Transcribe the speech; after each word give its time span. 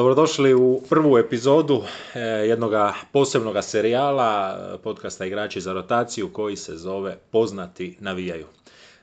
Dobrodošli 0.00 0.54
u 0.54 0.82
prvu 0.88 1.18
epizodu 1.18 1.82
eh, 2.14 2.20
jednog 2.20 2.72
posebnog 3.12 3.56
serijala 3.62 4.58
eh, 4.58 4.78
podcasta 4.82 5.26
Igrači 5.26 5.60
za 5.60 5.72
rotaciju 5.72 6.32
koji 6.32 6.56
se 6.56 6.76
zove 6.76 7.16
Poznati 7.30 7.96
navijaju. 8.00 8.46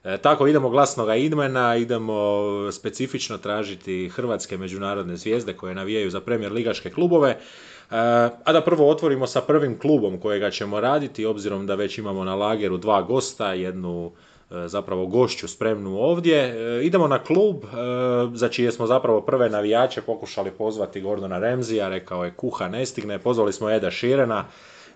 E, 0.03 0.17
tako 0.17 0.47
idemo 0.47 0.69
glasnoga 0.69 1.15
idmena, 1.15 1.75
idemo 1.75 2.41
specifično 2.71 3.37
tražiti 3.37 4.09
hrvatske 4.09 4.57
međunarodne 4.57 5.17
zvijezde 5.17 5.53
koje 5.53 5.75
navijaju 5.75 6.09
za 6.09 6.21
premijer 6.21 6.51
ligaške 6.51 6.89
klubove. 6.89 7.29
E, 7.29 7.37
a 8.43 8.53
da 8.53 8.61
prvo 8.61 8.89
otvorimo 8.89 9.27
sa 9.27 9.41
prvim 9.41 9.79
klubom 9.79 10.19
kojega 10.19 10.51
ćemo 10.51 10.79
raditi, 10.79 11.25
obzirom 11.25 11.67
da 11.67 11.75
već 11.75 11.97
imamo 11.97 12.23
na 12.23 12.35
lageru 12.35 12.77
dva 12.77 13.01
gosta, 13.01 13.53
jednu 13.53 14.11
e, 14.11 14.26
zapravo 14.49 15.05
gošću 15.05 15.47
spremnu 15.47 15.97
ovdje. 15.97 16.37
E, 16.37 16.85
Idemo 16.85 17.07
na 17.07 17.23
klub 17.23 17.63
e, 17.63 17.67
za 18.33 18.49
čije 18.49 18.71
smo 18.71 18.87
zapravo 18.87 19.21
prve 19.21 19.49
navijače 19.49 20.01
pokušali 20.01 20.51
pozvati 20.51 21.01
Gordona 21.01 21.39
Remzija, 21.39 21.89
rekao 21.89 22.25
je 22.25 22.33
kuha 22.33 22.67
ne 22.67 22.85
stigne, 22.85 23.19
pozvali 23.19 23.53
smo 23.53 23.69
Eda 23.69 23.91
Širena, 23.91 24.45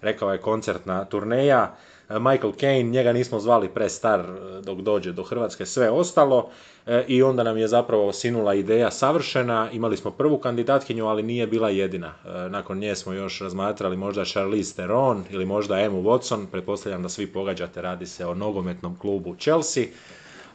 rekao 0.02 0.32
je 0.32 0.42
koncertna 0.42 1.06
turneja. 1.06 1.76
E, 2.16 2.20
Michael 2.20 2.54
Caine, 2.60 2.90
njega 2.90 3.14
nismo 3.14 3.40
zvali 3.40 3.70
prestar 3.70 4.20
e, 4.20 4.62
dok 4.62 4.82
dođe 4.82 5.12
do 5.12 5.24
Hrvatske, 5.24 5.66
sve 5.66 5.90
ostalo 5.90 6.50
e, 6.88 7.06
i 7.08 7.24
onda 7.24 7.44
nam 7.44 7.58
je 7.58 7.68
zapravo 7.68 8.14
sinula 8.14 8.54
ideja 8.54 8.92
savršena, 8.92 9.70
imali 9.72 9.98
smo 9.98 10.12
prvu 10.12 10.38
kandidatkinju, 10.38 11.08
ali 11.08 11.24
nije 11.24 11.48
bila 11.48 11.70
jedina. 11.70 12.14
Nakon 12.50 12.78
nje 12.78 12.96
smo 12.96 13.14
još 13.14 13.42
razmatrali 13.42 13.98
možda 13.98 14.26
Charlize 14.26 14.74
Theron 14.74 15.24
ili 15.30 15.46
možda 15.46 15.80
Emu 15.80 16.04
Watson, 16.04 16.46
pretpostavljam 16.52 17.04
da 17.04 17.10
svi 17.10 17.28
pogađate, 17.28 17.82
radi 17.82 18.06
se 18.06 18.26
o 18.26 18.34
nogometnom 18.34 18.98
klubu 18.98 19.36
Chelsea. 19.36 19.84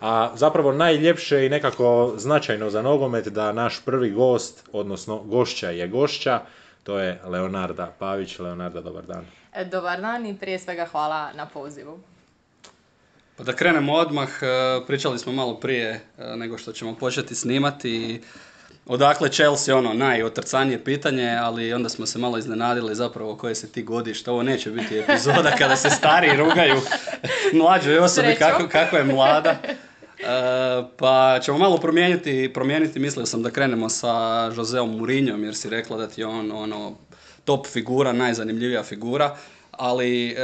A 0.00 0.30
zapravo 0.34 0.72
najljepše 0.72 1.46
i 1.46 1.48
nekako 1.48 2.14
značajno 2.16 2.70
za 2.70 2.82
nogomet 2.82 3.28
da 3.28 3.52
naš 3.52 3.84
prvi 3.84 4.10
gost, 4.10 4.68
odnosno 4.72 5.18
gošća 5.18 5.70
je 5.70 5.88
gošća, 5.88 6.40
to 6.86 6.98
je 6.98 7.20
Leonarda 7.24 7.92
Pavić. 7.98 8.38
Leonarda, 8.38 8.80
dobar 8.80 9.06
dan. 9.06 9.24
E, 9.54 9.64
Dobar 9.64 10.00
dan 10.00 10.26
i 10.26 10.38
prije 10.38 10.58
svega 10.58 10.84
hvala 10.84 11.32
na 11.32 11.46
pozivu. 11.46 12.00
Pa 13.36 13.44
da 13.44 13.52
krenemo 13.52 13.92
odmah, 13.92 14.28
e, 14.42 14.46
pričali 14.86 15.18
smo 15.18 15.32
malo 15.32 15.60
prije 15.60 16.00
e, 16.18 16.36
nego 16.36 16.58
što 16.58 16.72
ćemo 16.72 16.94
početi 16.94 17.34
snimati. 17.34 18.22
Odakle 18.86 19.28
Chelsea, 19.28 19.76
ono, 19.76 19.94
najotrcanije 19.94 20.84
pitanje, 20.84 21.36
ali 21.40 21.72
onda 21.72 21.88
smo 21.88 22.06
se 22.06 22.18
malo 22.18 22.38
iznenadili 22.38 22.94
zapravo 22.94 23.36
koje 23.36 23.54
se 23.54 23.72
ti 23.72 23.82
godište. 23.82 24.30
Ovo 24.30 24.42
neće 24.42 24.70
biti 24.70 24.98
epizoda 24.98 25.50
kada 25.58 25.76
se 25.76 25.90
stari 25.90 26.36
rugaju 26.36 26.80
mlađoj 27.52 27.98
osobi 27.98 28.36
kako, 28.38 28.68
kako 28.68 28.96
je 28.96 29.04
mlada. 29.04 29.56
E, 30.18 30.84
pa 30.96 31.38
ćemo 31.42 31.58
malo 31.58 31.76
promijeniti, 31.76 32.50
promijeniti, 32.54 32.98
mislio 32.98 33.26
sam 33.26 33.42
da 33.42 33.50
krenemo 33.50 33.88
sa 33.88 34.44
Joseom 34.56 34.96
Mourinhom 34.96 35.44
jer 35.44 35.56
si 35.56 35.70
rekla 35.70 35.96
da 35.96 36.08
ti 36.08 36.20
je 36.20 36.26
on 36.26 36.52
ono, 36.52 36.96
top 37.44 37.66
figura, 37.66 38.12
najzanimljivija 38.12 38.82
figura, 38.82 39.36
ali 39.70 40.30
e, 40.30 40.36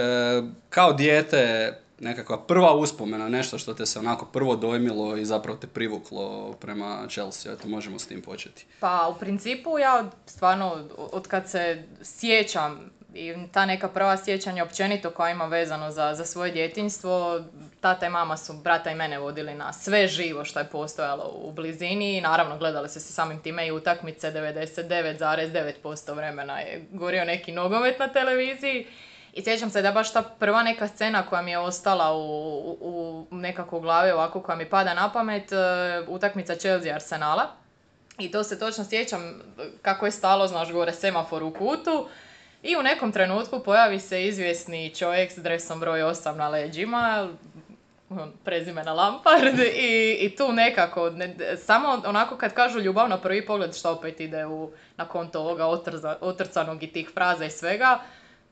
kao 0.71 0.93
dijete 0.93 1.73
nekakva 2.03 2.39
prva 2.39 2.75
uspomena, 2.75 3.29
nešto 3.29 3.59
što 3.59 3.75
te 3.75 3.87
se 3.87 3.99
onako 3.99 4.27
prvo 4.27 4.57
dojmilo 4.57 5.17
i 5.17 5.25
zapravo 5.25 5.59
te 5.59 5.67
privuklo 5.67 6.53
prema 6.53 7.07
Chelsea, 7.09 7.53
eto 7.53 7.69
možemo 7.69 7.99
s 7.99 8.07
tim 8.07 8.23
početi. 8.23 8.67
Pa 8.81 9.15
u 9.17 9.19
principu 9.21 9.79
ja 9.79 10.11
stvarno 10.27 10.89
od 10.97 11.27
kad 11.29 11.51
se 11.51 11.83
sjećam 12.03 12.91
i 13.15 13.35
ta 13.53 13.67
neka 13.67 13.89
prva 13.89 14.17
sjećanja 14.17 14.65
općenito 14.65 15.11
koja 15.11 15.31
imam 15.31 15.51
vezano 15.51 15.91
za, 15.91 16.15
za 16.15 16.25
svoje 16.25 16.53
djetinjstvo, 16.53 17.41
tata 17.81 18.07
i 18.07 18.11
mama 18.11 18.37
su 18.37 18.53
brata 18.53 18.91
i 18.91 18.95
mene 18.95 19.19
vodili 19.19 19.55
na 19.55 19.73
sve 19.73 20.07
živo 20.07 20.45
što 20.45 20.59
je 20.59 20.69
postojalo 20.69 21.33
u 21.35 21.53
blizini 21.53 22.17
i 22.17 22.21
naravno 22.21 22.59
gledali 22.59 22.89
su 22.89 23.01
se 23.01 23.13
samim 23.13 23.41
time 23.43 23.67
i 23.67 23.73
utakmice 23.73 24.33
99,9% 24.33 26.15
vremena 26.15 26.59
je 26.59 26.85
gorio 26.91 27.25
neki 27.25 27.53
nogomet 27.53 27.99
na 27.99 28.09
televiziji 28.09 28.87
i 29.33 29.43
sjećam 29.43 29.71
se 29.71 29.83
da 29.83 29.93
baš 29.93 30.13
ta 30.13 30.23
prva 30.23 30.63
neka 30.63 30.89
scena 30.89 31.27
koja 31.27 31.43
mi 31.43 31.51
je 31.51 31.59
ostala 31.59 32.13
u, 32.13 32.21
u, 32.81 33.27
u 33.31 33.37
nekako 33.37 33.77
u 33.77 33.81
glavi 33.81 34.11
ovako 34.11 34.43
koja 34.43 34.57
mi 34.57 34.71
pada 34.71 34.95
na 34.95 35.13
pamet, 35.13 35.53
e, 35.53 35.57
utakmica 36.09 36.55
Chelsea 36.55 36.95
Arsenala. 36.95 37.51
I 38.19 38.31
to 38.31 38.45
se 38.45 38.59
točno 38.59 38.85
sjećam 38.85 39.41
kako 39.83 40.07
je 40.07 40.13
stalo, 40.13 40.47
znaš, 40.47 40.73
gore 40.73 40.93
semafor 40.93 41.43
u 41.43 41.51
kutu. 41.51 42.09
I 42.63 42.77
u 42.77 42.83
nekom 42.83 43.13
trenutku 43.13 43.61
pojavi 43.61 44.01
se 44.01 44.25
izvjesni 44.25 44.95
čovjek 44.95 45.33
s 45.33 45.37
dresom 45.37 45.81
broj 45.81 46.01
8 46.01 46.35
na 46.35 46.49
leđima, 46.49 47.29
on, 48.11 48.33
prezimena 48.45 48.93
Lampard 48.93 49.59
i, 49.77 50.19
i 50.21 50.37
tu 50.37 50.53
nekako, 50.53 51.11
ne, 51.11 51.37
samo 51.57 52.03
onako 52.07 52.37
kad 52.37 52.55
kažu 52.55 52.81
ljubav 52.81 53.09
na 53.09 53.19
prvi 53.19 53.47
pogled 53.47 53.77
što 53.77 53.91
opet 53.91 54.21
ide 54.21 54.47
u, 54.47 54.71
na 54.97 55.09
konto 55.09 55.41
ovoga 55.41 55.67
otrza, 55.67 56.17
otrcanog 56.21 56.83
i 56.83 56.93
tih 56.93 57.11
fraza 57.15 57.45
i 57.45 57.51
svega, 57.51 58.01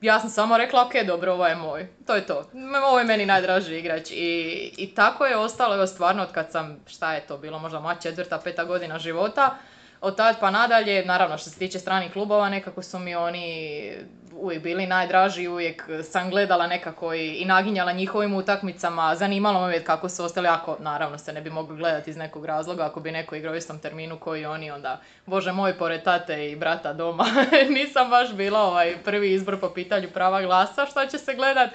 ja 0.00 0.20
sam 0.20 0.30
samo 0.30 0.58
rekla, 0.58 0.86
ok, 0.86 1.06
dobro, 1.06 1.32
ovo 1.32 1.46
je 1.46 1.56
moj. 1.56 1.88
To 2.06 2.14
je 2.14 2.26
to. 2.26 2.50
Ovo 2.84 2.98
je 2.98 3.04
meni 3.04 3.26
najdraži 3.26 3.78
igrač. 3.78 4.10
I, 4.10 4.72
i 4.76 4.94
tako 4.94 5.26
je 5.26 5.36
ostalo, 5.36 5.74
evo 5.74 5.86
stvarno, 5.86 6.22
od 6.22 6.32
kad 6.32 6.52
sam, 6.52 6.80
šta 6.86 7.14
je 7.14 7.20
to 7.20 7.38
bilo, 7.38 7.58
možda 7.58 7.80
moja 7.80 7.94
četvrta, 7.94 8.40
peta 8.44 8.64
godina 8.64 8.98
života, 8.98 9.56
od 10.00 10.16
tad 10.16 10.40
pa 10.40 10.50
nadalje, 10.50 11.04
naravno 11.04 11.38
što 11.38 11.50
se 11.50 11.58
tiče 11.58 11.78
stranih 11.78 12.12
klubova, 12.12 12.48
nekako 12.48 12.82
su 12.82 12.98
mi 12.98 13.14
oni 13.14 13.92
uvijek 14.40 14.62
bili 14.62 14.86
najdraži, 14.86 15.48
uvijek 15.48 15.88
sam 16.02 16.30
gledala 16.30 16.66
nekako 16.66 17.14
i, 17.14 17.28
i 17.28 17.44
naginjala 17.44 17.92
njihovim 17.92 18.34
utakmicama, 18.34 19.14
zanimalo 19.16 19.60
me 19.60 19.66
uvijek 19.66 19.86
kako 19.86 20.08
su 20.08 20.24
ostali, 20.24 20.48
ako 20.48 20.76
naravno 20.78 21.18
se 21.18 21.32
ne 21.32 21.40
bi 21.40 21.50
mogli 21.50 21.76
gledati 21.76 22.10
iz 22.10 22.16
nekog 22.16 22.44
razloga, 22.44 22.86
ako 22.86 23.00
bi 23.00 23.12
neko 23.12 23.34
igrao 23.34 23.54
istom 23.54 23.78
terminu 23.78 24.18
koji 24.18 24.46
oni, 24.46 24.70
onda, 24.70 25.00
bože 25.26 25.52
moj, 25.52 25.78
pored 25.78 26.02
tate 26.02 26.50
i 26.50 26.56
brata 26.56 26.92
doma, 26.92 27.24
nisam 27.78 28.10
baš 28.10 28.32
bila 28.32 28.60
ovaj 28.60 28.96
prvi 29.04 29.32
izbor 29.32 29.60
po 29.60 29.70
pitanju 29.70 30.08
prava 30.14 30.42
glasa, 30.42 30.86
što 30.86 31.06
će 31.06 31.18
se 31.18 31.34
gledat, 31.34 31.70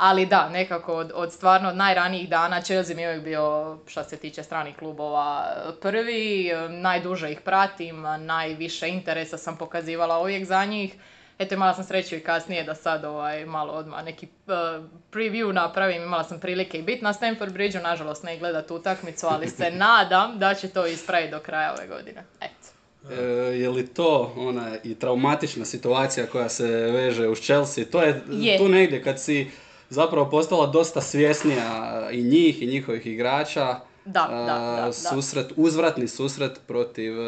ali 0.00 0.26
da, 0.26 0.48
nekako 0.48 0.94
od, 0.94 1.12
od 1.14 1.32
stvarno 1.32 1.68
od 1.68 1.76
najranijih 1.76 2.28
dana 2.28 2.60
Chelsea 2.60 2.96
mi 2.96 3.02
je 3.02 3.08
uvijek 3.08 3.24
bio, 3.24 3.78
što 3.86 4.04
se 4.04 4.16
tiče 4.16 4.42
stranih 4.42 4.76
klubova, 4.76 5.56
prvi, 5.82 6.50
najduže 6.68 7.32
ih 7.32 7.40
pratim, 7.40 8.02
najviše 8.18 8.88
interesa 8.88 9.38
sam 9.38 9.56
pokazivala 9.56 10.20
uvijek 10.20 10.44
za 10.44 10.64
njih. 10.64 10.94
Eto, 11.38 11.54
imala 11.54 11.74
sam 11.74 11.84
sreću 11.84 12.16
i 12.16 12.20
kasnije 12.20 12.64
da 12.64 12.74
sad 12.74 13.04
ovaj, 13.04 13.46
malo 13.46 13.72
odmah 13.72 14.04
neki 14.04 14.26
uh, 14.26 14.84
preview 15.12 15.52
napravim. 15.52 16.02
Imala 16.02 16.24
sam 16.24 16.40
prilike 16.40 16.78
i 16.78 16.82
biti 16.82 17.04
na 17.04 17.12
Stamford 17.12 17.52
Bridgeu, 17.52 17.82
nažalost 17.82 18.22
ne 18.22 18.38
gledat 18.38 18.70
utakmicu, 18.70 19.26
ali 19.26 19.48
se 19.48 19.70
nadam 19.86 20.38
da 20.38 20.54
će 20.54 20.68
to 20.68 20.86
ispraviti 20.86 21.30
do 21.30 21.38
kraja 21.38 21.74
ove 21.78 21.86
godine. 21.86 22.24
Eto. 22.40 22.68
E, 23.10 23.24
je 23.58 23.68
li 23.68 23.86
to 23.86 24.32
ona 24.36 24.76
i 24.84 24.94
traumatična 24.94 25.64
situacija 25.64 26.26
koja 26.26 26.48
se 26.48 26.66
veže 26.68 27.28
uz 27.28 27.40
Chelsea? 27.40 27.84
To 27.92 28.02
je, 28.02 28.22
Je. 28.30 28.58
tu 28.58 28.68
negdje 28.68 29.02
kad 29.02 29.20
si 29.20 29.50
zapravo 29.90 30.30
postala 30.30 30.66
dosta 30.66 31.00
svjesnija 31.00 31.64
i 32.12 32.22
njih 32.22 32.62
i 32.62 32.66
njihovih 32.66 33.06
igrača. 33.06 33.80
Da, 34.04 34.20
a, 34.22 34.34
da, 34.36 34.76
da, 34.76 34.86
da. 34.86 34.92
Susret, 34.92 35.52
uzvratni 35.56 36.08
susret 36.08 36.60
protiv 36.66 37.20
e, 37.20 37.24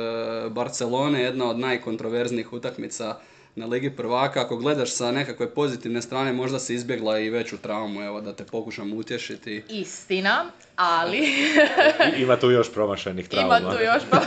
Barcelone, 0.51 1.23
jedna 1.23 1.51
od 1.51 1.59
najkontroverznijih 1.59 2.53
utakmica 2.53 3.17
na 3.55 3.67
Ligi 3.67 3.91
prvaka. 3.91 4.41
Ako 4.41 4.57
gledaš 4.57 4.91
sa 4.91 5.11
nekakve 5.11 5.51
pozitivne 5.51 6.03
strane, 6.03 6.33
možda 6.33 6.59
si 6.59 6.75
izbjegla 6.75 7.19
i 7.19 7.31
veću 7.31 7.59
traumu, 7.59 8.03
evo 8.03 8.21
da 8.21 8.33
te 8.33 8.45
pokušam 8.45 8.93
utješiti. 8.93 9.63
Istina, 9.69 10.45
ali... 10.77 11.19
I- 12.19 12.23
Ima 12.23 12.37
tu 12.37 12.51
još 12.51 12.73
promašenih 12.73 13.29
trauma. 13.31 13.59
Ima 13.59 13.71
tu 13.71 13.83
još 13.83 14.03
pa- 14.11 14.21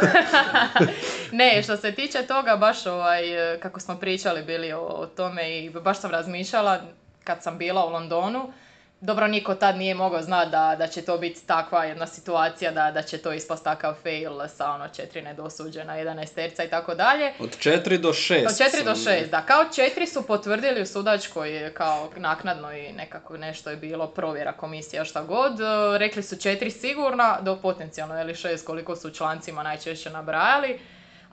Ne, 1.31 1.63
što 1.63 1.77
se 1.77 1.91
tiče 1.91 2.21
toga, 2.21 2.57
baš 2.57 2.85
ovaj, 2.85 3.53
e, 3.53 3.59
kako 3.59 3.79
smo 3.79 3.95
pričali 3.95 4.43
bili 4.43 4.73
o, 4.73 4.79
o 4.79 5.05
tome 5.07 5.57
i 5.57 5.69
baš 5.69 6.01
sam 6.01 6.11
razmišljala 6.11 6.81
kad 7.25 7.43
sam 7.43 7.57
bila 7.57 7.85
u 7.85 7.89
Londonu, 7.89 8.53
dobro, 9.01 9.27
niko 9.27 9.55
tad 9.55 9.77
nije 9.77 9.95
mogao 9.95 10.21
znati 10.21 10.51
da, 10.51 10.75
da 10.77 10.87
će 10.87 11.01
to 11.01 11.17
biti 11.17 11.47
takva 11.47 11.85
jedna 11.85 12.07
situacija, 12.07 12.71
da, 12.71 12.91
da 12.91 13.01
će 13.01 13.17
to 13.17 13.33
ispast 13.33 13.63
takav 13.63 13.93
fail 14.03 14.47
sa 14.47 14.71
ono 14.71 14.87
četiri 14.87 15.21
nedosuđena, 15.21 15.95
jedan 15.95 16.19
esterca 16.19 16.63
i 16.63 16.69
tako 16.69 16.95
dalje. 16.95 17.33
Od 17.39 17.57
4 17.57 17.97
do 17.97 18.09
6. 18.09 18.45
Od 18.45 18.53
4 18.53 18.83
do 18.83 18.91
6, 18.91 19.29
da. 19.29 19.41
Kao 19.41 19.65
četiri 19.75 20.07
su 20.07 20.27
potvrdili 20.27 20.81
u 20.81 20.85
sudačkoj 20.85 21.71
kao 21.73 22.09
naknadno 22.17 22.73
i 22.73 22.93
nekako 22.93 23.37
nešto 23.37 23.69
je 23.69 23.77
bilo 23.77 24.07
provjera 24.07 24.53
komisija 24.53 25.05
šta 25.05 25.23
god. 25.23 25.59
E, 25.59 25.63
Rekli 25.97 26.23
su 26.23 26.37
četiri 26.37 26.71
sigurna, 26.71 27.37
do 27.41 27.55
potencijalno 27.55 28.21
ili 28.21 28.35
šest 28.35 28.65
koliko 28.65 28.95
su 28.95 29.09
člancima 29.09 29.63
najčešće 29.63 30.09
nabrajali. 30.09 30.79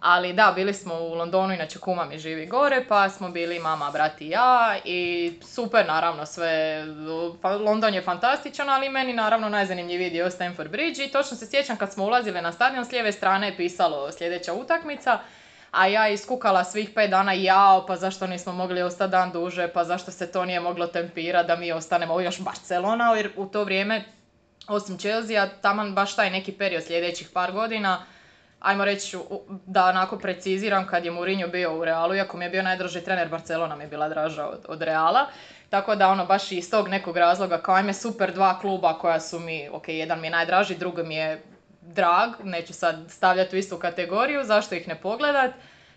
Ali 0.03 0.33
da, 0.33 0.53
bili 0.57 0.75
smo 0.75 0.95
u 0.95 1.15
Londonu, 1.15 1.55
inače 1.55 1.79
kuma 1.79 2.05
mi 2.05 2.19
živi 2.19 2.47
gore, 2.47 2.85
pa 2.89 3.09
smo 3.09 3.29
bili 3.29 3.59
mama, 3.59 3.91
brat 3.91 4.21
i 4.21 4.29
ja 4.29 4.77
i 4.85 5.33
super 5.43 5.87
naravno 5.87 6.27
sve, 6.27 6.85
pa 7.43 7.51
London 7.51 7.95
je 7.95 8.03
fantastičan, 8.03 8.69
ali 8.69 8.89
meni 8.89 9.13
naravno 9.13 9.49
najzanimljiviji 9.49 10.11
dio 10.11 10.31
Stamford 10.31 10.71
Bridge 10.71 11.05
i 11.05 11.11
točno 11.11 11.37
se 11.37 11.47
sjećam 11.47 11.77
kad 11.77 11.93
smo 11.93 12.05
ulazili 12.05 12.41
na 12.41 12.53
stadion, 12.53 12.85
s 12.85 12.93
lijeve 12.93 13.13
strane 13.13 13.49
je 13.49 13.57
pisalo 13.57 14.13
sljedeća 14.13 14.53
utakmica, 14.53 15.19
a 15.71 15.87
ja 15.87 16.09
iskukala 16.09 16.65
svih 16.65 16.91
pet 16.95 17.11
dana 17.11 17.33
jao, 17.33 17.87
pa 17.87 17.97
zašto 17.97 18.27
nismo 18.27 18.53
mogli 18.53 18.83
ostati 18.83 19.11
dan 19.11 19.33
duže, 19.33 19.69
pa 19.69 19.85
zašto 19.85 20.11
se 20.11 20.33
to 20.33 20.45
nije 20.45 20.61
moglo 20.61 20.87
tempirati 20.87 21.47
da 21.47 21.57
mi 21.57 21.73
ostanemo 21.73 22.21
još 22.21 22.41
Barcelona, 22.41 23.15
jer 23.17 23.31
u 23.37 23.47
to 23.47 23.65
vrijeme, 23.65 24.05
osim 24.69 24.99
Chelsea, 24.99 25.47
taman 25.47 25.95
baš 25.95 26.17
taj 26.17 26.31
neki 26.31 26.53
period 26.53 26.85
sljedećih 26.85 27.29
par 27.35 27.53
godina, 27.53 28.05
ajmo 28.62 28.85
reći 28.85 29.19
da 29.67 29.85
onako 29.85 30.19
preciziram 30.19 30.87
kad 30.87 31.05
je 31.05 31.11
Mourinho 31.11 31.49
bio 31.49 31.79
u 31.79 31.85
Realu, 31.85 32.14
iako 32.14 32.37
mi 32.37 32.44
je 32.44 32.50
bio 32.50 32.62
najdraži 32.62 33.00
trener 33.00 33.29
Barcelona 33.29 33.76
mi 33.76 33.85
je 33.85 33.88
bila 33.88 34.09
draža 34.09 34.47
od, 34.47 34.64
od 34.69 34.82
Reala. 34.82 35.26
Tako 35.70 35.94
da 35.94 36.09
ono 36.09 36.26
baš 36.26 36.53
iz 36.53 36.70
tog 36.70 36.88
nekog 36.88 37.17
razloga 37.17 37.59
kao 37.62 37.75
ajme 37.75 37.94
super 37.94 38.32
dva 38.32 38.59
kluba 38.61 38.99
koja 38.99 39.20
su 39.20 39.41
mi, 39.41 39.69
ok, 39.73 39.88
jedan 39.88 40.20
mi 40.20 40.26
je 40.26 40.31
najdraži, 40.31 40.75
drugi 40.75 41.03
mi 41.03 41.14
je 41.14 41.43
drag, 41.81 42.31
neću 42.43 42.73
sad 42.73 42.97
stavljati 43.09 43.56
u 43.56 43.59
istu 43.59 43.76
kategoriju, 43.76 44.44
zašto 44.44 44.75
ih 44.75 44.88
ne 44.88 45.00
pogledat. 45.00 45.50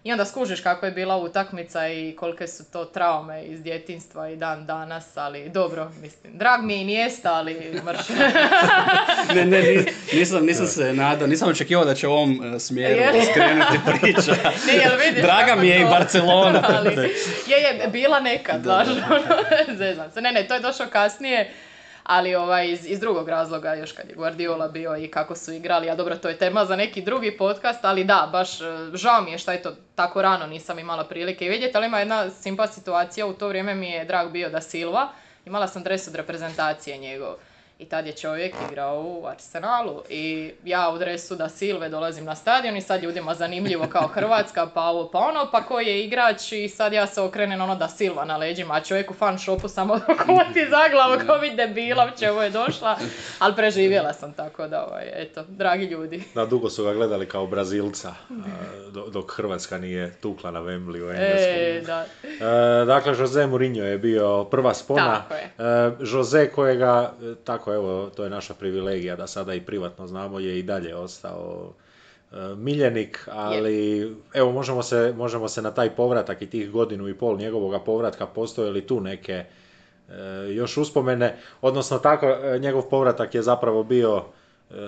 I 0.06 0.12
onda 0.12 0.26
skužiš 0.26 0.62
kako 0.62 0.86
je 0.86 0.92
bila 0.92 1.18
utakmica 1.18 1.88
i 1.88 2.16
kolike 2.16 2.48
su 2.48 2.64
to 2.72 2.86
traume 2.86 3.44
iz 3.44 3.64
djetinstva 3.64 4.30
i 4.30 4.36
dan 4.36 4.66
danas, 4.66 5.18
ali 5.18 5.50
dobro, 5.50 5.92
mislim, 6.02 6.38
drag 6.38 6.64
mi 6.64 6.82
i 6.82 6.84
nijesta, 6.84 7.34
ali 7.34 7.82
mrš. 7.86 8.10
ne, 9.36 9.46
ne, 9.46 9.86
nisam, 10.14 10.46
nisam 10.46 10.68
se 10.68 10.94
nadao, 10.94 11.28
nisam 11.28 11.50
očekivao 11.50 11.86
da 11.86 11.96
će 11.96 12.08
u 12.08 12.12
ovom 12.12 12.56
e, 12.56 12.60
smjeru 12.60 13.02
skrenuti 13.32 13.80
priča. 14.02 14.32
ne, 14.68 14.74
jel 14.74 14.92
vidiš 15.06 15.24
Draga 15.24 15.56
mi 15.56 15.68
je 15.68 15.82
i 15.82 15.86
Barcelona. 15.86 16.64
ali, 16.78 16.94
je, 17.48 17.58
je, 17.58 17.88
bila 17.88 18.20
nekad, 18.20 18.64
znaš, 18.64 18.88
ono, 18.88 20.12
se. 20.14 20.22
Ne, 20.22 20.32
ne, 20.32 20.48
to 20.48 20.54
je 20.54 20.60
došlo 20.60 20.86
kasnije 20.88 21.52
ali 22.06 22.36
ovaj, 22.36 22.72
iz, 22.72 22.86
iz 22.86 23.00
drugog 23.00 23.30
razloga, 23.30 23.74
još 23.74 23.92
kad 23.92 24.10
je 24.10 24.16
Guardiola 24.16 24.68
bio 24.68 24.98
i 24.98 25.08
kako 25.08 25.36
su 25.36 25.52
igrali, 25.52 25.90
a 25.90 25.96
dobro, 25.96 26.16
to 26.16 26.30
je 26.30 26.38
tema 26.38 26.66
za 26.66 26.76
neki 26.76 27.02
drugi 27.02 27.38
podcast, 27.38 27.86
ali 27.86 28.04
da, 28.04 28.30
baš 28.32 28.62
e, 28.62 28.66
žao 28.94 29.22
mi 29.22 29.32
je 29.32 29.38
šta 29.38 29.54
je 29.54 29.62
to 29.62 29.72
tako 29.96 30.22
rano 30.22 30.48
nisam 30.48 30.80
imala 30.80 31.04
prilike 31.04 31.50
vidjeti, 31.50 31.78
ali 31.78 31.86
ima 31.86 32.00
jedna 32.00 32.30
simpa 32.30 32.68
situacija, 32.68 33.26
u 33.26 33.34
to 33.34 33.48
vrijeme 33.48 33.76
mi 33.76 33.90
je 33.90 34.06
drag 34.06 34.32
bio 34.32 34.50
da 34.50 34.62
Silva, 34.62 35.10
imala 35.46 35.68
sam 35.68 35.84
dres 35.84 36.08
od 36.08 36.16
reprezentacije 36.16 36.98
njegov. 36.98 37.36
I 37.80 37.86
tad 37.86 38.06
je 38.06 38.14
čovjek 38.14 38.56
igrao 38.70 39.02
u 39.02 39.26
Arsenalu 39.28 40.02
i 40.10 40.52
ja 40.66 40.92
u 40.96 40.98
dresu 40.98 41.36
da 41.36 41.50
Silve 41.50 41.90
dolazim 41.90 42.26
na 42.26 42.36
stadion 42.36 42.78
i 42.78 42.82
sad 42.82 43.04
ljudima 43.04 43.34
zanimljivo 43.34 43.88
kao 43.88 44.08
Hrvatska 44.08 44.68
pa 44.74 44.82
ovo 44.82 45.10
pa 45.12 45.20
ono 45.20 45.50
pa 45.52 45.62
koji 45.62 45.86
je 45.88 46.04
igrač 46.04 46.52
i 46.52 46.70
sad 46.70 46.94
ja 46.94 47.08
se 47.08 47.22
okrenem 47.22 47.62
ono 47.62 47.76
da 47.76 47.88
Silva 47.88 48.26
na 48.26 48.38
leđima 48.38 48.74
a 48.74 48.84
čovjek 48.84 49.12
u 49.12 49.14
fan 49.14 49.40
shopu 49.40 49.68
samo 49.68 50.00
kuti 50.26 50.68
za 50.70 50.90
glavu 50.92 51.26
kao 51.26 51.38
vidi 51.38 51.56
debila 51.56 52.12
čemu 52.20 52.42
je 52.42 52.50
došla 52.50 52.98
ali 53.40 53.56
preživjela 53.56 54.14
sam 54.14 54.34
tako 54.34 54.68
da 54.68 54.86
ovaj, 54.86 55.06
eto 55.14 55.44
dragi 55.48 55.86
ljudi. 55.86 56.24
Da 56.36 56.46
dugo 56.46 56.70
su 56.70 56.84
ga 56.84 56.94
gledali 56.94 57.26
kao 57.26 57.48
Brazilca 57.48 58.14
dok 59.12 59.32
Hrvatska 59.32 59.78
nije 59.78 60.14
tukla 60.22 60.52
na 60.52 60.60
Wembley 60.60 61.02
u 61.02 61.12
E, 61.12 61.82
da. 61.86 62.06
E, 62.82 62.86
dakle 62.86 63.14
Jose 63.20 63.48
Mourinho 63.48 63.84
je 63.84 63.98
bio 63.98 64.44
prva 64.44 64.74
spona. 64.74 65.22
Tako 65.22 65.34
je. 65.34 65.44
E, 65.44 65.92
Jose 66.00 66.52
kojega 66.52 67.14
tako 67.44 67.65
tako 67.66 67.74
evo, 67.74 68.10
to 68.16 68.24
je 68.24 68.30
naša 68.30 68.54
privilegija 68.54 69.16
da 69.16 69.28
sada 69.28 69.54
i 69.54 69.62
privatno 69.62 70.08
znamo, 70.08 70.40
je 70.40 70.60
i 70.60 70.64
dalje 70.64 70.96
ostao 70.96 71.74
e, 72.32 72.36
miljenik, 72.56 73.28
ali 73.32 74.16
evo 74.34 74.52
možemo 74.52 74.84
se, 74.84 75.14
možemo 75.18 75.48
se 75.48 75.62
na 75.62 75.72
taj 75.72 75.96
povratak 75.96 76.42
i 76.42 76.50
tih 76.50 76.72
godinu 76.72 77.08
i 77.08 77.14
pol 77.14 77.38
njegovoga 77.38 77.80
povratka 77.80 78.28
postoje 78.28 78.72
li 78.72 78.88
tu 78.88 79.02
neke 79.02 79.34
e, 79.34 79.46
još 80.50 80.78
uspomene, 80.78 81.38
odnosno 81.62 82.00
tako 82.00 82.26
e, 82.26 82.60
njegov 82.60 82.90
povratak 82.90 83.36
je 83.36 83.42
zapravo 83.42 83.84
bio 83.84 84.24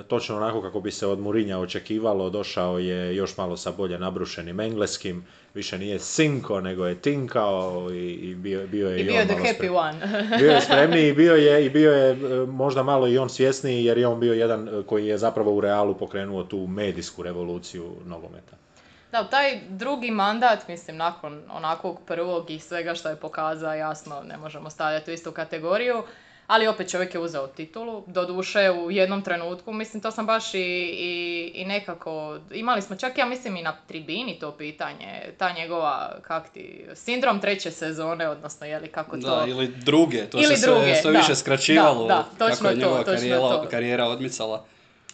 točno 0.08 0.38
onako 0.38 0.62
kako 0.62 0.80
bi 0.80 0.92
se 0.92 1.08
od 1.08 1.20
Murinja 1.20 1.60
očekivalo, 1.60 2.30
došao 2.30 2.80
je 2.80 3.16
još 3.16 3.38
malo 3.38 3.58
sa 3.58 3.72
bolje 3.72 4.00
nabrušenim 4.00 4.60
engleskim, 4.60 5.26
više 5.54 5.78
nije 5.78 6.00
Sinko, 6.00 6.62
nego 6.62 6.86
je 6.86 7.02
Tinkao 7.02 7.88
i, 7.92 8.12
i 8.12 8.36
bio, 8.36 8.68
bio 8.68 8.90
je 8.90 8.98
I, 8.98 9.02
i 9.02 9.04
bio 9.04 9.22
on 9.22 9.28
the 9.28 9.36
happy 9.36 9.76
one. 9.76 10.00
bio 10.40 10.52
je 10.52 10.62
spremniji 10.62 11.10
i 11.10 11.14
bio 11.14 11.36
je, 11.36 11.66
i 11.66 11.70
bio 11.70 11.92
je 11.92 12.12
e, 12.12 12.46
možda 12.46 12.84
malo 12.84 13.08
i 13.08 13.18
on 13.18 13.30
svjesniji 13.30 13.86
jer 13.86 13.98
je 13.98 14.08
on 14.08 14.20
bio 14.20 14.34
jedan 14.34 14.68
e, 14.68 14.84
koji 14.84 15.08
je 15.08 15.18
zapravo 15.18 15.52
u 15.52 15.62
Realu 15.62 15.98
pokrenuo 15.98 16.44
tu 16.44 16.68
medijsku 16.68 17.24
revoluciju 17.24 17.96
nogometa. 18.06 18.56
Da, 19.12 19.24
taj 19.24 19.60
drugi 19.70 20.12
mandat, 20.12 20.68
mislim, 20.68 20.98
nakon 20.98 21.42
onakvog 21.52 22.00
prvog 22.06 22.52
i 22.52 22.60
svega 22.60 22.96
što 22.96 23.10
je 23.10 23.16
pokazao, 23.16 23.74
jasno, 23.74 24.24
ne 24.24 24.38
možemo 24.38 24.70
stavljati 24.70 25.12
u 25.12 25.14
istu 25.14 25.32
kategoriju 25.32 26.04
ali 26.48 26.68
opet 26.68 26.92
čovjek 26.92 27.14
je 27.14 27.20
uzeo 27.20 27.48
titulu, 27.48 28.04
doduše 28.08 28.72
u 28.72 28.92
jednom 28.92 29.22
trenutku, 29.22 29.74
mislim 29.74 30.02
to 30.02 30.12
sam 30.12 30.26
baš 30.26 30.54
i, 30.54 30.60
i, 30.60 31.52
i, 31.56 31.66
nekako, 31.66 32.40
imali 32.52 32.82
smo 32.82 32.96
čak 32.96 33.18
ja 33.18 33.26
mislim 33.26 33.56
i 33.58 33.62
na 33.62 33.76
tribini 33.88 34.40
to 34.40 34.52
pitanje, 34.52 35.34
ta 35.38 35.52
njegova, 35.52 36.16
kak 36.22 36.50
ti, 36.50 36.86
sindrom 36.94 37.40
treće 37.40 37.72
sezone, 37.72 38.30
odnosno 38.30 38.68
je 38.68 38.80
li 38.80 38.88
kako 38.88 39.18
to... 39.18 39.36
Da, 39.36 39.46
ili 39.48 39.68
druge, 39.68 40.26
to 40.26 40.38
ili 40.38 40.58
se 40.58 40.68
druge, 40.68 40.96
sve, 40.96 41.12
više 41.12 41.36
skraćivalo 41.36 42.08
da, 42.08 42.26
da, 42.40 42.48
točno 42.48 42.56
kako 42.56 42.70
je 42.70 42.76
njegova 42.76 43.04
to, 43.04 43.12
karijera, 43.12 43.40
to. 43.40 43.68
karijera 43.72 44.06
odmicala. 44.06 44.66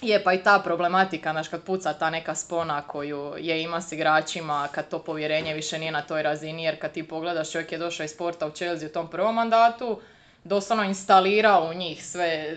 Je, 0.01 0.23
pa 0.23 0.33
i 0.33 0.43
ta 0.43 0.59
problematika, 0.59 1.31
znaš, 1.31 1.47
kad 1.47 1.63
puca 1.63 1.93
ta 1.93 2.09
neka 2.09 2.35
spona 2.35 2.81
koju 2.81 3.33
je 3.39 3.63
ima 3.63 3.81
s 3.81 3.91
igračima, 3.91 4.67
kad 4.71 4.89
to 4.89 4.99
povjerenje 4.99 5.53
više 5.53 5.79
nije 5.79 5.91
na 5.91 6.01
toj 6.01 6.23
razini, 6.23 6.63
jer 6.63 6.81
kad 6.81 6.91
ti 6.91 7.07
pogledaš, 7.07 7.51
čovjek 7.51 7.71
je 7.71 7.77
došao 7.77 8.03
iz 8.03 8.11
sporta 8.11 8.47
u 8.47 8.51
Chelsea 8.51 8.87
u 8.87 8.91
tom 8.91 9.09
prvom 9.09 9.35
mandatu, 9.35 9.99
doslovno 10.43 10.83
instalirao 10.83 11.69
u 11.69 11.73
njih 11.73 12.05
sve, 12.05 12.55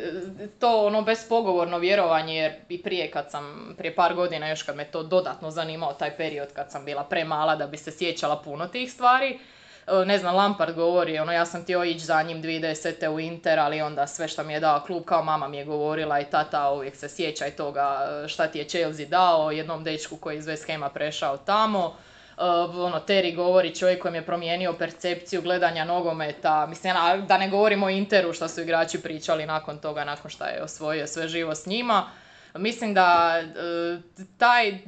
to 0.59 0.87
ono 0.87 1.03
bespogovorno 1.03 1.79
vjerovanje 1.79 2.37
jer 2.37 2.53
i 2.69 2.83
prije 2.83 3.11
kad 3.11 3.31
sam, 3.31 3.75
prije 3.79 3.95
par 3.95 4.15
godina 4.15 4.49
još 4.49 4.63
kad 4.63 4.77
me 4.77 4.85
to 4.85 5.03
dodatno 5.03 5.51
zanimao 5.51 5.93
taj 5.93 6.17
period 6.17 6.53
kad 6.53 6.71
sam 6.71 6.85
bila 6.85 7.05
premala 7.05 7.57
da 7.57 7.67
bi 7.67 7.77
se 7.77 7.91
sjećala 7.91 8.43
puno 8.43 8.67
tih 8.67 8.93
stvari, 8.93 9.39
e, 9.87 10.05
ne 10.05 10.19
znam, 10.19 10.35
Lampard 10.35 10.75
govori, 10.75 11.19
ono, 11.19 11.33
ja 11.33 11.47
sam 11.47 11.63
htio 11.63 11.85
ići 11.85 12.05
za 12.05 12.23
njim 12.23 12.43
2010. 12.43 13.09
u 13.09 13.21
Inter, 13.21 13.59
ali 13.59 13.83
onda 13.83 14.07
sve 14.07 14.29
što 14.29 14.43
mi 14.43 14.53
je 14.53 14.61
dao 14.61 14.81
klub, 14.87 15.05
kao 15.05 15.23
mama 15.23 15.49
mi 15.49 15.57
je 15.57 15.65
govorila 15.65 16.21
i 16.21 16.31
tata 16.31 16.71
uvijek 16.71 16.97
se 16.97 17.09
sjeća 17.09 17.47
i 17.47 17.51
toga 17.51 18.09
e, 18.25 18.29
šta 18.29 18.47
ti 18.47 18.59
je 18.59 18.69
Chelsea 18.69 19.07
dao, 19.07 19.51
jednom 19.51 19.85
dečku 19.85 20.17
koji 20.17 20.39
iz 20.39 20.47
West 20.47 20.73
Hama 20.73 20.89
prešao 20.89 21.37
tamo. 21.37 21.97
Uh, 22.39 22.43
ono, 22.79 23.01
Terry 23.01 23.35
govori 23.35 23.75
čovjek 23.75 24.03
kojem 24.03 24.15
je 24.15 24.27
promijenio 24.27 24.73
percepciju 24.73 25.43
gledanja 25.43 25.85
nogometa, 25.85 26.67
mislim, 26.67 26.95
da 27.27 27.39
ne 27.39 27.49
govorimo 27.49 27.87
o 27.87 27.91
Interu 27.91 28.33
što 28.33 28.49
su 28.49 28.61
igrači 28.61 29.03
pričali 29.03 29.47
nakon 29.47 29.79
toga, 29.79 30.05
nakon 30.05 30.31
što 30.31 30.45
je 30.45 30.63
osvojio 30.63 31.07
sve 31.07 31.29
živo 31.29 31.55
s 31.55 31.67
njima. 31.67 32.11
Mislim 32.55 32.95
da 32.95 33.41
uh, 33.41 34.03
taj, 34.39 34.79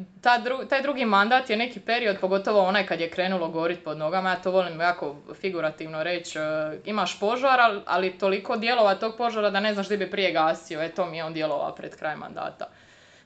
taj 0.68 0.82
drugi 0.82 1.04
mandat 1.04 1.50
je 1.50 1.56
neki 1.56 1.80
period, 1.80 2.20
pogotovo 2.20 2.60
onaj 2.60 2.86
kad 2.86 3.00
je 3.00 3.10
krenulo 3.10 3.48
gorit 3.48 3.84
pod 3.84 3.98
nogama, 3.98 4.30
ja 4.30 4.36
to 4.36 4.50
volim 4.50 4.80
jako 4.80 5.16
figurativno 5.40 6.02
reći, 6.02 6.38
uh, 6.38 6.44
imaš 6.84 7.20
požar, 7.20 7.60
ali 7.86 8.18
toliko 8.18 8.56
dijelova 8.56 8.94
tog 8.94 9.16
požara 9.16 9.50
da 9.50 9.60
ne 9.60 9.74
znaš 9.74 9.86
gdje 9.86 9.98
bi 9.98 10.10
prije 10.10 10.32
gasio, 10.32 10.82
e 10.82 10.88
to 10.88 11.06
mi 11.06 11.16
je 11.16 11.24
on 11.24 11.32
djelovao 11.32 11.74
pred 11.74 11.96
kraj 11.96 12.16
mandata. 12.16 12.68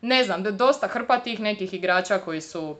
Ne 0.01 0.25
znam, 0.25 0.43
dosta 0.43 0.87
hrpa 0.87 1.19
tih 1.19 1.41
nekih 1.41 1.75
igrača 1.75 2.19
koji 2.19 2.41
su 2.41 2.77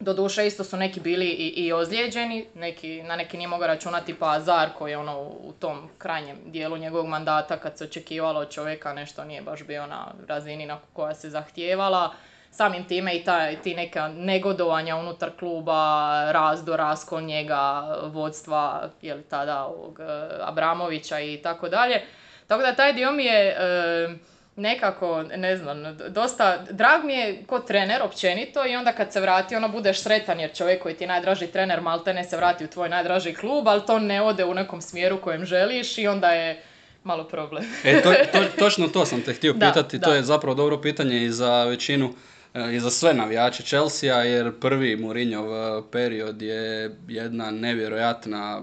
Doduše 0.00 0.46
isto 0.46 0.64
su 0.64 0.76
neki 0.76 1.00
bili 1.00 1.26
i, 1.26 1.48
i 1.48 1.72
ozlijeđeni, 1.72 2.46
neki, 2.54 3.02
na 3.02 3.16
neki 3.16 3.36
nije 3.36 3.48
mogao 3.48 3.66
računati 3.66 4.14
pa 4.14 4.32
Azar 4.32 4.68
koji 4.78 4.90
je 4.90 4.98
ono 4.98 5.20
u 5.20 5.52
tom 5.58 5.88
krajnjem 5.98 6.38
dijelu 6.46 6.76
njegovog 6.76 7.06
mandata 7.06 7.56
kad 7.56 7.78
se 7.78 7.84
očekivalo 7.84 8.40
od 8.40 8.50
čovjeka 8.50 8.92
nešto 8.92 9.24
nije 9.24 9.42
baš 9.42 9.66
bio 9.66 9.86
na 9.86 10.06
razini 10.28 10.66
na 10.66 10.78
koja 10.92 11.14
se 11.14 11.30
zahtijevala. 11.30 12.14
Samim 12.50 12.84
time 12.84 13.16
i 13.16 13.24
ta, 13.24 13.54
ti 13.56 13.74
neka 13.74 14.08
negodovanja 14.08 14.96
unutar 14.96 15.30
kluba, 15.38 16.32
razdo, 16.32 16.76
raskol 16.76 17.20
njega, 17.20 17.96
vodstva, 18.02 18.90
je 19.02 19.14
li 19.14 19.22
tada 19.22 19.64
ovog 19.64 20.00
eh, 20.00 20.28
Abramovića 20.40 21.20
i 21.20 21.40
tako 21.42 21.68
dalje. 21.68 22.02
Tako 22.46 22.62
da 22.62 22.74
taj 22.74 22.92
dio 22.92 23.12
mi 23.12 23.24
je... 23.24 23.56
Eh, 23.58 24.39
nekako, 24.60 25.22
ne 25.22 25.56
znam, 25.56 25.98
dosta, 26.08 26.64
drag 26.70 27.04
mi 27.04 27.12
je 27.12 27.42
kod 27.46 27.66
trener 27.66 28.02
općenito 28.02 28.66
i 28.66 28.76
onda 28.76 28.92
kad 28.92 29.12
se 29.12 29.20
vrati 29.20 29.56
ono 29.56 29.68
budeš 29.68 30.02
sretan 30.02 30.40
jer 30.40 30.54
čovjek 30.54 30.82
koji 30.82 30.94
ti 30.94 31.04
je 31.04 31.08
najdraži 31.08 31.46
trener 31.46 31.80
maltene 31.80 32.24
se 32.24 32.36
vrati 32.36 32.64
u 32.64 32.68
tvoj 32.68 32.88
najdraži 32.88 33.34
klub, 33.34 33.68
ali 33.68 33.86
to 33.86 33.98
ne 33.98 34.22
ode 34.22 34.44
u 34.44 34.54
nekom 34.54 34.80
smjeru 34.82 35.20
kojem 35.20 35.44
želiš 35.44 35.98
i 35.98 36.06
onda 36.06 36.30
je 36.30 36.62
malo 37.04 37.24
problem. 37.24 37.64
e, 37.84 38.02
to, 38.02 38.12
to, 38.32 38.44
točno 38.58 38.88
to 38.88 39.06
sam 39.06 39.22
te 39.22 39.32
htio 39.32 39.54
pitati, 39.54 40.00
to 40.00 40.14
je 40.14 40.22
zapravo 40.22 40.54
dobro 40.54 40.80
pitanje 40.80 41.24
i 41.24 41.30
za 41.30 41.64
većinu 41.64 42.14
e, 42.54 42.74
i 42.74 42.80
za 42.80 42.90
sve 42.90 43.14
navijače 43.14 43.62
Chelsea, 43.62 44.22
jer 44.22 44.60
prvi 44.60 44.96
Mourinhov 44.96 45.54
e, 45.54 45.82
period 45.92 46.42
je 46.42 46.96
jedna 47.08 47.50
nevjerojatna 47.50 48.62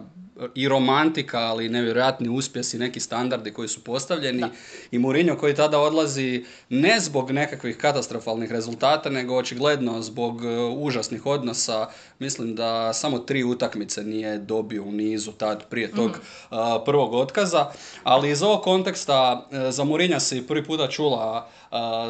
i 0.56 0.68
romantika, 0.68 1.40
ali 1.40 1.66
i 1.66 1.70
nevjerojatni 1.70 2.30
uspjesi, 2.30 2.78
neki 2.78 3.00
standardi 3.00 3.54
koji 3.54 3.68
su 3.68 3.84
postavljeni. 3.84 4.46
I 4.92 5.00
Mourinho 5.00 5.38
koji 5.38 5.56
tada 5.56 5.80
odlazi 5.80 6.46
ne 6.70 7.00
zbog 7.00 7.32
nekakvih 7.32 7.78
katastrofalnih 7.78 8.52
rezultata, 8.52 9.10
nego 9.10 9.36
očigledno 9.36 10.02
zbog 10.02 10.46
e, 10.46 10.48
užasnih 10.60 11.26
odnosa. 11.26 11.88
Mislim 12.20 12.56
da 12.56 12.94
samo 12.94 13.20
tri 13.20 13.44
utakmice 13.44 14.04
nije 14.04 14.38
dobio 14.38 14.84
u 14.84 14.92
nizu 14.92 15.32
tad 15.32 15.66
prije 15.70 15.92
tog 15.92 16.12
Mm. 16.12 16.56
prvog 16.86 17.14
otkaza. 17.14 17.66
Ali 18.04 18.32
iz 18.32 18.44
ovog 18.44 18.62
konteksta 18.62 19.48
e, 19.52 19.72
za 19.72 19.84
Mourinha 19.84 20.20
se 20.20 20.48
prvi 20.48 20.64
puta 20.64 20.88
čula 20.88 21.50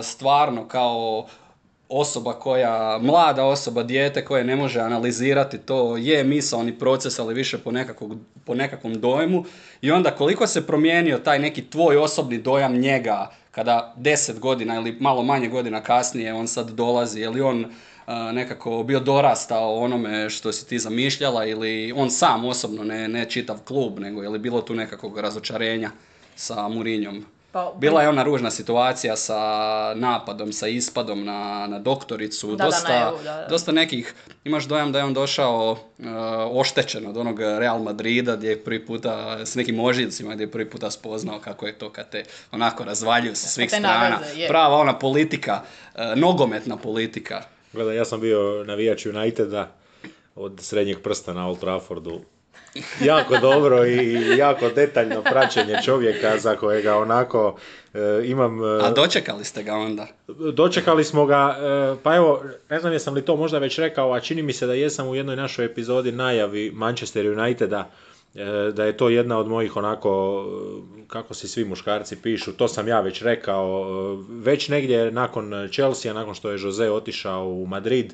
stvarno 0.04 0.68
kao 0.68 1.28
osoba 1.89 2.34
koja, 2.34 3.00
mlada 3.01 3.46
osoba, 3.46 3.84
dijete 3.84 4.25
koje 4.25 4.44
ne 4.44 4.56
može 4.56 4.79
analizirati 4.79 5.58
to, 5.58 5.98
je 5.98 6.24
misaoni 6.24 6.79
proces, 6.79 7.20
ali 7.20 7.34
više 7.34 7.58
po, 7.58 7.72
nekakvog, 7.72 8.17
po 8.46 8.56
nekakvom 8.56 9.01
dojmu. 9.01 9.44
I 9.82 9.91
onda 9.91 10.12
koliko 10.12 10.48
se 10.48 10.67
promijenio 10.67 11.17
taj 11.17 11.39
neki 11.39 11.70
tvoj 11.70 11.98
osobni 11.98 12.38
dojam 12.38 12.77
njega, 12.77 13.32
kada 13.51 13.94
deset 13.98 14.39
godina 14.39 14.75
ili 14.75 14.98
malo 15.00 15.24
manje 15.24 15.48
godina 15.48 15.84
kasnije 15.84 16.34
on 16.34 16.48
sad 16.48 16.70
dolazi, 16.70 17.22
je 17.22 17.29
li 17.29 17.41
on 17.41 17.65
a, 18.06 18.32
nekako 18.32 18.84
bio 18.84 19.00
dorastao 19.00 19.75
onome 19.75 20.29
što 20.29 20.51
si 20.51 20.67
ti 20.67 20.79
zamišljala 20.79 21.46
ili 21.46 21.94
on 21.96 22.12
sam 22.12 22.46
osobno, 22.46 22.84
ne, 22.84 23.08
ne 23.08 23.29
čitav 23.29 23.58
klub, 23.65 24.00
nego 24.00 24.24
je 24.24 24.29
li 24.29 24.39
bilo 24.39 24.62
tu 24.62 24.75
nekakvog 24.75 25.20
razočarenja 25.20 25.91
sa 26.36 26.67
Murinjom? 26.67 27.25
Pa, 27.58 27.74
Bila 27.78 28.02
je 28.02 28.10
ona 28.10 28.24
ružna 28.24 28.52
situacija 28.52 29.16
sa 29.16 29.40
napadom, 29.96 30.54
sa 30.54 30.68
ispadom 30.68 31.26
na, 31.26 31.68
na 31.68 31.80
doktoricu. 31.80 32.48
Da, 32.48 32.56
da, 32.56 32.66
dosta, 32.66 32.90
na 32.90 33.06
EU, 33.10 33.18
da, 33.24 33.24
da. 33.24 33.48
dosta 33.50 33.72
nekih, 33.72 34.14
imaš 34.44 34.66
dojam 34.66 34.92
da 34.92 35.00
je 35.00 35.06
on 35.06 35.14
došao 35.14 35.72
uh, 35.72 36.06
oštećen 36.52 37.08
od 37.08 37.18
onog 37.18 37.40
Real 37.40 37.80
Madrida 37.80 38.36
gdje 38.36 38.50
je 38.50 38.64
prvi 38.64 38.86
puta, 38.86 39.46
s 39.46 39.56
nekim 39.56 39.80
ožiljcima 39.80 40.34
gdje 40.34 40.44
je 40.44 40.52
prvi 40.52 40.70
puta 40.70 40.92
spoznao 40.92 41.40
kako 41.40 41.68
je 41.68 41.78
to 41.78 41.90
kad 41.90 42.10
te 42.10 42.24
onako 42.52 42.84
razvaljuju 42.84 43.36
sa 43.36 43.48
svih 43.48 43.70
strana. 43.70 44.10
nagaze, 44.10 44.42
je. 44.42 44.48
Prava 44.48 44.76
ona 44.76 45.00
politika, 45.00 45.62
uh, 45.96 46.02
nogometna 46.16 46.78
politika. 46.78 47.42
Gledaj, 47.74 47.96
ja 47.96 48.06
sam 48.06 48.22
bio 48.22 48.64
navijač 48.64 49.06
Uniteda 49.06 49.72
od 50.36 50.60
srednjeg 50.62 51.02
prsta 51.04 51.34
na 51.34 51.48
Old 51.48 51.60
Traffordu. 51.60 52.22
Jako 53.02 53.38
dobro 53.38 53.86
i 53.86 54.38
jako 54.38 54.70
detaljno 54.70 55.22
praćenje 55.22 55.76
čovjeka 55.86 56.38
za 56.38 56.56
kojega 56.56 56.98
onako 56.98 57.56
e, 57.94 58.00
imam... 58.26 58.64
e, 58.64 58.80
A 58.84 58.92
dočekali 58.92 59.44
ste 59.44 59.64
ga 59.64 59.74
onda? 59.74 60.08
Dočekali 60.54 61.04
smo 61.04 61.26
ga, 61.26 61.58
e, 61.60 61.96
pa 62.04 62.16
evo, 62.16 62.44
ne 62.70 62.80
znam 62.80 62.94
jesam 62.94 63.14
li 63.14 63.26
to 63.26 63.36
možda 63.36 63.58
već 63.58 63.80
rekao, 63.80 64.14
a 64.14 64.20
čini 64.20 64.42
mi 64.42 64.54
se 64.54 64.68
da 64.68 64.74
jesam 64.74 65.08
u 65.08 65.16
jednoj 65.16 65.36
našoj 65.36 65.66
epizodi 65.66 66.12
najavi 66.12 66.72
Manchester 66.76 67.28
Uniteda, 67.40 67.90
e, 68.36 68.72
da 68.72 68.86
je 68.86 68.98
to 68.98 69.10
jedna 69.10 69.38
od 69.40 69.48
mojih 69.48 69.78
onako, 69.78 70.44
e, 71.00 71.08
kako 71.08 71.34
si 71.34 71.48
svi 71.48 71.66
muškarci 71.66 72.16
pišu, 72.16 72.54
to 72.54 72.68
sam 72.68 72.88
ja 72.88 73.02
već 73.02 73.22
rekao, 73.22 73.86
e, 74.20 74.34
već 74.44 74.70
negdje 74.70 75.12
nakon 75.12 75.70
Chelsea, 75.72 76.14
nakon 76.14 76.34
što 76.34 76.52
je 76.52 76.62
Jose 76.62 76.92
otišao 76.92 77.48
u 77.48 77.68
Madrid, 77.68 78.14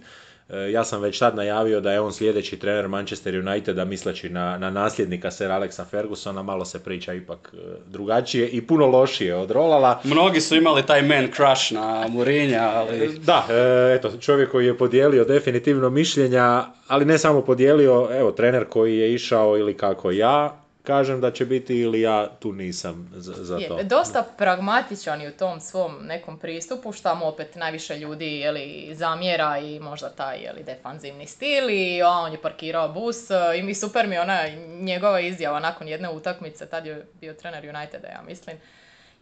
ja 0.71 0.83
sam 0.83 1.01
već 1.01 1.19
tad 1.19 1.35
najavio 1.35 1.81
da 1.81 1.91
je 1.91 1.99
on 1.99 2.13
sljedeći 2.13 2.59
trener 2.59 2.87
Manchester 2.87 3.39
Uniteda 3.39 3.85
misleći 3.85 4.29
na, 4.29 4.57
na 4.57 4.69
nasljednika 4.69 5.31
Sir 5.31 5.51
Alexa 5.51 5.85
Fergusona, 5.85 6.43
malo 6.43 6.65
se 6.65 6.83
priča 6.83 7.13
ipak 7.13 7.53
e, 7.53 7.57
drugačije 7.87 8.49
i 8.49 8.67
puno 8.67 8.87
lošije 8.87 9.35
od 9.35 9.51
Rolala. 9.51 10.01
Mnogi 10.03 10.41
su 10.41 10.55
imali 10.55 10.85
taj 10.85 11.01
man 11.01 11.27
crush 11.35 11.71
na 11.71 12.07
Murinja, 12.09 12.71
ali... 12.73 13.19
Da, 13.19 13.47
e, 13.49 13.95
eto, 13.95 14.17
čovjek 14.17 14.51
koji 14.51 14.65
je 14.65 14.77
podijelio 14.77 15.25
definitivno 15.25 15.89
mišljenja, 15.89 16.65
ali 16.87 17.05
ne 17.05 17.17
samo 17.17 17.41
podijelio, 17.41 18.09
evo, 18.11 18.31
trener 18.31 18.65
koji 18.69 18.97
je 18.97 19.13
išao 19.13 19.57
ili 19.57 19.77
kako 19.77 20.11
ja 20.11 20.62
kažem 20.83 21.21
da 21.21 21.31
će 21.31 21.45
biti 21.45 21.79
ili 21.79 22.01
ja 22.01 22.29
tu 22.39 22.51
nisam 22.51 23.11
za, 23.15 23.33
za 23.43 23.59
to. 23.67 23.77
Je, 23.77 23.83
dosta 23.83 24.23
pragmatičan 24.37 25.21
i 25.21 25.27
u 25.27 25.31
tom 25.31 25.59
svom 25.59 26.05
nekom 26.05 26.39
pristupu, 26.39 26.91
šta 26.91 27.15
mu 27.15 27.27
opet 27.27 27.55
najviše 27.55 27.97
ljudi 27.97 28.39
jeli, 28.39 28.89
zamjera 28.93 29.57
i 29.57 29.79
možda 29.79 30.09
taj 30.09 30.37
jeli, 30.37 30.63
defanzivni 30.63 31.27
stil 31.27 31.69
i 31.69 32.01
a, 32.01 32.09
on 32.09 32.31
je 32.31 32.41
parkirao 32.41 32.89
bus 32.89 33.31
e, 33.31 33.35
i 33.59 33.63
mi 33.63 33.75
super 33.75 34.07
mi 34.07 34.17
ona 34.17 34.47
njegova 34.79 35.19
izjava 35.19 35.59
nakon 35.59 35.87
jedne 35.87 36.09
utakmice, 36.09 36.65
tad 36.65 36.85
je 36.85 37.05
bio 37.21 37.33
trener 37.33 37.75
Uniteda, 37.75 38.07
ja 38.07 38.21
mislim. 38.27 38.57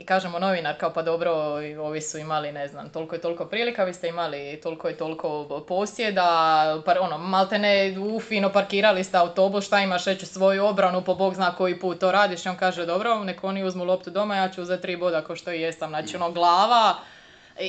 I 0.02 0.06
kažemo 0.06 0.40
novinar 0.40 0.78
kao 0.78 0.94
pa 0.94 1.02
dobro, 1.02 1.32
ovi 1.80 2.02
su 2.02 2.18
imali 2.18 2.52
ne 2.52 2.68
znam, 2.68 2.90
toliko 2.90 3.16
i 3.16 3.20
toliko 3.20 3.46
prilika, 3.46 3.84
vi 3.84 3.94
ste 3.94 4.08
imali 4.08 4.60
toliko 4.64 4.90
i 4.90 4.98
toliko 4.98 5.62
posjeda, 5.68 6.82
par, 6.86 6.98
ono, 7.00 7.18
maltene 7.18 7.96
u 8.00 8.20
fino 8.20 8.50
parkirali 8.50 9.04
ste 9.04 9.18
autobus, 9.18 9.66
šta 9.66 9.80
imaš 9.80 10.06
reći 10.06 10.26
u 10.26 10.28
svoju 10.28 10.66
obranu, 10.66 11.02
po 11.02 11.16
bog 11.16 11.36
zna 11.36 11.56
koji 11.56 11.80
put 11.80 12.00
to 12.00 12.12
radiš, 12.12 12.46
i 12.46 12.50
on 12.50 12.56
kaže 12.56 12.86
dobro, 12.86 13.24
nek 13.24 13.44
oni 13.44 13.64
uzmu 13.64 13.84
loptu 13.84 14.10
doma, 14.10 14.36
ja 14.36 14.50
ću 14.50 14.62
uzeti 14.62 14.82
tri 14.82 14.98
boda 14.98 15.22
ko 15.22 15.36
što 15.36 15.52
i 15.52 15.62
jesam, 15.62 15.90
znači 15.90 16.16
ono 16.16 16.32
glava, 16.32 16.96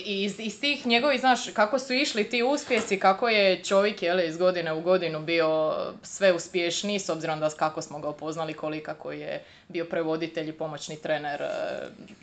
iz, 0.05 0.41
iz 0.41 0.61
tih 0.61 0.87
njegovih, 0.87 1.21
znaš, 1.21 1.41
kako 1.55 1.79
su 1.79 1.93
išli 1.93 2.31
ti 2.31 2.43
uspjesi, 2.43 2.99
kako 2.99 3.29
je 3.29 3.65
čovjek, 3.65 4.03
jel, 4.03 4.21
iz 4.21 4.37
godine 4.37 4.73
u 4.73 4.81
godinu 4.81 5.21
bio 5.21 5.75
sve 6.03 6.33
uspješniji, 6.33 6.99
s 6.99 7.09
obzirom 7.09 7.41
da 7.41 7.51
kako 7.51 7.83
smo 7.83 7.99
ga 7.99 8.09
upoznali, 8.09 8.55
koji 8.99 9.21
je 9.21 9.45
bio 9.69 9.85
prevoditelj 9.85 10.49
i 10.49 10.53
pomoćni 10.53 10.97
trener. 10.97 11.43
e, 11.43 11.49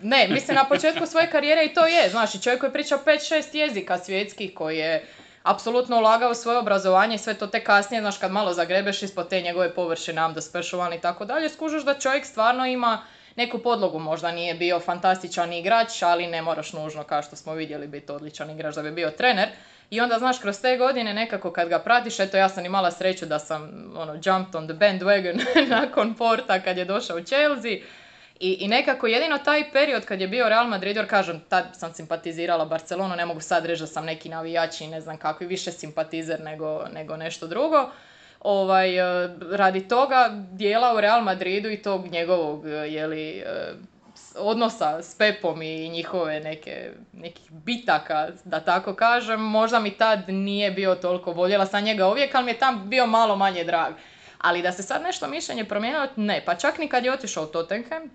Ne, 0.01 0.27
mislim, 0.27 0.55
na 0.55 0.65
početku 0.65 1.05
svoje 1.05 1.31
karijere 1.31 1.65
i 1.65 1.73
to 1.73 1.85
je, 1.85 2.09
znaš, 2.09 2.43
čovjek 2.43 2.59
koji 2.59 2.67
je 2.67 2.73
pričao 2.73 2.99
5-6 3.05 3.55
jezika 3.55 3.97
svjetskih, 3.97 4.53
koji 4.53 4.77
je 4.77 5.05
apsolutno 5.43 5.97
ulagao 5.97 6.33
svoje 6.33 6.57
obrazovanje 6.57 7.15
i 7.15 7.17
sve 7.17 7.33
to 7.33 7.47
te 7.47 7.63
kasnije, 7.63 8.01
znaš, 8.01 8.17
kad 8.17 8.31
malo 8.31 8.53
zagrebeš 8.53 9.03
ispod 9.03 9.29
te 9.29 9.41
njegove 9.41 9.75
površine, 9.75 10.21
am 10.21 10.33
the 10.33 10.41
special 10.41 10.93
i 10.93 11.01
tako 11.01 11.25
dalje, 11.25 11.49
skužiš 11.49 11.83
da 11.83 11.99
čovjek 11.99 12.25
stvarno 12.25 12.65
ima 12.65 13.01
neku 13.35 13.59
podlogu, 13.59 13.99
možda 13.99 14.31
nije 14.31 14.53
bio 14.53 14.79
fantastičan 14.79 15.53
igrač, 15.53 16.01
ali 16.01 16.27
ne 16.27 16.41
moraš 16.41 16.73
nužno, 16.73 17.03
kao 17.03 17.21
što 17.21 17.35
smo 17.35 17.53
vidjeli, 17.53 17.87
biti 17.87 18.11
odličan 18.11 18.49
igrač 18.49 18.75
da 18.75 18.81
bi 18.81 18.91
bio 18.91 19.11
trener. 19.11 19.49
I 19.89 20.01
onda, 20.01 20.19
znaš, 20.19 20.39
kroz 20.39 20.61
te 20.61 20.77
godine 20.77 21.13
nekako 21.13 21.51
kad 21.51 21.69
ga 21.69 21.79
pratiš, 21.79 22.19
eto 22.19 22.37
ja 22.37 22.49
sam 22.49 22.65
imala 22.65 22.91
sreću 22.91 23.25
da 23.25 23.39
sam, 23.39 23.91
ono, 23.97 24.13
jumped 24.13 24.55
on 24.55 24.67
the 24.67 24.73
bandwagon 24.73 25.41
nakon 25.79 26.13
Porta 26.13 26.59
kad 26.59 26.77
je 26.77 26.85
došao 26.85 27.17
u 27.17 27.23
Chelsea. 27.23 27.71
I, 28.39 28.53
I 28.59 28.67
nekako 28.67 29.07
jedino 29.07 29.37
taj 29.37 29.71
period 29.71 30.05
kad 30.05 30.21
je 30.21 30.27
bio 30.27 30.49
Real 30.49 30.67
Madrid, 30.67 30.95
jer 30.95 31.09
kažem, 31.09 31.39
tad 31.49 31.65
sam 31.73 31.93
simpatizirala 31.93 32.65
Barcelonu, 32.65 33.15
ne 33.15 33.25
mogu 33.25 33.41
sad 33.41 33.65
reći 33.65 33.81
da 33.81 33.87
sam 33.87 34.05
neki 34.05 34.29
navijač 34.29 34.81
i 34.81 34.87
ne 34.87 35.01
znam 35.01 35.17
kakvi, 35.17 35.47
više 35.47 35.71
simpatizer 35.71 36.39
nego, 36.39 36.85
nego 36.93 37.17
nešto 37.17 37.47
drugo. 37.47 37.89
Ovaj, 38.39 38.97
e, 38.97 39.29
radi 39.51 39.87
toga 39.87 40.29
dijela 40.51 40.95
u 40.95 41.01
Real 41.01 41.21
Madridu 41.21 41.69
i 41.69 41.81
tog 41.81 42.07
njegovog, 42.07 42.67
e, 42.67 42.69
jeli, 42.69 43.29
e, 43.29 43.73
odnosa 44.35 45.01
s 45.01 45.17
Pepom 45.17 45.61
i 45.61 45.89
njihove 45.89 46.39
neke, 46.39 46.91
nekih 47.13 47.51
bitaka, 47.51 48.27
da 48.43 48.59
tako 48.59 48.93
kažem, 48.95 49.41
možda 49.41 49.79
mi 49.79 49.91
tad 49.91 50.29
nije 50.29 50.71
bio 50.71 50.95
toliko 50.95 51.31
voljela 51.31 51.65
sam 51.65 51.83
njega 51.83 52.07
uvijek, 52.07 52.35
ali 52.35 52.45
mi 52.45 52.51
je 52.51 52.59
tam 52.59 52.89
bio 52.89 53.07
malo 53.07 53.35
manje 53.35 53.63
drag. 53.63 53.93
Ali 54.37 54.61
da 54.61 54.71
se 54.71 54.83
sad 54.83 55.01
nešto 55.01 55.27
mišljenje 55.27 55.65
promijenilo, 55.65 56.07
ne. 56.15 56.43
Pa 56.45 56.55
čak 56.55 56.77
ni 56.77 56.87
kad 56.87 57.05
je 57.05 57.13
otišao 57.13 57.43
u 57.43 57.47
Tottenham, 57.47 58.09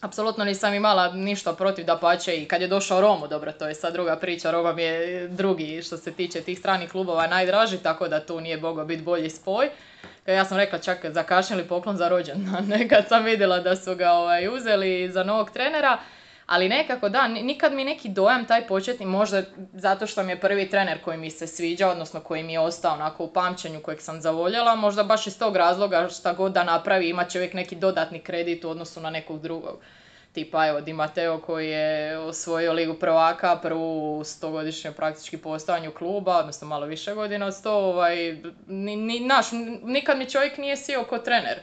Apsolutno 0.00 0.44
nisam 0.44 0.74
imala 0.74 1.12
ništa 1.12 1.52
protiv 1.52 1.84
da 1.84 1.98
pače 1.98 2.36
i 2.36 2.48
kad 2.48 2.60
je 2.60 2.68
došao 2.68 3.00
Romo, 3.00 3.26
dobro, 3.26 3.52
to 3.52 3.68
je 3.68 3.74
sad 3.74 3.92
druga 3.92 4.16
priča, 4.16 4.50
Roma 4.50 4.72
mi 4.72 4.82
je 4.82 5.28
drugi 5.28 5.82
što 5.82 5.96
se 5.96 6.12
tiče 6.12 6.40
tih 6.40 6.58
stranih 6.58 6.90
klubova 6.90 7.26
najdraži, 7.26 7.78
tako 7.78 8.08
da 8.08 8.26
tu 8.26 8.40
nije 8.40 8.56
mogao 8.56 8.84
biti 8.84 9.02
bolji 9.02 9.30
spoj. 9.30 9.70
Ja 10.26 10.44
sam 10.44 10.56
rekla 10.56 10.78
čak 10.78 11.06
zakašnjeli 11.10 11.64
poklon 11.64 11.96
za 11.96 12.08
rođendan, 12.08 12.70
kad 12.90 13.08
sam 13.08 13.24
vidjela 13.24 13.58
da 13.58 13.76
su 13.76 13.94
ga 13.94 14.12
ovaj, 14.12 14.48
uzeli 14.48 15.10
za 15.12 15.24
novog 15.24 15.50
trenera, 15.50 15.98
ali 16.48 16.68
nekako 16.68 17.08
da, 17.08 17.28
ni- 17.28 17.42
nikad 17.42 17.72
mi 17.72 17.84
neki 17.84 18.08
dojam 18.08 18.44
taj 18.46 18.66
početni, 18.66 19.06
možda 19.06 19.42
zato 19.72 20.06
što 20.06 20.22
mi 20.22 20.32
je 20.32 20.40
prvi 20.40 20.70
trener 20.70 21.02
koji 21.04 21.18
mi 21.18 21.30
se 21.30 21.46
sviđa, 21.46 21.88
odnosno 21.88 22.20
koji 22.20 22.42
mi 22.42 22.52
je 22.52 22.60
ostao 22.60 22.94
onako 22.94 23.24
u 23.24 23.32
pamćenju 23.32 23.80
kojeg 23.82 24.00
sam 24.00 24.20
zavoljela, 24.20 24.74
možda 24.74 25.02
baš 25.04 25.26
iz 25.26 25.38
tog 25.38 25.56
razloga 25.56 26.08
šta 26.08 26.32
god 26.32 26.52
da 26.52 26.64
napravi 26.64 27.08
ima 27.08 27.24
čovjek 27.24 27.54
neki 27.54 27.76
dodatni 27.76 28.20
kredit 28.20 28.64
u 28.64 28.70
odnosu 28.70 29.00
na 29.00 29.10
nekog 29.10 29.40
drugog. 29.40 29.80
Tipa 30.32 30.66
evo 30.66 30.80
Di 30.80 30.92
Matteo 30.92 31.40
koji 31.40 31.68
je 31.68 32.18
osvojio 32.18 32.72
Ligu 32.72 32.94
prvaka, 32.94 33.56
prvu 33.56 34.22
stogodišnju 34.24 34.92
praktički 34.92 35.36
postojanju 35.36 35.92
kluba, 35.92 36.38
odnosno 36.38 36.68
malo 36.68 36.86
više 36.86 37.14
godina 37.14 37.46
od 37.46 37.54
sto, 37.54 37.72
ovaj, 37.72 38.16
ni, 38.66 38.96
ni, 38.96 39.20
naš, 39.20 39.46
nikad 39.82 40.18
mi 40.18 40.30
čovjek 40.30 40.58
nije 40.58 40.76
sio 40.76 41.04
ko 41.04 41.18
trener. 41.18 41.60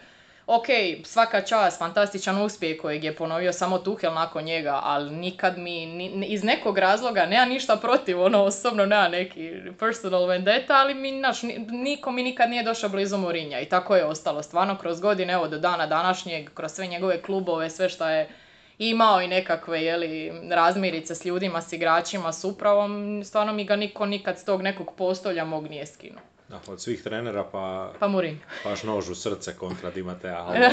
Ok, 0.48 0.66
svaka 1.04 1.42
čast, 1.42 1.80
fantastičan 1.80 2.42
uspjeh 2.42 2.82
kojeg 2.82 3.04
je 3.04 3.16
ponovio 3.16 3.54
samo 3.54 3.78
Tuhel 3.80 4.14
nakon 4.14 4.44
njega, 4.44 4.80
ali 4.84 5.12
nikad 5.12 5.58
mi, 5.58 5.86
ni- 5.86 6.25
iz 6.25 6.44
nekog 6.44 6.78
razloga, 6.78 7.25
nema 7.25 7.46
ništa 7.46 7.75
protiv, 7.75 8.22
ono 8.22 8.44
osobno 8.44 8.86
nema 8.86 9.08
neki 9.08 9.52
personal 9.80 10.25
vendetta, 10.25 10.74
ali 10.75 10.94
mi, 10.94 11.12
naš, 11.12 11.44
ni- 11.44 11.58
niko 11.60 12.12
mi 12.12 12.24
nikad 12.24 12.50
nije 12.50 12.64
došao 12.64 12.90
blizu 12.90 13.18
Morinja 13.18 13.60
i 13.60 13.66
tako 13.66 13.96
je 13.96 14.06
ostalo. 14.06 14.44
Stvarno 14.44 14.78
kroz 14.78 15.00
godine, 15.00 15.34
evo 15.34 15.48
do 15.48 15.58
dana 15.58 15.88
današnjeg, 15.88 16.50
kroz 16.54 16.72
sve 16.72 16.88
njegove 16.88 17.22
klubove, 17.22 17.70
sve 17.70 17.90
što 17.90 18.08
je 18.10 18.30
imao 18.78 19.22
i 19.22 19.28
nekakve 19.28 19.84
jeli, 19.84 20.32
razmirice 20.52 21.16
s 21.16 21.25
ljudima, 21.25 21.62
s 21.62 21.74
igračima, 21.74 22.34
s 22.34 22.44
upravom, 22.44 23.22
stvarno 23.25 23.54
mi 23.54 23.66
ga 23.66 23.75
niko 23.75 24.06
nikad 24.06 24.40
s 24.40 24.46
tog 24.46 24.62
nekog 24.62 24.94
postolja 24.98 25.46
mog 25.46 25.68
nije 25.68 25.86
skinuo. 25.86 26.35
Da, 26.50 26.60
od 26.68 26.82
svih 26.82 27.04
trenera 27.04 27.44
pa 27.52 27.94
Pa 28.00 28.08
Mourinho. 28.08 28.42
baš 28.64 28.84
nož 28.84 29.10
u 29.10 29.16
srce 29.16 29.54
kontra 29.54 29.90
Di 29.90 30.04
Matea, 30.04 30.38
ali 30.38 30.58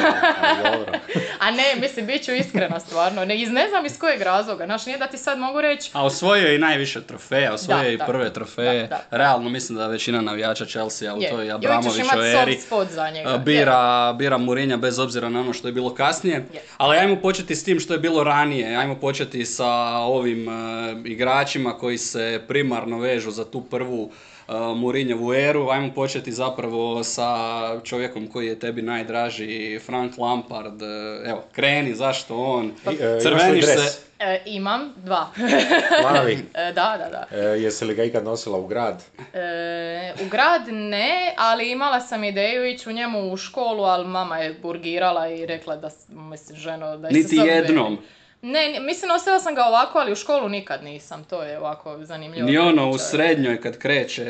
ali 0.43 0.77
dobro. 0.77 0.93
A 1.39 1.51
ne, 1.51 1.81
mislim, 1.81 2.07
bit 2.07 2.25
ću 2.25 2.33
iskrena 2.33 2.81
stvarno. 2.81 3.25
Ne, 3.25 3.43
iz, 3.43 3.51
ne 3.51 3.69
znam 3.69 3.87
iz 3.87 3.99
kojeg 3.99 4.23
razloga. 4.23 4.65
Znaš, 4.65 4.87
nije 4.87 4.99
da 4.99 5.07
ti 5.07 5.19
sad 5.19 5.39
mogu 5.39 5.61
reći, 5.61 5.91
A 5.93 6.05
osvojio 6.05 6.49
je 6.49 6.55
i 6.55 6.59
najviše 6.59 7.03
trofeja, 7.03 7.55
osvojio 7.55 7.83
Da, 7.83 7.89
je 7.89 7.95
i 7.95 7.97
da. 7.97 8.05
prve 8.05 8.33
trofeje. 8.33 8.83
Da, 8.83 8.87
da. 9.11 9.17
Realno 9.17 9.51
mislim 9.51 9.79
da 9.79 9.87
većina 9.87 10.21
navijača 10.21 10.67
Chelsea 10.67 11.15
u 11.15 11.23
je, 11.23 11.31
toj 11.31 11.47
imat 11.47 12.17
eri 12.43 12.59
bira, 13.45 14.13
bira 14.19 14.39
Mourinha 14.39 14.77
bez 14.77 14.99
obzira 14.99 15.29
na 15.29 15.41
ono 15.41 15.53
što 15.53 15.69
je 15.69 15.73
bilo 15.73 15.95
kasnije. 15.95 16.37
Je. 16.53 16.63
Ali 16.77 16.97
ajmo 16.97 17.17
početi 17.21 17.57
s 17.57 17.65
tim 17.65 17.81
što 17.81 17.93
je 17.93 17.99
bilo 17.99 18.25
ranije. 18.25 18.77
Ajmo 18.77 19.01
početi 19.01 19.45
sa 19.45 19.73
ovim 19.99 20.49
e, 20.49 20.53
igračima 21.05 21.79
koji 21.79 21.99
se 21.99 22.41
primarno 22.49 22.99
vežu 22.99 23.31
za 23.31 23.45
tu 23.45 23.61
prvu 23.61 24.03
uh, 24.03 24.13
Mourinhovu 24.77 25.35
eru. 25.35 25.69
Ajmo 25.71 25.93
početi 25.95 26.33
zapravo 26.33 27.05
sa 27.05 27.37
čovjekom 27.85 28.27
koji 28.27 28.47
je 28.47 28.59
tebi 28.59 28.83
najdraži, 28.83 29.81
Frank 29.87 30.19
Lampard. 30.19 30.83
E, 30.83 30.87
Evo, 31.31 31.45
kreni, 31.53 31.95
zašto 31.95 32.37
on? 32.37 32.67
I, 32.67 32.95
e, 32.95 33.21
Crveniš 33.21 33.65
se. 33.65 33.99
E, 34.19 34.43
imam 34.47 34.93
dva. 34.97 35.29
Plavi, 36.03 36.39
E, 36.55 36.73
da, 36.73 36.97
da, 36.99 37.09
da. 37.11 37.39
e, 37.39 37.61
jesi 37.63 37.85
li 37.85 37.95
ga 37.95 38.05
ikad 38.05 38.25
nosila 38.25 38.59
u 38.59 38.67
grad? 38.67 39.03
E, 39.35 40.13
u 40.27 40.29
grad 40.31 40.63
ne, 40.69 41.35
ali 41.37 41.71
imala 41.71 42.01
sam 42.01 42.25
ideju 42.25 42.67
ići 42.67 42.89
u 42.89 42.93
njemu 42.93 43.33
u 43.33 43.37
školu, 43.37 43.83
ali 43.83 44.09
mama 44.09 44.39
je 44.39 44.55
burgirala 44.63 45.29
i 45.29 45.47
rekla 45.47 45.77
da, 45.77 45.91
mislim, 46.09 46.59
ženo, 46.59 46.97
da 46.97 47.09
je 47.09 47.15
Niti 47.15 47.37
jednom. 47.37 47.93
Ne, 47.93 47.99
ne, 48.43 48.81
mislim, 48.81 49.09
nosila 49.09 49.39
sam 49.41 49.55
ga 49.55 49.65
ovako, 49.65 49.99
ali 49.99 50.13
u 50.13 50.17
školu 50.17 50.49
nikad 50.49 50.85
nisam, 50.85 51.25
to 51.25 51.43
je 51.43 51.59
ovako 51.59 51.99
zanimljivo. 52.01 52.47
Ni 52.49 52.59
ono 52.59 52.91
u 52.91 52.99
srednjoj 52.99 53.61
kad 53.61 53.79
kreće, 53.79 54.25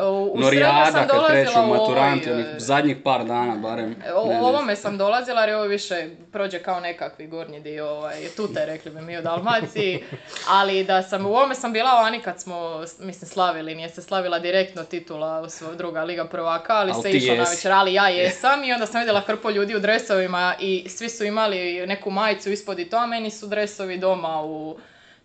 U- 0.00 0.30
u 0.34 0.40
Norijada 0.40 1.06
kad 1.06 1.26
kreću 1.26 1.52
u 1.56 1.62
ovoj, 1.62 1.78
maturanti, 1.78 2.30
onih 2.30 2.46
e, 2.46 2.54
zadnjih 2.58 2.96
par 3.04 3.24
dana 3.24 3.56
barem. 3.56 3.96
O 4.14 4.28
Ne, 4.28 4.34
ne. 4.34 4.40
ovome 4.40 4.76
sam 4.76 4.98
dolazila 4.98 5.40
jer 5.40 5.48
je 5.48 5.56
ovo 5.56 5.64
više 5.64 6.08
prođe 6.32 6.58
kao 6.58 6.80
nekakvi 6.80 7.26
gornji 7.26 7.60
dio, 7.60 7.90
ovaj, 7.90 8.28
tute 8.36 8.66
rekli 8.66 8.90
bi 8.90 9.00
mi 9.00 9.18
u 9.18 9.22
Dalmaciji, 9.22 10.04
ali 10.48 10.84
da 10.84 11.02
sam, 11.02 11.26
u 11.26 11.30
ovome 11.30 11.54
sam 11.54 11.72
bila 11.72 11.92
vani 11.92 12.20
kad 12.20 12.40
smo, 12.40 12.78
mislim, 12.98 13.28
slavili, 13.28 13.74
nije 13.74 13.88
se 13.88 14.02
slavila 14.02 14.38
direktno 14.38 14.84
titula 14.84 15.48
u 15.72 15.76
druga 15.76 16.02
liga 16.02 16.24
prvaka, 16.24 16.74
ali 16.74 16.92
Al 16.92 17.02
se 17.02 17.10
išlo 17.10 17.34
na 17.34 17.44
večer, 17.50 17.72
ali 17.72 17.94
ja 17.94 18.08
jesam 18.08 18.64
i 18.64 18.72
onda 18.72 18.86
sam 18.86 19.00
vidjela 19.00 19.20
hrpu 19.20 19.50
ljudi 19.50 19.76
u 19.76 19.80
dresovima 19.80 20.54
i 20.60 20.88
svi 20.88 21.08
su 21.08 21.24
imali 21.24 21.86
neku 21.86 22.10
majicu 22.10 22.50
ispod 22.50 22.78
i 22.78 22.84
to, 22.84 22.96
a 22.96 23.06
meni 23.06 23.30
su 23.30 23.46
dresovi 23.52 23.98
doma 23.98 24.42
u 24.44 24.78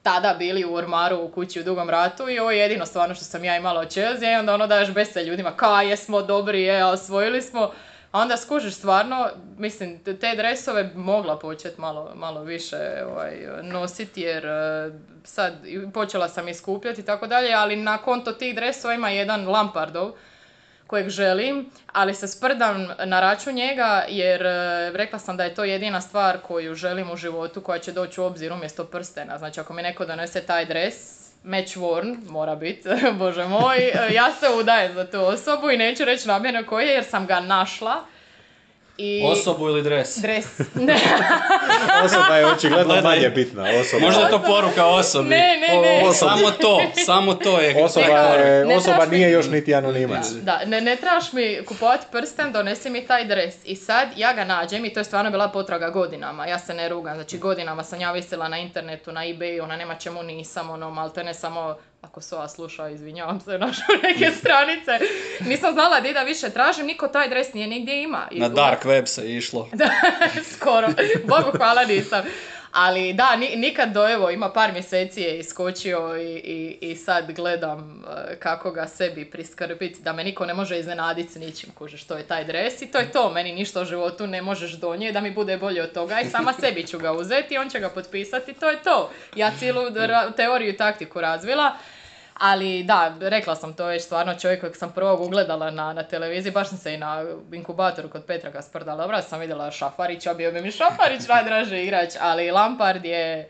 tada 0.04 0.36
bili 0.40 0.66
u 0.66 0.74
ormaru 0.74 1.18
u 1.18 1.32
kući 1.32 1.60
u 1.60 1.64
Dugom 1.64 1.90
ratu 1.90 2.30
i 2.30 2.40
ovo 2.40 2.52
je 2.52 2.60
jedino 2.60 2.86
stvarno 2.86 3.16
što 3.16 3.26
sam 3.26 3.44
ja 3.44 3.58
imala 3.58 3.82
od 3.82 3.90
Chelsea 3.90 4.32
i 4.32 4.36
onda 4.36 4.54
ono 4.54 4.68
daješ 4.68 4.94
bese 4.94 5.24
ljudima 5.24 5.52
ka 5.52 5.82
jesmo 5.82 6.22
dobri 6.22 6.64
je, 6.64 6.86
osvojili 6.86 7.42
smo. 7.42 7.72
A 8.12 8.20
onda 8.22 8.38
skužiš 8.38 8.76
stvarno, 8.76 9.30
mislim, 9.58 10.04
te- 10.04 10.36
dresove 10.36 10.92
mogla 10.96 11.40
početi 11.40 11.82
malo, 11.82 12.12
malo 12.16 12.44
više 12.44 12.78
ovaj, 13.12 13.36
nositi 13.62 14.22
jer 14.22 14.46
eh, 14.46 14.92
sad 15.24 15.54
i 15.66 15.92
počela 15.94 16.30
sam 16.30 16.48
iskupljati 16.48 17.02
i 17.02 17.06
tako 17.06 17.28
dalje, 17.28 17.54
ali 17.54 17.76
na 17.76 17.98
konto 17.98 18.32
tih 18.32 18.56
dresova 18.56 18.94
ima 18.94 19.10
jedan 19.10 19.48
Lampardov 19.48 20.12
kojeg 20.88 21.10
želim, 21.10 21.70
ali 21.94 22.14
se 22.14 22.28
sprdam 22.28 22.88
na 23.06 23.20
račun 23.20 23.54
njega 23.54 24.06
jer 24.08 24.46
e, 24.46 24.92
rekla 24.94 25.20
sam 25.20 25.38
da 25.38 25.44
je 25.44 25.56
to 25.56 25.64
jedina 25.64 26.02
stvar 26.02 26.38
koju 26.48 26.76
želim 26.76 27.12
u 27.12 27.18
životu 27.18 27.62
koja 27.62 27.80
će 27.80 27.92
doći 27.92 28.22
u 28.22 28.24
obzir 28.24 28.54
umjesto 28.54 28.84
prstena. 28.84 29.38
Znači 29.38 29.60
ako 29.60 29.74
mi 29.74 29.82
neko 29.82 30.06
donese 30.06 30.42
taj 30.42 30.66
dres, 30.66 30.96
match 31.44 31.78
worn, 31.78 32.30
mora 32.30 32.56
biti, 32.56 32.90
bože 33.20 33.46
moj, 33.46 33.78
e, 33.78 34.14
ja 34.14 34.32
se 34.32 34.46
udajem 34.60 34.94
za 34.94 35.08
tu 35.08 35.22
osobu 35.22 35.70
i 35.70 35.78
neću 35.78 36.06
reći 36.06 36.28
namjerno 36.28 36.64
koji 36.66 36.88
je 36.88 36.94
jer 36.94 37.04
sam 37.04 37.26
ga 37.26 37.40
našla. 37.40 38.06
I... 39.00 39.24
Osobu 39.26 39.68
ili 39.68 39.84
dres? 39.84 40.18
Dres. 40.18 40.46
Ne, 40.76 40.96
Osoba 42.04 42.36
je 42.36 42.46
očigledno 42.48 42.94
Gledaj. 42.94 43.16
manje 43.16 43.30
bitna. 43.30 43.64
Osoba, 43.82 44.06
Možda 44.06 44.22
je 44.22 44.30
to 44.30 44.40
poruka 44.42 44.86
osobi. 44.86 45.30
ne, 45.30 45.38
ne. 45.60 45.82
ne. 45.82 46.08
O, 46.08 46.14
Samo 46.14 46.52
to, 46.52 46.82
samo 46.96 47.34
to 47.36 47.60
je. 47.60 47.84
osoba, 47.84 48.06
Ne, 48.36 48.42
je, 48.42 48.66
ne 48.66 48.76
osoba 48.76 49.06
nije 49.06 49.28
mi- 49.28 49.34
još 49.34 49.48
niti 49.48 49.76
anonimac. 49.76 50.28
Da, 50.28 50.62
ne, 50.66 50.82
ne 50.82 50.96
trebaš 50.96 51.34
mi 51.34 51.60
kupovati 51.66 52.06
prsten, 52.12 52.52
donesi 52.52 52.90
mi 52.90 53.02
taj 53.04 53.26
dres. 53.26 53.56
I 53.66 53.76
sad 53.76 54.08
ja 54.16 54.34
ga 54.34 54.44
nađem 54.46 54.86
i 54.86 54.94
to 54.94 55.00
je 55.00 55.04
stvarno 55.04 55.32
bila 55.32 55.48
potraga 55.50 55.90
godinama. 55.90 56.46
Ja 56.46 56.60
se 56.60 56.74
ne 56.74 56.90
rugam, 56.90 57.16
znači 57.16 57.38
godinama 57.38 57.84
sam 57.84 58.02
ja 58.02 58.12
visila 58.12 58.48
na 58.48 58.58
internetu, 58.58 59.12
na 59.12 59.22
ebayu, 59.22 59.66
na 59.66 59.78
nema 59.78 59.96
čemu 59.96 60.24
nisam, 60.24 60.70
ono, 60.70 60.90
malte 60.92 61.24
ne 61.24 61.34
samo, 61.34 61.76
ako 62.08 62.22
Soa 62.22 62.48
sluša, 62.48 62.90
izvinjavam 62.90 63.40
se, 63.42 63.58
našo 63.58 63.82
neke 64.04 64.32
stranice. 64.32 64.92
Nisam 65.42 65.74
znala 65.74 66.00
di 66.00 66.14
da 66.14 66.22
više 66.22 66.50
tražim, 66.50 66.86
niko 66.86 67.08
taj 67.08 67.30
dres 67.30 67.54
nije 67.54 67.68
nigdje 67.68 68.04
ima. 68.04 68.28
I 68.32 68.40
Na 68.40 68.48
u- 68.48 68.50
dark 68.50 68.86
web 68.86 69.06
se 69.08 69.36
išlo. 69.36 69.70
da, 69.74 69.90
skoro. 70.52 70.88
Bogu 71.24 71.58
hvala 71.58 71.84
nisam. 71.86 72.24
Ali 72.72 73.14
da, 73.14 73.36
ni- 73.36 73.56
nikad 73.56 73.92
do 73.92 74.10
evo, 74.10 74.30
ima 74.32 74.50
par 74.50 74.72
mjeseci 74.72 75.22
je 75.22 75.40
iskočio 75.40 76.18
i, 76.18 76.36
i, 76.36 76.78
i 76.84 76.96
sad 76.96 77.32
gledam 77.32 78.04
eh, 78.30 78.36
kako 78.36 78.72
ga 78.72 78.88
sebi 78.88 79.26
priskrbiti, 79.26 80.02
da 80.02 80.14
me 80.14 80.24
niko 80.24 80.46
ne 80.46 80.54
može 80.54 80.80
iznenaditi 80.80 81.32
s 81.32 81.36
ničim, 81.36 81.70
kužiš, 81.72 82.04
to 82.04 82.16
je 82.16 82.24
taj 82.24 82.46
dres 82.46 82.82
i 82.82 82.88
to 82.88 82.98
je 82.98 83.12
to, 83.12 83.30
meni 83.30 83.54
ništa 83.54 83.82
u 83.82 83.86
životu 83.86 84.28
ne 84.28 84.42
možeš 84.42 84.72
donijeti 84.72 85.14
da 85.14 85.22
mi 85.22 85.32
bude 85.32 85.58
bolje 85.58 85.84
od 85.84 85.92
toga 85.92 86.22
i 86.22 86.26
sama 86.26 86.54
sebi 86.54 86.88
ću 86.88 87.00
ga 87.00 87.12
uzeti, 87.14 87.58
on 87.58 87.70
će 87.70 87.80
ga 87.80 87.90
potpisati, 87.90 88.54
to 88.54 88.70
je 88.70 88.82
to. 88.82 89.12
Ja 89.36 89.52
cijelu 89.52 89.82
teoriju 90.36 90.70
i 90.70 90.78
taktiku 90.78 91.22
razvila. 91.22 91.78
Ali 92.40 92.84
da, 92.84 93.16
rekla 93.20 93.56
sam 93.56 93.74
to 93.74 93.86
već 93.86 94.04
stvarno 94.04 94.36
čovjek 94.36 94.60
kojeg 94.60 94.76
sam 94.76 94.92
prvog 94.92 95.22
ugledala 95.22 95.72
na, 95.72 95.94
na 95.94 96.04
televiziji, 96.04 96.52
baš 96.52 96.70
sam 96.70 96.78
se 96.78 96.94
i 96.94 96.98
na 96.98 97.24
inkubatoru 97.54 98.10
kod 98.10 98.24
Petra 98.26 98.52
ga 98.52 98.62
sprdala. 98.62 99.02
Dobro, 99.02 99.22
sam 99.22 99.40
vidjela 99.40 99.72
Šafarića, 99.72 100.34
bio 100.34 100.52
bi 100.52 100.62
mi 100.62 100.72
Šafarić 100.72 101.28
najdraži 101.34 101.84
igrač, 101.84 102.10
ali 102.20 102.52
Lampard 102.52 103.06
je 103.06 103.50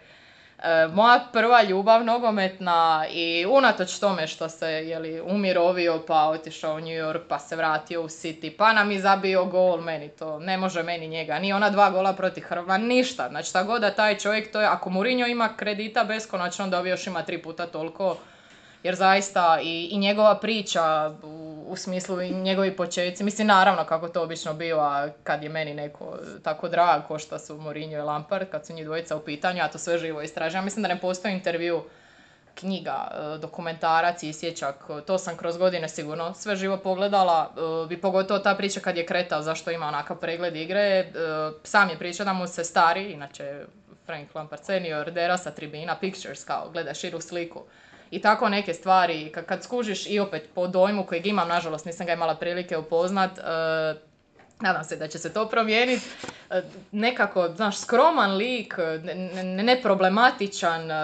e, 0.59 0.87
moja 0.93 1.27
prva 1.33 1.63
ljubav 1.63 2.05
nogometna 2.05 3.05
i 3.11 3.45
unatoč 3.49 3.99
tome 3.99 4.27
što 4.27 4.49
se 4.49 4.67
jeli, 4.67 5.21
umirovio 5.21 6.03
pa 6.07 6.23
otišao 6.29 6.75
u 6.75 6.79
New 6.79 7.03
York 7.03 7.21
pa 7.29 7.39
se 7.39 7.55
vratio 7.55 8.01
u 8.01 8.07
City 8.07 8.57
pa 8.57 8.73
nam 8.73 8.91
i 8.91 8.99
zabio 8.99 9.45
gol, 9.45 9.81
meni 9.81 10.09
to 10.09 10.39
ne 10.39 10.57
može 10.57 10.83
meni 10.83 11.07
njega, 11.07 11.39
ni 11.39 11.53
ona 11.53 11.69
dva 11.69 11.89
gola 11.89 12.13
protiv 12.13 12.43
Hrva, 12.43 12.77
ništa. 12.77 13.29
Znači 13.29 13.49
šta 13.49 13.63
god 13.63 13.81
da 13.81 13.91
taj 13.91 14.17
čovjek, 14.17 14.51
to 14.51 14.61
je, 14.61 14.67
ako 14.67 14.89
Mourinho 14.89 15.27
ima 15.27 15.49
kredita 15.57 16.03
beskonačno, 16.03 16.63
onda 16.63 16.79
ovi 16.79 16.89
još 16.89 17.07
ima 17.07 17.23
tri 17.23 17.41
puta 17.41 17.67
toliko 17.67 18.17
jer 18.83 18.95
zaista 18.95 19.59
i, 19.63 19.89
i 19.91 19.97
njegova 19.97 20.39
priča 20.39 21.15
u, 21.23 21.65
u 21.67 21.75
smislu 21.75 22.21
i 22.21 22.31
njegovi 22.31 22.75
početci, 22.75 23.23
mislim 23.23 23.47
naravno 23.47 23.85
kako 23.85 24.09
to 24.09 24.23
obično 24.23 24.53
biva 24.53 25.09
kad 25.23 25.43
je 25.43 25.49
meni 25.49 25.73
neko 25.73 26.17
tako 26.43 26.69
drag 26.69 27.01
ko 27.07 27.19
što 27.19 27.39
su 27.39 27.57
Mourinho 27.57 27.95
i 27.97 28.01
Lampard, 28.01 28.49
kad 28.49 28.65
su 28.65 28.73
njih 28.73 28.85
dvojica 28.85 29.15
u 29.15 29.19
pitanju, 29.19 29.57
ja 29.57 29.67
to 29.67 29.77
sve 29.77 29.97
živo 29.97 30.21
istražujem. 30.21 30.65
Mislim 30.65 30.83
da 30.83 30.89
ne 30.89 30.99
postoji 30.99 31.33
intervju 31.33 31.83
knjiga, 32.59 33.11
e, 33.11 33.37
dokumentarac 33.37 34.23
i 34.23 34.33
sjećak, 34.33 34.75
to 35.07 35.17
sam 35.17 35.37
kroz 35.37 35.57
godine 35.57 35.89
sigurno 35.89 36.33
sve 36.33 36.55
živo 36.55 36.77
pogledala, 36.77 37.51
e, 37.89 37.93
i 37.93 38.01
pogotovo 38.01 38.39
ta 38.39 38.55
priča 38.55 38.79
kad 38.79 38.97
je 38.97 39.05
kretao 39.05 39.41
zašto 39.41 39.71
ima 39.71 39.87
onakav 39.87 40.17
pregled 40.17 40.55
igre, 40.55 40.81
e, 40.81 41.05
sam 41.63 41.89
je 41.89 41.97
pričao 41.97 42.25
da 42.25 42.33
mu 42.33 42.47
se 42.47 42.63
stari, 42.63 43.11
inače 43.11 43.65
Frank 44.05 44.35
Lampard 44.35 44.63
senior, 44.65 45.11
dera 45.11 45.37
sa 45.37 45.51
tribina, 45.51 45.95
pictures 45.95 46.43
kao, 46.43 46.69
gleda 46.69 46.93
širu 46.93 47.21
sliku. 47.21 47.63
I 48.11 48.21
tako 48.21 48.49
neke 48.49 48.73
stvari, 48.73 49.31
kad, 49.33 49.45
kad 49.45 49.63
skužiš 49.63 50.07
i 50.09 50.19
opet 50.19 50.49
po 50.55 50.67
dojmu 50.67 51.05
kojeg 51.05 51.27
imam, 51.27 51.47
nažalost 51.47 51.85
nisam 51.85 52.05
ga 52.05 52.13
imala 52.13 52.35
prilike 52.35 52.77
upoznat, 52.77 53.37
e, 53.37 53.41
Nadam 54.59 54.83
se 54.83 54.95
da 54.95 55.07
će 55.07 55.19
se 55.19 55.33
to 55.33 55.45
promijeniti. 55.49 56.05
E, 56.49 56.61
Nekako, 56.91 57.49
znaš, 57.55 57.77
skroman 57.77 58.35
lik, 58.35 58.77
ne- 59.03 59.15
ne- 59.43 59.63
neproblematičan, 59.63 60.91
e, 60.91 60.95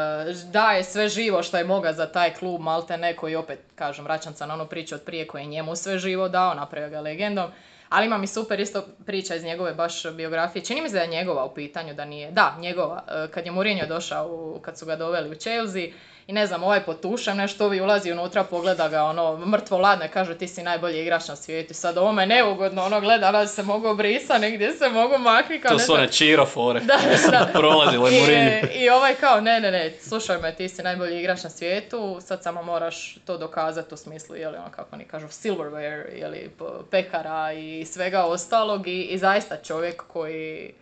daje 0.51 0.83
sve 0.83 1.09
živo 1.09 1.43
što 1.43 1.57
je 1.57 1.63
moga 1.63 1.93
za 1.93 2.05
taj 2.05 2.33
klub, 2.33 2.61
malte 2.61 2.97
ne, 2.97 3.15
koji 3.15 3.35
opet, 3.35 3.59
kažem, 3.75 4.05
vraćam 4.05 4.33
se 4.33 4.47
na 4.47 4.53
onu 4.53 4.65
priču 4.65 4.95
od 4.95 5.01
prije 5.01 5.27
koji 5.27 5.41
je 5.41 5.47
njemu 5.47 5.75
sve 5.75 5.99
živo 5.99 6.29
dao, 6.29 6.53
napravio 6.53 6.89
ga 6.89 6.99
legendom. 7.01 7.51
Ali 7.89 8.05
imam 8.05 8.23
i 8.23 8.27
super 8.27 8.59
isto 8.59 8.85
priča 9.05 9.35
iz 9.35 9.43
njegove 9.43 9.73
baš 9.73 10.11
biografije. 10.11 10.65
Čini 10.65 10.81
mi 10.81 10.89
se 10.89 10.95
da 10.95 11.01
je 11.01 11.07
njegova 11.07 11.45
u 11.45 11.53
pitanju, 11.53 11.93
da 11.93 12.05
nije. 12.05 12.31
Da, 12.31 12.55
njegova. 12.59 13.03
E, 13.09 13.27
Kad 13.31 13.45
je 13.45 13.51
Mourinho 13.51 13.85
došao, 13.87 14.59
kad 14.61 14.77
su 14.77 14.85
ga 14.85 14.95
doveli 14.95 15.29
u 15.31 15.35
Chelsea, 15.35 15.87
i 16.27 16.33
ne 16.33 16.47
znam, 16.47 16.63
ovaj 16.63 16.83
potušem 16.83 17.37
nešto, 17.37 17.65
ovi 17.65 17.81
ulazi 17.81 18.11
unutra, 18.11 18.43
pogleda 18.43 18.89
ga, 18.89 19.03
ono, 19.03 19.37
mrtvo 19.37 19.77
ladno 19.77 20.05
i 20.05 20.09
kaže 20.09 20.37
ti 20.37 20.47
si 20.47 20.63
najbolji 20.63 21.01
igrač 21.01 21.27
na 21.27 21.35
svijetu. 21.35 21.73
Sad 21.73 21.97
ovo 21.97 22.11
me 22.11 22.25
neugodno, 22.25 22.83
ono, 22.83 23.01
gleda, 23.01 23.31
da 23.31 23.47
se 23.47 23.63
mogu 23.63 23.95
brisa, 23.95 24.37
negdje 24.37 24.73
se 24.73 24.89
mogu 24.89 25.17
maknuti, 25.17 25.61
kao 25.61 25.71
To 25.71 25.79
su 25.79 25.93
one 25.93 26.11
čiro 26.11 26.45
fore. 26.45 26.79
Da, 26.79 26.99
da. 27.31 27.49
Prolazilo 27.53 28.07
je 28.07 28.69
I. 28.73 28.79
I 28.83 28.89
ovaj 28.89 29.15
kao, 29.15 29.41
ne, 29.41 29.59
ne, 29.59 29.71
ne, 29.71 29.93
slušaj 30.01 30.37
me, 30.37 30.55
ti 30.55 30.69
si 30.69 30.83
najbolji 30.83 31.19
igrač 31.19 31.43
na 31.43 31.49
svijetu, 31.49 32.19
sad 32.21 32.43
samo 32.43 32.63
moraš 32.63 33.17
to 33.25 33.37
dokazati 33.37 33.93
u 33.93 33.97
smislu, 33.97 34.35
jeli 34.35 34.57
ono, 34.57 34.71
kako 34.71 34.95
oni 34.95 35.05
kažu, 35.05 35.27
silverware, 35.27 36.19
jeli, 36.19 36.51
pekara 36.91 37.53
i 37.53 37.85
svega 37.85 38.23
ostalog 38.23 38.87
i, 38.87 39.01
i 39.01 39.17
zaista 39.17 39.57
čovjek 39.57 40.03
koji 40.07 40.73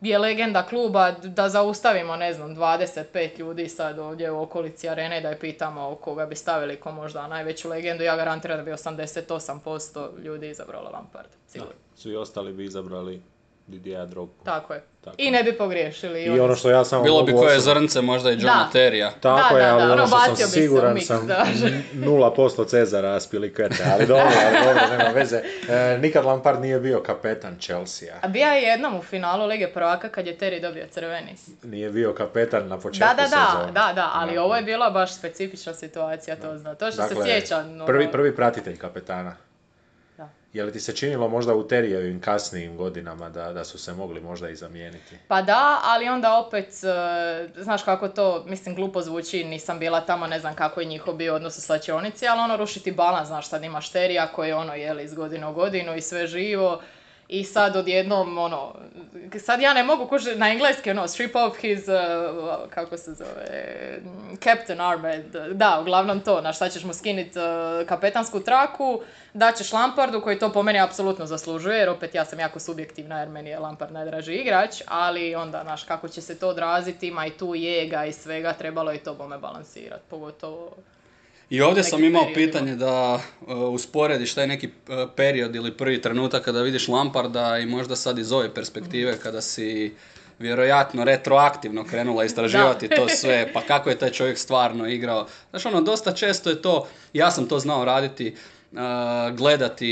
je 0.00 0.18
legenda 0.18 0.66
kluba 0.66 1.10
da 1.10 1.48
zaustavimo, 1.48 2.16
ne 2.16 2.32
znam, 2.32 2.56
25 2.56 3.38
ljudi 3.38 3.68
sad 3.68 3.98
ovdje 3.98 4.30
u 4.30 4.42
okolici 4.42 4.88
arene 4.88 5.20
da 5.20 5.28
je 5.28 5.38
pitamo 5.38 5.94
koga 5.94 6.26
bi 6.26 6.34
stavili 6.34 6.76
ko 6.76 6.92
možda 6.92 7.28
najveću 7.28 7.68
legendu, 7.68 8.04
ja 8.04 8.16
garantiram 8.16 8.56
da 8.56 8.64
bi 8.64 8.70
88% 8.70 10.22
ljudi 10.22 10.50
izabralo 10.50 10.90
Lampard. 10.90 11.28
Sigurno. 11.46 11.72
Svi 11.94 12.16
ostali 12.16 12.52
bi 12.52 12.64
izabrali 12.64 13.22
Didier 13.68 14.06
Drogbu. 14.06 14.44
Tako 14.44 14.74
je. 14.74 14.82
Tako. 15.00 15.16
I 15.18 15.30
ne 15.30 15.42
bi 15.42 15.52
pogriješili. 15.52 16.22
I 16.22 16.40
ono 16.40 16.54
što 16.54 16.70
ja 16.70 16.84
samo 16.84 17.02
Bilo 17.02 17.22
bi 17.22 17.32
koje 17.32 17.60
zrnce, 17.60 18.00
možda 18.00 18.30
i 18.30 18.34
John 18.34 18.42
Da. 18.44 18.68
Terija. 18.72 19.10
Tako 19.12 19.54
Da, 19.54 19.60
je, 19.60 19.66
da, 19.66 19.72
ali 19.72 19.78
da, 19.78 19.84
ono 19.84 19.92
ono, 19.94 20.06
što 20.06 20.36
sam 20.36 20.48
siguran 20.48 20.96
mix, 20.96 21.00
sam 21.00 21.26
da. 21.26 21.44
n- 21.64 21.82
0% 21.96 22.68
Cezara 22.68 23.20
Spilikvete, 23.20 23.84
ali 23.86 24.06
dobro, 24.06 24.24
ali 24.46 24.56
dobro, 24.66 24.96
nema 24.98 25.10
veze. 25.10 25.36
E, 25.68 25.98
nikad 25.98 26.24
Lampard 26.24 26.60
nije 26.60 26.80
bio 26.80 27.00
kapetan 27.00 27.56
Chelsea. 27.58 28.08
A 28.22 28.28
bija 28.28 28.48
je 28.48 28.62
jednom 28.62 28.96
u 28.96 29.02
finalu 29.02 29.46
Lige 29.46 29.68
prvaka 29.68 30.08
kad 30.08 30.26
je 30.26 30.38
Terry 30.38 30.60
dobio 30.62 30.86
crveni. 30.86 31.34
Nije 31.62 31.90
bio 31.90 32.12
kapetan 32.12 32.68
na 32.68 32.78
početku 32.78 33.08
Da, 33.08 33.14
da, 33.14 33.28
da, 33.28 33.46
sezone. 33.46 33.72
da, 33.72 33.92
da, 33.94 34.10
ali 34.14 34.34
Da. 34.34 34.42
ovo 34.42 34.56
je 34.56 34.62
bila 34.62 34.90
baš 34.90 35.14
specifična 35.14 35.74
situacija, 35.74 36.36
to 36.36 36.58
zna. 36.58 36.74
To 36.74 36.90
što 36.90 37.02
Dakle, 37.02 37.16
se 37.16 37.22
sjeća. 37.24 37.56
ono- 37.58 37.86
Prvi, 37.86 38.08
prvi 38.08 38.36
pratitelj 38.36 38.76
kapetana. 38.76 39.36
Je 40.52 40.64
li 40.64 40.72
ti 40.72 40.80
se 40.80 40.96
činilo 40.96 41.28
možda 41.28 41.54
u 41.54 41.68
Terijevim 41.68 42.20
kasnijim 42.20 42.76
godinama 42.76 43.28
da, 43.28 43.52
da 43.52 43.64
su 43.64 43.78
se 43.78 43.92
mogli 43.92 44.20
možda 44.20 44.48
i 44.48 44.56
zamijeniti? 44.56 45.18
Pa 45.28 45.42
da, 45.42 45.80
ali 45.84 46.08
onda 46.08 46.38
opet, 46.38 46.68
e, 46.68 47.62
znaš 47.62 47.82
kako 47.82 48.08
to, 48.08 48.44
mislim, 48.46 48.74
glupo 48.74 49.02
zvuči, 49.02 49.44
nisam 49.44 49.78
bila 49.78 50.00
tamo, 50.00 50.26
ne 50.26 50.40
znam 50.40 50.54
kako 50.54 50.80
je 50.80 50.86
njihov 50.86 51.14
bio 51.14 51.34
odnos 51.34 51.58
u 51.58 51.60
slačionici, 51.60 52.28
ali 52.28 52.40
ono 52.40 52.56
rušiti 52.56 52.92
balans, 52.92 53.28
znaš, 53.28 53.48
sad 53.48 53.64
imaš 53.64 53.90
terija 53.90 54.26
koji 54.26 54.48
je 54.48 54.54
ono, 54.54 54.74
jeli, 54.74 55.04
iz 55.04 55.14
godine 55.14 55.46
u 55.46 55.52
godinu 55.52 55.96
i 55.96 56.00
sve 56.00 56.26
živo, 56.26 56.80
i 57.28 57.44
sad 57.44 57.76
odjednom, 57.76 58.38
ono, 58.38 58.74
sad 59.40 59.60
ja 59.60 59.74
ne 59.74 59.82
mogu 59.82 60.06
kuži, 60.06 60.36
na 60.36 60.50
engleski, 60.50 60.90
ono, 60.90 61.08
strip 61.08 61.36
off 61.36 61.58
his, 61.58 61.88
uh, 61.88 62.70
kako 62.70 62.96
se 62.96 63.14
zove, 63.14 63.98
captain 64.44 64.80
armband, 64.80 65.36
da, 65.52 65.78
uglavnom 65.80 66.20
to, 66.20 66.40
na 66.40 66.52
šta 66.52 66.68
ćeš 66.68 66.84
mu 66.84 66.92
skinit 66.92 67.36
uh, 67.36 67.86
kapetansku 67.88 68.40
traku, 68.40 69.00
daćeš 69.34 69.72
Lampardu 69.72 70.20
koji 70.20 70.38
to 70.38 70.52
po 70.52 70.62
meni 70.62 70.80
apsolutno 70.80 71.26
zaslužuje, 71.26 71.78
jer 71.78 71.88
opet 71.88 72.14
ja 72.14 72.24
sam 72.24 72.40
jako 72.40 72.60
subjektivna 72.60 73.20
jer 73.20 73.28
meni 73.28 73.50
je 73.50 73.58
Lampard 73.58 73.92
najdraži 73.92 74.34
igrač, 74.34 74.82
ali 74.86 75.34
onda, 75.34 75.62
znaš, 75.62 75.84
kako 75.84 76.08
će 76.08 76.20
se 76.20 76.38
to 76.38 76.48
odraziti, 76.48 77.08
ima 77.08 77.26
i 77.26 77.30
tu 77.30 77.54
jega 77.54 78.04
i 78.04 78.12
svega, 78.12 78.52
trebalo 78.52 78.90
je 78.90 79.02
to 79.02 79.14
bome 79.14 79.38
balansirati, 79.38 80.02
pogotovo... 80.10 80.76
I 81.50 81.60
ovdje 81.60 81.84
sam 81.84 82.04
imao 82.04 82.26
pitanje 82.34 82.76
da 82.76 83.14
uh, 83.40 83.48
usporediš 83.58 84.34
taj 84.34 84.46
neki 84.46 84.66
uh, 84.66 84.94
period 85.16 85.54
ili 85.54 85.76
prvi 85.76 86.00
trenutak 86.00 86.44
kada 86.44 86.62
vidiš 86.62 86.88
Lamparda 86.88 87.58
i 87.58 87.66
možda 87.66 87.96
sad 87.96 88.18
iz 88.18 88.32
ove 88.32 88.54
perspektive 88.54 89.18
kada 89.22 89.40
si 89.40 89.94
vjerojatno 90.38 91.04
retroaktivno 91.04 91.84
krenula 91.84 92.24
istraživati 92.24 92.88
to 92.88 93.08
sve, 93.08 93.50
pa 93.52 93.60
kako 93.60 93.90
je 93.90 93.98
taj 93.98 94.10
čovjek 94.10 94.38
stvarno 94.38 94.88
igrao. 94.88 95.26
Znaš, 95.50 95.66
ono, 95.66 95.80
dosta 95.80 96.12
često 96.12 96.50
je 96.50 96.62
to, 96.62 96.88
ja 97.12 97.30
sam 97.30 97.48
to 97.48 97.58
znao 97.58 97.84
raditi, 97.84 98.34
uh, 98.72 98.78
gledati 99.36 99.88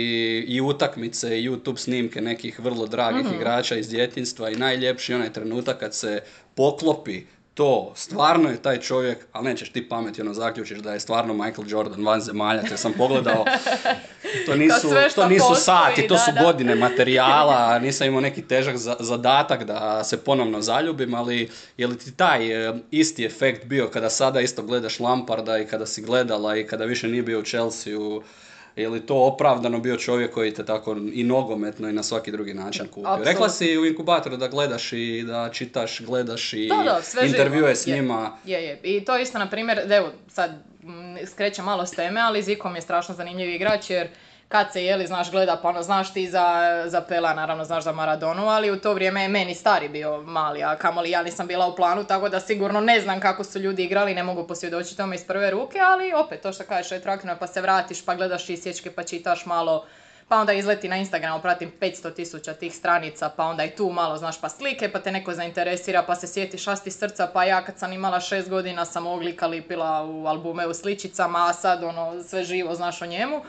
i 0.48 0.60
utakmice 0.60 1.40
i 1.40 1.48
YouTube 1.48 1.76
snimke 1.76 2.20
nekih 2.20 2.60
vrlo 2.60 2.86
dragih 2.86 3.26
igrača 3.34 3.76
iz 3.76 3.88
djetinstva 3.88 4.50
i 4.50 4.56
najljepši 4.56 5.14
onaj 5.14 5.32
trenutak 5.32 5.78
kad 5.80 5.94
se 5.94 6.22
poklopi 6.54 7.22
to, 7.56 7.92
stvarno 7.96 8.50
je 8.50 8.62
taj 8.62 8.80
čovjek, 8.80 9.18
ali 9.32 9.44
nećeš 9.44 9.72
ti 9.72 9.88
pameti, 9.88 10.20
ono 10.20 10.34
zaključiš 10.34 10.78
da 10.78 10.92
je 10.92 11.00
stvarno 11.00 11.34
Michael 11.34 11.68
Jordan 11.68 12.04
van 12.04 12.20
zemalja, 12.20 12.62
jer 12.70 12.78
sam 12.78 12.92
pogledao, 12.92 13.44
to 14.46 14.56
nisu, 14.62 14.88
to 15.14 15.28
nisu 15.28 15.48
postoji, 15.48 15.64
sati, 15.64 16.08
to 16.08 16.14
da, 16.14 16.20
su 16.20 16.30
da. 16.34 16.42
godine 16.42 16.74
materijala, 16.74 17.78
nisam 17.84 18.06
imao 18.06 18.20
neki 18.20 18.42
težak 18.42 18.76
za- 18.76 18.96
zadatak 19.00 19.64
da 19.64 20.04
se 20.04 20.16
ponovno 20.16 20.60
zaljubim, 20.60 21.14
ali 21.14 21.50
je 21.76 21.86
li 21.86 21.98
ti 21.98 22.16
taj 22.16 22.68
e, 22.68 22.74
isti 22.90 23.24
efekt 23.24 23.64
bio 23.64 23.88
kada 23.88 24.10
sada 24.10 24.40
isto 24.40 24.62
gledaš 24.62 25.00
Lamparda 25.00 25.58
i 25.58 25.66
kada 25.66 25.86
si 25.86 26.02
gledala 26.02 26.56
i 26.56 26.66
kada 26.66 26.84
više 26.84 27.08
nije 27.08 27.22
bio 27.22 27.38
u 27.38 27.44
Chelsea-u, 27.44 28.22
je 28.76 28.88
li 28.88 29.06
to 29.06 29.16
opravdano 29.16 29.78
bio 29.78 29.96
čovjek 29.96 30.34
koji 30.34 30.54
te 30.54 30.64
tako 30.64 30.96
i 31.12 31.24
nogometno 31.24 31.88
i 31.88 31.92
na 31.92 32.02
svaki 32.02 32.30
drugi 32.30 32.54
način 32.54 32.86
kupio? 32.88 33.08
apsolutno. 33.08 33.32
Rekla 33.32 33.48
si 33.48 33.78
u 33.78 33.86
inkubatoru 33.86 34.36
da 34.36 34.48
gledaš 34.48 34.92
i 34.92 35.24
da 35.26 35.48
čitaš, 35.52 36.00
gledaš 36.00 36.52
i 36.52 36.68
Da, 36.68 36.82
da, 36.82 37.02
sve 37.02 37.22
živo. 37.22 37.36
intervjue 37.36 37.76
s 37.76 37.86
njima. 37.86 38.36
Je, 38.44 38.64
je. 38.64 38.80
I 38.82 39.04
to 39.04 39.18
isto, 39.18 39.38
na 39.38 39.50
primjer, 39.50 39.92
evo, 39.92 40.12
sad 40.28 40.50
skrećem 41.26 41.64
malo 41.64 41.86
s 41.86 41.90
teme, 41.90 42.20
ali 42.20 42.42
Zikom 42.42 42.74
je 42.74 42.80
strašno 42.80 43.14
zanimljiv 43.14 43.50
igrač, 43.50 43.90
jer 43.90 44.08
kad 44.48 44.72
se 44.72 44.84
jeli, 44.84 45.06
znaš, 45.06 45.30
gleda, 45.30 45.58
pa 45.62 45.68
ono, 45.68 45.82
znaš 45.82 46.12
ti 46.12 46.30
za, 46.30 46.84
za 46.86 47.00
Pela, 47.00 47.34
naravno, 47.34 47.64
znaš 47.64 47.84
za 47.84 47.92
Maradonu, 47.92 48.48
ali 48.48 48.70
u 48.70 48.80
to 48.80 48.94
vrijeme 48.94 49.22
je 49.22 49.28
meni 49.28 49.54
stari 49.54 49.88
bio 49.88 50.22
mali, 50.22 50.62
a 50.62 50.76
kamoli 50.76 51.10
ja 51.10 51.22
nisam 51.22 51.46
bila 51.46 51.66
u 51.66 51.76
planu, 51.76 52.04
tako 52.04 52.28
da 52.28 52.40
sigurno 52.40 52.80
ne 52.80 53.00
znam 53.00 53.20
kako 53.20 53.44
su 53.44 53.58
ljudi 53.58 53.84
igrali, 53.84 54.14
ne 54.14 54.22
mogu 54.22 54.46
posvjedočiti 54.46 54.96
tome 54.96 55.16
iz 55.16 55.24
prve 55.24 55.50
ruke, 55.50 55.78
ali 55.80 56.12
opet, 56.12 56.42
to 56.42 56.52
što 56.52 56.64
kažeš, 56.64 56.90
retroaktivno, 56.90 57.36
pa 57.40 57.46
se 57.46 57.60
vratiš, 57.60 58.04
pa 58.04 58.14
gledaš 58.14 58.50
isječke, 58.50 58.90
pa 58.90 59.02
čitaš 59.02 59.46
malo, 59.46 59.86
pa 60.28 60.36
onda 60.36 60.52
izleti 60.52 60.88
na 60.88 60.96
Instagramu, 60.96 61.42
pratim 61.42 61.72
500 61.80 62.14
tisuća 62.14 62.54
tih 62.54 62.74
stranica, 62.74 63.30
pa 63.36 63.44
onda 63.44 63.64
i 63.64 63.70
tu 63.70 63.90
malo, 63.90 64.16
znaš, 64.16 64.40
pa 64.40 64.48
slike, 64.48 64.92
pa 64.92 64.98
te 64.98 65.12
neko 65.12 65.32
zainteresira, 65.32 66.02
pa 66.02 66.14
se 66.14 66.26
sjetiš 66.26 66.68
asti 66.68 66.90
srca, 66.90 67.30
pa 67.32 67.44
ja 67.44 67.64
kad 67.64 67.78
sam 67.78 67.92
imala 67.92 68.20
šest 68.20 68.48
godina 68.50 68.84
sam 68.84 69.06
ovog 69.06 69.22
lika 69.22 69.46
lipila 69.46 70.04
u 70.04 70.26
albume 70.26 70.66
u 70.66 70.74
sličicama, 70.74 71.46
a 71.48 71.52
sad 71.52 71.84
ono, 71.84 72.22
sve 72.22 72.44
živo 72.44 72.74
znaš 72.74 73.02
o 73.02 73.06
njemu. 73.06 73.42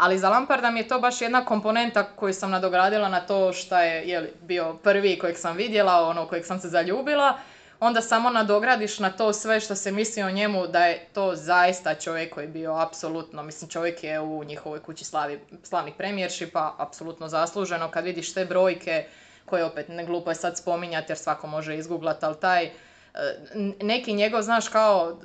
Ali 0.00 0.18
za 0.18 0.28
Lamparda 0.28 0.70
mi 0.70 0.80
je 0.80 0.88
to 0.88 0.98
baš 0.98 1.20
jedna 1.20 1.44
komponenta 1.44 2.02
koju 2.06 2.32
sam 2.32 2.50
nadogradila 2.50 3.08
na 3.08 3.20
to 3.20 3.52
šta 3.52 3.82
je, 3.82 4.08
je 4.08 4.20
li, 4.20 4.32
bio 4.42 4.74
prvi 4.74 5.18
kojeg 5.18 5.38
sam 5.38 5.56
vidjela, 5.56 6.06
ono 6.06 6.26
kojeg 6.26 6.44
sam 6.44 6.60
se 6.60 6.68
zaljubila, 6.68 7.38
onda 7.80 8.00
samo 8.00 8.30
nadogradiš 8.30 8.98
na 8.98 9.10
to 9.10 9.32
sve 9.32 9.60
što 9.60 9.74
se 9.74 9.92
misli 9.92 10.22
o 10.22 10.30
njemu 10.30 10.66
da 10.66 10.86
je 10.86 11.06
to 11.12 11.34
zaista 11.34 11.94
čovjek 11.94 12.34
koji 12.34 12.44
je 12.44 12.48
bio 12.48 12.74
apsolutno, 12.74 13.42
mislim 13.42 13.70
čovjek 13.70 14.04
je 14.04 14.20
u 14.20 14.44
njihovoj 14.44 14.80
kući 14.80 15.04
slavi, 15.04 15.40
slavnih 15.62 15.94
premijershipa, 15.94 16.74
apsolutno 16.78 17.28
zasluženo, 17.28 17.90
kad 17.90 18.04
vidiš 18.04 18.34
te 18.34 18.44
brojke 18.44 19.04
koje 19.44 19.64
opet 19.64 19.88
ne 19.88 20.04
glupo 20.04 20.30
je 20.30 20.34
sad 20.34 20.56
spominjati 20.56 21.12
jer 21.12 21.18
svako 21.18 21.46
može 21.46 21.76
izgooglat, 21.76 22.24
ali 22.24 22.36
taj 22.36 22.64
e, 22.64 22.70
n- 23.54 23.74
neki 23.82 24.12
njegov, 24.12 24.42
znaš, 24.42 24.68
kao 24.68 25.18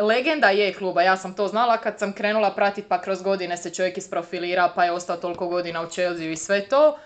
legenda 0.00 0.50
je 0.50 0.74
kluba, 0.74 1.02
ja 1.02 1.16
sam 1.16 1.34
to 1.34 1.48
znala 1.48 1.76
kad 1.76 1.98
sam 1.98 2.12
krenula 2.12 2.54
pratiti 2.54 2.88
pa 2.88 3.00
kroz 3.00 3.22
godine 3.22 3.56
se 3.56 3.74
čovjek 3.74 3.98
isprofilira 3.98 4.72
pa 4.74 4.84
je 4.84 4.92
ostao 4.92 5.16
toliko 5.16 5.48
godina 5.48 5.82
u 5.82 5.90
Chelsea 5.90 6.30
i 6.30 6.36
sve 6.36 6.68
to. 6.68 6.98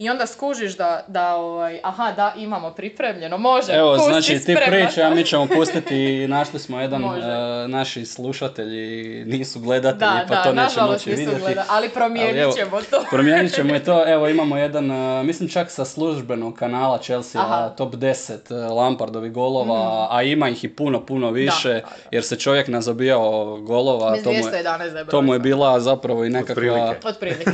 I 0.00 0.10
onda 0.10 0.26
skužiš 0.26 0.76
da, 0.76 1.04
da 1.06 1.34
ovaj, 1.34 1.80
aha, 1.82 2.12
da, 2.16 2.34
imamo 2.36 2.70
pripremljeno, 2.70 3.38
može, 3.38 3.72
Evo, 3.72 3.94
pusti, 3.96 4.10
znači 4.10 4.38
ti 4.46 4.56
pričaj, 4.66 5.04
a 5.04 5.10
mi 5.14 5.24
ćemo 5.24 5.46
pustiti, 5.46 6.28
našli 6.28 6.58
smo 6.58 6.80
jedan, 6.80 7.04
e, 7.04 7.68
naši 7.68 8.06
slušatelji 8.06 9.24
nisu 9.24 9.60
gledatelji, 9.60 10.10
Da, 10.10 10.24
pa 10.28 10.34
da, 10.34 10.42
to 10.42 10.52
neće 10.52 10.80
moći 10.80 11.10
vidjeti. 11.10 11.40
gleda, 11.40 11.64
ali 11.68 11.88
promijenit 11.88 12.32
Ali 12.32 12.40
evo, 12.40 12.52
ćemo 12.52 12.80
to. 12.90 13.04
Promijenit 13.10 13.54
ćemo 13.54 13.76
i 13.76 13.84
to, 13.84 14.12
evo 14.12 14.28
imamo 14.28 14.56
jedan, 14.56 14.90
e, 14.90 15.22
mislim 15.22 15.48
čak 15.48 15.70
sa 15.70 15.84
službenog 15.84 16.54
kanala 16.58 16.98
Chelsea, 16.98 17.42
Aha. 17.42 17.68
Top 17.68 17.94
10 17.94 18.32
e, 18.50 18.54
Lampardovih 18.54 19.32
golova, 19.32 20.08
a 20.10 20.22
ima 20.22 20.48
ih 20.48 20.64
i 20.64 20.68
puno, 20.68 21.06
puno 21.06 21.30
više, 21.30 21.68
da, 21.68 21.80
da. 21.80 21.88
jer 22.10 22.24
se 22.24 22.36
čovjek 22.36 22.68
nazabijao 22.68 23.56
golova, 23.60 24.10
Mislim, 24.10 24.24
to 24.24 24.30
mu, 24.30 24.56
je, 24.56 24.62
211 24.64 24.92
da 24.92 24.98
je 24.98 25.06
to 25.06 25.22
mu 25.22 25.32
je 25.32 25.38
bila 25.38 25.80
zapravo 25.80 26.24
i 26.24 26.30
nekakva, 26.30 26.52
Otprilike. 26.52 27.08
Otprilike. 27.08 27.50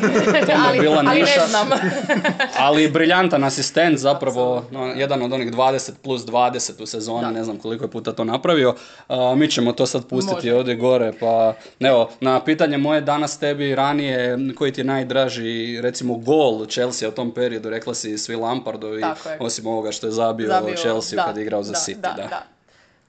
je 0.52 0.56
ali, 0.68 0.80
bila 0.80 1.02
ali 1.06 1.20
niša. 1.20 1.40
ne 1.40 1.46
znam. 1.46 1.68
ali 2.58 2.90
briljantan 2.90 3.44
asistent, 3.44 3.98
zapravo 3.98 4.64
no, 4.70 4.86
jedan 4.86 5.22
od 5.22 5.32
onih 5.32 5.52
20 5.52 5.92
plus 6.02 6.22
20 6.22 6.82
u 6.82 6.86
sezoni, 6.86 7.20
Da. 7.20 7.30
ne 7.30 7.44
znam 7.44 7.58
koliko 7.58 7.84
je 7.84 7.90
puta 7.90 8.12
to 8.12 8.24
napravio. 8.24 8.74
A, 9.08 9.34
mi 9.34 9.50
ćemo 9.50 9.72
to 9.72 9.86
sad 9.86 10.06
pustiti 10.08 10.34
Može. 10.34 10.54
ovdje 10.54 10.74
gore, 10.74 11.12
pa 11.20 11.54
evo, 11.80 12.10
na 12.20 12.44
pitanje 12.44 12.78
moje 12.78 13.00
danas 13.00 13.38
tebi 13.38 13.74
ranije, 13.74 14.38
koji 14.56 14.72
ti 14.72 14.80
je 14.80 14.84
najdraži, 14.84 15.80
recimo, 15.80 16.14
gol 16.14 16.66
Chelsea 16.66 17.08
u 17.08 17.12
tom 17.12 17.34
periodu, 17.34 17.70
rekla 17.70 17.94
si 17.94 18.18
svi 18.18 18.36
Lampardovi, 18.36 19.02
osim 19.40 19.66
ovoga 19.66 19.92
što 19.92 20.06
je 20.06 20.10
zabio, 20.10 20.48
Zabio, 20.48 20.76
Chelsea 20.76 21.16
da, 21.16 21.24
kad 21.24 21.36
je 21.36 21.42
igrao 21.42 21.62
za 21.62 21.72
da, 21.72 21.78
City, 21.78 22.00
da, 22.00 22.14
da. 22.16 22.28
da. 22.28 22.42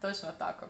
Točno 0.02 0.30
tako. 0.38 0.66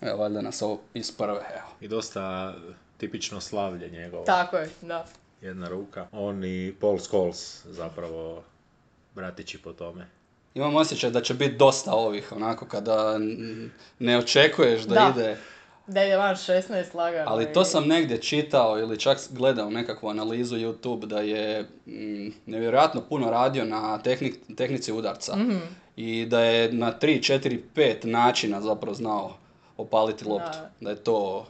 Evo, 0.00 0.16
valjda 0.16 0.40
nas 0.40 0.62
ovo 0.62 0.80
iz 0.94 1.12
prve, 1.12 1.40
evo. 1.54 1.68
I 1.80 1.88
dosta 1.88 2.54
tipično 2.98 3.40
slavlje 3.40 3.90
njegovo. 3.90 4.24
Tako 4.24 4.56
je, 4.56 4.70
da. 4.82 5.04
Jedna 5.42 5.68
ruka. 5.68 6.06
On 6.12 6.44
i 6.44 6.74
Paul 6.80 6.98
Scholes 6.98 7.64
zapravo 7.66 8.42
bratići 9.14 9.58
po 9.58 9.72
tome. 9.72 10.06
Imam 10.54 10.76
osjećaj 10.76 11.10
da 11.10 11.20
će 11.22 11.34
biti 11.34 11.56
dosta 11.56 11.92
ovih, 11.92 12.32
onako, 12.32 12.66
kada 12.66 13.18
ne 13.98 14.18
očekuješ 14.18 14.82
da, 14.82 14.94
Da. 14.94 15.12
ide... 15.14 15.36
Da 15.86 16.04
ide 16.04 16.16
van 16.16 16.34
16 16.36 16.94
lagano. 16.94 17.30
Ali 17.30 17.52
to 17.52 17.64
sam 17.64 17.86
negdje 17.86 18.18
čitao 18.18 18.78
ili 18.78 18.98
čak 18.98 19.18
gledao 19.30 19.70
nekakvu 19.70 20.08
analizu 20.08 20.56
YouTube 20.56 21.06
da 21.06 21.20
je 21.20 21.62
mm, 21.86 22.32
nevjerojatno 22.46 23.00
puno 23.00 23.30
radio 23.30 23.64
na 23.64 23.98
tehnik, 23.98 24.34
tehnici 24.56 24.92
udarca 24.92 25.36
Mhm. 25.36 25.56
i 25.96 26.26
da 26.26 26.40
je 26.40 26.72
na 26.72 26.98
3, 27.00 27.32
4, 27.32 27.58
5 27.74 28.04
načina 28.04 28.60
zapravo 28.60 28.94
znao 28.94 29.36
opaliti 29.76 30.24
loptu. 30.24 30.58
Da. 30.58 30.70
Da 30.80 30.90
je 30.90 30.96
to 30.96 31.46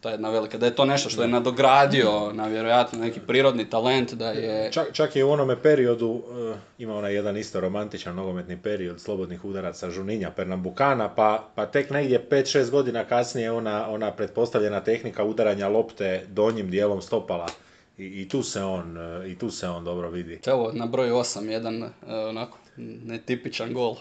To 0.00 0.08
je 0.08 0.12
jedna 0.12 0.30
velika, 0.30 0.58
da 0.58 0.66
je 0.66 0.74
to 0.74 0.84
nešto 0.84 1.10
što 1.10 1.22
je 1.22 1.28
nadogradio 1.28 2.32
na 2.32 2.46
vjerojatno 2.46 2.98
neki 2.98 3.20
prirodni 3.20 3.70
talent, 3.70 4.12
da 4.12 4.30
je... 4.30 4.72
Čak, 4.72 4.92
čak 4.92 5.16
je 5.16 5.24
u 5.24 5.30
onome 5.30 5.62
periodu, 5.62 6.06
uh, 6.06 6.56
ima 6.78 6.96
onaj 6.96 7.14
jedan 7.14 7.36
isto 7.36 7.60
romantičan 7.60 8.14
nogometni 8.14 8.56
period 8.56 9.00
slobodnih 9.00 9.44
udaraca 9.44 9.90
Žuninja, 9.90 10.30
Pernambukana, 10.30 11.08
pa, 11.14 11.48
pa 11.54 11.66
tek 11.66 11.90
negdje 11.90 12.26
5-6 12.30 12.70
godina 12.70 13.04
kasnije 13.04 13.50
ona, 13.52 13.88
ona 13.90 14.12
pretpostavljena 14.12 14.80
tehnika 14.80 15.24
udaranja 15.24 15.68
lopte 15.68 16.24
donjim 16.28 16.70
dijelom 16.70 17.02
stopala. 17.02 17.46
I, 17.98 18.04
i 18.04 18.28
tu 18.28 18.42
se 18.42 18.62
on, 18.62 18.96
uh, 18.96 19.26
i 19.26 19.38
tu 19.38 19.50
se 19.50 19.68
on 19.68 19.84
dobro 19.84 20.10
vidi. 20.10 20.40
Evo, 20.46 20.70
na 20.74 20.86
broju 20.86 21.14
8, 21.14 21.48
jedan 21.48 21.82
uh, 21.82 21.88
onako 22.28 22.58
netipičan 22.76 23.72
gol. 23.72 23.96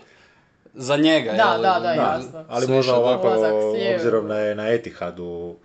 Za 0.73 0.97
njega, 0.97 1.31
Da, 1.31 1.51
jel? 1.53 1.61
da, 1.61 1.79
da, 1.79 1.93
Mm, 1.93 1.97
jasno. 1.97 2.45
Ali 2.49 2.67
možda 2.67 2.95
ovako, 2.95 3.27
obzirom 3.95 4.27
da 4.27 4.39
je 4.39 4.55
na 4.55 4.69
Etihadu, 4.69 5.55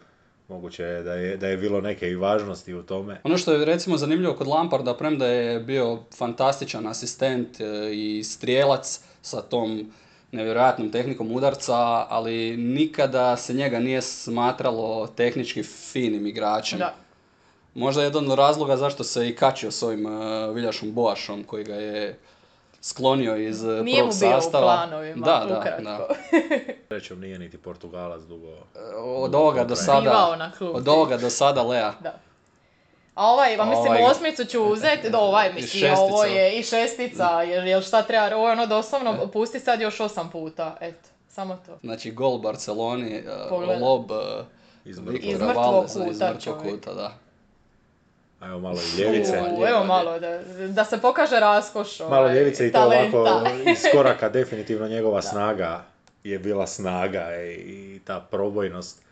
moguće 0.51 0.83
je 0.83 1.03
da 1.03 1.15
je, 1.15 1.37
da 1.37 1.49
je 1.49 1.57
bilo 1.57 1.81
neke 1.81 2.09
i 2.11 2.17
važnosti 2.17 2.75
u 2.75 2.83
tome. 2.83 3.21
Ono 3.25 3.39
što 3.39 3.53
je 3.53 3.65
recimo 3.65 3.97
zanimljivo 3.97 4.35
kod 4.35 4.47
Lamparda, 4.47 4.95
premda 4.95 5.27
je 5.27 5.61
bio 5.61 5.99
fantastičan 6.17 6.87
asistent 6.87 7.61
e, 7.61 7.91
i 7.93 8.25
strijelac 8.25 9.01
sa 9.23 9.43
tom 9.43 9.93
nevjerojatnom 10.33 10.91
tehnikom 10.91 11.33
udarca, 11.33 11.77
ali 12.09 12.57
nikada 12.57 13.37
se 13.37 13.55
njega 13.55 13.79
nije 13.79 14.03
smatralo 14.03 15.07
tehnički 15.07 15.63
finim 15.63 16.27
igračem. 16.27 16.79
Da. 16.79 16.95
Možda 17.75 18.03
jedan 18.03 18.31
od 18.31 18.39
razloga 18.39 18.77
zašto 18.77 19.05
se 19.05 19.29
i 19.29 19.37
kačio 19.37 19.71
s 19.71 19.83
ovim 19.83 20.07
e, 20.07 20.53
Viljašom 20.53 20.93
Boašom 20.93 21.45
koji 21.45 21.65
ga 21.65 21.75
je 21.75 22.19
sklonio 22.81 23.37
iz 23.37 23.65
e, 23.65 23.67
Nije 23.67 24.03
mu 24.03 24.09
prvog 24.09 24.21
bio 24.21 24.39
u 24.39 24.41
sastava. 24.41 24.65
planovima, 24.65 25.27
da, 25.27 25.45
da, 25.49 25.59
ukratko. 25.59 25.83
da. 25.83 26.09
Srećom 26.89 27.21
nije 27.21 27.39
niti 27.39 27.59
Portugalac 27.59 28.23
dugo. 28.23 28.49
Od 28.97 29.35
ovoga 29.35 29.65
do 29.65 29.77
sada, 29.77 30.37
od 30.61 30.89
ovoga 30.89 31.17
do 31.17 31.31
sada 31.31 31.63
Lea. 31.63 31.93
Da. 32.01 32.15
A 33.15 33.27
ovaj, 33.27 33.57
pa 33.57 33.65
mislim, 33.65 33.87
Ovaj- 33.87 34.05
osmicu 34.05 34.45
ću 34.45 34.63
uzeti, 34.63 35.11
da 35.11 35.19
ovaj, 35.19 35.53
mislim, 35.53 35.69
šestica. 35.81 36.01
ovo 36.01 36.25
je 36.25 36.59
i 36.59 36.63
šestica, 36.63 37.43
jer, 37.43 37.67
jer 37.67 37.83
šta 37.83 38.03
treba, 38.03 38.37
ovo 38.37 38.47
je 38.47 38.53
ono 38.53 38.67
doslovno, 38.67 39.27
pusti 39.33 39.61
sad 39.61 39.81
još 39.81 40.01
osam 40.01 40.31
puta, 40.31 40.77
eto, 40.81 41.09
samo 41.29 41.59
to. 41.67 41.79
Znači 41.83 42.11
gol 42.11 42.39
Barceloni, 42.39 43.15
e, 43.15 43.25
Pogledaj. 43.49 43.79
lob 43.81 44.11
e, 44.13 44.15
Iz 44.85 44.99
mrtvog 45.01 45.57
Valdesa 45.57 46.07
iz 46.07 46.13
kuta, 46.13 46.33
mrtvog 46.35 46.63
kuta, 46.63 46.95
da. 46.95 47.13
A 48.41 48.47
Evo 48.47 48.59
malo 48.59 48.79
i 48.81 49.01
ljevice. 49.01 49.41
U, 49.59 49.67
evo 49.67 49.85
malo, 49.85 50.19
da, 50.19 50.39
da 50.69 50.85
se 50.85 51.01
pokaže 51.01 51.41
raskoš 51.41 52.01
ovaj, 52.01 52.19
Malo 52.21 52.33
ljevice 52.35 52.67
i 52.67 52.73
to 52.73 52.79
talenta. 52.79 53.19
ovako 53.21 53.49
iz 53.73 53.79
koraka 53.93 54.29
definitivno 54.29 54.89
njegova 54.89 55.23
snaga 55.23 55.85
je 56.25 56.39
bila 56.39 56.67
snaga 56.67 57.37
i, 57.37 57.55
i 57.55 58.01
ta 58.05 58.21
probojnost. 58.31 59.03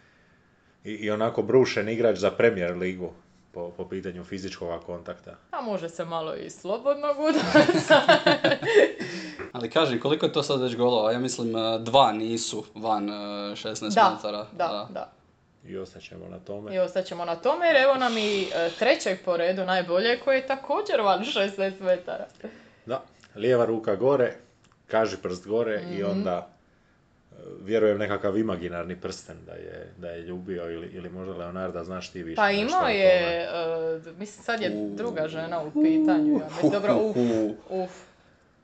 I, 0.85 0.91
I 0.91 1.11
onako 1.11 1.43
brušen 1.43 1.89
igrač 1.89 2.17
za 2.17 2.31
Premier 2.31 2.77
ligu 2.77 3.13
po, 3.53 3.71
po 3.77 3.89
pitanju 3.89 4.25
fizičkog 4.25 4.85
kontakta. 4.87 5.35
A 5.51 5.61
može 5.61 5.89
se 5.89 6.05
malo 6.05 6.35
i 6.35 6.51
slobodnog 6.51 7.17
udarca. 7.21 8.01
Ali 9.53 9.71
kažem, 9.71 10.01
koliko 10.01 10.27
je 10.27 10.33
to 10.33 10.43
sad 10.43 10.61
već 10.61 10.77
golova? 10.77 11.13
Ja 11.13 11.19
mislim 11.19 11.57
e, 11.57 11.79
dva 11.79 12.13
nisu 12.13 12.65
van 12.75 13.09
e, 13.09 13.13
16 13.13 13.95
da, 13.95 14.11
metara. 14.17 14.47
da, 14.53 14.89
da. 14.91 15.18
I 15.69 15.77
ostaćemo 15.79 16.29
na 16.29 16.39
tome. 16.39 16.75
I 16.75 16.79
ostaćemo 16.79 17.25
na 17.25 17.37
tome 17.37 17.67
jer 17.67 17.77
evo 17.77 17.95
nam 17.95 18.19
i 18.19 18.43
e, 18.45 18.71
trećeg 18.79 19.19
po 19.25 19.37
redu 19.37 19.65
najbolje 19.65 20.19
koji 20.19 20.37
je 20.37 20.47
također 20.47 21.01
van 21.01 21.21
16 21.35 21.81
metara. 21.81 22.27
Da, 22.87 23.03
lijeva 23.35 23.65
ruka 23.65 23.97
gore, 23.97 24.33
kaži 24.87 25.17
prst 25.17 25.47
gore 25.47 25.83
i 25.91 25.95
Mhm. 25.95 26.11
onda 26.11 26.49
e, 27.33 27.35
vjerujem 27.61 27.99
nekakav 27.99 28.39
imaginarni 28.39 28.97
prsten 28.97 29.37
da 29.47 29.53
je, 29.53 29.93
da 29.97 30.09
je 30.09 30.21
ljubio 30.21 30.71
ili, 30.71 30.87
ili 30.87 31.11
možda 31.11 31.35
Leonarda 31.35 31.85
znaš 31.85 32.11
ti 32.11 32.23
više. 32.23 32.37
Pa 32.37 32.51
imao 32.51 32.89
je, 32.89 33.43
e, 33.43 33.49
mislim 34.11 34.45
sad 34.45 34.61
je 34.63 34.71
U. 34.73 34.91
druga 34.91 35.29
žena 35.29 35.61
u 35.61 35.71
pitanju. 35.73 36.33
Ja 36.35 36.47
mislim, 36.47 36.73
dobro, 36.73 36.97
uf, 36.97 37.17
uf. 37.71 37.91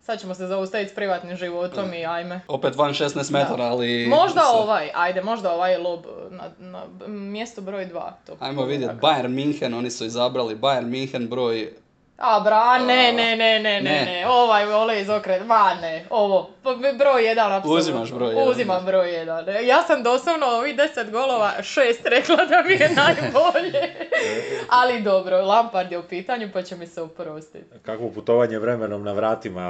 Sad 0.01 0.21
ćemo 0.21 0.35
se 0.35 0.47
zaustaviti 0.47 0.91
s 0.91 0.95
privatnim 0.95 1.37
životom 1.37 1.95
i 1.95 2.07
ajme. 2.07 2.41
Opet 2.49 2.77
van 2.77 2.91
16 2.91 3.33
metara, 3.33 3.65
ali... 3.65 4.07
Možda 4.09 4.41
se- 4.41 4.47
ovaj, 4.53 4.91
ajde, 4.95 5.23
možda 5.23 5.53
ovaj 5.53 5.77
lob 5.77 6.05
na, 6.37 6.51
na 6.59 7.09
mjesto 7.09 7.63
broj 7.63 7.87
dva. 7.87 8.19
To 8.27 8.37
Ajmo 8.41 8.65
vidjeti, 8.65 8.95
Bayern 8.95 9.29
Minhen, 9.29 9.75
oni 9.75 9.91
su 9.91 10.05
izabrali 10.05 10.57
Bayern 10.57 10.87
Minhen 10.87 11.29
broj... 11.29 11.73
A 12.19 12.41
bra, 12.41 12.79
ne, 12.79 13.13
ne, 13.13 13.37
ne, 13.37 13.37
ne, 13.37 13.61
ne, 13.61 13.81
Ne. 13.83 14.05
ne, 14.05 14.27
ovaj 14.29 14.67
vole 14.67 15.01
izokret, 15.01 15.47
ma 15.47 15.75
ne, 15.75 16.05
ovo, 16.11 16.51
p- 16.65 16.77
b- 16.77 16.93
broj 16.95 17.25
jedan, 17.25 17.53
apsolutno. 17.53 17.81
Uzimaš 17.81 18.13
broj 18.13 18.29
jedan. 18.31 18.49
Uzimam 18.49 18.85
broj 18.85 19.11
jedan. 19.11 19.45
Ja 19.63 19.83
sam 19.83 20.03
doslovno 20.03 20.47
ovih 20.47 20.77
deset 20.77 21.11
golova 21.11 21.63
šest 21.63 22.01
rekla 22.05 22.37
da 22.37 22.63
mi 22.63 22.73
je 22.73 22.91
najbolje. 22.91 23.95
Ali 24.81 25.03
dobro, 25.03 25.37
Lampard 25.39 25.93
je 25.93 25.99
u 25.99 26.03
pitanju 26.03 26.49
pa 26.53 26.63
će 26.63 26.77
mi 26.77 26.87
se 26.87 27.03
oprostiti. 27.03 27.65
Kakvo 27.83 28.11
putovanje 28.11 28.59
vremenom 28.59 29.05
na 29.05 29.13
vratima 29.13 29.63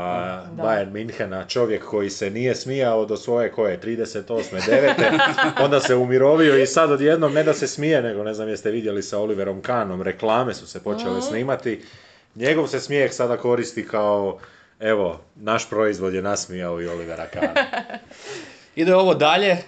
Da. 0.53 0.63
Bayern 0.63 0.91
Minhena, 0.91 1.45
čovjek 1.47 1.85
koji 1.85 2.11
se 2.11 2.31
nije 2.31 2.55
smijao 2.55 3.05
do 3.05 3.17
svoje 3.17 3.53
koje, 3.53 3.81
38. 3.81 4.25
9. 4.61 5.19
onda 5.65 5.81
se 5.81 5.95
umirovio 5.95 6.59
i 6.59 6.67
sad 6.67 6.91
odjednom 6.91 7.33
ne 7.33 7.43
da 7.43 7.55
se 7.55 7.67
smije, 7.67 8.03
nego 8.03 8.23
ne 8.23 8.35
znam 8.35 8.49
jeste 8.49 8.71
vidjeli 8.71 9.03
sa 9.03 9.19
Oliverom 9.19 9.63
Kahnom, 9.63 10.03
reklame 10.03 10.55
su 10.55 10.67
se 10.67 10.83
počele 10.83 11.23
snimati. 11.23 11.85
Njegov 12.35 12.67
se 12.67 12.81
smijeh 12.81 13.13
sada 13.13 13.37
koristi 13.37 13.89
kao, 13.89 14.39
evo, 14.81 15.21
naš 15.37 15.69
proizvod 15.69 16.15
je 16.15 16.23
nasmijao 16.23 16.81
i 16.81 16.89
Olivera 16.89 17.27
Kahna. 17.27 17.55
Ide 18.77 18.95
ovo 18.95 19.15
dalje, 19.15 19.51
e, 19.51 19.63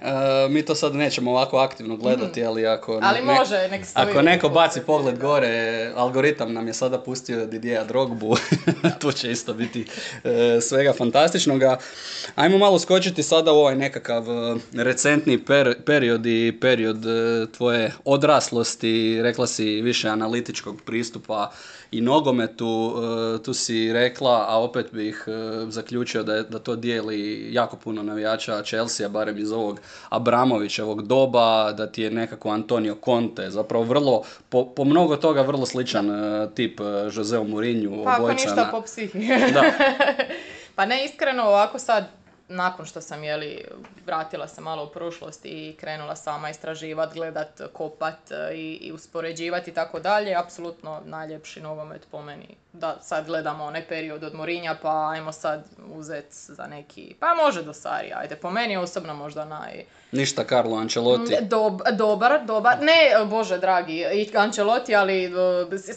mi 0.50 0.64
to 0.64 0.74
sad 0.74 0.94
nećemo 0.94 1.30
ovako 1.30 1.58
aktivno 1.58 1.96
gledati, 1.96 2.44
ali 2.44 2.66
ako... 2.66 3.00
Ali 3.02 3.18
ne- 3.18 3.34
može, 3.34 3.68
nek 3.68 3.86
stoji. 3.86 4.10
Ako 4.10 4.22
neko 4.22 4.48
baci 4.48 4.80
pogled 4.80 5.18
gore, 5.18 5.92
algoritam 5.96 6.52
nam 6.52 6.66
je 6.66 6.74
sada 6.74 6.98
pustio 6.98 7.46
Didija 7.46 7.84
Drogbu, 7.84 8.36
tu 9.00 9.12
će 9.12 9.30
isto 9.30 9.54
biti 9.54 9.86
e, 10.24 10.60
svega 10.60 10.92
fantastičnoga. 10.92 11.78
Ajmo 12.34 12.58
malo 12.58 12.78
skočiti 12.78 13.22
sada 13.22 13.52
u 13.52 13.56
ovaj 13.56 13.76
nekakav 13.76 14.24
e, 14.30 14.56
recentni 14.72 15.44
per- 15.44 15.74
period 15.84 16.26
i 16.26 16.58
period 16.60 17.04
tvoje 17.56 17.92
odraslosti, 18.04 19.22
rekla 19.22 19.46
si 19.46 19.80
više 19.82 20.08
analitičkog 20.08 20.80
pristupa 20.82 21.50
i 21.90 22.00
nogometu, 22.00 22.94
e, 23.36 23.42
tu 23.42 23.54
si 23.54 23.92
rekla, 23.92 24.46
a 24.48 24.58
opet 24.58 24.86
bih 24.92 25.24
e, 25.26 25.30
zaključio 25.70 26.22
da, 26.22 26.34
je, 26.34 26.42
da 26.42 26.58
to 26.58 26.76
dijeli 26.76 27.48
jako 27.54 27.76
puno 27.76 28.02
navijača 28.02 28.62
Chelsea, 28.62 29.08
barem 29.08 29.38
iz 29.38 29.52
ovog 29.52 29.80
Abramovićevog 30.08 31.06
doba, 31.06 31.72
da 31.72 31.92
ti 31.92 32.02
je 32.02 32.10
nekako 32.10 32.50
Antonio 32.50 32.96
Conte, 33.04 33.50
zapravo 33.50 33.84
vrlo, 33.84 34.22
po, 34.48 34.64
po 34.74 34.84
mnogo 34.84 35.16
toga 35.16 35.42
vrlo 35.42 35.66
sličan 35.66 36.10
e, 36.10 36.48
tip 36.54 36.80
Joseu 37.16 37.44
Mourinho, 37.44 38.04
Pa 38.04 38.10
ako 38.10 38.32
ništa 38.32 38.68
po 38.70 38.82
psihi. 38.82 39.28
Da. 39.28 39.62
pa 40.76 40.86
ne, 40.86 41.04
iskreno 41.04 41.42
ovako 41.42 41.78
sad, 41.78 42.15
nakon 42.48 42.86
što 42.86 43.00
sam 43.00 43.24
jeli, 43.24 43.64
vratila 44.06 44.48
se 44.48 44.60
malo 44.60 44.84
u 44.84 44.88
prošlost 44.90 45.40
i 45.44 45.76
krenula 45.80 46.16
sama 46.16 46.50
istraživat, 46.50 47.14
gledat, 47.14 47.60
kopat 47.72 48.30
e, 48.30 48.54
i, 48.54 48.74
i 48.74 48.92
uspoređivati 48.92 49.70
i 49.70 49.74
tako 49.74 50.00
dalje, 50.00 50.34
apsolutno 50.34 51.02
najljepši 51.04 51.60
nogomet 51.60 52.06
po 52.10 52.22
meni. 52.22 52.56
Da 52.72 52.98
sad 53.02 53.26
gledamo 53.26 53.64
onaj 53.64 53.88
period 53.88 54.24
od 54.24 54.34
Morinja, 54.34 54.76
pa 54.82 55.10
ajmo 55.10 55.32
sad 55.32 55.64
uzet 55.94 56.26
za 56.30 56.66
neki, 56.66 57.14
pa 57.20 57.34
može 57.34 57.62
do 57.62 57.72
Sari, 57.72 58.12
ajde, 58.14 58.36
po 58.36 58.50
meni 58.50 58.76
osobno 58.76 59.14
možda 59.14 59.44
naj, 59.44 59.84
Ništa 60.12 60.44
Carlo 60.44 60.76
Ancelotti. 60.76 61.36
Dob, 61.40 61.80
dobar, 61.92 62.44
dobar. 62.44 62.76
Ne, 62.80 63.26
bože 63.26 63.58
dragi, 63.58 64.04
i 64.12 64.36
Ancelotti, 64.36 64.94
ali 64.96 65.32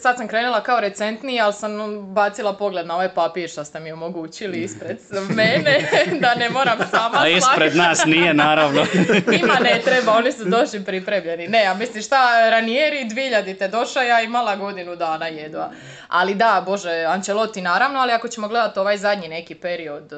sad 0.00 0.16
sam 0.16 0.28
krenula 0.28 0.62
kao 0.62 0.80
recentniji, 0.80 1.40
ali 1.40 1.52
sam 1.52 1.70
bacila 2.14 2.52
pogled 2.52 2.86
na 2.86 2.94
ovaj 2.94 3.14
papir 3.14 3.50
što 3.50 3.64
ste 3.64 3.80
mi 3.80 3.92
omogućili 3.92 4.58
ispred 4.58 4.98
mene, 5.36 5.88
da 6.22 6.34
ne 6.34 6.50
moram 6.50 6.78
sama 6.90 7.18
A 7.18 7.28
ispred 7.28 7.76
nas 7.76 8.04
nije, 8.04 8.34
naravno. 8.34 8.86
Ima 9.42 9.54
ne 9.62 9.80
treba, 9.84 10.12
oni 10.12 10.32
su 10.32 10.44
došli 10.44 10.84
pripremljeni. 10.84 11.48
Ne, 11.48 11.64
a 11.66 11.74
misliš 11.74 12.06
šta, 12.06 12.50
Ranieri 12.50 13.04
2000-te 13.04 13.68
došao, 13.68 14.02
ja 14.02 14.22
imala 14.22 14.56
godinu 14.56 14.96
dana 14.96 15.26
jedva. 15.26 15.70
Ali 16.08 16.34
da, 16.34 16.62
bože, 16.66 17.04
Ancelotti 17.08 17.60
naravno, 17.60 18.00
ali 18.00 18.12
ako 18.12 18.28
ćemo 18.28 18.48
gledati 18.48 18.78
ovaj 18.78 18.96
zadnji 18.96 19.28
neki 19.28 19.54
period, 19.54 20.12
e, 20.12 20.16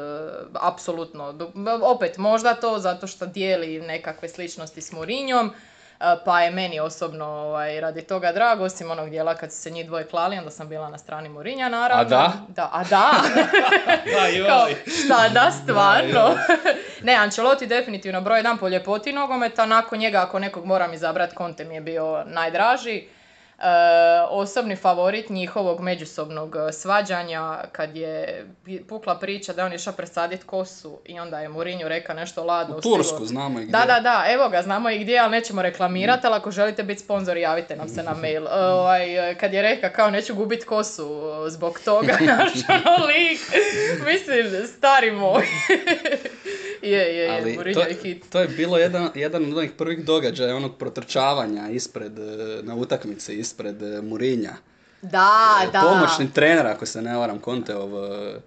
apsolutno, 0.60 1.34
opet 1.82 2.18
možda 2.18 2.54
to 2.54 2.78
zato 2.78 3.06
što 3.06 3.26
dijeli 3.26 3.81
nekakve 3.86 4.28
sličnosti 4.28 4.80
s 4.80 4.92
Mourinhom, 4.92 5.46
e, 6.00 6.16
pa 6.24 6.40
je 6.40 6.50
meni 6.50 6.80
osobno 6.80 7.24
ovaj, 7.24 7.80
radi 7.80 8.02
toga 8.02 8.32
drago, 8.32 8.64
osim 8.64 8.90
onog 8.90 9.10
dijela 9.10 9.34
kad 9.34 9.52
su 9.52 9.58
se 9.58 9.70
njih 9.70 9.86
dvoje 9.86 10.06
klali, 10.06 10.38
onda 10.38 10.50
sam 10.50 10.68
bila 10.68 10.88
na 10.88 10.98
strani 10.98 11.28
Mourinha 11.28 11.68
naravno. 11.68 12.02
A 12.02 12.04
da? 12.04 12.32
Da, 12.48 12.70
a 12.72 12.84
da. 12.84 13.10
Kao, 14.48 14.68
šta 14.86 15.28
da, 15.28 15.50
stvarno. 15.50 16.36
ne, 17.06 17.14
Ancelotti 17.14 17.66
definitivno 17.66 18.20
broj 18.20 18.38
jedan 18.38 18.58
po 18.58 18.68
ljepoti 18.68 19.12
nogometa, 19.12 19.66
nakon 19.66 19.98
njega 19.98 20.22
ako 20.22 20.38
nekog 20.38 20.64
moram 20.64 20.92
izabrati, 20.92 21.36
Conte 21.36 21.64
mi 21.64 21.74
je 21.74 21.80
bio 21.80 22.24
najdraži. 22.26 23.08
Osobni 24.30 24.76
favorit 24.76 25.28
njihovog 25.28 25.80
međusobnog 25.80 26.56
e, 26.58 26.72
svađanja 26.72 27.42
kad 27.72 27.96
je 27.96 28.46
pukla 28.88 29.14
priča 29.14 29.52
da 29.52 29.62
je 29.62 29.66
on 29.66 29.72
išao 29.72 29.92
presaditi 29.92 30.44
kosu 30.44 30.98
i 31.04 31.20
onda 31.20 31.40
je 31.40 31.48
Mourinho 31.48 31.88
rekao 31.88 32.14
nešto 32.14 32.44
ladno. 32.44 32.76
U 32.76 32.80
stilu- 32.80 32.96
Tursku 32.96 33.26
znamo 33.26 33.60
i 33.60 33.64
gdje. 33.64 33.72
Da, 33.72 33.84
da, 33.86 34.00
da, 34.00 34.24
evo 34.28 34.48
ga, 34.48 34.62
znamo 34.62 34.90
i 34.90 34.98
gdje, 34.98 35.18
ali 35.18 35.30
nećemo 35.30 35.62
reklamirati, 35.62 36.26
ali 36.26 36.36
ako 36.36 36.50
želite 36.50 36.82
biti 36.82 37.00
sponzor, 37.00 37.36
javite 37.36 37.76
nam 37.76 37.88
se 37.88 38.02
na 38.02 38.14
mail. 38.14 38.46
E, 38.46 38.50
Ovaj, 38.52 39.02
kad 39.34 39.52
je 39.52 39.62
rekao 39.62 39.90
kao 39.90 40.10
neću 40.10 40.34
gubit 40.34 40.64
kosu 40.64 41.20
zbog 41.48 41.80
toga, 41.80 42.12
naš 42.38 42.52
ono 42.68 43.06
lik, 43.06 43.40
mislim, 44.04 44.66
stari 44.68 45.10
moj. 45.12 45.46
Je, 46.82 46.90
je, 46.90 47.16
je, 47.16 47.30
Ali 47.30 47.52
Mourinho 47.52 47.80
to, 47.80 47.86
je 47.88 47.94
hit. 48.02 48.24
to 48.30 48.40
je 48.40 48.48
bilo 48.48 48.78
jedan, 48.78 49.10
jedan 49.14 49.44
od 49.44 49.58
onih 49.58 49.70
prvih 49.72 50.04
događaja, 50.04 50.56
onog 50.56 50.76
protrčavanja 50.78 51.68
ispred, 51.68 52.18
e, 52.18 52.22
na 52.62 52.74
utakmici 52.74 53.34
ispred 53.34 53.82
e, 53.82 54.02
Murinja. 54.02 54.52
Da, 55.02 55.68
da. 55.72 55.80
Pomoćni 55.80 56.32
trener, 56.32 56.66
ako 56.66 56.86
se 56.86 57.02
ne 57.02 57.16
varam, 57.16 57.38
Konteov 57.38 58.04
e, 58.04 58.40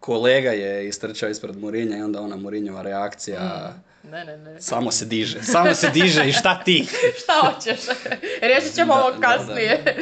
kolega 0.00 0.50
je 0.50 0.88
istrčao 0.88 1.28
ispred 1.28 1.56
Murinja 1.56 1.96
i 1.98 2.02
onda 2.02 2.20
ona 2.20 2.36
Murinjova 2.36 2.82
reakcija, 2.82 3.74
Ne, 4.02 4.24
ne, 4.24 4.36
ne. 4.36 4.60
samo 4.60 4.90
se 4.90 5.04
diže, 5.04 5.42
samo 5.42 5.74
se 5.74 5.90
diže 5.90 6.28
i 6.28 6.32
šta 6.32 6.62
ti? 6.64 6.86
Šta 7.22 7.32
hoćeš? 7.32 7.80
Riješit 8.42 8.74
ćemo 8.74 8.94
Da, 8.94 9.00
ovo 9.00 9.10
da, 9.10 9.16
da, 9.18 9.36
kasnije. 9.36 9.96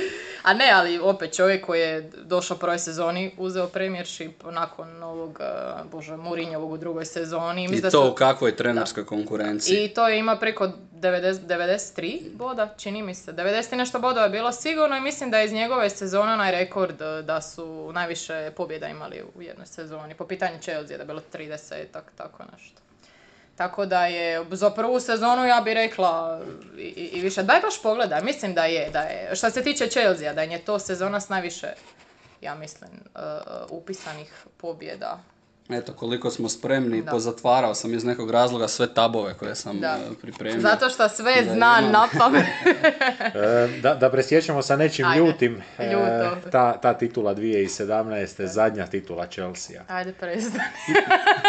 A 0.48 0.54
ne, 0.54 0.70
ali 0.72 0.98
opet 0.98 1.34
čovjek 1.34 1.66
koji 1.66 1.80
je 1.80 2.10
došao 2.16 2.56
prvoj 2.56 2.78
sezoni, 2.78 3.34
uzeo 3.38 3.66
premiership 3.66 4.42
nakon 4.44 5.02
ovog, 5.02 5.40
uh, 5.40 5.90
bože, 5.90 6.16
Mourinhovog 6.16 6.72
u 6.72 6.76
drugoj 6.76 7.04
sezoni. 7.04 7.64
I 7.66 7.80
da 7.80 7.90
to 7.90 8.04
su- 8.04 8.10
u 8.10 8.14
kakvoj 8.14 8.56
trenerskoj 8.56 9.06
konkurenciji. 9.06 9.84
I 9.84 9.88
to 9.88 10.08
je 10.08 10.18
ima 10.18 10.36
preko 10.36 10.68
90, 10.92 11.40
93 11.40 12.30
boda, 12.32 12.74
čini 12.76 13.02
mi 13.02 13.14
se. 13.14 13.32
90 13.32 13.72
i 13.72 13.78
nešto 13.78 13.98
bodova 13.98 14.24
je 14.24 14.30
bilo 14.30 14.52
sigurno 14.52 14.96
i 14.96 15.00
mislim 15.00 15.30
da 15.30 15.38
je 15.38 15.44
iz 15.44 15.52
njegove 15.52 15.90
sezone 15.90 16.32
onaj 16.32 16.50
rekord 16.52 17.02
eh, 17.02 17.22
da 17.22 17.40
su 17.42 17.90
najviše 17.92 18.52
pobjeda 18.56 18.88
imali 18.88 19.22
u 19.34 19.42
jednoj 19.42 19.66
sezoni. 19.66 20.14
Po 20.14 20.26
pitanju 20.26 20.58
Chelsea 20.60 20.96
da 20.96 21.02
je 21.02 21.06
bilo 21.06 21.22
30, 21.32 21.58
tak, 21.92 22.12
tako 22.16 22.42
nešto. 22.52 22.80
Tako 23.58 23.86
da 23.86 24.06
je, 24.06 24.44
za 24.50 24.70
prvu 24.70 25.00
sezonu 25.00 25.44
ja 25.44 25.60
bi 25.60 25.74
rekla 25.74 26.40
i, 26.78 27.20
više. 27.20 27.42
Daj 27.42 27.60
baš 27.60 27.82
pogledaj, 27.82 28.22
mislim 28.22 28.54
da 28.54 28.64
je, 28.64 28.90
da 28.90 29.00
je. 29.00 29.36
Što 29.36 29.50
se 29.50 29.62
tiče 29.62 29.86
Chelsea, 29.86 30.32
da 30.32 30.42
je 30.42 30.58
to 30.58 30.78
sezona 30.78 31.20
s 31.20 31.28
najviše, 31.28 31.66
ja 32.40 32.54
mislim, 32.54 32.90
eh, 32.92 33.20
eh, 33.20 33.40
upisanih 33.70 34.46
pobjeda. 34.56 35.18
Eto, 35.70 35.92
koliko 35.92 36.30
smo 36.30 36.48
spremni, 36.48 37.02
Da. 37.02 37.10
pozatvarao 37.10 37.74
sam 37.74 37.94
iz 37.94 38.04
nekog 38.04 38.30
razloga 38.30 38.68
sve 38.68 38.86
tabove 38.88 39.34
koje 39.34 39.54
sam 39.54 39.80
Da. 39.80 39.98
e, 40.02 40.14
pripremio. 40.22 40.60
Zato 40.60 40.88
što 40.88 41.08
sve 41.08 41.34
Da 41.36 41.42
zna 41.44 41.76
imam. 41.80 41.92
na 41.92 42.08
pamet. 42.18 42.44
E, 43.34 43.80
Da, 43.80 43.94
da 43.94 44.10
presjećamo 44.10 44.62
sa 44.62 44.76
nečim 44.76 45.06
Ajde, 45.06 45.18
ljutim. 45.20 45.62
e, 45.78 45.86
ljuto. 45.86 46.50
ta, 46.50 46.72
ta 46.72 46.94
titula 46.94 47.34
2017. 47.34 47.86
zadnja 48.44 48.86
titula 48.86 49.26
Chelsea. 49.26 49.80
Ajde, 49.88 50.12
prestani. 50.12 50.64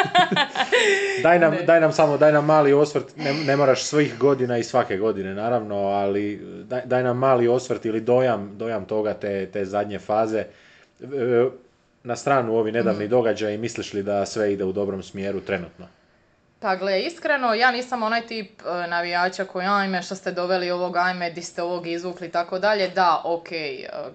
Daj 1.23 1.39
nam, 1.39 1.55
daj 1.65 1.81
nam 1.81 1.91
samo, 1.91 2.17
daj 2.17 2.31
nam 2.31 2.45
mali 2.45 2.73
osvrt, 2.73 3.17
ne, 3.17 3.33
ne 3.35 3.55
moraš 3.55 3.83
svih 3.83 4.17
godina 4.17 4.57
i 4.57 4.63
svake 4.63 4.97
godine 4.97 5.33
naravno, 5.33 5.75
ali 5.77 6.35
daj, 6.63 6.81
daj 6.85 7.03
nam 7.03 7.17
mali 7.17 7.47
osvrt 7.47 7.85
ili 7.85 8.01
dojam, 8.01 8.51
dojam 8.53 8.85
toga 8.85 9.13
te, 9.13 9.45
te 9.45 9.65
zadnje 9.65 9.99
faze. 9.99 10.43
E, 11.99 12.07
Na 12.07 12.15
stranu 12.15 12.55
ovi 12.55 12.71
nedavni 12.71 13.03
Mhm. 13.03 13.09
događaji, 13.09 13.57
misliš 13.57 13.93
li 13.93 14.03
da 14.03 14.25
sve 14.25 14.53
ide 14.53 14.63
u 14.63 14.71
dobrom 14.71 15.03
smjeru 15.03 15.41
trenutno? 15.41 15.87
Pa 16.59 16.75
gle, 16.75 17.01
iskreno, 17.01 17.53
ja 17.53 17.71
nisam 17.71 18.03
onaj 18.03 18.21
tip 18.21 18.61
e, 18.61 18.87
navijača 18.87 19.45
koji, 19.45 19.67
ajme, 19.67 20.01
što 20.01 20.15
ste 20.15 20.31
doveli 20.31 20.71
ovog, 20.71 20.97
ajme, 20.97 21.29
di 21.31 21.41
ste 21.41 21.63
ovog 21.63 21.87
izvukli 21.87 22.27
i 22.27 22.31
tako 22.31 22.59
dalje. 22.59 22.87
Da, 22.89 23.21
ok, 23.25 23.47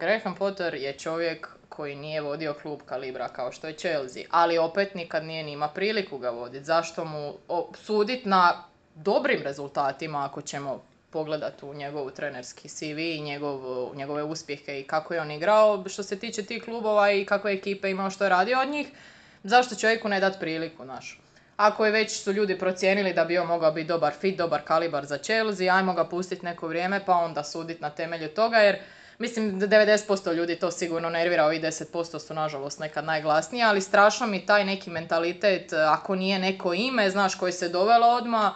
Graham 0.00 0.34
Potter 0.34 0.74
je 0.74 0.92
čovjek 0.92 1.48
koji 1.68 1.94
nije 1.96 2.20
vodio 2.20 2.54
klub 2.54 2.80
kalibra 2.86 3.28
kao 3.28 3.52
što 3.52 3.66
je 3.66 3.72
Chelsea, 3.72 4.22
ali 4.30 4.58
opet 4.58 4.94
nikad 4.94 5.24
nije 5.24 5.42
ni 5.42 5.52
ima 5.52 5.68
priliku 5.68 6.18
ga 6.18 6.30
voditi. 6.30 6.64
Zašto 6.64 7.04
mu 7.04 7.34
o, 7.48 7.70
sudit 7.74 8.24
na 8.24 8.64
dobrim 8.94 9.42
rezultatima 9.42 10.24
ako 10.24 10.42
ćemo 10.42 10.82
pogledati 11.14 11.64
u 11.64 11.74
njegovu 11.74 12.10
trenerski 12.10 12.68
CV 12.68 12.98
i 12.98 13.20
njegov, 13.20 13.60
njegove 13.96 14.22
uspjehe 14.22 14.80
i 14.80 14.84
kako 14.84 15.14
je 15.14 15.20
on 15.20 15.30
igrao. 15.30 15.84
Što 15.88 16.02
se 16.02 16.18
tiče 16.18 16.42
tih 16.42 16.64
klubova 16.64 17.12
i 17.12 17.24
kakve 17.24 17.52
ekipe 17.52 17.90
imao 17.90 18.10
što 18.10 18.24
je 18.24 18.30
radio 18.30 18.60
od 18.60 18.68
njih, 18.68 18.88
zašto 19.44 19.74
čovjeku 19.74 20.08
ne 20.08 20.20
dati 20.20 20.40
priliku, 20.40 20.84
našu? 20.84 21.16
Ako 21.56 21.84
je 21.86 21.92
već 21.92 22.22
su 22.22 22.32
ljudi 22.32 22.58
procijenili 22.58 23.12
da 23.14 23.24
bi 23.24 23.38
on 23.38 23.46
mogao 23.46 23.72
biti 23.72 23.88
dobar 23.88 24.12
fit, 24.20 24.38
dobar 24.38 24.62
kalibar 24.64 25.06
za 25.06 25.18
Chelsea, 25.18 25.74
ajmo 25.76 25.94
ga 25.94 26.04
pustiti 26.04 26.44
neko 26.44 26.68
vrijeme 26.68 27.00
pa 27.06 27.14
onda 27.14 27.44
suditi 27.44 27.82
na 27.82 27.90
temelju 27.90 28.28
toga 28.28 28.56
jer 28.58 28.78
mislim 29.18 29.58
da 29.58 29.68
90% 29.68 30.34
ljudi 30.34 30.56
to 30.56 30.70
sigurno 30.70 31.10
nervira, 31.10 31.44
ovi 31.44 31.60
10% 31.60 32.18
su 32.26 32.34
nažalost 32.34 32.78
nekad 32.78 33.04
najglasniji, 33.04 33.62
ali 33.62 33.80
strašno 33.80 34.26
mi 34.26 34.46
taj 34.46 34.64
neki 34.64 34.90
mentalitet, 34.90 35.72
ako 35.72 36.14
nije 36.14 36.38
neko 36.38 36.74
ime, 36.74 37.10
znaš, 37.10 37.34
koji 37.34 37.52
se 37.52 37.68
dovelo 37.68 38.06
odmah, 38.06 38.52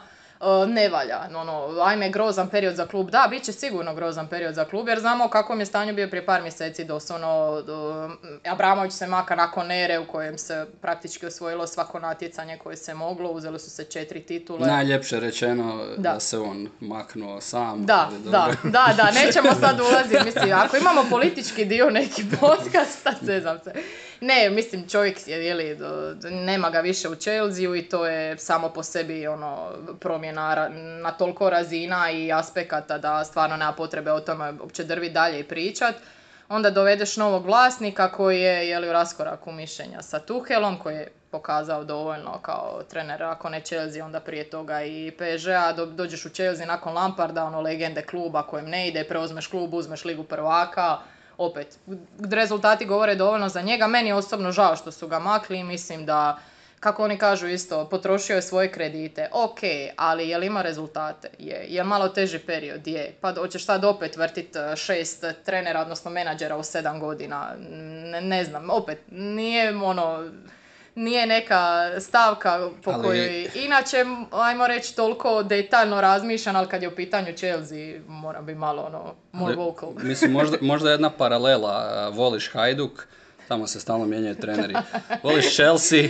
ne 0.66 0.88
valja. 0.88 1.20
Ono, 1.36 1.80
ajme, 1.82 2.10
grozan 2.10 2.48
period 2.48 2.74
za 2.74 2.86
klub. 2.86 3.10
Da, 3.10 3.26
bit 3.30 3.42
će 3.42 3.52
sigurno 3.52 3.94
grozan 3.94 4.26
period 4.26 4.54
za 4.54 4.64
klub, 4.64 4.88
jer 4.88 5.00
znamo 5.00 5.28
kakvom 5.28 5.60
je 5.60 5.66
stanju 5.66 5.94
bio 5.94 6.08
prije 6.08 6.26
par 6.26 6.42
mjeseci 6.42 6.84
doslovno. 6.84 7.28
do- 7.62 8.10
Abramović 8.46 8.92
se 8.92 9.06
maka 9.06 9.34
nakon 9.34 9.70
ere 9.70 9.98
u 9.98 10.06
kojem 10.06 10.38
se 10.38 10.66
praktički 10.80 11.26
osvojilo 11.26 11.66
svako 11.66 11.98
natjecanje 11.98 12.58
koje 12.58 12.76
se 12.76 12.94
moglo, 12.94 13.30
uzeli 13.30 13.58
su 13.58 13.70
se 13.70 13.84
četiri 13.84 14.20
titule. 14.22 14.66
Najljepše 14.66 15.20
rečeno 15.20 15.84
da. 15.96 16.12
Da. 16.12 16.20
se 16.20 16.38
on 16.38 16.68
maknuo 16.80 17.40
sam. 17.40 17.86
Da, 17.86 18.10
da, 18.24 18.48
da, 18.62 18.94
da, 18.96 19.10
nećemo 19.10 19.48
sad 19.60 19.80
ulaziti, 19.80 20.24
mislim, 20.24 20.52
ako 20.54 20.76
imamo 20.76 21.04
politički 21.10 21.64
dio 21.64 21.90
neki 21.90 22.24
podcasta, 22.40 23.12
zezam 23.26 23.58
se. 23.64 23.72
Ne, 24.20 24.50
mislim, 24.50 24.88
čovjek 24.88 25.28
je, 25.28 25.46
jeli, 25.46 25.78
nema 26.30 26.70
ga 26.70 26.80
više 26.80 27.08
u 27.08 27.14
Chelsea 27.14 27.76
i 27.76 27.82
to 27.82 28.06
je 28.06 28.38
samo 28.38 28.68
po 28.68 28.82
sebi, 28.82 29.26
ono, 29.26 29.70
promjena 30.00 30.68
na 31.02 31.12
toliko 31.12 31.50
razina 31.50 32.10
i 32.10 32.32
aspekata 32.32 32.98
da 32.98 33.24
stvarno 33.24 33.56
nema 33.56 33.72
potrebe 33.72 34.12
o 34.12 34.20
tome 34.20 34.52
uopće 34.60 34.84
drvi 34.84 35.10
dalje 35.10 35.40
i 35.40 35.44
pričat. 35.44 35.94
Onda 36.48 36.70
dovedeš 36.70 37.16
novog 37.16 37.46
vlasnika 37.46 38.12
koji 38.12 38.40
je, 38.40 38.68
jeli, 38.68 38.88
u 38.88 38.92
raskoraku 38.92 39.52
mišljenja 39.52 40.02
sa 40.02 40.18
Tuhelom, 40.18 40.78
koji 40.78 40.94
je 40.94 41.08
pokazao 41.30 41.84
dovoljno 41.84 42.38
kao 42.42 42.82
trener, 42.90 43.22
ako 43.22 43.48
ne 43.48 43.60
Chelsea, 43.60 44.04
onda 44.04 44.20
prije 44.20 44.50
toga 44.50 44.82
i 44.82 45.10
PSG-a, 45.10 45.72
Do- 45.72 45.86
dođeš 45.86 46.24
u 46.24 46.28
Chelsea 46.28 46.66
nakon 46.66 46.94
Lamparda, 46.94 47.44
ono 47.44 47.60
legende 47.60 48.02
kluba 48.02 48.42
kojem 48.42 48.66
ne 48.68 48.88
ide, 48.88 49.04
preuzmeš 49.04 49.46
klub, 49.46 49.74
uzmeš 49.74 50.04
ligu 50.04 50.24
prvaka, 50.24 50.98
opet, 51.38 51.78
rezultati 52.30 52.86
govore 52.86 53.14
dovoljno 53.14 53.48
za 53.48 53.62
njega, 53.62 53.86
meni 53.86 54.08
je 54.08 54.14
osobno 54.14 54.52
žao 54.52 54.76
što 54.76 54.92
su 54.92 55.08
ga 55.08 55.18
makli 55.18 55.58
i 55.58 55.64
mislim 55.64 56.06
da, 56.06 56.38
kako 56.80 57.04
oni 57.04 57.18
kažu 57.18 57.46
isto, 57.46 57.88
potrošio 57.88 58.36
je 58.36 58.42
svoje 58.42 58.72
kredite, 58.72 59.28
ok, 59.32 59.58
ali 59.96 60.28
je 60.28 60.38
li 60.38 60.46
ima 60.46 60.62
rezultate? 60.62 61.30
Je, 61.38 61.66
je 61.68 61.84
malo 61.84 62.08
teži 62.08 62.38
period? 62.38 62.86
Je, 62.86 63.14
pa 63.20 63.34
hoćeš 63.34 63.64
sad 63.64 63.84
opet 63.84 64.16
vrtit 64.16 64.56
eh, 64.56 64.76
šest 64.76 65.24
trenera, 65.44 65.80
odnosno 65.80 66.10
menadžera 66.10 66.56
u 66.56 66.62
sedam 66.62 67.00
godina, 67.00 67.54
ne, 68.10 68.20
ne 68.20 68.44
znam, 68.44 68.70
opet, 68.70 68.98
nije 69.10 69.76
ono, 69.76 70.30
nije 70.98 71.26
neka 71.26 71.90
stavka 72.00 72.70
po 72.84 72.90
Ali- 72.90 73.04
kojoj 73.04 73.50
inače, 73.54 74.04
ajmo 74.30 74.66
reći, 74.66 74.96
toliko 74.96 75.42
detaljno 75.42 76.00
razmišljam, 76.00 76.56
ali 76.56 76.68
kad 76.68 76.82
je 76.82 76.88
u 76.88 76.94
pitanju 76.94 77.32
Chelsea, 77.36 78.00
moram 78.08 78.46
biti 78.46 78.58
malo 78.58 78.82
ono, 78.82 79.14
more 79.32 79.54
Ali, 79.54 79.64
vocal. 79.64 79.90
Mislim, 80.08 80.32
možda, 80.32 80.56
možda 80.72 80.90
jedna 80.90 81.10
paralela. 81.10 82.08
Voliš 82.08 82.52
Hajduk, 82.52 83.06
tamo 83.48 83.66
se 83.66 83.80
stalno 83.80 84.06
mijenjaju 84.06 84.34
treneri. 84.34 84.74
Voliš 85.22 85.54
Chelsea, 85.54 86.08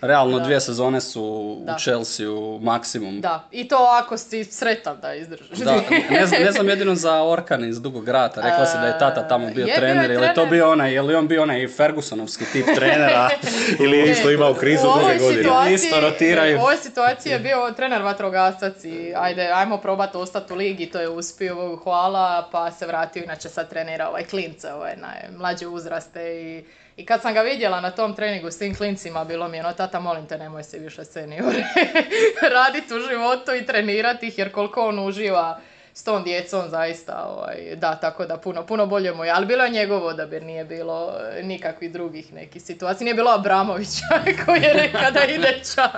realno 0.00 0.38
Da. 0.38 0.44
dvije 0.44 0.60
sezone 0.60 1.00
su 1.00 1.22
u 1.22 1.64
Da. 1.64 1.76
Chelsea 1.78 2.26
maksimum. 2.60 3.20
Da, 3.20 3.48
i 3.50 3.68
to 3.68 3.76
ako 3.92 4.16
si 4.16 4.44
sretan 4.44 5.00
da 5.00 5.14
izdržiš. 5.14 5.58
Da, 5.58 5.80
ne 6.10 6.26
znam, 6.26 6.42
ne 6.42 6.52
znam 6.52 6.68
jedino 6.74 6.94
za 6.94 7.22
Orkan 7.22 7.64
iz 7.64 7.80
Dugog 7.80 8.08
rata. 8.08 8.40
Rekla 8.40 8.66
si 8.66 8.78
da 8.78 8.86
je 8.86 8.98
tata 8.98 9.28
tamo 9.28 9.46
bio 9.46 9.60
Je 9.60 9.64
bio 9.64 9.74
trener. 9.76 10.10
je 10.10 10.14
Je 10.14 10.20
li 10.20 10.28
to 10.34 10.46
bio 10.46 10.70
onaj, 10.70 10.92
je 10.92 11.02
li 11.02 11.14
on 11.14 11.28
bio 11.28 11.42
onaj 11.42 11.68
Fergusonovski 11.68 12.44
tip 12.52 12.66
trenera? 12.74 13.28
Ili 13.84 13.98
je 13.98 14.10
isto 14.10 14.30
imao 14.30 14.54
krizu 14.54 14.88
U 14.88 14.98
druge 14.98 15.18
godine? 15.18 15.74
Isto 15.74 16.00
rotiraju. 16.00 16.58
U 16.58 16.60
ovoj 16.60 16.76
situaciji 16.76 17.32
je 17.32 17.38
bio 17.38 17.72
trener 17.76 18.02
vatrogasac 18.02 18.84
i 18.84 19.12
ajde, 19.16 19.50
ajmo 19.54 19.78
probati 19.78 20.16
ostati 20.16 20.52
u 20.52 20.56
ligi, 20.56 20.86
to 20.86 21.00
je 21.00 21.08
uspio, 21.08 21.54
Bogu 21.54 21.76
hvala, 21.76 22.48
pa 22.52 22.70
se 22.70 22.86
vratio, 22.86 23.22
inače 23.24 23.48
sad 23.48 23.68
trenira 23.70 24.08
ovaj 24.08 24.24
klince, 24.24 24.72
ovaj 24.72 24.94
najmlađe 24.96 25.66
uzraste 25.66 26.20
i 26.42 26.64
i 26.96 27.06
kad 27.06 27.22
sam 27.22 27.34
ga 27.34 27.40
vidjela 27.40 27.80
na 27.80 27.90
tom 27.90 28.14
treningu 28.14 28.50
s 28.50 28.58
tim 28.58 28.74
klincima, 28.74 29.24
bilo 29.24 29.48
mi 29.48 29.56
je 29.56 29.64
ono, 29.64 29.72
tata, 29.72 30.00
molim 30.00 30.26
te, 30.26 30.38
nemoj 30.38 30.64
se 30.64 30.78
više 30.78 31.04
seniore 31.04 31.64
raditi 32.56 32.94
u 32.94 33.00
životu 33.00 33.54
i 33.54 33.66
trenirati 33.66 34.26
ih, 34.26 34.38
jer 34.38 34.52
koliko 34.52 34.80
on 34.82 34.98
uživa 34.98 35.60
s 35.94 36.04
tom 36.04 36.24
djecom 36.24 36.68
zaista, 36.68 37.26
ovaj, 37.28 37.56
da, 37.76 37.94
tako 37.94 38.26
da 38.26 38.36
puno, 38.36 38.66
puno 38.66 38.86
bolje 38.86 39.12
mu 39.12 39.24
je. 39.24 39.30
Ali 39.30 39.46
bilo 39.46 39.64
je 39.64 39.70
njegov 39.70 40.04
odabir, 40.04 40.42
nije 40.42 40.64
bilo 40.64 41.12
e, 41.32 41.42
nikakvih 41.42 41.92
drugih 41.92 42.32
nekih 42.32 42.62
situacija. 42.62 43.04
Nije 43.04 43.14
bilo 43.14 43.30
Abramovića 43.30 44.04
koji 44.46 44.62
je 44.62 44.72
rekao 44.72 45.10
da 45.14 45.24
ide 45.24 45.60
ča. 45.74 45.90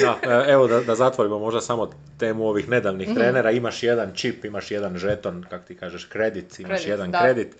Da, 0.00 0.44
evo 0.48 0.66
da, 0.66 0.80
da 0.80 0.94
zatvorimo 0.94 1.38
možda 1.38 1.60
samo 1.60 1.90
temu 2.18 2.44
ovih 2.46 2.68
nedavnih 2.68 3.08
Mhm. 3.08 3.16
trenera. 3.16 3.50
Imaš 3.50 3.82
jedan 3.82 4.12
čip, 4.14 4.44
imaš 4.44 4.70
jedan 4.70 4.96
žeton, 4.96 5.46
kak 5.50 5.64
ti 5.64 5.76
kažeš, 5.76 6.04
kredit, 6.04 6.60
imaš 6.60 6.70
Kredit, 6.70 6.88
jedan 6.88 7.10
da. 7.10 7.20
kredit. 7.22 7.56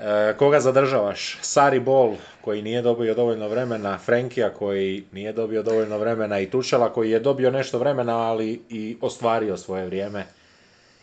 E, 0.00 0.34
koga 0.36 0.60
zadržavaš? 0.60 1.38
Sari 1.40 1.80
Bol 1.80 2.14
koji 2.40 2.62
nije 2.62 2.82
dobio 2.82 3.14
dovoljno 3.14 3.48
vremena, 3.48 3.98
Frenkija 3.98 4.50
koji 4.50 5.04
nije 5.12 5.32
dobio 5.32 5.62
dovoljno 5.62 5.98
vremena 5.98 6.40
i 6.40 6.46
Tušela 6.46 6.92
koji 6.92 7.10
je 7.10 7.20
dobio 7.20 7.50
nešto 7.50 7.78
vremena, 7.78 8.18
ali 8.18 8.62
i 8.68 8.96
ostvario 9.00 9.56
svoje 9.56 9.86
vrijeme. 9.86 10.24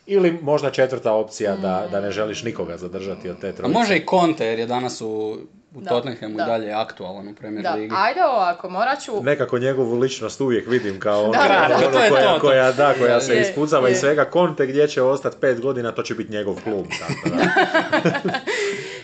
Ili 0.06 0.40
možda 0.42 0.70
četvrta 0.70 1.14
opcija 1.14 1.56
da, 1.56 1.88
da 1.92 2.02
ne 2.02 2.12
želiš 2.12 2.44
nikoga 2.44 2.78
zadržati 2.78 3.30
od 3.30 3.40
te 3.42 3.50
A 3.50 3.54
trojice. 3.54 3.74
može 3.74 3.96
i 3.98 4.06
Conte 4.06 4.46
jer 4.46 4.60
je 4.60 4.66
danas 4.66 5.02
u, 5.02 5.38
u 5.76 5.82
Da, 5.82 5.90
Tottenhamu 5.90 6.34
i 6.34 6.38
da. 6.38 6.46
dalje 6.46 6.72
aktualan 6.72 7.28
u 7.28 7.36
Premier 7.36 7.64
Da, 7.64 7.74
Ligi. 7.74 7.94
ajde 7.98 8.20
ovako, 8.26 8.70
morat 8.70 9.02
ću... 9.02 9.24
Nekako 9.24 9.60
njegovu 9.60 9.96
ličnost 9.96 10.42
uvijek 10.42 10.68
vidim 10.68 11.00
kao 11.00 11.24
ono, 11.24 11.32
Da, 11.32 11.38
da, 11.70 11.76
ono 11.76 11.86
da, 11.86 11.92
to 11.92 12.04
je 12.04 12.10
koja, 12.10 12.28
to, 12.28 12.34
to. 12.34 12.40
koja, 12.40 12.72
da, 12.72 12.94
koja 12.94 13.22
se 13.22 13.34
Je, 13.36 13.42
ispucava 13.42 13.90
iz 13.90 13.98
svega. 13.98 14.26
Konte 14.26 14.66
gdje 14.68 14.88
će 14.88 15.02
ostati 15.02 15.38
pet 15.42 15.62
godina, 15.62 15.92
to 15.92 16.04
će 16.04 16.16
biti 16.16 16.32
njegov 16.32 16.56
klub. 16.64 16.86
Tako 17.00 17.30
da. 17.30 17.44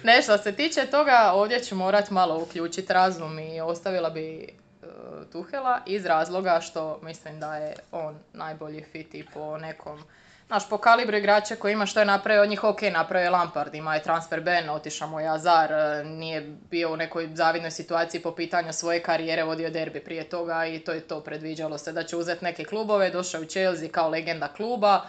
Ne, 0.03 0.21
što 0.21 0.37
se 0.37 0.51
tiče 0.51 0.85
toga, 0.85 1.31
ovdje 1.33 1.63
ću 1.63 1.75
morat 1.75 2.09
malo 2.09 2.43
uključiti 2.43 2.93
razum 2.93 3.39
i 3.39 3.61
ostavila 3.61 4.09
bi 4.09 4.43
e, 4.43 4.47
Tuhela 5.31 5.79
iz 5.85 6.05
razloga 6.05 6.59
što 6.61 6.99
mislim 7.01 7.39
da 7.39 7.55
je 7.55 7.75
on 7.91 8.19
najbolji 8.33 8.83
fit 8.91 9.13
i 9.13 9.25
po 9.33 9.57
nekom 9.57 10.03
Znaš, 10.47 10.69
po 10.69 10.77
kalibru 10.77 11.17
igrača 11.17 11.55
koji 11.55 11.73
ima 11.73 11.85
što 11.85 11.99
je 11.99 12.05
napravio 12.05 12.43
od 12.43 12.49
njih, 12.49 12.63
ok, 12.63 12.81
napravio 12.81 13.25
je 13.25 13.29
Lampard, 13.29 13.75
ima 13.75 13.95
je 13.95 14.03
transfer 14.03 14.41
ban, 14.41 14.69
otišao 14.69 15.07
mu 15.07 15.19
je 15.19 15.27
Azar, 15.27 15.71
e, 15.71 16.03
nije 16.03 16.55
bio 16.71 16.93
u 16.93 16.97
nekoj 16.97 17.29
zavidnoj 17.33 17.71
situaciji 17.71 18.21
po 18.21 18.31
pitanju 18.31 18.73
svoje 18.73 19.03
karijere, 19.03 19.43
vodio 19.43 19.69
derbi 19.69 19.99
prije 19.99 20.29
toga 20.29 20.65
i 20.65 20.79
to 20.79 20.91
je 20.91 20.99
to, 20.99 21.19
predviđalo 21.19 21.77
se 21.77 21.91
da 21.91 22.03
će 22.03 22.17
uzeti 22.17 22.45
neke 22.45 22.63
klubove, 22.63 23.09
došao 23.09 23.41
u 23.41 23.45
Chelsea 23.45 23.89
kao 23.89 24.09
legenda 24.09 24.47
kluba, 24.47 25.01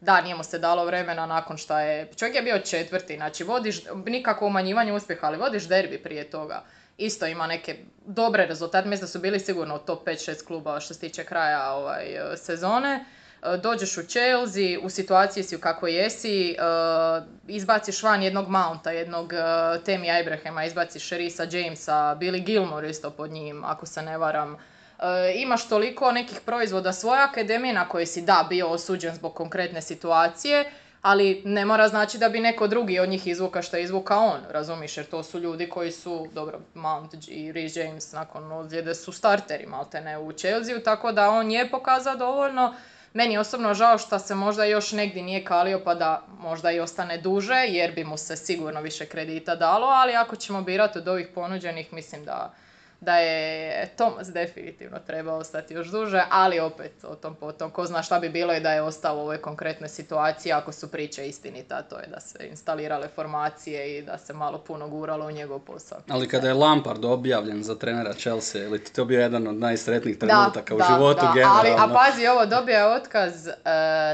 da, 0.00 0.20
nije 0.20 0.34
mu 0.34 0.44
se 0.44 0.58
dalo 0.58 0.84
vremena 0.84 1.26
nakon 1.26 1.56
što 1.56 1.78
je... 1.78 2.08
Čovjek 2.16 2.36
je 2.36 2.42
bio 2.42 2.58
četvrti, 2.58 3.16
znači 3.16 3.44
vodiš, 3.44 3.82
nikako 4.06 4.46
umanjivanje 4.46 4.92
uspjeha, 4.92 5.26
ali 5.26 5.38
vodiš 5.38 5.68
derbi 5.68 5.98
prije 5.98 6.30
toga. 6.30 6.62
Isto 6.98 7.26
ima 7.26 7.46
neke 7.46 7.76
dobre 8.06 8.46
rezultate, 8.46 8.88
mislim 8.88 9.04
da 9.04 9.10
su 9.10 9.18
bili 9.18 9.40
sigurno 9.40 9.76
u 9.76 9.78
top 9.78 10.06
5-6 10.06 10.46
klubova 10.46 10.80
što 10.80 10.94
se 10.94 11.00
tiče 11.00 11.24
kraja 11.24 11.72
ovaj, 11.72 12.04
e, 12.06 12.36
sezone. 12.36 13.04
E, 13.42 13.56
Dođeš 13.56 13.96
u 13.96 14.02
Chelsea, 14.02 14.78
u 14.82 14.90
situaciji 14.90 15.42
si 15.44 15.56
u 15.56 15.60
kakvoj 15.60 15.92
jesi, 15.92 16.50
e, 16.50 16.56
izbaciš 17.48 18.02
van 18.02 18.22
jednog 18.22 18.48
Mounta, 18.48 18.90
jednog 18.90 19.32
Temija 19.84 20.20
Ibrahima, 20.20 20.64
izbaciš 20.64 21.10
Risa 21.10 21.46
Jamesa, 21.50 22.16
Billy 22.20 22.44
Gilmore 22.44 22.90
isto 22.90 23.10
pod 23.10 23.30
njim, 23.30 23.64
ako 23.64 23.86
se 23.86 24.02
ne 24.02 24.18
varam. 24.18 24.56
E, 24.98 25.32
imaš 25.34 25.68
toliko 25.68 26.12
nekih 26.12 26.40
proizvoda 26.40 26.92
svoje 26.92 27.22
akademije 27.22 27.74
na 27.74 27.88
koje 27.88 28.06
si 28.06 28.22
da 28.22 28.46
bio 28.48 28.68
osuđen 28.68 29.14
zbog 29.14 29.34
konkretne 29.34 29.82
situacije, 29.82 30.72
ali 31.02 31.42
ne 31.44 31.64
mora 31.64 31.88
znači 31.88 32.18
da 32.18 32.28
bi 32.28 32.40
neko 32.40 32.66
drugi 32.66 32.98
od 32.98 33.08
njih 33.08 33.26
izvuka 33.26 33.62
što 33.62 33.76
je 33.76 33.82
izvuka 33.82 34.16
on, 34.18 34.40
razumiš, 34.50 34.96
jer 34.96 35.06
to 35.06 35.22
su 35.22 35.38
ljudi 35.38 35.68
koji 35.68 35.92
su, 35.92 36.28
dobro, 36.32 36.60
Mount 36.74 37.14
i 37.28 37.52
Reece 37.52 37.80
James 37.80 38.12
nakon 38.12 38.52
ozljede 38.52 38.94
su 38.94 39.12
starteri, 39.12 39.66
malte 39.66 40.00
ne 40.00 40.18
u 40.18 40.32
Chelsea, 40.32 40.82
tako 40.84 41.12
da 41.12 41.30
on 41.30 41.50
je 41.50 41.70
pokazao 41.70 42.16
dovoljno. 42.16 42.74
Meni 43.12 43.34
je 43.34 43.40
osobno 43.40 43.74
žao 43.74 43.98
što 43.98 44.18
se 44.18 44.34
možda 44.34 44.64
još 44.64 44.92
negdje 44.92 45.22
nije 45.22 45.44
kalio 45.44 45.80
pa 45.84 45.94
da 45.94 46.22
možda 46.40 46.70
i 46.70 46.80
ostane 46.80 47.18
duže, 47.18 47.64
jer 47.68 47.94
bi 47.94 48.04
mu 48.04 48.16
se 48.16 48.36
sigurno 48.36 48.80
više 48.80 49.06
kredita 49.06 49.56
dalo, 49.56 49.86
ali 49.86 50.14
ako 50.14 50.36
ćemo 50.36 50.62
birati 50.62 50.98
od 50.98 51.08
ovih 51.08 51.28
ponuđenih, 51.34 51.92
mislim 51.92 52.24
da, 52.24 52.54
da 53.00 53.16
je 53.16 53.88
Thomas 53.96 54.28
definitivno 54.32 54.98
treba 55.06 55.34
ostati 55.34 55.74
još 55.74 55.88
duže, 55.88 56.22
ali 56.30 56.60
opet 56.60 56.92
o 57.04 57.14
tom 57.14 57.34
potom, 57.34 57.70
ko 57.70 57.86
zna 57.86 58.02
šta 58.02 58.18
bi 58.18 58.28
bilo 58.28 58.54
i 58.54 58.60
da 58.60 58.72
je 58.72 58.82
ostao 58.82 59.16
u 59.16 59.20
ovoj 59.20 59.38
konkretnoj 59.38 59.88
situaciji 59.88 60.52
ako 60.52 60.72
su 60.72 60.90
priče 60.90 61.28
istinite, 61.28 61.74
a 61.74 61.82
to 61.82 61.98
je 61.98 62.06
da 62.06 62.20
se 62.20 62.46
instalirale 62.48 63.08
formacije 63.08 63.98
i 63.98 64.02
da 64.02 64.18
se 64.18 64.32
malo 64.32 64.58
puno 64.58 64.88
guralo 64.88 65.26
u 65.26 65.30
njegov 65.30 65.58
posao. 65.58 65.98
Ali 66.08 66.28
kada 66.28 66.48
je 66.48 66.54
Lampard 66.54 67.04
objavljen 67.04 67.62
za 67.62 67.74
trenera 67.74 68.14
Chelsea, 68.14 68.62
ili 68.62 68.84
to 68.84 69.04
bio 69.04 69.20
jedan 69.20 69.48
od 69.48 69.54
najsretnijih 69.54 70.18
trenutaka 70.18 70.74
u 70.74 70.78
životu 70.90 71.20
ali, 71.22 71.34
generalno? 71.34 71.94
a 71.94 72.04
pazi 72.04 72.26
ovo, 72.26 72.46
dobio 72.46 72.76
je 72.76 72.86
otkaz 72.86 73.46
e, 73.46 73.54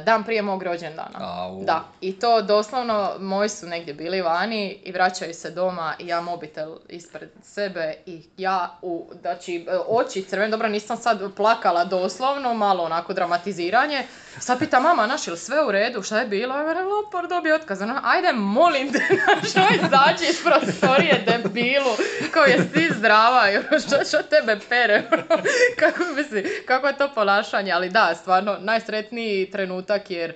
dan 0.06 0.24
prije 0.24 0.42
mog 0.42 0.62
rođendana. 0.62 1.18
Au. 1.18 1.64
Da, 1.64 1.84
i 2.00 2.18
to 2.18 2.42
doslovno, 2.42 3.10
moji 3.18 3.48
su 3.48 3.66
negdje 3.66 3.94
bili 3.94 4.22
vani 4.22 4.78
i 4.84 4.92
vraćaju 4.92 5.34
se 5.34 5.50
doma 5.50 5.94
i 5.98 6.06
ja 6.06 6.20
mobitel 6.20 6.76
ispred 6.88 7.30
sebe 7.42 7.94
i 8.06 8.22
ja 8.36 8.73
u, 8.82 9.10
znači, 9.20 9.66
e, 9.68 9.78
oči 9.88 10.22
crvene, 10.22 10.50
dobro 10.50 10.68
nisam 10.68 10.96
sad 10.96 11.34
plakala 11.36 11.84
doslovno, 11.84 12.54
malo 12.54 12.84
onako 12.84 13.12
dramatiziranje. 13.12 14.02
Sad 14.40 14.58
pita 14.58 14.80
mama, 14.80 15.06
naš, 15.06 15.28
je 15.28 15.36
sve 15.36 15.64
u 15.64 15.72
redu, 15.72 16.02
šta 16.02 16.20
je 16.20 16.26
bilo? 16.26 16.54
Ja 16.54 16.62
Lampard 16.64 17.28
dobio 17.28 17.54
otkaz. 17.54 17.82
Ona, 17.82 18.00
ajde, 18.04 18.32
molim 18.32 18.92
te, 18.92 18.98
što 19.50 19.60
izađi 19.60 20.30
iz 20.30 20.44
prostorije, 20.44 21.24
debilu, 21.26 21.96
kao 22.30 22.44
je 22.44 22.72
ti 22.72 22.88
zdrava, 22.90 23.42
što, 23.86 24.04
što 24.04 24.22
tebe 24.22 24.58
pere, 24.68 25.02
kako, 25.80 26.04
misli, 26.16 26.64
kako 26.66 26.86
je 26.86 26.96
to 26.96 27.10
ponašanje, 27.14 27.72
ali 27.72 27.90
da, 27.90 28.14
stvarno, 28.14 28.56
najsretniji 28.60 29.50
trenutak 29.50 30.10
jer 30.10 30.34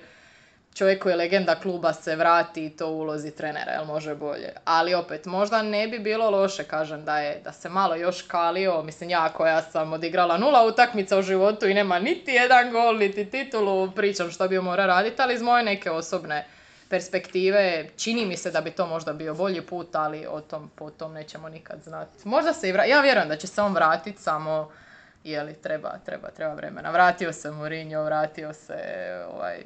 čovjek 0.79 1.03
koji 1.03 1.13
je 1.13 1.17
legenda 1.17 1.55
kluba 1.55 1.93
se 1.93 2.15
vrati 2.15 2.65
i 2.65 2.69
to 2.69 2.87
ulozi 2.87 3.31
trenera, 3.31 3.71
jel 3.71 3.85
može 3.85 4.15
bolje. 4.15 4.53
Ali 4.65 4.93
opet, 4.93 5.25
možda 5.25 5.61
ne 5.61 5.87
bi 5.87 5.99
bilo 5.99 6.29
loše, 6.29 6.63
kažem, 6.63 7.05
da 7.05 7.19
je 7.19 7.41
da 7.43 7.51
se 7.51 7.69
malo 7.69 7.95
još 7.95 8.21
kalio, 8.21 8.81
mislim 8.83 9.09
ja 9.09 9.29
koja 9.29 9.61
sam 9.61 9.93
odigrala 9.93 10.37
nula 10.37 10.65
utakmica 10.65 11.17
u 11.17 11.21
životu 11.21 11.67
i 11.67 11.73
nema 11.73 11.99
niti 11.99 12.31
jedan 12.31 12.71
gol, 12.71 12.97
niti 12.97 13.25
titulu, 13.25 13.91
pričam 13.91 14.31
što 14.31 14.47
bi 14.47 14.59
mora 14.59 14.85
raditi, 14.85 15.21
ali 15.21 15.33
iz 15.33 15.41
moje 15.41 15.63
neke 15.63 15.91
osobne 15.91 16.45
perspektive 16.89 17.89
čini 17.97 18.25
mi 18.25 18.37
se 18.37 18.51
da 18.51 18.61
bi 18.61 18.71
to 18.71 18.87
možda 18.87 19.13
bio 19.13 19.33
bolji 19.33 19.61
put, 19.61 19.95
ali 19.95 20.25
o 20.29 20.41
tom 20.41 20.71
potom 20.75 21.13
nećemo 21.13 21.49
nikad 21.49 21.83
znati. 21.83 22.27
Možda 22.27 22.53
se 22.53 22.69
i 22.69 22.71
vra... 22.71 22.85
ja 22.85 23.01
vjerujem 23.01 23.29
da 23.29 23.35
će 23.35 23.47
se 23.47 23.61
on 23.61 23.73
vratiti, 23.73 24.21
samo 24.21 24.71
je 25.23 25.43
li 25.43 25.53
treba, 25.53 25.97
treba, 26.05 26.29
treba 26.29 26.53
vremena. 26.53 26.91
Vratio 26.91 27.33
se 27.33 27.51
Mourinho, 27.51 28.03
vratio 28.03 28.53
se 28.53 28.77
ovaj, 29.33 29.61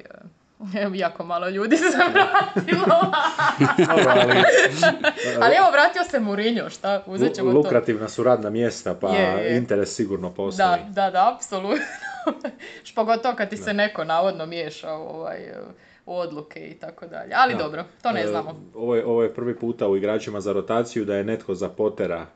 jako 0.94 1.24
malo 1.24 1.48
ljudi 1.48 1.76
se 1.76 1.84
vratilo. 2.12 2.86
Ali 3.88 4.02
Ali 5.42 5.54
evo, 5.56 5.70
vratio 5.72 6.02
se 6.04 6.20
Mourinho, 6.20 6.70
šta? 6.70 7.02
Uzet 7.06 7.34
ćemo 7.34 7.50
to. 7.50 7.56
lukrativna 7.56 8.08
su 8.08 8.22
radna 8.22 8.50
mjesta, 8.50 8.94
pa 8.94 9.08
Je, 9.08 9.22
je. 9.22 9.56
interes 9.56 9.94
sigurno 9.94 10.30
postoji. 10.30 10.68
Da, 10.68 11.02
da, 11.02 11.10
da, 11.10 11.34
apsolutno. 11.34 11.84
Pogotovo 12.94 13.34
kad 13.34 13.50
ti 13.50 13.56
se 13.56 13.74
neko 13.74 14.04
navodno 14.04 14.46
miješa 14.46 14.92
u, 14.92 15.02
ovaj, 15.02 15.38
u 16.06 16.16
odluke 16.16 16.60
i 16.60 16.74
tako 16.74 17.06
dalje. 17.06 17.32
Ali 17.34 17.54
Da. 17.54 17.58
dobro, 17.58 17.84
to 18.02 18.12
ne 18.12 18.22
E, 18.22 18.26
znamo. 18.26 18.60
Ovo 18.74 18.96
je, 18.96 19.06
ovo 19.06 19.22
je 19.22 19.34
prvi 19.34 19.56
puta 19.56 19.88
u 19.88 19.96
igračima 19.96 20.40
za 20.40 20.52
rotaciju 20.52 21.04
da 21.04 21.14
je 21.16 21.24
netko 21.24 21.54
za 21.54 21.68
Potera 21.68 22.26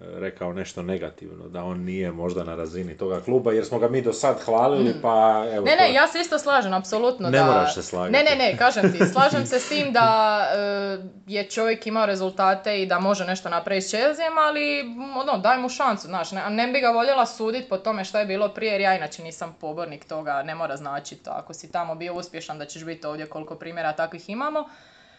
rekao 0.00 0.52
nešto 0.52 0.82
negativno, 0.82 1.48
da 1.48 1.64
on 1.64 1.80
nije 1.80 2.12
možda 2.12 2.44
na 2.44 2.54
razini 2.54 2.96
toga 2.96 3.20
kluba, 3.20 3.52
jer 3.52 3.64
smo 3.64 3.78
ga 3.78 3.88
mi 3.88 4.02
do 4.02 4.12
sad 4.12 4.40
hvalili, 4.44 4.94
pa 5.02 5.44
evo 5.52 5.62
Mm. 5.62 5.68
Ne, 5.68 5.76
to- 5.76 5.82
ne, 5.82 5.92
ja 5.94 6.08
se 6.08 6.20
isto 6.20 6.38
slažem, 6.38 6.72
apsolutno. 6.72 7.30
Ne 7.30 7.38
da... 7.38 7.44
moraš 7.44 7.74
se 7.74 7.82
slagati. 7.82 8.12
Ne, 8.12 8.22
ne, 8.22 8.36
ne, 8.36 8.56
kažem 8.58 8.92
ti, 8.92 8.98
slažem 9.12 9.46
se 9.46 9.58
s 9.58 9.68
tim 9.68 9.92
da 9.92 10.38
e, 10.56 10.98
je 11.26 11.44
čovjek 11.44 11.86
imao 11.86 12.06
rezultate 12.06 12.82
i 12.82 12.86
da 12.86 12.98
može 12.98 13.24
nešto 13.24 13.48
napraviti 13.48 13.86
s 13.86 13.88
Chelseaom, 13.88 14.38
ali 14.38 14.84
ono, 15.20 15.38
daj 15.38 15.58
mu 15.58 15.68
šansu, 15.68 16.06
znaš, 16.06 16.32
ne, 16.32 16.50
ne 16.50 16.66
bi 16.66 16.80
ga 16.80 16.88
voljela 16.88 17.26
suditi 17.26 17.68
po 17.68 17.76
tome 17.76 18.04
što 18.04 18.18
je 18.18 18.26
bilo 18.26 18.48
prije, 18.48 18.72
jer 18.72 18.80
ja 18.80 18.96
inače 18.96 19.22
nisam 19.22 19.56
pobornik 19.60 20.04
toga, 20.04 20.42
ne 20.42 20.54
mora 20.54 20.76
značiti, 20.76 21.30
ako 21.30 21.54
si 21.54 21.72
tamo 21.72 21.94
bio 21.94 22.14
uspješan 22.14 22.58
da 22.58 22.64
ćeš 22.66 22.84
biti 22.84 23.06
ovdje 23.06 23.26
koliko 23.26 23.54
primjera 23.54 23.92
takvih 23.92 24.28
imamo, 24.30 24.68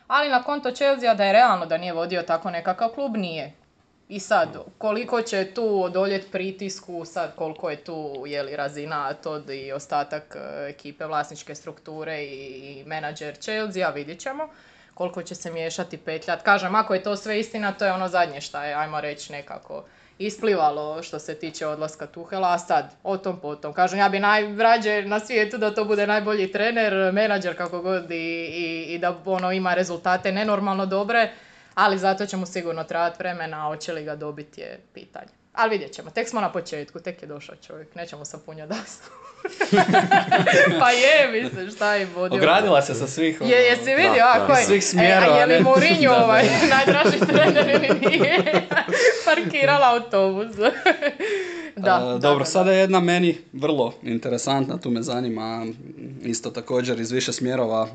ali 0.07 0.29
na 0.29 0.43
konto 0.43 0.71
Chelsea 0.71 1.13
da 1.13 1.25
je 1.25 1.33
realno 1.33 1.65
da 1.65 1.77
nije 1.77 1.93
vodio 1.93 2.21
tako 2.21 2.51
nekakav 2.51 2.89
klub, 2.89 3.17
nije. 3.17 3.53
I 4.09 4.19
sad, 4.19 4.57
koliko 4.77 5.21
će 5.21 5.53
tu 5.53 5.83
odoljet 5.83 6.31
pritisku, 6.31 7.05
sad 7.05 7.35
koliko 7.35 7.69
je 7.69 7.83
tu 7.83 8.23
je 8.27 8.43
li, 8.43 8.55
razina 8.55 9.13
Todd 9.13 9.49
i 9.49 9.71
ostatak 9.71 10.35
e, 10.35 10.69
ekipe 10.69 11.05
vlasničke 11.05 11.55
strukture 11.55 12.23
i, 12.23 12.83
menadžer 12.85 13.37
Chelsea, 13.37 13.89
vidjet 13.89 14.19
ćemo. 14.19 14.49
Koliko 14.93 15.23
će 15.23 15.35
se 15.35 15.51
miješati 15.51 15.97
petljat. 15.97 16.41
Kažem, 16.41 16.75
ako 16.75 16.93
je 16.93 17.03
to 17.03 17.15
sve 17.15 17.39
istina, 17.39 17.71
to 17.71 17.85
je 17.85 17.93
ono 17.93 18.07
zadnje 18.07 18.41
šta 18.41 18.65
je, 18.65 18.73
ajmo 18.73 19.01
reći, 19.01 19.31
nekako 19.31 19.83
isplivalo 20.19 21.03
što 21.03 21.19
se 21.19 21.35
tiče 21.35 21.67
odlaska 21.67 22.07
Tuhela, 22.07 22.53
a 22.53 22.59
sad, 22.59 22.95
o 23.03 23.17
tom 23.17 23.39
potom. 23.39 23.73
Kažem, 23.73 23.99
ja 23.99 24.09
bi 24.09 24.19
najrađe 24.19 25.01
na 25.01 25.19
svijetu 25.19 25.57
da 25.57 25.73
to 25.73 25.85
bude 25.85 26.07
najbolji 26.07 26.51
trener, 26.51 27.13
menadžer 27.13 27.57
kako 27.57 27.81
god 27.81 28.11
i, 28.11 28.15
i, 28.15 28.85
i 28.93 28.99
da 28.99 29.17
ono 29.25 29.51
ima 29.51 29.73
rezultate 29.73 30.31
nenormalno 30.31 30.85
dobre, 30.85 31.33
ali 31.77 31.97
zato 31.97 32.25
će 32.25 32.37
mu 32.37 32.45
sigurno 32.45 32.83
trebati 32.83 33.15
vremena, 33.19 33.65
a 33.65 33.67
hoće 33.67 33.93
li 33.93 34.03
ga 34.03 34.15
dobiti 34.15 34.61
je 34.61 34.79
pitanje. 34.93 35.31
Ali 35.53 35.69
vidjet 35.69 35.91
ćemo, 35.91 36.09
tek 36.09 36.29
smo 36.29 36.41
na 36.41 36.51
početku, 36.51 36.99
tek 36.99 37.21
je 37.21 37.27
došao 37.27 37.55
čovjek, 37.67 37.95
nećemo 37.95 38.25
sa 38.25 38.37
punja 38.45 38.65
dastu. 38.65 39.09
pa 40.79 40.91
je, 40.91 41.41
mislim, 41.41 41.71
šta 41.71 41.95
je 41.95 42.05
vodio. 42.05 42.37
Ogradila 42.37 42.81
se 42.81 42.93
sa 42.93 43.07
svih... 43.07 43.41
ono, 43.41 43.49
Je, 43.49 43.57
jesi 43.57 43.95
vidio, 43.95 44.13
Da, 44.13 44.43
a 44.43 44.47
koji? 44.47 44.65
Svih 44.65 44.85
smjerova, 44.85 45.37
E, 45.37 45.39
a 45.39 45.39
je 45.39 45.45
li? 45.45 45.63
Mourinho 45.63 46.13
ovaj 46.23 46.43
najdraži 46.69 47.19
trener 47.27 47.69
ili 47.69 47.99
nije? 47.99 48.67
Parkirala 49.25 49.89
autobus. 49.89 50.55
Da, 51.77 52.15
E, 52.15 52.19
dobro, 52.19 52.39
da, 52.39 52.45
sada 52.45 52.71
je 52.71 52.79
jedna 52.79 52.99
meni 52.99 53.37
vrlo 53.53 53.93
interesantna, 54.03 54.77
tu 54.77 54.89
me 54.89 55.01
zanima 55.01 55.65
isto 56.23 56.49
također 56.49 56.99
iz 56.99 57.11
više 57.11 57.33
smjerova 57.33 57.87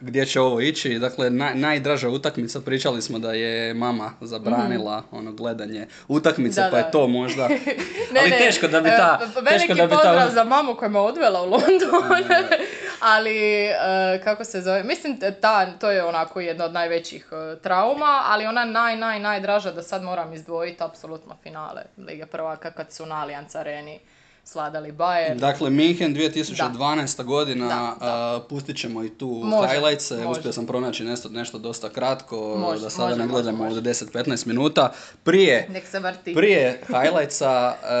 gdje 0.00 0.26
će 0.26 0.40
ovo 0.40 0.60
ići. 0.60 0.98
Dakle, 0.98 1.30
naj, 1.30 1.54
najdraža 1.54 2.08
utakmica, 2.08 2.60
pričali 2.60 3.02
smo 3.02 3.18
da 3.18 3.32
je 3.32 3.74
mama 3.74 4.12
zabranila 4.20 5.02
ono 5.10 5.32
gledanje 5.32 5.86
utakmice. 6.08 6.60
Da, 6.60 6.68
pa 6.70 6.76
je 6.76 6.82
da. 6.82 6.90
to 6.90 7.08
možda... 7.08 7.48
Ne, 8.12 8.20
ali 8.20 8.30
ne, 8.30 8.38
teško 8.38 8.68
da 8.68 8.80
bi 8.80 8.88
ta... 8.88 9.18
e, 9.22 9.26
teško 9.26 9.40
Veliki 9.40 9.74
da 9.74 9.86
bi 9.86 9.90
ta... 9.90 9.96
pozdrav 9.96 10.30
za 10.30 10.44
mamu 10.44 10.74
koja 10.74 10.88
me 10.88 10.98
odvela 10.98 11.42
u 11.42 11.44
London. 11.44 12.24
ali, 13.14 13.64
e, 13.64 13.74
kako 14.24 14.44
se 14.44 14.60
zove, 14.60 14.82
mislim 14.82 15.20
te- 15.20 15.34
ta, 15.34 15.78
to 15.78 15.90
je 15.90 16.04
onako 16.04 16.40
jedna 16.40 16.64
od 16.64 16.72
najvećih 16.72 17.28
e, 17.32 17.60
trauma, 17.60 18.22
ali 18.26 18.46
ona 18.46 18.64
naj, 18.64 18.96
naj, 18.96 19.20
najdraža 19.20 19.72
da 19.72 19.82
sad 19.82 20.02
moram 20.02 20.32
izdvojiti 20.32 20.82
apsolutno 20.82 21.36
finale 21.42 21.82
Lige 21.96 22.26
prvaka 22.26 22.70
kad 22.70 22.92
su 22.92 23.06
na 23.10 23.16
Allianz 23.16 23.56
areni 23.56 23.98
sladali 24.44 24.92
Bayern. 24.92 25.34
Dakle, 25.36 25.70
Minhen 25.70 26.14
2012. 26.14 27.24
godina, 27.24 27.66
Da, 27.66 27.74
da. 28.00 28.36
a, 28.36 28.40
pustit 28.40 28.76
ćemo 28.76 29.04
i 29.04 29.10
tu 29.10 29.26
Može, 29.44 29.68
highlights, 29.68 30.10
može. 30.10 30.26
uspio 30.26 30.52
sam 30.52 30.66
pronaći 30.66 31.04
nešto, 31.04 31.28
nešto 31.28 31.58
dosta 31.58 31.88
kratko, 31.88 32.56
Može, 32.58 32.82
da 32.82 32.90
sada 32.90 33.14
ne 33.16 33.26
gledamo 33.26 33.64
od 33.64 33.72
10-15 33.76 34.46
minuta. 34.46 34.92
Prije, 35.22 35.66
Nek 35.70 35.86
se 35.86 35.98
vrti. 35.98 36.34
prije 36.34 36.80
highlightsa, 36.86 37.74
e, 37.74 37.94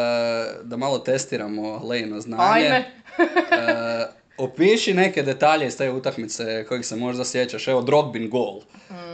da 0.62 0.76
malo 0.76 0.98
testiramo 0.98 1.80
Lejino 1.84 2.20
znanje. 2.20 2.42
Ajme. 2.44 2.92
E, 3.18 4.06
opiši 4.38 4.94
neke 4.94 5.22
detalje 5.22 5.66
iz 5.66 5.76
te 5.76 5.90
utakmice 5.90 6.64
kojih 6.64 6.86
se 6.86 6.96
možda 6.96 7.24
sjećaš. 7.24 7.68
Evo, 7.68 7.82
Drogbin 7.82 8.30
gol. 8.30 8.60
Primjerice, 8.88 9.09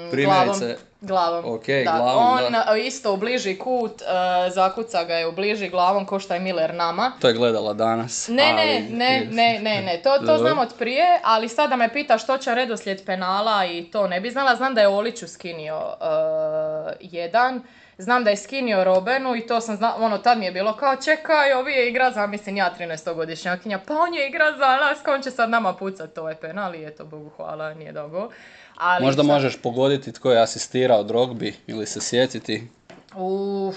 Glavom. 1.01 1.45
Ok, 1.45 1.67
da. 1.67 1.93
glavom, 1.97 2.45
On 2.47 2.53
da. 2.53 2.77
isto 2.77 3.13
u 3.13 3.17
bliži 3.17 3.59
kut, 3.59 4.03
e, 4.03 4.05
zakuca 4.51 5.05
ga 5.05 5.15
je 5.15 5.27
u 5.27 5.33
bliži 5.33 5.69
glavom 5.69 6.07
ko 6.07 6.19
šta 6.19 6.35
je 6.35 6.41
Miller 6.41 6.75
nama. 6.75 7.13
to 7.21 7.29
je 7.29 7.35
gledala 7.35 7.75
danas. 7.75 8.29
Ne, 8.29 8.53
ali- 8.53 8.63
ne, 8.63 8.81
ne, 8.91 9.27
ne, 9.31 9.59
ne, 9.59 9.83
ne, 9.83 10.01
to, 10.03 10.19
to 10.27 10.39
znam 10.39 10.59
od 10.59 10.75
prije, 10.79 11.21
ali 11.25 11.49
sada 11.49 11.77
me 11.77 11.93
pita 11.93 12.19
što 12.19 12.39
će 12.39 12.55
redoslijed 12.55 13.05
penala 13.07 13.65
i 13.65 13.85
to 13.85 14.09
ne 14.09 14.21
bi 14.21 14.31
znala. 14.31 14.57
Znam 14.57 14.75
da 14.75 14.81
je 14.81 14.89
Oliću 14.89 15.29
skinio 15.29 15.77
uh, 15.77 16.93
jedan, 17.01 17.63
znam 17.99 18.25
da 18.25 18.31
je 18.31 18.37
skinio 18.37 18.85
Robenu 18.85 19.37
i 19.37 19.47
to 19.47 19.61
sam 19.61 19.77
znala, 19.77 19.95
ono, 19.99 20.19
tad 20.19 20.39
mi 20.39 20.45
je 20.45 20.53
bilo 20.53 20.77
kao 20.77 20.97
čekaj, 20.97 21.53
ovi 21.53 21.73
je 21.73 21.89
igra 21.89 22.11
za, 22.11 22.27
mislim, 22.27 22.57
ja 22.57 22.75
13-godišnjakinja, 22.79 23.79
pa 23.87 23.95
on 23.95 24.15
je 24.15 24.29
igra 24.29 24.53
za 24.59 24.77
nas, 24.77 24.99
on 25.15 25.23
će 25.23 25.31
sad 25.31 25.51
nama 25.51 25.73
pucat 25.73 26.19
ovaj 26.19 26.35
penal 26.35 26.75
i 26.75 26.87
eto, 26.87 27.05
Bogu 27.05 27.31
hvala, 27.37 27.75
nije 27.75 27.93
dogo. 27.93 28.31
Ali 28.77 29.05
Možda 29.05 29.23
šta- 29.23 29.33
možeš 29.33 29.57
pogoditi 29.57 30.13
tko 30.13 30.33
je 30.33 30.43
asistirao 30.43 31.03
Drogbi 31.03 31.55
ili 31.67 31.87
se 31.87 32.01
sjetiti. 32.01 32.69
Uf. 33.15 33.77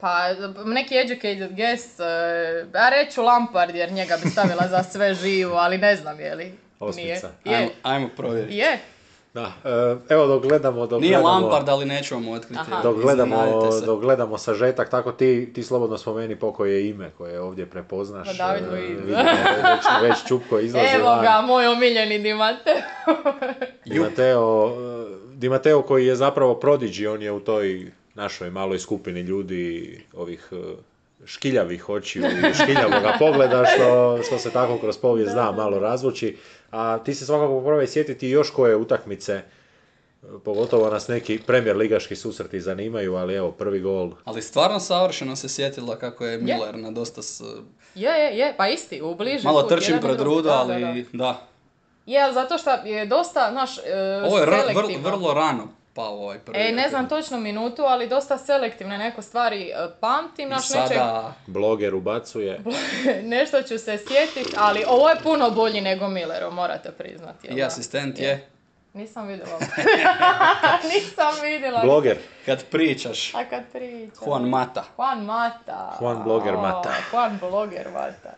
Pa, 0.00 0.18
neki 0.64 0.94
educated 0.96 1.50
guess, 1.50 2.00
eh, 2.00 2.04
ja 2.74 2.88
reću 2.90 3.22
Lampard 3.22 3.74
jer 3.74 3.92
njega 3.92 4.16
bi 4.24 4.30
stavila 4.30 4.68
za 4.68 4.82
sve 4.82 5.14
živo, 5.14 5.56
ali 5.56 5.78
ne 5.78 5.96
znam 5.96 6.20
je 6.20 6.34
li. 6.34 6.58
Osmica. 6.80 7.30
Nije. 7.44 7.56
Ajmo, 7.56 7.68
Je. 7.68 7.74
ajmo 7.82 8.08
provjeriti. 8.08 8.56
Je. 8.56 8.78
Da, 9.34 9.52
e, 9.64 9.96
evo 10.08 10.26
dok 10.26 10.42
gledamo, 10.42 10.86
dok 10.86 11.00
Nije 11.00 11.12
gledamo, 11.12 11.28
Lampard, 11.28 11.68
ali 11.68 11.84
neću 11.86 12.14
vam 12.14 12.28
otkriti. 12.28 12.60
Aha. 12.60 12.82
dok 12.82 12.96
gledamo, 13.00 13.70
dok 13.86 14.00
gledamo 14.00 14.38
sažetak, 14.38 14.90
tako 14.90 15.12
ti, 15.12 15.52
ti 15.54 15.62
slobodno 15.62 15.98
spomeni 15.98 16.36
po 16.36 16.52
koje 16.52 16.88
ime 16.88 17.10
koje 17.18 17.40
ovdje 17.40 17.66
prepoznaš. 17.66 18.28
Pa 18.38 18.46
David 18.46 18.64
Luiz. 18.72 18.88
vidimo, 18.88 19.18
već, 19.18 19.84
već 20.02 20.28
čupko 20.28 20.58
izlazi 20.58 20.86
Evo 20.94 21.08
van. 21.08 21.22
ga, 21.22 21.42
moj 21.46 21.66
omiljeni 21.66 22.18
Dimate. 22.18 22.82
Di 23.84 23.98
Matteo, 23.98 24.68
e, 24.68 25.16
Di 25.34 25.48
Matteo 25.48 25.82
koji 25.82 26.06
je 26.06 26.16
zapravo 26.16 26.54
prodigy, 26.62 27.14
on 27.14 27.22
je 27.22 27.32
u 27.32 27.40
toj 27.40 27.92
našoj 28.14 28.50
maloj 28.50 28.78
skupini 28.78 29.20
ljudi 29.20 30.00
ovih 30.16 30.48
e, 30.52 30.56
škiljavih 31.24 31.88
očiju 31.88 32.24
i 32.24 32.54
škiljavoga 32.54 33.16
pogleda, 33.18 33.64
što, 33.74 34.18
što 34.26 34.38
se 34.38 34.50
tako 34.50 34.78
kroz 34.78 34.98
povijest 34.98 35.34
da 35.34 35.52
malo 35.52 35.78
razvući. 35.78 36.36
A 36.70 36.98
ti 36.98 37.14
se 37.14 37.26
svakako 37.26 37.60
probaj 37.60 37.86
sjetiti 37.86 38.28
još 38.28 38.50
koje 38.50 38.76
utakmice, 38.76 39.42
pogotovo 40.44 40.90
nas 40.90 41.08
neki 41.08 41.38
premijer 41.46 41.76
ligaški 41.76 42.16
susreti 42.16 42.60
zanimaju, 42.60 43.14
ali 43.14 43.34
evo, 43.34 43.50
prvi 43.52 43.80
gol. 43.80 44.10
Ali 44.24 44.42
stvarno 44.42 44.80
savršeno 44.80 45.36
se 45.36 45.48
sjetila 45.48 45.98
kako 45.98 46.26
je 46.26 46.38
Miller 46.38 46.78
na 46.78 46.90
dosta 46.90 47.22
s... 47.22 47.42
Je, 47.94 48.10
je, 48.10 48.38
je, 48.38 48.54
pa 48.56 48.68
isti, 48.68 49.02
u 49.02 49.14
bliži 49.14 49.44
Malo 49.44 49.60
kut, 49.60 49.68
trčim 49.68 49.98
pred 50.00 50.20
rudo, 50.20 50.50
ali 50.50 50.80
da, 50.80 50.92
da. 50.92 51.02
da. 51.12 51.46
Je, 52.06 52.32
zato 52.32 52.58
što 52.58 52.70
je 52.70 53.06
dosta, 53.06 53.48
znaš, 53.52 53.78
e, 53.78 54.22
Ovo 54.24 54.38
je 54.38 54.42
r- 54.42 54.74
vrlo, 54.74 54.98
vrlo 55.02 55.34
rano 55.34 55.68
pao 55.98 56.14
ovaj 56.14 56.38
prvi. 56.38 56.58
E, 56.58 56.72
ne 56.72 56.88
znam 56.88 57.08
točno 57.08 57.40
minutu, 57.40 57.82
ali 57.82 58.08
dosta 58.08 58.38
selektivne 58.38 58.98
neko 58.98 59.22
stvari 59.22 59.68
e, 59.68 59.74
pamtim, 60.00 60.48
I 60.48 60.50
nečeg, 60.50 60.62
sada... 60.66 61.34
Bloger 61.46 61.94
ubacuje. 61.94 62.60
nešto 63.34 63.62
ću 63.62 63.78
se 63.78 63.98
sjetiti, 63.98 64.56
ali 64.58 64.84
ovo 64.88 65.08
je 65.08 65.16
puno 65.22 65.50
bolji 65.50 65.80
nego 65.80 66.08
Millerov, 66.08 66.52
morate 66.52 66.90
priznati. 66.90 67.48
I 67.48 67.62
asistent 67.62 68.18
je, 68.18 68.48
Nisam 68.94 69.26
vidjela. 69.26 69.58
Nisam 70.94 71.34
vidjela. 71.42 71.80
Bloger. 71.80 72.18
kad 72.46 72.64
pričaš, 72.64 73.34
A 73.34 73.44
kad 73.44 73.62
pričam. 73.72 74.28
Juan 74.28 74.48
Mata. 74.48 74.84
Juan 74.96 75.24
Mata. 75.24 75.96
Juan 76.00 76.22
Bloger 76.22 76.54
O, 76.54 76.60
Mata. 76.60 76.94
Juan 77.12 77.38
Bloger 77.40 77.88
Mata. 77.92 78.34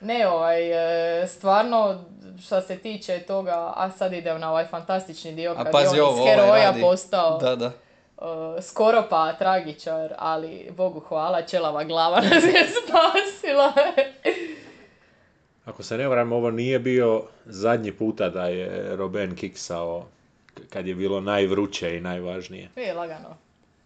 Ne, 0.00 0.28
ovaj, 0.28 1.22
e, 1.22 1.26
stvarno, 1.26 2.04
što 2.40 2.60
se 2.60 2.78
tiče 2.78 3.18
toga, 3.18 3.72
a 3.76 3.90
sad 3.90 4.12
idem 4.12 4.40
na 4.40 4.50
ovaj 4.50 4.66
fantastični 4.66 5.32
dio 5.32 5.52
A 5.52 5.64
kad 5.64 5.72
pazi 5.72 5.96
je 5.96 6.02
on 6.02 6.08
ovo, 6.08 6.16
iz 6.16 6.20
ovaj 6.20 6.34
heroja 6.34 6.64
radi. 6.64 6.80
postao 6.80 7.38
Da, 7.38 7.56
da. 7.56 7.66
e, 7.66 7.72
skoro 8.62 9.04
pa 9.10 9.32
tragičar, 9.32 10.14
ali 10.18 10.70
Bogu 10.76 11.00
hvala, 11.00 11.42
čelava 11.42 11.84
glava 11.84 12.20
nas 12.30 12.44
je 12.44 12.66
spasila. 12.68 13.72
Ako 15.64 15.82
se 15.82 15.98
ne 15.98 16.08
varam, 16.08 16.32
ovo 16.32 16.50
nije 16.50 16.78
bio 16.78 17.22
zadnji 17.44 17.92
puta 17.92 18.28
da 18.28 18.46
je 18.46 18.96
Robben 18.96 19.36
kiksao 19.36 20.06
kad 20.70 20.86
je 20.86 20.94
bilo 20.94 21.20
najvruće 21.20 21.96
i 21.96 22.00
najvažnije. 22.00 22.68
Nije 22.76 22.94
lagano. 22.94 23.36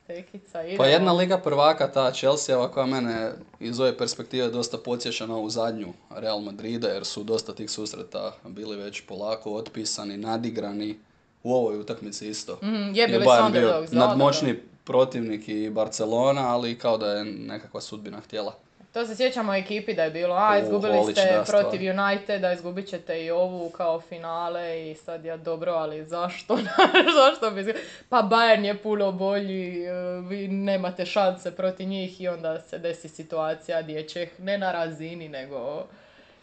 Idemo. 0.08 0.76
Pa 0.76 0.86
jedna 0.86 1.12
liga 1.12 1.38
prvaka, 1.38 1.92
ta 1.92 2.12
Chelsea, 2.12 2.68
koja 2.68 2.86
mene 2.86 3.32
iz 3.60 3.80
ove 3.80 3.98
perspektive 3.98 4.48
dosta 4.48 4.78
podsjeća 4.78 5.26
na 5.26 5.36
ovu 5.36 5.50
zadnju 5.50 5.92
Real 6.10 6.40
Madrida, 6.40 6.88
jer 6.88 7.04
su 7.04 7.24
dosta 7.24 7.54
tih 7.54 7.70
susreta 7.70 8.32
bili 8.44 8.76
već 8.76 9.00
polako 9.00 9.54
otpisani, 9.54 10.16
nadigrani. 10.16 10.98
U 11.42 11.54
ovoj 11.54 11.78
utakmici 11.78 12.28
isto. 12.28 12.58
Mhm, 12.62 12.94
je, 12.94 13.08
bili 13.08 13.24
bio 13.52 13.86
nadmoćni 13.92 14.60
protivnik 14.84 15.48
i 15.48 15.70
Barcelona, 15.70 16.54
ali 16.54 16.78
kao 16.78 16.98
da 16.98 17.10
je 17.12 17.24
nekakva 17.24 17.80
sudbina 17.80 18.20
htjela. 18.20 18.54
To 18.94 19.06
se 19.06 19.16
sjećamo 19.16 19.52
u 19.52 19.54
ekipi 19.54 19.94
da 19.94 20.04
je 20.04 20.10
bilo, 20.10 20.34
a 20.34 20.58
izgubili 20.58 21.12
ste 21.12 21.42
protiv. 21.46 21.80
Uniteda, 21.90 22.52
izgubit 22.52 22.88
ćete 22.88 23.24
i 23.24 23.30
ovu 23.30 23.70
kao 23.70 24.00
finale 24.00 24.90
i 24.90 24.94
sad 24.94 25.24
ja 25.24 25.36
dobro, 25.36 25.72
ali 25.72 26.04
zašto? 26.04 26.58
zašto 27.20 27.50
bi 27.50 27.74
Pa 28.08 28.16
Bayern 28.22 28.64
je 28.64 28.78
puno 28.78 29.12
bolji, 29.12 29.84
e, 29.84 29.92
vi 30.28 30.48
nemate 30.48 31.06
šanse 31.06 31.50
protiv 31.50 31.88
njih 31.88 32.20
i 32.20 32.28
onda 32.28 32.60
se 32.60 32.78
desi 32.78 33.08
situacija 33.08 33.82
dječjeh 33.82 34.28
ne 34.38 34.58
na 34.58 34.72
razini 34.72 35.28
nego 35.28 35.86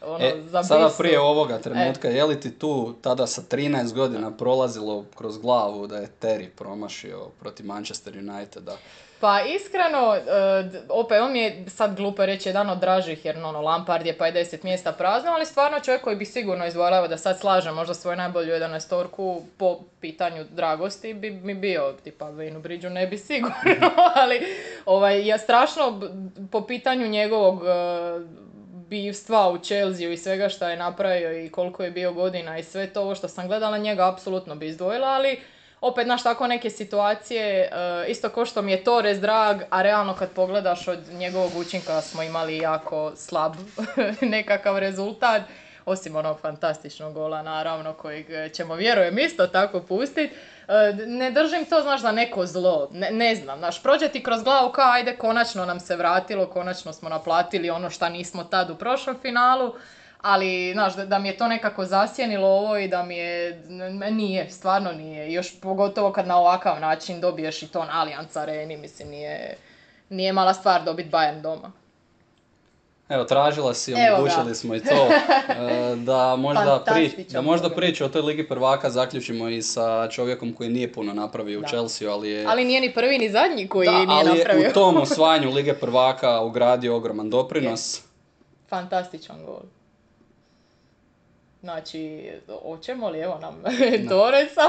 ono, 0.01 0.25
E, 0.25 0.63
sada 0.63 0.89
prije 0.97 1.19
ovoga 1.19 1.59
trenutka, 1.59 2.07
je 2.07 2.23
li 2.23 2.39
ti 2.39 2.59
tu 2.59 2.95
tada 3.01 3.27
sa 3.27 3.41
13 3.41 3.93
godina 3.93 4.31
prolazilo 4.31 5.05
kroz 5.15 5.37
glavu 5.37 5.87
da 5.87 5.97
je 5.97 6.09
Terry 6.21 6.47
promašio 6.49 7.27
protiv 7.39 7.65
Manchester 7.65 8.17
Uniteda? 8.17 8.77
Pa 9.22 9.41
iskreno, 9.41 10.15
e, 10.15 10.22
opet 10.89 11.22
on 11.22 11.32
mi 11.32 11.39
je 11.39 11.65
sad 11.67 11.95
glupo 11.95 12.26
reći 12.26 12.49
jedan 12.49 12.69
od 12.69 12.80
dražih 12.80 13.26
jer 13.26 13.38
ono 13.38 13.61
Lampard 13.61 14.05
je 14.05 14.17
pa 14.17 14.28
je 14.28 14.34
10 14.34 14.63
mjesta 14.63 14.91
prazno, 14.91 15.32
ali 15.32 15.45
stvarno 15.45 15.80
čovjek 15.80 16.01
koji 16.01 16.15
bi 16.15 16.26
sigurno 16.26 16.65
izvolio 16.65 17.07
da 17.07 17.17
sad 17.17 17.39
slaže 17.39 17.72
možda 17.72 17.93
svoju 17.93 18.17
najbolju 18.17 18.53
11 18.53 19.43
po 19.57 19.80
pitanju 19.99 20.45
dragosti 20.49 21.13
bi 21.13 21.32
mi 21.32 21.53
bio, 21.53 21.93
tipa 22.03 22.30
Vejnu 22.30 22.59
Bridžu 22.59 22.89
ne 22.89 23.07
bi 23.07 23.17
sigurno, 23.17 23.91
ali 24.22 24.41
ovaj, 24.86 25.28
ja 25.28 25.38
strašno 25.38 26.01
po 26.51 26.67
pitanju 26.67 27.07
njegovog 27.07 27.63
e, 27.63 27.69
bivstva 28.89 29.49
u 29.49 29.57
Chelsea 29.57 30.09
i 30.09 30.17
svega 30.17 30.49
što 30.49 30.67
je 30.67 30.78
napravio 30.78 31.45
i 31.45 31.49
koliko 31.49 31.84
je 31.84 31.91
bio 31.91 32.13
godina 32.13 32.57
i 32.57 32.63
sve 32.63 32.93
to 32.93 33.01
ovo 33.01 33.15
što 33.15 33.28
sam 33.28 33.47
gledala 33.47 33.78
njega 33.78 34.09
apsolutno 34.09 34.55
bi 34.55 34.67
izdvojila, 34.67 35.07
ali 35.07 35.39
opet, 35.82 36.05
znaš, 36.05 36.23
tako 36.23 36.47
neke 36.47 36.69
situacije, 36.69 37.61
e, 37.61 37.69
isto 38.07 38.29
ko 38.29 38.45
što 38.45 38.61
mi 38.61 38.71
je 38.71 38.84
Torres 38.84 39.19
drag, 39.19 39.61
a 39.69 39.82
realno 39.82 40.15
kad 40.15 40.32
pogledaš 40.32 40.88
od 40.88 40.99
njegovog 41.11 41.51
učinka 41.55 42.01
smo 42.01 42.23
imali 42.23 42.57
jako 42.57 43.11
slab 43.15 43.53
nekakav 44.21 44.77
rezultat. 44.77 45.41
osim 45.86 46.15
onog 46.15 46.39
fantastičnog 46.39 47.13
gola 47.13 47.41
naravno 47.41 47.93
kojeg 47.93 48.25
ćemo 48.53 48.75
vjerujem 48.75 49.19
isto 49.19 49.47
tako 49.47 49.79
pustiti. 49.79 50.34
E, 50.67 50.93
ne 51.07 51.32
držim 51.32 51.65
to, 51.65 51.82
znaš, 51.82 52.01
za 52.01 52.11
neko 52.11 52.45
zlo, 52.45 52.89
ne, 52.91 53.11
ne 53.11 53.36
znam, 53.36 53.59
znaš, 53.59 53.84
prođe 53.84 54.07
ti 54.07 54.23
kroz 54.23 54.43
glavu 54.43 54.71
kao 54.71 54.91
ajde, 54.91 55.15
konačno 55.15 55.65
nam 55.65 55.79
se 55.79 55.95
vratilo, 55.95 56.45
konačno 56.45 56.93
smo 56.93 57.09
naplatili 57.09 57.69
ono 57.69 57.89
što 57.89 58.09
nismo 58.09 58.43
tad 58.43 58.69
u 58.69 58.75
prošlom 58.75 59.19
finalu, 59.21 59.73
ali, 60.22 60.72
znaš, 60.74 60.95
da, 60.95 61.05
da 61.05 61.19
mi 61.19 61.28
je 61.28 61.38
to 61.38 61.47
nekako 61.47 61.86
zasjenilo 61.86 62.47
ovo 62.47 62.78
i 62.78 62.88
da 62.88 63.03
mi 63.03 63.17
je, 63.17 63.63
nije, 64.11 64.49
stvarno 64.49 64.91
nije, 64.91 65.34
još 65.34 65.59
pogotovo 65.61 66.11
kad 66.11 66.28
na 66.28 66.38
ovakav 66.38 66.80
način 66.80 67.22
dobiješ 67.22 67.63
i 67.63 67.67
to 67.67 67.86
na 67.86 68.01
Allianz 68.01 68.38
Areni, 68.38 68.78
mislim, 68.78 69.09
nije, 69.09 69.57
nije 70.09 70.34
mala 70.34 70.53
stvar 70.53 70.84
dobiti 70.84 71.09
Bayern 71.09 71.41
doma. 71.41 71.72
Evo, 73.09 73.24
tražila 73.24 73.74
si, 73.74 73.93
omogućili 73.93 74.55
smo 74.55 74.76
i 74.76 74.80
to, 74.80 75.07
e, 75.11 75.95
da 75.95 76.36
možda, 76.36 76.84
pri, 76.93 77.26
da 77.30 77.41
možda 77.41 77.69
priču 77.69 78.05
o 78.05 78.09
toj 78.09 78.22
Ligi 78.22 78.47
prvaka 78.47 78.89
zaključimo 78.89 79.49
i 79.49 79.61
sa 79.61 80.07
čovjekom 80.07 80.53
koji 80.53 80.69
nije 80.69 80.93
puno 80.93 81.13
napravio 81.13 81.59
u. 81.59 81.63
Chelsea, 81.67 82.11
ali 82.11 82.30
je... 82.30 82.45
Ali 82.45 82.65
nije 82.65 82.82
ni 82.82 82.93
prvi 82.93 83.17
ni 83.17 83.30
zadnji 83.30 83.67
koji 83.67 83.86
da, 83.86 83.91
nije 83.91 84.07
ali 84.09 84.38
napravio. 84.38 84.63
je 84.63 84.69
u 84.69 84.74
tom 84.74 84.97
osvajanju 85.01 85.51
Lige 85.51 85.74
prvaka 85.74 86.41
ugradio 86.41 86.95
ogroman 86.95 87.30
doprinos. 87.30 88.01
Fantastičan 88.69 89.45
gol. 89.45 89.61
Znači, 91.62 92.32
hoćemo 92.64 93.09
li, 93.09 93.20
evo 93.20 93.38
nam 93.38 93.64
Toreca. 94.09 94.62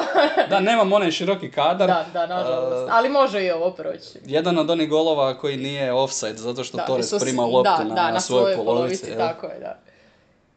Da, 0.48 0.60
nemam 0.60 0.92
onaj 0.92 1.10
široki 1.10 1.50
kadar. 1.50 1.88
da, 1.88 2.04
da, 2.12 2.26
nažalost. 2.28 2.88
E, 2.88 2.92
Ali 2.92 3.08
može 3.10 3.44
i 3.44 3.50
ovo 3.50 3.70
proći. 3.70 4.18
jedan 4.24 4.58
od 4.58 4.70
onih 4.70 4.88
golova 4.88 5.34
koji 5.34 5.56
nije 5.58 5.92
offside, 5.94 6.34
zato 6.34 6.64
što 6.64 6.76
Da, 6.78 7.02
su 7.02 7.18
s- 7.18 7.22
prima 7.22 7.42
loptu 7.44 7.62
da, 7.78 7.84
na, 7.84 7.94
da, 7.96 8.10
na 8.10 8.20
svojoj 8.20 8.56
polovici. 8.56 9.16
tako 9.18 9.46
je, 9.46 9.58
da. 9.60 9.78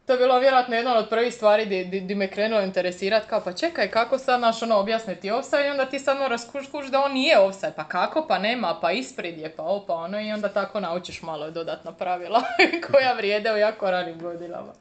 To 0.06 0.12
je 0.12 0.18
bilo 0.18 0.38
vjerojatno 0.38 0.76
jedna 0.76 0.98
od 0.98 1.08
prvih 1.08 1.34
stvari 1.34 1.66
di, 1.66 1.84
di, 1.84 2.00
di 2.00 2.14
me 2.14 2.28
krenulo 2.28 2.62
interesirat, 2.62 3.24
kao 3.24 3.40
pa 3.40 3.52
čekaj, 3.52 3.88
kako 3.88 4.18
sad 4.18 4.40
naš 4.40 4.62
ono 4.62 4.76
objasniti 4.76 5.30
offside 5.30 5.66
i 5.66 5.70
onda 5.70 5.84
ti 5.84 5.98
sad 5.98 6.18
moraš 6.18 6.40
kuš, 6.52 6.66
kuš 6.68 6.86
da 6.86 7.00
on 7.00 7.12
nije 7.12 7.38
offside, 7.38 7.72
pa 7.72 7.84
kako, 7.84 8.26
pa 8.28 8.38
nema, 8.38 8.78
pa 8.80 8.92
ispred 8.92 9.38
je, 9.38 9.50
pa 9.50 9.62
ovo, 9.62 9.84
pa 9.86 9.94
ono 9.94 10.20
i 10.20 10.32
onda 10.32 10.48
tako 10.48 10.80
naučiš 10.80 11.22
malo 11.22 11.50
dodatna 11.50 11.92
pravila 11.92 12.42
koja 12.86 13.12
vrijede 13.12 13.52
u 13.52 13.58
jako 13.58 13.90
ranim 13.90 14.20
godinama. 14.20 14.72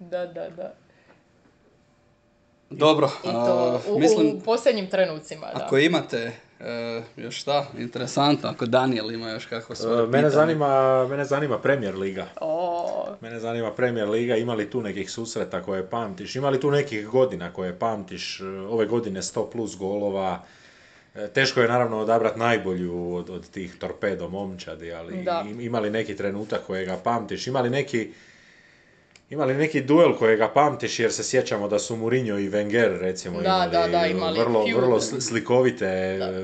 Da, 0.00 0.26
da, 0.26 0.48
da. 0.50 0.74
Dobro, 2.70 3.10
I 3.20 3.26
to 3.26 3.80
u, 3.88 3.98
mislim, 3.98 4.26
u 4.28 4.40
posljednjim 4.40 4.86
trenucima, 4.86 5.46
da. 5.48 5.52
ako 5.56 5.78
imate 5.78 6.32
e, 6.60 7.02
još 7.16 7.36
šta, 7.36 7.66
interesantno, 7.78 8.48
ako 8.48 8.66
Daniel 8.66 9.12
ima 9.12 9.30
još 9.30 9.46
kako 9.46 9.74
svoje 9.74 9.94
E, 9.94 9.96
Mene 9.96 10.08
pitanje. 10.08 10.30
zanima, 10.30 10.68
mene 11.06 11.24
zanima 11.24 11.58
Premier 11.58 11.94
Liga. 11.94 12.26
O, 12.40 13.06
Mene 13.20 13.40
zanima 13.40 13.72
Premier 13.72 14.08
Liga, 14.08 14.36
ima 14.36 14.54
li 14.54 14.70
tu 14.70 14.82
nekih 14.82 15.10
susreta 15.10 15.62
koje 15.62 15.86
pamtiš, 15.86 16.36
ima 16.36 16.50
li 16.50 16.60
tu 16.60 16.70
nekih 16.70 17.06
godina 17.06 17.52
koje 17.52 17.78
pamtiš, 17.78 18.40
E, 18.40 18.44
ove 18.46 18.86
godine 18.86 19.22
100 19.22 19.50
plus 19.50 19.76
golova, 19.76 20.42
E, 21.16 21.28
Teško 21.28 21.60
je 21.60 21.68
naravno 21.68 21.98
odabrati 21.98 22.38
najbolju 22.38 23.14
od, 23.14 23.30
od 23.30 23.50
tih 23.50 23.76
torpedo 23.76 24.28
momčadi, 24.28 24.92
ali 24.92 25.16
Da. 25.16 25.44
im- 25.46 25.60
ima 25.60 25.78
li 25.78 25.90
neki 25.90 26.16
trenutak 26.16 26.60
kojega 26.62 26.96
pamtiš, 26.96 27.46
ima 27.46 27.60
li 27.60 27.70
neki 27.70 28.12
ima 29.30 29.44
li 29.44 29.54
neki 29.54 29.80
duel 29.82 30.14
kojega 30.14 30.48
pamtiš 30.48 30.98
jer 30.98 31.12
se 31.12 31.24
sjećamo 31.24 31.68
da 31.68 31.78
su 31.78 31.96
Mourinho 31.96 32.38
i 32.38 32.48
Wenger 32.48 32.98
recimo 33.00 33.34
Da, 33.34 33.44
imali, 33.44 33.70
da, 33.72 33.88
da, 33.90 34.06
imali 34.06 34.38
vrlo, 34.40 34.64
vrlo 34.76 34.96
sli- 34.96 35.20
slikovite 35.20 35.86
Da. 36.18 36.24
e, 36.24 36.42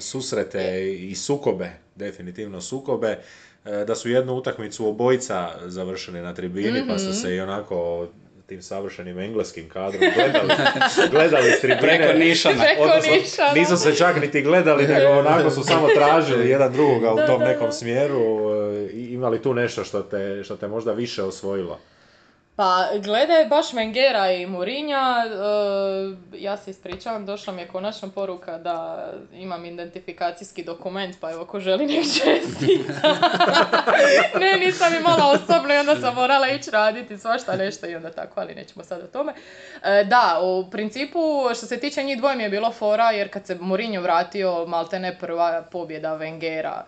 susrete 0.00 0.60
i 0.90 1.14
sukobe, 1.14 1.70
definitivno 1.94 2.60
sukobe, 2.60 3.18
e, 3.64 3.84
da 3.84 3.94
su 3.94 4.10
jednu 4.10 4.34
utakmicu 4.34 4.88
obojica 4.88 5.50
završili 5.60 6.20
na 6.20 6.34
tribini 6.34 6.80
pa 6.80 6.94
Mhm. 6.94 6.98
su 6.98 7.12
se 7.12 7.36
i 7.36 7.40
onako 7.40 8.06
tim 8.46 8.62
savršenim 8.62 9.18
engleskim 9.18 9.68
kadrom 9.68 10.02
gledali, 10.14 10.48
gledali 11.10 11.50
s 11.50 11.60
tribine. 11.60 11.80
Preko 11.80 12.12
Nišana. 12.14 12.64
Preko 12.64 12.82
Odnosno, 12.82 13.44
nisu 13.54 13.76
se 13.76 13.94
čak 13.94 14.20
niti 14.20 14.42
gledali, 14.42 14.86
nego 14.88 15.08
onako 15.08 15.50
su 15.50 15.62
samo 15.62 15.88
tražili 15.88 16.48
jedan 16.48 16.72
drugoga 16.72 17.12
u 17.14 17.26
tom 17.26 17.42
nekom 17.42 17.72
smjeru. 17.72 18.20
e, 18.50 18.86
i 18.86 19.06
Imali 19.06 19.42
tu 19.42 19.54
nešto 19.54 19.84
što 19.84 20.02
te, 20.02 20.40
što 20.44 20.56
te 20.56 20.68
možda 20.68 20.92
više 20.92 21.22
osvojilo? 21.22 21.78
Pa, 22.58 22.88
glede 23.02 23.46
baš 23.50 23.72
Mengera 23.72 24.32
i 24.32 24.46
Murinja, 24.46 25.24
ja 26.38 26.56
se 26.56 26.70
ispričavam, 26.70 27.26
došla 27.26 27.52
mi 27.52 27.62
je 27.62 27.68
konačna 27.68 28.08
poruka 28.08 28.58
da 28.58 29.08
imam 29.32 29.64
identifikacijski 29.64 30.64
dokument, 30.64 31.16
pa 31.20 31.30
evo 31.30 31.44
ko 31.44 31.60
želi 31.60 31.86
nek 31.86 32.04
ne, 34.40 34.66
nisam 34.66 34.94
imala 34.94 35.32
osobno 35.32 35.74
i 35.74 35.78
onda 35.78 35.96
sam 35.96 36.14
morala 36.14 36.48
ići 36.48 36.70
raditi 36.70 37.18
svašta 37.18 37.56
nešto 37.56 37.86
i 37.86 37.94
onda 37.94 38.10
tako, 38.10 38.40
ali 38.40 38.54
nećemo 38.54 38.84
sad 38.84 39.00
o 39.00 39.06
tome. 39.06 39.32
E, 39.84 40.04
da, 40.04 40.40
u 40.42 40.70
principu, 40.70 41.20
što 41.56 41.66
se 41.66 41.80
tiče 41.80 42.02
njih 42.02 42.18
dvoje 42.18 42.36
mi 42.36 42.42
je 42.42 42.50
bilo 42.50 42.72
fora, 42.72 43.10
jer 43.10 43.32
kad 43.32 43.46
se 43.46 43.56
Mourinho 43.60 44.02
vratio, 44.02 44.66
maltene 44.66 45.18
prva 45.18 45.62
pobjeda 45.72 46.18
Wengera, 46.18 46.82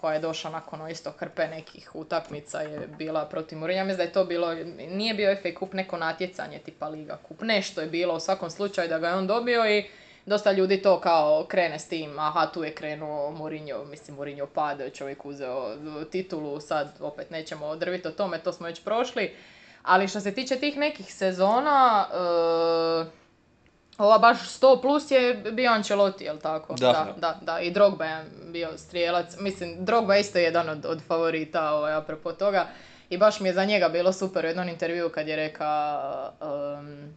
koja 0.00 0.14
je 0.14 0.20
došla 0.20 0.50
nakon 0.50 0.90
isto 0.90 1.12
krpe 1.12 1.48
nekih 1.48 1.90
utakmica 1.94 2.60
je 2.60 2.88
bila 2.98 3.24
protiv 3.24 3.58
Mourinha. 3.58 3.84
Mislim 3.84 3.96
da 3.96 4.02
je 4.02 4.12
to 4.12 4.24
bilo, 4.24 4.54
nije 4.90 5.14
bio 5.14 5.36
FA 5.42 5.48
Cup 5.58 5.72
neko 5.72 5.96
natjecanje 5.96 6.58
tipa 6.58 6.88
Liga 6.88 7.18
Cup. 7.28 7.42
Nešto 7.42 7.80
je 7.80 7.86
bilo 7.86 8.14
u 8.14 8.20
svakom 8.20 8.50
slučaju 8.50 8.88
da 8.88 8.98
ga 8.98 9.08
je 9.08 9.14
on 9.14 9.26
dobio 9.26 9.70
i 9.70 9.84
dosta 10.26 10.52
ljudi 10.52 10.82
to 10.82 11.00
kao 11.00 11.44
krene 11.48 11.78
s 11.78 11.88
tim, 11.88 12.18
aha 12.18 12.46
tu 12.46 12.64
je 12.64 12.74
krenuo 12.74 13.30
Mourinho, 13.30 13.84
mislim 13.84 14.16
Mourinho 14.16 14.46
pade, 14.46 14.90
čovjek 14.90 15.24
uzeo 15.24 15.76
titulu, 16.10 16.60
sad 16.60 16.96
opet 17.00 17.30
nećemo 17.30 17.66
odrviti 17.66 18.08
o 18.08 18.10
tome, 18.10 18.38
to 18.38 18.52
smo 18.52 18.66
već 18.66 18.84
prošli. 18.84 19.34
Ali 19.82 20.08
što 20.08 20.20
se 20.20 20.34
tiče 20.34 20.56
tih 20.56 20.76
nekih 20.76 21.14
sezona, 21.14 22.06
e, 22.12 23.25
ova 23.98 24.18
baš 24.18 24.38
100 24.60 24.82
plus 24.82 25.10
je 25.10 25.34
bio 25.34 25.70
Ancelotti, 25.70 26.24
jel 26.24 26.38
tako? 26.38 26.74
Da. 26.74 26.92
da, 26.92 27.14
da, 27.20 27.38
da. 27.40 27.60
I 27.60 27.70
Drogba 27.70 28.04
je 28.04 28.24
bio 28.52 28.68
strijelac. 28.78 29.36
Mislim, 29.40 29.84
Drogba 29.84 30.14
je 30.14 30.20
isto 30.20 30.38
jedan 30.38 30.68
od, 30.68 30.86
od 30.86 31.02
favorita, 31.06 31.70
ovaj, 31.72 31.94
apropo 31.94 32.32
toga. 32.32 32.66
I 33.10 33.18
baš 33.18 33.40
mi 33.40 33.48
je 33.48 33.54
za 33.54 33.64
njega 33.64 33.88
bilo 33.88 34.12
super 34.12 34.44
u 34.44 34.48
jednom 34.48 34.68
intervju 34.68 35.08
kad 35.08 35.28
je 35.28 35.36
rekao 35.36 36.32
um, 36.40 37.14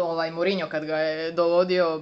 ovaj 0.00 0.30
Mourinho 0.30 0.68
kad 0.68 0.84
ga 0.84 0.96
je 0.96 1.32
dovodio, 1.32 2.00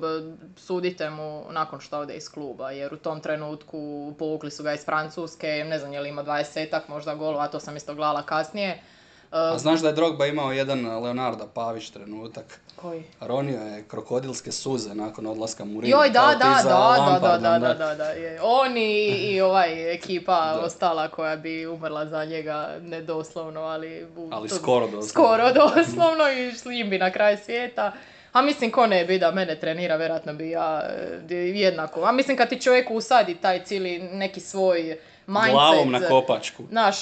sudite 0.57 1.11
mu 1.11 1.45
nakon 1.51 1.81
što 1.81 1.99
ode 1.99 2.14
iz 2.14 2.31
kluba, 2.31 2.71
jer 2.71 2.95
u 2.95 2.97
tom 2.97 3.21
trenutku 3.21 4.12
povukli 4.18 4.51
su 4.51 4.62
ga 4.62 4.73
iz 4.73 4.85
Francuske, 4.85 5.64
ne 5.68 5.79
znam 5.79 5.93
je 5.93 6.01
li 6.01 6.09
ima 6.09 6.25
20 6.25 6.81
možda 6.89 7.14
golova, 7.14 7.45
a 7.45 7.49
to 7.49 7.61
sam 7.61 7.77
isto 7.77 7.95
gledala 7.95 8.23
kasnije. 8.23 8.83
A 9.31 9.53
Uh, 9.53 9.59
znaš 9.59 9.81
da 9.81 9.89
je 9.89 9.95
Drogba 9.95 10.26
imao 10.26 10.53
jedan 10.53 11.01
Leonarda 11.01 11.47
Pavić 11.47 11.91
trenutak? 11.91 12.61
koji? 12.76 13.03
Ronio 13.20 13.59
je 13.59 13.85
krokodilske 13.85 14.53
suze 14.53 14.95
nakon 14.95 15.26
odlaska 15.26 15.64
Mourinho. 15.64 15.99
Joj, 15.99 16.11
da, 16.11 16.20
da, 16.33 16.61
da, 16.64 17.18
da, 17.20 17.39
da, 17.39 17.59
da, 17.59 17.74
da, 17.74 17.95
da. 17.95 18.12
On 18.43 18.76
i, 18.76 18.99
i 19.07 19.41
ovaj 19.41 19.95
ekipa 19.95 20.39
ostala 20.66 21.09
koja 21.09 21.37
bi 21.37 21.66
umrla 21.66 22.07
za 22.07 22.24
njega, 22.24 22.68
ne 22.81 23.03
doslovno, 23.03 23.61
ali... 23.61 24.07
u- 24.16 24.28
Ali 24.33 24.49
to- 24.49 24.55
skoro 24.55 24.87
doslovno. 24.87 25.09
Skoro 25.09 25.53
doslovno 25.55 26.24
i 26.31 26.53
šli 26.53 26.85
bi 26.85 26.99
na 26.99 27.11
kraj 27.11 27.37
svijeta. 27.37 27.93
A 28.33 28.43
mislim, 28.43 28.70
ko 28.70 28.87
ne 28.87 29.05
bi 29.05 29.18
da 29.18 29.31
mene 29.31 29.57
trenira, 29.57 29.97
vjerojatno 29.97 30.35
bi 30.35 30.51
ja 30.51 30.83
e, 31.31 31.35
jednako. 31.35 32.03
A 32.03 32.12
mislim, 32.12 32.37
kad 32.37 32.49
ti 32.49 32.61
čovjek 32.61 32.91
usadi 32.91 33.35
taj 33.35 33.64
cijeli 33.64 33.99
neki 34.01 34.41
svoj 34.41 34.99
mindset... 35.31 35.53
Glavom 35.53 35.91
na 35.91 36.01
kopačku. 36.09 36.62
Znaš, 36.70 37.01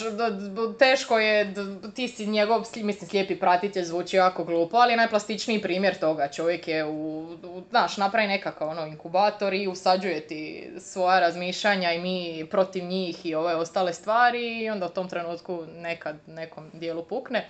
teško 0.78 1.18
je, 1.18 1.54
ti 1.94 2.08
si 2.08 2.26
njegov, 2.26 2.60
sli- 2.60 2.82
mislim, 2.82 3.08
slijepi 3.08 3.38
pratitelj 3.38 3.84
zvuči 3.84 4.16
jako 4.16 4.44
glupo, 4.44 4.76
ali 4.76 4.92
je 4.92 4.96
najplastičniji 4.96 5.62
primjer 5.62 5.98
toga. 5.98 6.28
Čovjek 6.28 6.68
je 6.68 6.84
u, 6.84 7.20
u 7.42 7.62
znaš, 7.70 7.96
napravi 7.96 8.28
nekakav 8.28 8.68
ono 8.68 8.86
inkubator 8.86 9.54
i 9.54 9.68
usađuje 9.68 10.20
ti 10.20 10.70
svoja 10.78 11.20
razmišljanja 11.20 11.92
i 11.92 11.98
mi 11.98 12.46
protiv 12.50 12.84
njih 12.84 13.26
i 13.26 13.34
ove 13.34 13.54
ostale 13.54 13.92
stvari 13.92 14.62
i 14.62 14.70
onda 14.70 14.86
u 14.86 14.88
tom 14.88 15.08
trenutku 15.08 15.64
nekad 15.76 16.16
nekom 16.26 16.70
dijelu 16.72 17.04
pukne. 17.04 17.48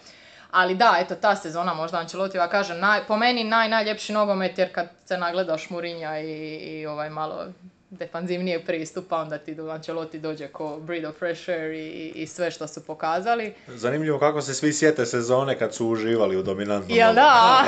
Ali 0.51 0.75
da, 0.75 0.97
eto, 1.01 1.15
ta 1.15 1.37
sezona 1.37 1.75
možda 1.75 1.99
Ancelottiva 1.99 2.49
kažem, 2.49 2.81
naj, 2.81 3.01
po 3.07 3.17
meni 3.17 3.45
naj, 3.45 3.69
najljepši 3.69 4.13
nogomet 4.13 4.59
jer 4.59 4.75
kad 4.75 4.89
se 5.05 5.19
nagledaš 5.19 5.71
Murinja 5.71 6.21
i, 6.21 6.57
i 6.57 6.87
ovaj 6.87 7.11
malo 7.11 7.47
defanzivnijeg 7.91 8.65
pristupa, 8.65 9.17
onda 9.17 9.39
ti 9.39 9.55
do 9.55 9.65
Ancelotti 9.65 10.19
dođe 10.19 10.49
ko 10.49 10.79
breed 10.79 11.05
of 11.05 11.17
fresh 11.17 11.49
air 11.49 11.73
i, 11.73 11.79
i- 11.79 12.13
i 12.13 12.27
sve 12.27 12.51
što 12.51 12.67
su 12.67 12.81
pokazali. 12.83 13.55
Zanimljivo 13.69 14.19
kako 14.19 14.43
se 14.43 14.55
svi 14.55 14.73
sjete 14.73 15.07
sezone 15.07 15.59
kad 15.59 15.75
su 15.75 15.89
uživali 15.89 16.37
u 16.37 16.43
dominantnom 16.43 16.99
Jel 16.99 17.15
da? 17.15 17.63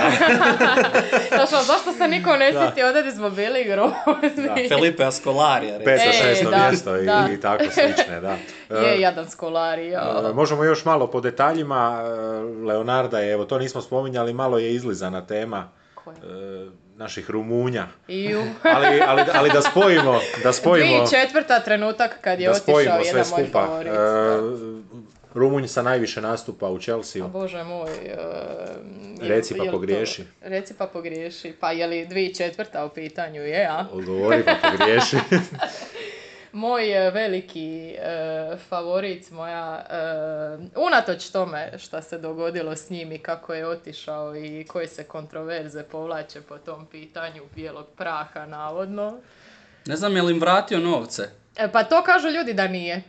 Znaš, 1.28 1.52
ono, 1.52 1.62
zašto 1.64 1.92
se 1.92 2.08
niko 2.08 2.30
ne 2.32 2.52
Da. 2.52 2.60
sjeti 2.60 2.82
ovdje 2.82 3.02
gdje 3.02 3.12
smo 3.12 3.30
bili 3.30 3.64
grozni? 3.64 4.68
Felipe 4.70 5.04
Ascolarija, 5.04 5.78
recimo. 5.78 5.84
Peto, 5.86 6.08
E, 6.08 6.12
šesto 6.14 6.50
da, 6.50 6.56
mjesto 6.60 6.96
i, 6.96 7.06
da. 7.06 7.28
i 7.30 7.40
tako 7.40 7.64
slične, 7.64 8.20
da. 8.20 8.36
Je, 8.78 8.94
E, 8.96 9.00
jadan 9.00 9.30
skolari, 9.30 9.82
e, 9.82 9.90
ja. 9.90 10.32
Možemo 10.34 10.64
još 10.64 10.84
malo 10.84 11.06
po 11.06 11.20
detaljima. 11.20 12.00
e, 12.00 12.10
Leonarda 12.64 13.18
je, 13.18 13.32
evo 13.32 13.44
to 13.44 13.58
nismo 13.58 13.80
spominjali, 13.80 14.32
malo 14.32 14.58
je 14.58 14.74
izlizana 14.74 15.20
tema 15.22 15.68
Ko 15.94 16.10
je? 16.10 16.16
e, 16.16 16.70
naših 17.00 17.30
Rumunja. 17.30 17.86
Iju. 18.08 18.42
Ali, 18.76 19.00
ali, 19.00 19.22
ali 19.34 19.50
da 19.50 19.62
spojimo, 19.62 20.20
da 20.42 20.52
spojimo, 20.52 20.96
2004. 20.96 21.64
trenutak 21.64 22.20
kad 22.20 22.40
je 22.40 22.46
da 22.46 22.50
otišao 22.50 22.62
spojimo 22.64 22.94
sve 22.94 23.06
jedan 23.08 23.24
moj 23.30 23.42
skupa. 23.42 23.66
favorit. 23.66 23.92
E. 23.92 23.96
Rumunj 25.34 25.66
sa 25.66 25.82
najviše 25.82 26.20
nastupa 26.20 26.68
u 26.68 26.78
Chelsea. 26.78 27.24
A 27.24 27.28
Bože 27.28 27.64
moj. 27.64 27.90
jel- 28.04 29.28
Reci 29.28 29.54
pa 29.54 29.56
jel 29.56 29.66
to- 29.66 29.72
pogriješi. 29.72 30.24
Reci 30.42 30.74
pa 30.74 30.86
pogriješi. 30.86 31.52
Pa 31.52 31.72
je 31.72 31.86
li 31.86 32.06
dvi 32.06 32.34
četvrta 32.34 32.84
u 32.84 32.90
pitanju? 32.90 33.42
Je, 33.42 33.66
a? 33.66 33.86
Odgovori 33.92 34.42
pa 34.44 34.70
pogriješi. 34.70 35.16
Moj 36.52 36.92
e, 36.92 37.10
veliki 37.10 37.94
e, 37.98 38.56
favorit, 38.68 39.30
moja, 39.30 39.86
e, 39.90 39.98
unatoč 40.76 41.30
tome 41.30 41.78
što 41.78 42.02
se 42.02 42.18
dogodilo 42.18 42.76
s 42.76 42.90
njim 42.90 43.12
i 43.12 43.18
kako 43.18 43.54
je 43.54 43.66
otišao 43.66 44.36
i 44.36 44.64
koje 44.64 44.88
se 44.88 45.04
kontroverze 45.04 45.82
povlače 45.82 46.40
po 46.40 46.58
tom 46.58 46.86
pitanju 46.86 47.42
bijelog 47.54 47.86
praha, 47.96 48.46
navodno. 48.46 49.18
Ne 49.86 49.96
znam 49.96 50.16
je 50.16 50.22
li 50.22 50.32
im 50.32 50.40
vratio 50.40 50.78
novce. 50.78 51.22
E, 51.56 51.72
pa 51.72 51.84
to 51.84 52.02
kažu 52.02 52.28
ljudi 52.28 52.54
da 52.54 52.68
nije. 52.68 53.02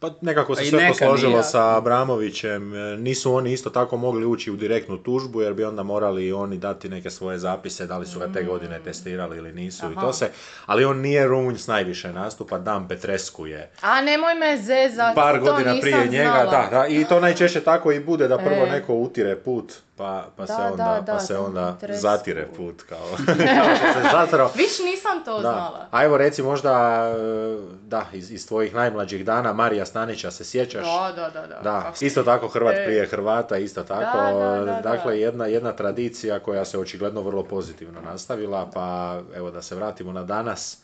Pa 0.00 0.10
nekako 0.20 0.54
se 0.54 0.60
A 0.60 0.64
i 0.64 0.68
sve 0.68 0.88
posložilo 0.88 1.42
sa 1.42 1.76
Abramovićem. 1.76 2.74
E, 2.74 2.96
Nisu 2.96 3.34
oni 3.34 3.52
isto 3.52 3.70
tako 3.70 3.96
mogli 3.96 4.26
ući 4.26 4.50
u 4.50 4.56
direktnu 4.56 4.96
tužbu 4.96 5.42
jer 5.42 5.54
bi 5.54 5.64
onda 5.64 5.82
morali 5.82 6.26
i 6.26 6.32
oni 6.32 6.58
dati 6.58 6.88
neke 6.88 7.10
svoje 7.10 7.38
zapise 7.38 7.86
da 7.86 7.98
li 7.98 8.06
su 8.06 8.18
ga 8.18 8.32
te 8.32 8.42
godine 8.42 8.80
testirali 8.84 9.36
ili 9.36 9.52
nisu 9.52 9.92
i 9.92 9.94
to 9.94 10.12
se. 10.12 10.30
Ali 10.66 10.84
on 10.84 11.00
nije 11.00 11.26
Rumunj 11.26 11.56
s 11.56 11.66
najviše 11.66 12.12
nastupa, 12.12 12.58
Dan 12.58 12.88
Petrescu 12.88 13.46
je 13.46 13.70
A 13.80 14.00
nemoj 14.00 14.34
me 14.34 14.56
zezat, 14.56 15.14
par 15.14 15.38
to 15.38 15.44
godina 15.44 15.72
nisam 15.72 15.80
prije 15.80 16.08
njega, 16.08 16.46
da, 16.50 16.68
da, 16.70 16.86
i 16.86 17.04
to 17.04 17.20
najčešće 17.26 17.60
tako 17.60 17.92
i 17.92 18.00
bude 18.00 18.28
da 18.28 18.38
prvo 18.38 18.66
E. 18.66 18.70
neko 18.70 18.94
utire 18.94 19.36
put, 19.36 19.72
pa, 19.98 20.24
pa 20.36 20.44
Da, 20.44 20.46
se 20.46 20.62
onda, 20.62 20.76
da, 20.76 21.02
pa 21.06 21.12
da, 21.12 21.20
se 21.20 21.34
Dan 21.34 21.44
onda 21.44 21.76
Petrescu. 21.80 22.02
zatire 22.02 22.48
put, 22.56 22.82
kao, 22.82 22.98
kao 23.26 24.46
se. 24.46 24.58
Viš 24.58 24.78
nisam 24.78 25.24
to 25.24 25.34
Da. 25.34 25.40
znala. 25.40 25.86
A 25.90 26.04
evo 26.04 26.16
reci 26.16 26.42
možda, 26.42 27.04
e, 27.08 27.58
da, 27.82 28.06
iz, 28.12 28.30
iz 28.30 28.48
tvojih 28.48 28.74
najmlađih 28.74 29.24
dana, 29.24 29.52
Marija 29.52 29.86
Stanića 29.86 30.30
se 30.30 30.44
sjećaš? 30.44 30.84
Da, 30.86 31.12
da, 31.16 31.30
da. 31.30 31.46
da. 31.46 31.60
Da, 31.62 31.92
isto 32.00 32.22
tako 32.22 32.48
Hrvat 32.48 32.74
E. 32.74 32.84
prije 32.84 33.06
Hrvata, 33.06 33.56
isto 33.56 33.82
tako. 33.82 34.18
Da, 34.18 34.32
da, 34.32 34.56
da, 34.56 34.64
da. 34.64 34.80
dakle, 34.80 35.20
jedna, 35.20 35.46
jedna 35.46 35.72
tradicija 35.72 36.38
koja 36.38 36.64
se 36.64 36.78
očigledno 36.78 37.22
vrlo 37.22 37.44
pozitivno 37.44 38.00
nastavila, 38.02 38.70
pa 38.74 39.20
evo 39.34 39.50
da 39.50 39.62
se 39.62 39.74
vratimo 39.74 40.12
na 40.12 40.22
danas. 40.24 40.78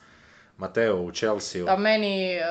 Mateo 0.57 0.97
u 0.97 1.13
Chelsea. 1.13 1.65
Da, 1.65 1.77
meni 1.77 2.33
e, 2.33 2.43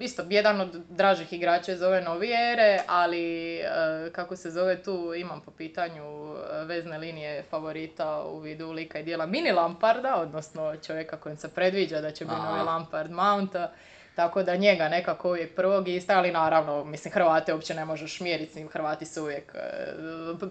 isto 0.00 0.22
jedan 0.30 0.60
od 0.60 0.82
dražih 0.88 1.32
igrača 1.32 1.72
iz 1.72 1.82
ove 1.82 2.00
novije 2.00 2.52
ere, 2.52 2.80
ali 2.86 3.56
e, 3.56 3.64
kako 4.12 4.36
se 4.36 4.50
zove 4.50 4.82
tu 4.82 5.14
imam 5.16 5.40
po 5.40 5.50
pitanju 5.50 6.04
e, 6.04 6.64
vezne 6.64 6.98
linije 6.98 7.42
favorita 7.50 8.22
u 8.22 8.38
vidu 8.38 8.72
lika 8.72 8.98
i 8.98 9.02
dijela 9.02 9.26
mini 9.26 9.52
Lamparda, 9.52 10.16
odnosno 10.16 10.76
čovjeka 10.86 11.16
kojem 11.16 11.36
se 11.36 11.48
predviđa 11.48 12.00
da 12.00 12.10
će 12.10 12.24
biti 12.24 12.36
novi 12.36 12.62
Lampard 12.62 13.10
Mounta. 13.10 13.72
Tako 14.14 14.42
da 14.42 14.56
njega 14.56 14.88
nekako 14.88 15.28
uvijek 15.28 15.54
prvog 15.54 15.88
ista, 15.88 16.18
ali 16.18 16.32
naravno, 16.32 16.84
mislim, 16.84 17.14
Hrvate 17.14 17.54
uopće 17.54 17.74
ne 17.74 17.84
možeš 17.84 18.20
mjeriti 18.20 18.52
s 18.52 18.56
njim, 18.56 18.68
Hrvati 18.68 19.06
su 19.06 19.22
uvijek 19.22 19.54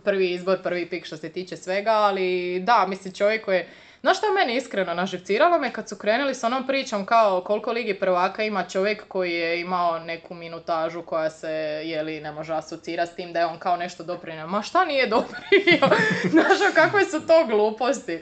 prvi 0.03 0.31
izbor, 0.31 0.61
prvi 0.63 0.89
pik 0.89 1.05
što 1.05 1.17
se 1.17 1.29
tiče 1.29 1.57
svega, 1.57 1.91
ali 1.91 2.59
da, 2.59 2.85
mislim, 2.89 3.13
čovjek 3.13 3.45
koji 3.45 3.57
je 3.57 3.67
Znaš 4.03 4.17
što 4.17 4.25
je 4.27 4.33
meni 4.33 4.55
iskreno 4.55 4.93
naživciralo 4.93 5.59
me 5.59 5.73
kad 5.73 5.89
su 5.89 5.95
krenuli 5.95 6.35
s 6.35 6.43
onom 6.43 6.67
pričom 6.67 7.05
kao 7.05 7.41
koliko 7.41 7.71
ligi 7.71 7.93
prvaka 7.93 8.43
ima 8.43 8.63
čovjek 8.63 9.07
koji 9.07 9.33
je 9.33 9.61
imao 9.61 9.99
neku 9.99 10.33
minutažu 10.33 11.01
koja 11.01 11.29
se 11.29 11.49
jeli 11.85 12.21
ne 12.21 12.31
može 12.31 12.53
asocirati 12.53 13.11
s 13.11 13.15
tim 13.15 13.33
da 13.33 13.39
je 13.39 13.45
on 13.45 13.59
kao 13.59 13.77
nešto 13.77 14.03
doprinio. 14.03 14.47
Ma 14.47 14.61
šta 14.61 14.85
nije 14.85 15.07
doprinio? 15.07 15.97
Znaš 16.31 16.57
kakve 16.75 17.05
su 17.05 17.27
to 17.27 17.45
gluposti? 17.45 18.19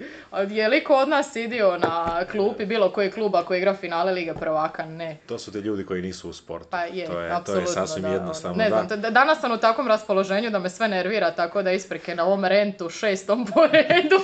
Je 0.49 0.67
li 0.69 0.83
ko 0.83 0.95
od 0.95 1.09
nas 1.09 1.31
sidio 1.31 1.77
na 1.77 2.25
klupi 2.31 2.65
bilo 2.65 2.89
koji 2.91 3.11
kluba 3.11 3.43
koji 3.43 3.57
igra 3.57 3.73
finale 3.73 4.11
lige 4.11 4.33
prvaka? 4.33 4.85
Ne. 4.85 5.17
To 5.27 5.39
su 5.39 5.51
ti 5.51 5.57
ljudi 5.57 5.85
koji 5.85 6.01
nisu 6.01 6.29
u 6.29 6.33
sportu. 6.33 6.67
Pa 6.69 6.81
je, 6.81 7.05
to 7.05 7.19
je, 7.19 7.43
to 7.45 7.55
je 7.55 7.67
sasvim 7.67 8.03
da, 8.03 8.09
jednostavno. 8.09 8.57
Ne 8.57 8.69
znam, 8.69 8.87
da- 8.87 9.09
danas 9.09 9.39
sam 9.39 9.51
u 9.51 9.57
takvom 9.57 9.87
raspoloženju 9.87 10.49
da 10.49 10.59
me 10.59 10.69
sve 10.69 10.87
nervira, 10.87 11.31
tako 11.31 11.61
da 11.61 11.71
isprike 11.71 12.15
na 12.15 12.25
ovom 12.25 12.45
rentu 12.45 12.89
šestom 12.89 13.45
po 13.53 13.61
redu. 13.67 14.19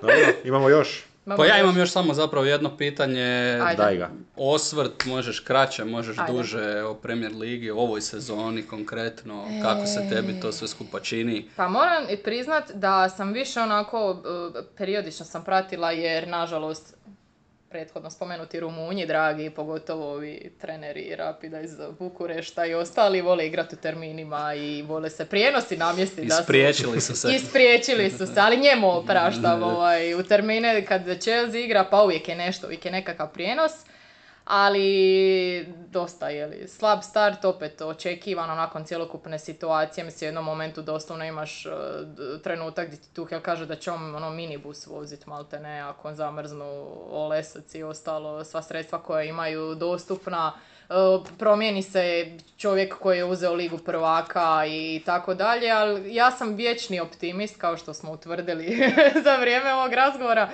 Dobro, 0.00 0.16
imamo 0.44 0.68
još. 0.68 0.93
Pa 1.24 1.46
ja 1.46 1.60
imam 1.60 1.78
još 1.78 1.90
samo 1.90 2.14
zapravo 2.14 2.46
jedno 2.46 2.76
pitanje. 2.76 3.60
Ajde. 3.62 3.82
Daj 3.82 3.96
ga. 3.96 4.10
Osvrt, 4.36 5.04
možeš 5.04 5.40
kraće, 5.40 5.84
možeš 5.84 6.18
Ajde. 6.18 6.32
duže 6.32 6.82
o 6.82 6.94
Premier 6.94 7.32
Ligi, 7.32 7.70
o 7.70 7.76
ovoj 7.76 8.00
sezoni 8.00 8.62
konkretno, 8.62 9.44
kako 9.62 9.86
se 9.86 10.08
tebi 10.10 10.40
to 10.40 10.52
sve 10.52 10.68
skupa 10.68 11.00
čini. 11.00 11.48
Pa 11.56 11.68
moram 11.68 12.04
i 12.10 12.16
priznat 12.16 12.70
da 12.74 13.08
sam 13.08 13.32
više 13.32 13.60
onako, 13.60 14.22
e, 14.58 14.62
periodično 14.76 15.26
sam 15.26 15.44
pratila 15.44 15.90
jer 15.90 16.28
nažalost 16.28 16.96
prethodno 17.74 18.10
spomenuti 18.10 18.60
Rumunji, 18.60 19.06
dragi, 19.06 19.50
pogotovo 19.50 20.12
ovi 20.12 20.52
treneri 20.60 21.16
Rapida 21.16 21.60
iz 21.60 21.70
Bukurešta 21.98 22.66
i 22.66 22.74
ostali 22.74 23.20
vole 23.20 23.46
igrati 23.46 23.74
u 23.74 23.78
terminima 23.78 24.54
i 24.54 24.82
vole 24.82 25.10
se 25.10 25.24
prijenosi 25.24 25.76
namjesti 25.76 26.24
da 26.24 26.34
su... 26.34 26.40
Ispriječili 26.40 27.00
su 27.00 27.16
se. 27.16 27.28
Ispriječili 27.34 28.10
su 28.10 28.26
se, 28.26 28.40
ali 28.40 28.56
njemu 28.56 28.90
opraštam 28.98 29.62
ovaj, 29.62 30.14
u 30.14 30.22
termine 30.22 30.84
kad 30.86 31.02
Chelsea 31.20 31.60
igra, 31.60 31.84
pa 31.90 32.02
uvijek 32.02 32.28
je 32.28 32.34
nešto, 32.34 32.66
uvijek 32.66 32.84
je 32.84 32.92
nekakav 32.92 33.32
prijenos. 33.32 33.72
Ali 34.44 35.66
dosta 35.88 36.28
je 36.28 36.46
li 36.46 36.68
slab 36.68 37.02
start, 37.02 37.44
opet 37.44 37.80
očekivano 37.80 38.54
nakon 38.54 38.84
cjelokupne 38.84 39.38
situacije, 39.38 40.04
mislim 40.04 40.26
u 40.26 40.28
jednom 40.28 40.44
momentu 40.44 40.82
doslovno 40.82 41.24
imaš 41.24 41.64
d- 42.04 42.42
trenutak 42.42 42.86
gdje 42.86 42.96
ti 42.96 43.14
Tuhel 43.14 43.40
kaže 43.40 43.66
da 43.66 43.76
će 43.76 43.90
on 43.90 44.14
ono 44.14 44.30
minibus 44.30 44.86
vozit 44.86 45.26
malte 45.26 45.60
ne 45.60 45.80
ako 45.80 46.14
zamrznu 46.14 46.86
Olesac 47.10 47.74
i 47.74 47.82
ostalo 47.82 48.44
sva 48.44 48.62
sredstva 48.62 48.98
koja 48.98 49.22
imaju 49.22 49.74
dostupna. 49.74 50.52
E, 50.88 50.94
promijeni 51.38 51.82
se 51.82 52.32
čovjek 52.56 52.98
koji 52.98 53.18
je 53.18 53.24
uzeo 53.24 53.54
ligu 53.54 53.78
prvaka 53.78 54.66
i 54.66 55.02
tako 55.06 55.34
dalje, 55.34 55.70
ali 55.70 56.14
ja 56.14 56.30
sam 56.30 56.54
vječni 56.54 57.00
optimist 57.00 57.60
kao 57.60 57.76
što 57.76 57.94
smo 57.94 58.12
utvrdili 58.12 58.92
za 59.24 59.36
vrijeme 59.36 59.74
ovog 59.74 59.92
razgovora. 59.92 60.48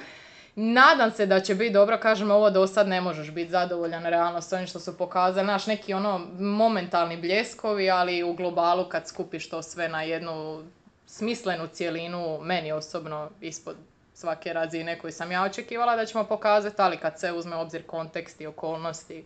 Nadam 0.62 1.10
se 1.10 1.26
da 1.26 1.40
će 1.40 1.54
biti 1.54 1.72
dobro, 1.72 1.98
kažem 1.98 2.30
ovo 2.30 2.50
do 2.50 2.66
sad 2.66 2.88
ne 2.88 3.00
možeš 3.00 3.30
biti 3.30 3.50
zadovoljan 3.50 4.04
realno 4.04 4.40
s 4.40 4.52
ovim 4.52 4.66
što 4.66 4.80
su 4.80 4.98
pokazali, 4.98 5.46
znaš 5.46 5.66
neki 5.66 5.94
ono 5.94 6.26
momentalni 6.38 7.16
bljeskovi, 7.16 7.90
ali 7.90 8.22
u 8.22 8.32
globalu 8.32 8.88
kad 8.88 9.08
skupiš 9.08 9.48
to 9.48 9.62
sve 9.62 9.88
na 9.88 10.02
jednu 10.02 10.62
smislenu 11.06 11.66
cjelinu, 11.66 12.38
meni 12.42 12.72
osobno 12.72 13.30
ispod 13.40 13.76
svake 14.14 14.52
razine 14.52 14.98
koju 14.98 15.12
sam 15.12 15.32
ja 15.32 15.44
očekivala 15.44 15.96
da 15.96 16.06
ćemo 16.06 16.24
pokazati, 16.24 16.82
ali 16.82 16.96
kad 16.96 17.20
se 17.20 17.32
uzme 17.32 17.56
u 17.56 17.60
obzir 17.60 17.86
kontekst 17.86 18.40
i 18.40 18.46
okolnosti, 18.46 19.24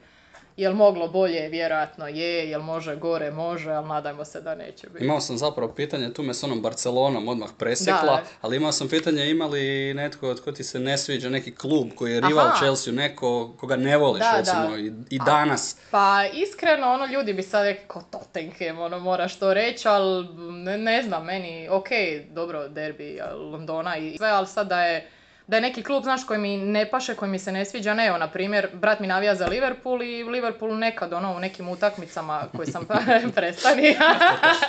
jel 0.56 0.74
moglo 0.74 1.08
bolje, 1.08 1.48
vjerojatno 1.48 2.06
je, 2.06 2.50
jel 2.50 2.62
može 2.62 2.96
gore, 2.96 3.30
može, 3.30 3.70
ali 3.70 3.88
nadajmo 3.88 4.24
se 4.24 4.40
da 4.40 4.54
neće 4.54 4.88
biti. 4.88 5.04
Imao 5.04 5.20
sam 5.20 5.38
zapravo 5.38 5.72
pitanje, 5.72 6.12
tu 6.12 6.22
me 6.22 6.34
s 6.34 6.44
onom 6.44 6.62
Barcelonom 6.62 7.28
odmah 7.28 7.48
presjekla, 7.58 8.20
ali 8.40 8.56
imao 8.56 8.72
sam 8.72 8.88
pitanje 8.88 9.30
ima 9.30 9.46
li 9.46 9.94
netko 9.94 10.34
tko 10.34 10.52
ti 10.52 10.64
se 10.64 10.78
ne 10.78 10.98
sviđa, 10.98 11.30
neki 11.30 11.54
klub 11.54 11.88
koji 11.96 12.12
je 12.12 12.20
rival 12.20 12.46
Aha. 12.46 12.56
Chelsea, 12.56 12.92
neko 12.92 13.54
koga 13.60 13.76
ne 13.76 13.96
voliš 13.96 14.22
Da, 14.22 14.36
recimo 14.38 14.70
da. 14.70 14.76
i, 14.76 14.92
i 15.10 15.18
danas. 15.26 15.76
Pa 15.90 16.24
iskreno, 16.34 16.92
ono, 16.92 17.06
ljudi 17.06 17.32
bi 17.32 17.42
sad 17.42 17.64
rekli 17.64 17.84
kao 17.88 18.02
Tottenham, 18.10 18.78
ono, 18.78 18.98
moraš 18.98 19.38
to 19.38 19.54
reći, 19.54 19.88
ali 19.88 20.28
ne, 20.52 20.78
ne 20.78 21.02
znam, 21.02 21.24
meni, 21.24 21.68
ok, 21.68 21.88
dobro, 22.30 22.68
derbi 22.68 23.20
Londona 23.52 23.96
i 23.96 24.16
sve, 24.16 24.28
ali 24.28 24.46
sad 24.46 24.68
da 24.68 24.84
je, 24.84 25.08
da 25.46 25.56
je 25.56 25.60
neki 25.60 25.82
klub, 25.82 26.02
znaš, 26.02 26.24
koji 26.24 26.40
mi 26.40 26.56
ne 26.56 26.90
paše, 26.90 27.14
koji 27.14 27.30
mi 27.30 27.38
se 27.38 27.52
ne 27.52 27.64
sviđa, 27.64 27.94
ne, 27.94 28.06
evo, 28.06 28.18
na 28.18 28.28
primjer, 28.28 28.68
brat 28.72 29.00
mi 29.00 29.06
navija 29.06 29.34
za 29.34 29.46
Liverpool 29.46 30.02
i 30.02 30.24
Liverpool 30.24 30.78
nekad, 30.78 31.12
ono, 31.12 31.36
u 31.36 31.38
nekim 31.38 31.68
utakmicama 31.68 32.44
koje 32.56 32.66
sam 32.66 32.86
prestani. 33.34 33.96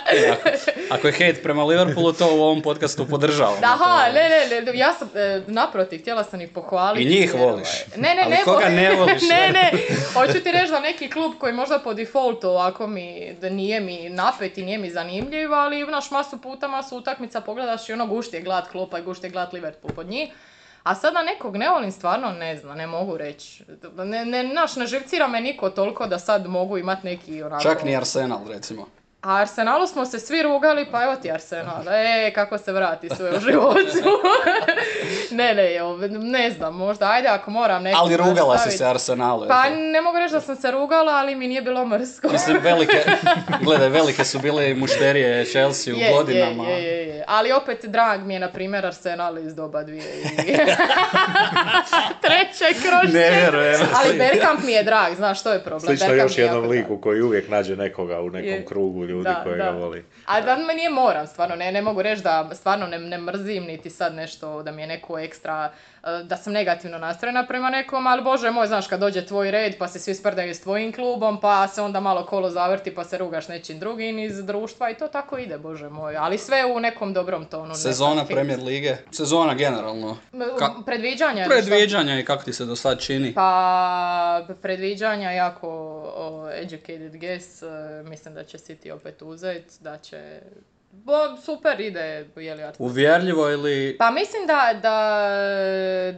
Ako 0.90 1.06
je 1.06 1.12
hejt 1.12 1.42
prema 1.42 1.64
Liverpoolu, 1.64 2.12
to 2.12 2.26
u 2.26 2.42
ovom 2.42 2.62
podcastu 2.62 3.06
To 3.06 3.58
aha, 3.62 4.12
ne, 4.14 4.28
ne, 4.28 4.62
ne, 4.62 4.78
ja 4.78 4.92
sam, 4.92 5.08
e, 5.14 5.42
naprotiv, 5.46 6.00
htjela 6.00 6.24
sam 6.24 6.40
ih 6.40 6.48
pohvaliti. 6.48 7.04
I 7.04 7.20
njih 7.20 7.34
voliš. 7.34 7.68
ovaj, 7.68 8.02
Ne, 8.02 8.14
ne, 8.14 8.30
ne. 8.30 8.42
koga 8.44 8.68
ne 8.68 8.94
voliš? 8.94 9.22
ne, 9.30 9.50
ne, 9.52 9.70
hoću 10.14 10.40
ti 10.42 10.52
reći 10.52 10.70
da 10.70 10.80
neki 10.80 11.10
klub 11.10 11.32
koji 11.38 11.52
možda 11.52 11.78
po 11.78 11.94
defaultu 11.94 12.48
ovako 12.48 12.86
mi, 12.86 13.36
da 13.40 13.50
nije 13.50 13.80
mi 13.80 14.08
napet 14.08 14.58
i 14.58 14.62
nije 14.62 14.78
mi 14.78 14.90
zanimljiv, 14.90 15.54
ali 15.54 15.86
naš 15.86 16.10
masu 16.10 16.38
puta, 16.38 16.68
masu 16.68 16.96
utakmica 16.96 17.40
pogledaš 17.40 17.88
i 17.88 17.92
ono 17.92 18.06
gušti 18.06 18.36
je 18.36 18.42
glad 18.42 18.68
klupa 18.68 18.98
i 18.98 19.02
gušti 19.02 19.26
je 19.26 19.30
glad 19.30 19.54
Liverpool 19.54 19.94
pod 19.94 20.06
njih. 20.06 20.28
A 20.86 20.94
sada 20.94 21.22
nekog 21.22 21.56
ne 21.56 21.68
volim, 21.70 21.92
stvarno 21.92 22.32
ne 22.32 22.56
znam, 22.56 22.76
ne 22.76 22.86
mogu 22.86 23.16
reći. 23.16 23.64
Ne, 23.96 24.24
ne, 24.24 24.42
naš, 24.42 24.76
ne 24.76 24.86
živcira 24.86 25.28
me 25.28 25.40
niko 25.40 25.70
toliko 25.70 26.06
da 26.06 26.18
sad 26.18 26.46
mogu 26.46 26.78
imat 26.78 27.02
neki 27.02 27.42
onako... 27.42 27.62
Čak 27.62 27.84
ni 27.84 27.96
Arsenal, 27.96 28.48
recimo. 28.48 28.86
A 29.22 29.36
Arsenalu 29.36 29.86
smo 29.86 30.04
se 30.06 30.20
svi 30.20 30.42
rugali, 30.42 30.86
pa 30.92 31.02
evo 31.02 31.16
ti 31.16 31.30
Arsenal. 31.30 31.88
E, 31.88 32.32
kako 32.34 32.58
se 32.58 32.72
vrati 32.72 33.08
sve 33.16 33.36
u 33.36 33.40
životu. 33.40 34.20
ne, 35.38 35.54
ne, 35.54 35.70
ne 36.08 36.50
znam, 36.50 36.76
možda, 36.76 37.10
ajde 37.10 37.28
ako 37.28 37.50
moram 37.50 37.82
nekog 37.82 38.00
Ali 38.02 38.16
rugala 38.16 38.58
si 38.58 38.70
se 38.70 38.84
Arsenalu. 38.84 39.48
Pa 39.48 39.68
ne 39.70 40.00
mogu 40.00 40.18
reći 40.18 40.32
da 40.32 40.40
sam 40.40 40.56
se 40.56 40.70
rugala, 40.70 41.12
ali 41.12 41.34
mi 41.34 41.48
nije 41.48 41.62
bilo 41.62 41.86
mrsko. 41.86 42.28
Mislim, 42.32 42.58
velike, 42.62 42.98
gledaj, 43.64 43.88
velike 43.88 44.24
su 44.24 44.38
bile 44.38 44.70
i 44.70 44.74
mušterije 44.74 45.44
Chelsea 45.44 45.94
u 45.94 45.98
Je, 45.98 46.12
godinama. 46.12 46.64
Je, 46.64 46.82
je, 46.82 47.08
je. 47.08 47.24
Ali 47.28 47.52
opet 47.52 47.84
drag 47.84 48.20
mi 48.20 48.34
je, 48.34 48.40
na 48.40 48.52
primjer, 48.52 48.86
Arsenal 48.86 49.38
iz 49.38 49.54
doba 49.54 49.82
dvije 49.82 50.04
i... 50.04 50.24
Treće 52.24 52.80
kroz 52.80 53.14
Ne 53.14 53.30
vjerujem. 53.30 53.80
Ali 53.94 54.18
Bergkamp 54.18 54.60
mi 54.64 54.72
je 54.72 54.82
drag, 54.82 55.14
znaš 55.14 55.40
što 55.40 55.52
je 55.52 55.58
problem. 55.62 55.80
Slično 55.80 56.08
Bergkamp 56.08 56.30
još 56.30 56.38
jednom 56.38 56.68
liku 56.68 57.00
koji 57.00 57.22
uvijek 57.22 57.48
nađe 57.48 57.76
nekoga 57.76 58.20
u 58.20 58.30
nekom 58.30 58.50
Je. 58.50 58.64
krugu 58.64 59.05
ljudi 59.06 59.24
Da, 59.24 59.40
koji 59.44 59.58
da. 59.58 59.64
ga 59.64 59.70
voli. 59.70 60.04
A 60.26 60.40
da 60.40 60.56
me 60.56 60.74
nije 60.74 60.90
moram, 60.90 61.26
stvarno, 61.26 61.56
ne, 61.56 61.72
ne 61.72 61.82
mogu 61.82 62.02
reći 62.02 62.22
da 62.22 62.50
stvarno 62.52 62.86
ne, 62.86 62.98
ne 62.98 63.18
mrzim 63.18 63.64
niti 63.64 63.90
sad 63.90 64.14
nešto 64.14 64.62
da 64.62 64.72
mi 64.72 64.82
je 64.82 64.88
neko 64.88 65.18
ekstra, 65.18 65.72
da 66.24 66.36
sam 66.36 66.52
negativno 66.52 66.98
nastrojena 66.98 67.46
prema 67.46 67.70
nekom, 67.70 68.06
ali 68.06 68.22
bože 68.22 68.50
moj, 68.50 68.66
znaš, 68.66 68.86
kad 68.86 69.00
dođe 69.00 69.26
tvoj 69.26 69.50
red 69.50 69.78
pa 69.78 69.88
se 69.88 69.98
svi 69.98 70.14
sprdaju 70.14 70.54
s 70.54 70.60
tvojim 70.60 70.92
klubom, 70.92 71.40
pa 71.40 71.68
se 71.68 71.82
onda 71.82 72.00
malo 72.00 72.26
kolo 72.26 72.50
zavrti 72.50 72.94
pa 72.94 73.04
se 73.04 73.18
rugaš 73.18 73.48
nečim 73.48 73.78
drugim 73.78 74.18
iz 74.18 74.44
društva 74.44 74.90
i 74.90 74.94
to 74.94 75.08
tako 75.08 75.38
ide, 75.38 75.58
bože 75.58 75.88
moj, 75.88 76.16
ali 76.16 76.38
sve 76.38 76.64
u 76.64 76.80
nekom 76.80 77.12
dobrom 77.12 77.44
tonu. 77.44 77.74
Sezona 77.74 78.24
Premier 78.24 78.60
Lige, 78.62 78.96
sezona 79.10 79.54
generalno. 79.54 80.16
Ka- 80.32 80.84
Predviđanja? 80.84 81.44
Predviđanja 81.48 82.18
i 82.18 82.24
kako 82.24 82.44
ti 82.44 82.52
se 82.52 82.64
do 82.64 82.76
sad 82.76 83.00
čini? 83.00 83.34
Pa, 83.34 84.46
predviđanja 84.62 85.30
jako 85.30 85.68
o, 86.16 86.50
educated 86.52 87.16
guess, 87.16 87.62
e, 87.62 87.66
mislim 88.04 88.34
da 88.34 88.44
će 88.44 88.58
City 88.58 88.92
opet 88.92 89.22
uzeti, 89.22 89.74
da 89.80 89.98
će... 89.98 90.40
Bo, 90.90 91.36
super 91.44 91.80
ide, 91.80 92.28
je 92.36 92.54
li? 92.54 92.62
Uvjerljivo 92.78 93.50
ili... 93.50 93.96
Pa 93.98 94.10
mislim 94.10 94.46
da, 94.46 94.78
da, 94.82 94.98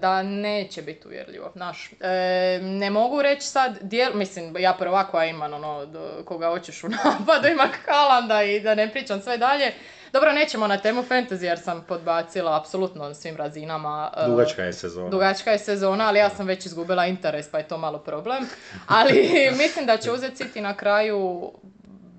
da 0.00 0.22
neće 0.22 0.82
biti 0.82 1.06
uvjerljivo, 1.06 1.50
znaš. 1.54 1.90
E, 2.00 2.58
ne 2.62 2.90
mogu 2.90 3.22
reći 3.22 3.46
sad, 3.46 3.78
dijel, 3.80 4.14
mislim, 4.14 4.56
ja 4.58 4.72
prva 4.78 5.04
koja 5.04 5.24
imam, 5.24 5.52
ono, 5.52 5.86
do- 5.86 6.22
koga 6.24 6.48
hoćeš 6.48 6.84
u 6.84 6.88
napadu, 7.04 7.48
ima 7.48 7.68
Kalanda 7.84 8.42
i 8.42 8.60
da 8.60 8.74
ne 8.74 8.92
pričam 8.92 9.20
sve 9.20 9.38
dalje. 9.38 9.72
Dobro, 10.12 10.32
nećemo 10.32 10.66
na 10.66 10.78
temu 10.78 11.02
fantasy 11.02 11.42
jer 11.42 11.58
sam 11.58 11.84
podbacila 11.88 12.56
apsolutno 12.60 13.08
na 13.08 13.14
svim 13.14 13.36
razinama. 13.36 14.12
e, 14.16 14.26
Dugačka 14.26 14.62
je 14.62 14.72
sezona. 14.72 15.08
Dugačka 15.08 15.50
je 15.50 15.58
sezona, 15.58 16.08
ali 16.08 16.18
ja 16.18 16.30
sam 16.30 16.46
već 16.46 16.66
izgubila 16.66 17.06
interes, 17.06 17.50
pa 17.50 17.58
je 17.58 17.68
to 17.68 17.78
malo 17.78 17.98
problem. 17.98 18.46
Ali 18.86 19.28
mislim 19.62 19.86
da 19.86 19.96
će 19.96 20.12
uzeti 20.12 20.44
City 20.44 20.60
na 20.60 20.76
kraju 20.76 21.52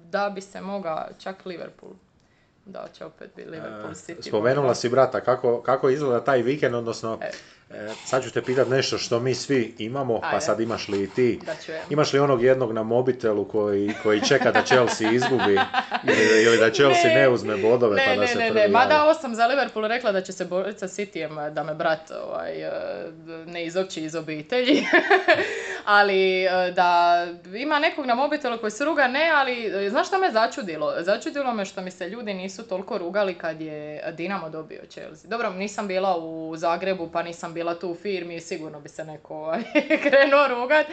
da 0.09 0.29
bi 0.29 0.41
se 0.41 0.61
moga 0.61 1.07
čak 1.23 1.45
Liverpool. 1.45 1.91
Da 2.71 2.87
će 2.93 3.05
opet 3.05 3.31
biti 3.35 3.49
Liverpool 3.49 3.93
City. 3.93 4.27
Spomenula 4.27 4.75
si 4.75 4.89
brata, 4.89 5.21
kako, 5.21 5.61
kako 5.61 5.89
izgleda 5.89 6.23
taj 6.23 6.41
vikend, 6.41 6.75
odnosno 6.75 7.17
E. 7.21 7.31
sad 8.05 8.23
ću 8.23 8.31
te 8.31 8.41
pitat 8.41 8.67
nešto 8.67 8.97
što 8.97 9.19
mi 9.19 9.35
svi 9.35 9.75
imamo, 9.77 10.21
pa 10.21 10.39
sad 10.39 10.59
imaš 10.59 10.87
li 10.87 11.03
i 11.03 11.09
ti? 11.09 11.39
Imaš 11.89 12.13
li 12.13 12.19
onog 12.19 12.43
jednog 12.43 12.71
na 12.73 12.83
mobitelu 12.83 13.45
koji, 13.45 13.91
koji 14.03 14.21
čeka 14.21 14.51
da 14.51 14.61
Chelsea 14.61 15.11
izgubi 15.11 15.53
ili, 16.09 16.43
ili 16.43 16.57
da 16.57 16.71
Chelsea 16.71 17.13
ne, 17.13 17.19
Ne. 17.19 17.29
uzme 17.29 17.57
bodove 17.57 17.95
Ne, 17.95 18.05
pa 18.05 18.15
da 18.15 18.21
ne, 18.21 18.27
se 18.27 18.39
ne, 18.39 18.49
prvi 18.49 18.61
ne, 18.61 18.67
mada 18.67 19.03
ovo 19.03 19.13
sam 19.13 19.35
za 19.35 19.47
Liverpool 19.47 19.87
rekla 19.87 20.11
da 20.11 20.21
će 20.21 20.31
se 20.31 20.45
boriti 20.45 20.79
sa 20.79 20.87
Cityjem 20.87 21.53
da 21.53 21.63
me 21.63 21.73
brat 21.73 22.11
ovaj, 22.25 22.61
e, 22.61 22.71
ne 23.45 23.65
izopći 23.65 24.01
iz 24.01 24.15
obitelji. 24.15 24.83
ali 25.85 26.43
e, 26.43 26.71
da 26.75 27.27
ima 27.55 27.79
nekog 27.79 28.05
na 28.05 28.15
mobitelu 28.15 28.57
koji 28.57 28.71
se 28.71 28.85
ruga, 28.85 29.07
ne, 29.07 29.31
ali 29.35 29.85
e, 29.85 29.89
znaš 29.89 30.07
što 30.07 30.19
me 30.19 30.31
začudilo? 30.31 30.93
Začudilo 30.99 31.53
me 31.53 31.65
što 31.65 31.81
mi 31.81 31.91
se 31.91 32.09
ljudi 32.09 32.33
nisu 32.33 32.63
toliko 32.63 32.97
rugali 32.97 33.33
kad 33.33 33.61
je 33.61 34.13
Dinamo 34.17 34.49
dobio 34.49 34.81
Chelsea. 34.89 35.29
Dobro, 35.29 35.49
nisam 35.49 35.87
bila 35.87 36.17
u 36.17 36.53
Zagrebu 36.57 37.09
pa 37.13 37.23
nisam 37.23 37.53
bila 37.53 37.58
tu 37.79 37.89
u 37.89 37.95
firmi, 37.95 38.39
sigurno 38.39 38.79
bi 38.79 38.89
se 38.89 39.05
neko 39.05 39.35
ovaj, 39.35 39.63
krenuo 40.09 40.47
rugat. 40.47 40.87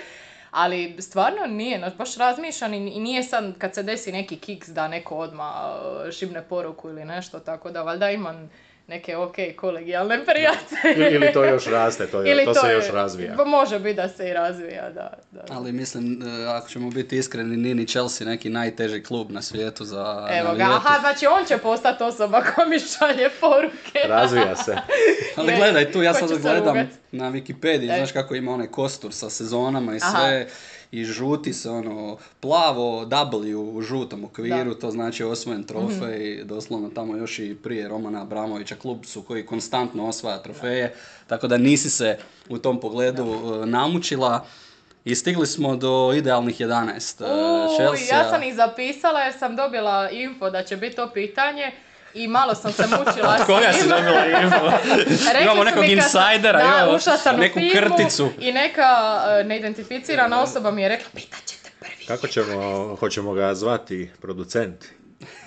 Ali 0.50 0.96
stvarno 0.98 1.46
nije, 1.46 1.92
baš 1.98 2.16
razmišljam 2.16 2.74
i 2.74 2.76
i 2.76 3.00
nije 3.00 3.22
sad 3.22 3.58
kad 3.58 3.74
se 3.74 3.82
desi 3.82 4.12
neki 4.12 4.36
kiks 4.36 4.68
da 4.68 4.88
neko 4.88 5.16
odmah 5.16 5.54
uh, 5.54 6.10
šibne 6.10 6.42
poruku 6.42 6.88
ili 6.88 7.04
nešto, 7.04 7.40
tako 7.40 7.70
da 7.70 7.82
valjda 7.82 8.10
imam 8.10 8.50
neke 8.88 9.16
ok 9.16 9.34
kolegijalne 9.56 10.24
prijatelje. 10.24 11.06
Ili, 11.06 11.14
ili 11.16 11.32
to 11.32 11.44
još 11.44 11.66
raste, 11.66 12.06
to, 12.06 12.22
je- 12.22 12.32
Ili 12.32 12.44
to 12.44 12.54
se 12.54 12.66
je- 12.66 12.72
još 12.72 12.84
razvija. 12.88 13.34
Može 13.46 13.78
biti 13.78 13.94
da 13.94 14.08
se 14.08 14.28
i 14.28 14.32
razvija, 14.32 14.90
da. 14.90 15.12
da. 15.32 15.44
Ali 15.50 15.72
mislim, 15.72 16.22
e, 16.22 16.46
ako 16.46 16.68
ćemo 16.68 16.90
biti 16.90 17.18
iskreni, 17.18 17.56
nije 17.56 17.74
ni 17.74 17.86
Chelsea 17.86 18.26
neki 18.26 18.50
najteži 18.50 19.02
klub 19.02 19.30
na 19.30 19.42
svijetu 19.42 19.84
za 19.84 20.28
Evo 20.32 20.54
ga, 20.54 20.64
aha, 20.64 20.98
znači 21.00 21.26
on 21.28 21.44
će 21.44 21.58
postati 21.58 22.02
osoba 22.04 22.42
koja 22.44 22.68
mi 22.68 22.78
šalje 22.80 23.30
poruke. 23.30 23.98
Razvija 24.04 24.56
se. 24.56 24.76
Ali 25.36 25.52
gledaj, 25.54 25.92
tu 25.92 26.02
ja 26.02 26.14
sad 26.14 26.28
gledam 26.32 26.66
rugat? 26.68 26.86
na 27.12 27.32
Wikipediji, 27.32 27.92
E. 27.92 27.96
znaš 27.96 28.12
kako 28.12 28.34
ima 28.34 28.52
onaj 28.52 28.66
kostur 28.66 29.12
sa 29.12 29.30
sezonama 29.30 29.94
i 29.94 29.98
Aha. 30.02 30.18
I 30.90 31.04
žuti 31.04 31.52
se 31.52 31.70
ono, 31.70 32.16
plavo 32.40 33.04
W 33.04 33.54
u 33.54 33.82
žutom 33.82 34.24
okviru, 34.24 34.74
Da. 34.74 34.80
To 34.80 34.90
znači 34.90 35.24
osvojen 35.24 35.64
trofej, 35.64 36.44
doslovno 36.44 36.88
tamo 36.88 37.16
još 37.16 37.38
i 37.38 37.56
prije 37.62 37.88
Romana 37.88 38.22
Abramovića, 38.22 38.76
klub 38.76 39.04
su 39.04 39.22
koji 39.22 39.46
konstantno 39.46 40.06
osvaja 40.06 40.42
trofeje, 40.42 40.94
tako 41.26 41.48
da 41.48 41.58
nisi 41.58 41.90
se 41.90 42.18
u 42.48 42.58
tom 42.58 42.80
pogledu 42.80 43.22
e, 43.22 43.66
namučila. 43.66 44.46
I 45.04 45.14
stigli 45.14 45.46
smo 45.46 45.76
do 45.76 46.12
idealnih 46.16 46.60
11 46.60 46.96
e, 46.96 47.76
Chelsea. 47.76 48.16
ja 48.18 48.30
sam 48.30 48.42
ih 48.42 48.54
zapisala 48.54 49.20
jer 49.20 49.34
sam 49.38 49.56
dobila 49.56 50.10
info 50.10 50.50
da 50.50 50.62
će 50.62 50.76
biti 50.76 50.96
to 50.96 51.10
pitanje 51.14 51.72
i 52.16 52.28
malo 52.28 52.54
sam 52.54 52.72
se 52.72 52.82
mučila 52.82 53.38
s 53.38 53.46
Koga 53.46 53.72
si 53.72 53.88
dobila 53.88 54.24
Imamo 55.42 55.64
nekog 55.64 55.84
insajdera, 55.84 56.60
imamo 56.60 56.96
ušla 56.96 57.16
sam 57.16 57.34
u 57.34 57.38
neku 57.38 57.60
krticu. 57.72 58.30
I 58.38 58.52
neka 58.52 59.22
e, 59.40 59.44
neidentificirana 59.44 60.42
osoba 60.42 60.70
mi 60.70 60.82
je 60.82 60.88
rekla, 60.88 61.08
pitat 61.14 61.44
ćete 61.46 61.70
prvi. 61.80 62.06
Kako 62.06 62.26
ćemo, 62.26 62.96
hoćemo 63.00 63.32
ga 63.32 63.54
zvati 63.54 64.10
producent? 64.20 64.84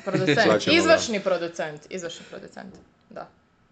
Producent, 0.05 0.67
izvršni 0.67 1.19
producent, 1.19 1.81
izvršni 1.89 2.25
producent. 2.29 2.75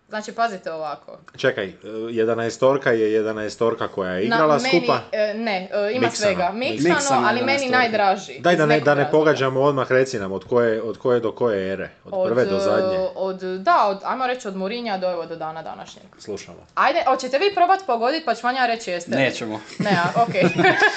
Znači, 0.10 0.32
pazite 0.32 0.72
ovako. 0.72 1.18
Čekaj, 1.38 1.74
11 1.84 2.92
je 2.92 3.24
11 3.24 3.88
koja 3.88 4.12
je 4.12 4.26
igrala 4.26 4.58
Na, 4.58 4.64
meni, 4.64 4.78
skupa. 4.78 5.00
e, 5.12 5.34
ne, 5.34 5.70
e, 5.72 5.92
ima 5.92 6.08
Miksano. 6.08 6.12
svega. 6.12 6.52
Miksano, 6.54 6.96
Miksano 6.96 7.28
ali 7.28 7.40
11 7.40 7.46
meni 7.46 7.70
najdraži. 7.70 8.40
Daj 8.40 8.56
da 8.56 8.66
ne, 8.66 8.80
da 8.80 8.96
ne 8.96 9.04
razloga. 9.04 9.18
pogađamo 9.18 9.62
odmah, 9.62 9.92
reci 9.92 10.20
nam 10.20 10.32
od 10.32 10.44
koje, 10.44 10.82
od 10.82 10.98
koje 10.98 11.20
do 11.20 11.32
koje 11.32 11.74
ere? 11.74 11.90
Od 12.06 12.28
prve 12.30 12.46
do 12.46 12.58
e, 12.58 12.60
zadnje? 12.60 12.98
Od, 13.16 13.40
da, 13.40 13.88
od, 13.88 14.00
ajmo 14.04 14.28
reći 14.28 14.48
od 14.48 14.56
Murinja 14.56 14.98
do, 14.98 15.12
evo, 15.12 15.26
do 15.26 15.36
dana 15.36 15.64
današnjeg. 15.64 16.06
Slušamo. 16.20 16.58
Ajde, 16.76 17.04
hoćete 17.08 17.38
vi 17.38 17.56
probat 17.56 17.80
pogoditi 17.88 18.26
pa 18.26 18.36
ću 18.36 18.48
vam 18.48 18.56
ja 18.56 18.66
reći 18.66 18.92
jeste? 18.92 19.12
Nećemo. 19.12 19.62
Ne, 19.80 19.92
a, 19.92 20.24
okej. 20.24 20.44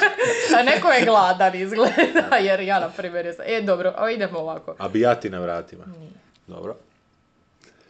Neko 0.73 0.89
je 0.89 1.05
gladan 1.05 1.55
izgleda, 1.55 2.37
jer 2.41 2.61
ja 2.61 2.81
na 2.81 2.89
primjer 2.89 3.27
jesam. 3.27 3.45
E, 3.49 3.61
dobro, 3.61 3.95
idemo 4.15 4.39
ovako. 4.39 4.75
A 4.79 4.89
bijati 4.89 5.31
na 5.31 5.39
vratima? 5.39 5.85
Dobro. 6.47 6.77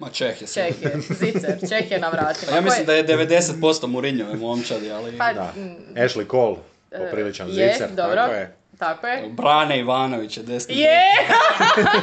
Ma 0.01 0.09
Čeh 0.09 0.41
je 0.41 0.47
sve. 0.47 0.63
Čeh 0.63 0.83
je, 0.83 0.91
zicer, 1.11 1.59
Čeh 1.69 1.91
je 1.91 1.99
na 1.99 2.09
vratima. 2.09 2.53
Ja 2.53 2.61
mislim 2.61 2.87
da 2.87 2.93
je 2.93 3.07
90% 3.07 3.87
Mourinhove 3.87 4.37
momčadi, 4.37 4.91
ali 4.93 5.19
Pa, 5.19 5.33
Da. 5.33 5.53
Ashley 5.95 6.31
Cole, 6.31 6.57
e, 6.91 6.99
popriličan 6.99 7.49
je, 7.49 7.73
zicer. 7.73 7.89
dobro. 7.91 8.17
Tako 8.17 8.35
je. 8.35 8.57
Tako 8.79 9.07
je. 9.07 9.29
Brane 9.29 9.79
Ivanović 9.79 10.37
je 10.37 10.43
desni. 10.43 10.79
Je! 10.79 11.01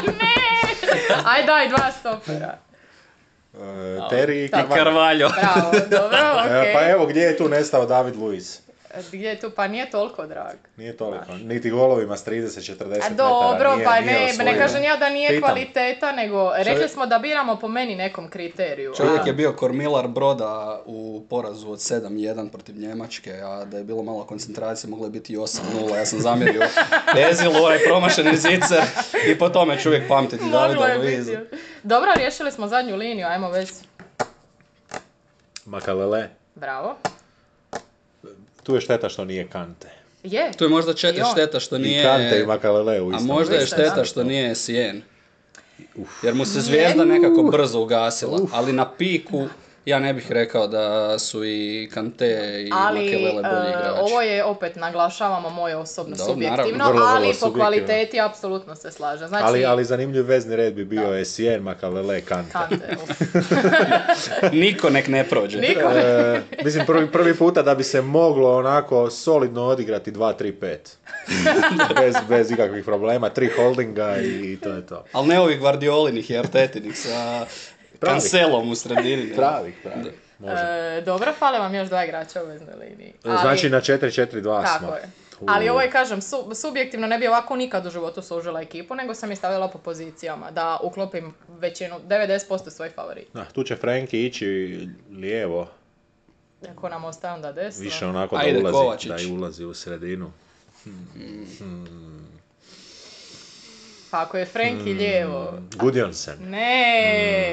ne! 0.22 0.38
Aj 1.26 1.46
daj 1.46 1.70
dva 1.70 1.92
stopera. 1.92 2.58
E, 3.54 3.58
Terry 4.12 4.46
i 4.46 4.50
Carvalho. 4.70 5.30
Bravo, 5.30 5.72
dobro, 5.92 6.18
E, 6.50 6.60
okej. 6.60 6.74
Pa 6.74 6.90
evo 6.90 7.06
gdje 7.06 7.22
je 7.22 7.38
tu 7.38 7.50
nestao 7.50 7.86
David 7.86 8.16
Luiz? 8.16 8.60
Gdje 9.04 9.30
je 9.30 9.40
tu? 9.40 9.52
Pa 9.52 9.68
nije 9.68 9.90
toliko 9.90 10.26
drag. 10.26 10.56
Nije 10.78 10.98
toliko. 10.98 11.26
Niti 11.34 11.70
golovima 11.70 12.18
s 12.18 12.26
30-40 12.26 12.84
A 12.84 12.88
metara. 12.88 13.14
dobro, 13.16 13.76
nije- 13.76 13.86
pa 13.86 14.00
nije 14.02 14.34
ne, 14.34 14.44
ne 14.44 14.58
kažem 14.58 14.84
ja 14.84 14.98
da 14.98 15.10
nije 15.10 15.30
Pitam. 15.30 15.42
kvaliteta, 15.42 16.12
nego 16.12 16.52
rekli 16.56 16.90
smo 16.90 17.06
da 17.06 17.20
biramo 17.20 17.56
po 17.56 17.68
meni 17.68 17.96
nekom 17.96 18.30
kriteriju. 18.30 18.94
Čovjek 18.94 19.20
a- 19.20 19.26
je 19.26 19.34
bio 19.34 19.54
kormilar 19.54 20.08
broda 20.08 20.48
u 20.86 20.98
porazu 21.30 21.72
od 21.72 21.80
7-1 21.80 22.18
protiv 22.50 22.78
Njemačke, 22.78 23.32
a 23.34 23.66
da 23.66 23.78
je 23.78 23.84
bilo 23.84 24.04
malo 24.04 24.24
koncentracije 24.24 24.90
moglo 24.90 25.06
je 25.06 25.12
biti 25.12 25.34
i 25.34 25.38
8-0. 25.38 25.58
Ja 25.92 26.06
sam 26.06 26.20
zamjerio 26.20 26.62
Ezilu, 27.32 27.56
ovaj 27.56 27.80
promašeni 27.80 28.38
zicer 28.38 28.82
i 29.28 29.38
po 29.38 29.50
tome 29.50 29.80
ću 29.80 29.90
uvijek 29.90 30.08
pamtiti 30.08 30.44
Davida 30.44 30.96
Luiza. 30.98 31.40
Dobro, 31.84 32.10
riješili 32.16 32.52
smo 32.52 32.68
zadnju 32.68 32.96
liniju, 32.96 33.28
ajmo 33.28 33.50
već. 33.50 33.70
Makalele. 35.66 36.30
Bravo. 36.56 36.96
Tu 38.68 38.76
je 38.76 38.82
šteta 38.82 39.10
što 39.10 39.26
nije 39.26 39.48
Kante. 39.48 39.88
Je. 40.24 40.52
Tu 40.52 40.64
je 40.64 40.70
možda 40.70 40.94
če- 40.94 41.14
I 41.18 41.22
on. 41.22 41.32
šteta 41.32 41.60
što 41.60 41.76
I 41.76 41.80
nije... 41.80 42.04
Kante 42.04 42.40
i 42.40 42.46
Makalele 42.46 43.02
u 43.02 43.08
A 43.08 43.12
istom. 43.12 43.28
možda 43.28 43.56
je 43.56 43.66
šteta 43.66 44.04
što 44.04 44.24
nije 44.24 44.56
Sien. 44.56 45.02
Jer 46.24 46.36
mu 46.36 46.46
se 46.46 46.62
zvijezda 46.62 47.06
nekako 47.06 47.44
brzo 47.44 47.80
ugasila. 47.80 48.40
Ali 48.52 48.74
na 48.74 48.92
piku 48.92 49.48
ja 49.88 50.00
ne 50.00 50.14
bih 50.14 50.32
rekao 50.32 50.68
da 50.68 51.20
su 51.20 51.46
i 51.46 51.90
Kante 51.94 52.66
i 52.68 52.70
Ali 52.74 53.00
Makelele 53.00 53.42
bolji 53.44 53.68
e, 53.68 53.70
igrači. 53.70 54.00
ovo 54.00 54.22
je 54.22 54.44
opet 54.44 54.76
naglašavamo 54.76 55.50
moje 55.50 55.76
osobno 55.76 56.16
subjektivno, 56.16 56.78
naravno. 56.78 56.86
Vrlo, 56.86 56.92
vrlo 56.92 57.06
ali 57.06 57.34
po 57.42 57.54
kvaliteti 57.54 58.20
apsolutno 58.20 58.76
se 58.76 58.92
slažem. 58.92 59.28
Znači, 59.28 59.44
Ali, 59.46 59.66
ali 59.66 59.86
zanimljiv 59.86 60.26
vezni 60.26 60.56
red 60.56 60.74
bi 60.74 60.86
bio 60.86 61.14
Essien, 61.14 61.64
Makalele, 61.64 62.22
Kante. 62.22 62.52
Kante, 62.52 62.98
uf. 63.04 63.22
Niko 64.62 64.90
nek 64.90 65.08
ne 65.08 65.24
prođe. 65.24 65.60
Niko. 65.60 65.90
E, 65.90 66.42
mislim 66.64 66.86
prvi, 66.86 67.12
prvi 67.12 67.36
puta 67.36 67.62
da 67.62 67.76
bi 67.76 67.84
se 67.84 68.02
moglo 68.02 68.58
onako 68.58 69.10
solidno 69.10 69.64
odigrati 69.64 70.12
2-3-5. 70.12 70.78
bez, 72.02 72.16
bez 72.30 72.52
ikakvih 72.52 72.86
problema, 72.86 73.30
tri 73.30 73.50
holdinga 73.56 74.18
i, 74.18 74.54
i 74.54 74.60
to 74.64 74.70
je 74.70 74.86
to. 74.86 75.04
Ali 75.12 75.28
ne 75.28 75.40
ovih 75.40 75.60
Guardiolinih 75.60 76.32
i 76.32 76.38
Artetinih 76.38 76.98
sa 76.98 77.46
Pravih. 78.00 78.22
kancelom 78.22 78.72
u 78.72 78.76
sredini. 78.76 79.34
Pravih, 79.36 79.76
pravih. 79.84 80.14
Može. 80.40 80.54
E, 80.98 81.02
dobro, 81.02 81.34
fale 81.34 81.60
vam 81.60 81.76
još 81.76 81.88
dva 81.88 82.04
igrača 82.04 82.44
u 82.44 82.48
veznoj 82.48 82.76
liniji. 82.76 83.14
Ali- 83.24 83.38
Znači 83.40 83.70
na 83.70 83.78
4-4-2 83.78 84.64
Tako 84.64 84.80
smo. 84.80 84.94
je. 84.94 85.10
Ali 85.48 85.70
ovo 85.70 85.82
je, 85.82 85.92
kažem, 85.92 86.22
su- 86.22 86.52
subjektivno 86.56 87.08
ne 87.08 87.18
bi 87.18 87.28
ovako 87.28 87.56
nikad 87.56 87.86
u 87.86 87.90
životu 87.90 88.22
služila 88.22 88.62
ekipu, 88.62 88.96
nego 88.96 89.14
sam 89.14 89.30
je 89.30 89.36
stavila 89.36 89.68
po 89.68 89.78
pozicijama, 89.78 90.52
da 90.52 90.80
uklopim 90.84 91.34
većinu, 91.50 91.96
90% 92.00 92.40
svojih 92.70 92.94
favorita. 92.94 93.30
Da, 93.34 93.46
tu 93.46 93.64
će 93.64 93.76
Frenki 93.76 94.26
ići 94.26 94.80
lijevo, 95.12 95.68
Ako 96.70 96.90
nam 96.90 97.04
ostaje 97.04 97.34
onda 97.34 97.52
desno. 97.52 97.84
više 97.84 98.06
onako 98.06 98.36
da 98.38 98.42
Ajde, 98.42 98.60
ulazi, 98.60 98.74
Kovačić. 98.74 99.10
da 99.10 99.18
i 99.18 99.26
ulazi 99.28 99.66
u 99.66 99.74
sredinu. 99.74 100.32
Pa 104.12 104.22
ako 104.22 104.38
je 104.38 104.46
Frenki 104.46 104.84
Hmm. 104.84 104.98
lijevo, 104.98 105.54
Gudjonsen. 105.74 106.36
Ne, 106.42 106.94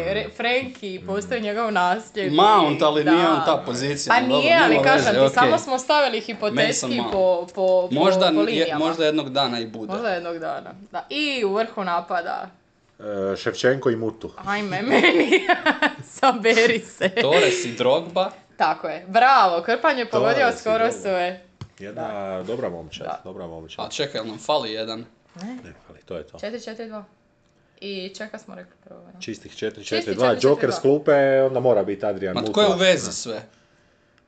re, 0.07 0.27
Frenki, 0.31 1.01
postoji 1.07 1.41
njegov 1.41 1.73
nasljednik. 1.73 2.33
Mount, 2.35 2.83
ali 2.83 3.05
da. 3.05 3.11
nije 3.11 3.29
on 3.29 3.41
ta 3.47 3.63
pozicija. 3.67 4.15
Pa 4.15 4.21
dobro, 4.21 4.37
nije, 4.37 4.59
ali 4.59 4.71
nema 4.71 4.85
kažem 4.85 5.13
ti, 5.13 5.19
okej. 5.19 5.31
samo 5.31 5.59
smo 5.59 5.79
stavili 5.79 6.21
hipotetski 6.21 7.01
po, 7.03 7.13
po, 7.45 7.47
po, 7.55 7.89
Možda, 7.93 8.21
po 8.27 8.41
je- 8.41 8.47
linijama. 8.47 8.85
možda 8.87 9.05
jednog 9.05 9.31
dana 9.31 9.61
i 9.61 9.67
bude. 9.67 9.93
Možda 9.93 10.09
jednog 10.09 10.39
dana. 10.39 10.71
Da. 10.93 11.07
I 11.11 11.45
u 11.45 11.55
vrhu 11.55 11.85
napada, 11.85 12.47
E, 13.33 13.37
Ševčenko 13.37 13.91
i 13.91 13.97
Mutu. 13.97 14.31
ajme 14.39 14.83
meni, 14.83 15.31
saberi 16.11 16.79
se. 16.81 17.09
Torres 17.11 17.65
i 17.65 17.73
Drogba. 17.73 18.31
Tako 18.57 18.89
je, 18.89 19.05
bravo, 19.09 19.63
Krpan 19.63 19.99
je 19.99 20.07
pogodio 20.07 20.53
skoro 20.53 20.93
sve. 20.93 21.41
Jedna 21.79 22.09
dobra 22.43 22.69
momčad, 22.69 23.07
Da. 23.07 23.21
dobra 23.25 23.47
momčad. 23.47 23.85
A 23.85 23.91
čekaj, 23.91 24.21
nam 24.25 24.39
fali 24.39 24.73
jedan? 24.73 25.05
Ne, 25.37 25.55
Ne, 25.55 25.73
ali 25.89 25.99
to 26.01 26.17
je 26.17 26.25
to. 26.25 26.39
4-4-2. 26.39 27.03
I 27.81 28.09
čeka 28.09 28.39
smo 28.39 28.55
rekli 28.55 28.73
prvo. 28.85 29.01
ne? 29.05 29.21
Čistih 29.21 29.53
4 29.53 29.57
Čisti 29.77 30.11
4 30.11 30.15
2 30.15 30.35
4-4-2. 30.35 30.39
Joker 30.43 30.73
s 30.73 30.79
klupe, 30.79 31.13
onda 31.43 31.61
mora 31.61 31.85
biti 31.85 32.07
Adrian 32.07 32.35
Ma 32.35 32.43
tko 32.43 32.61
je 32.61 32.69
u 32.69 32.75
vezi 32.75 33.13
sve? 33.13 33.43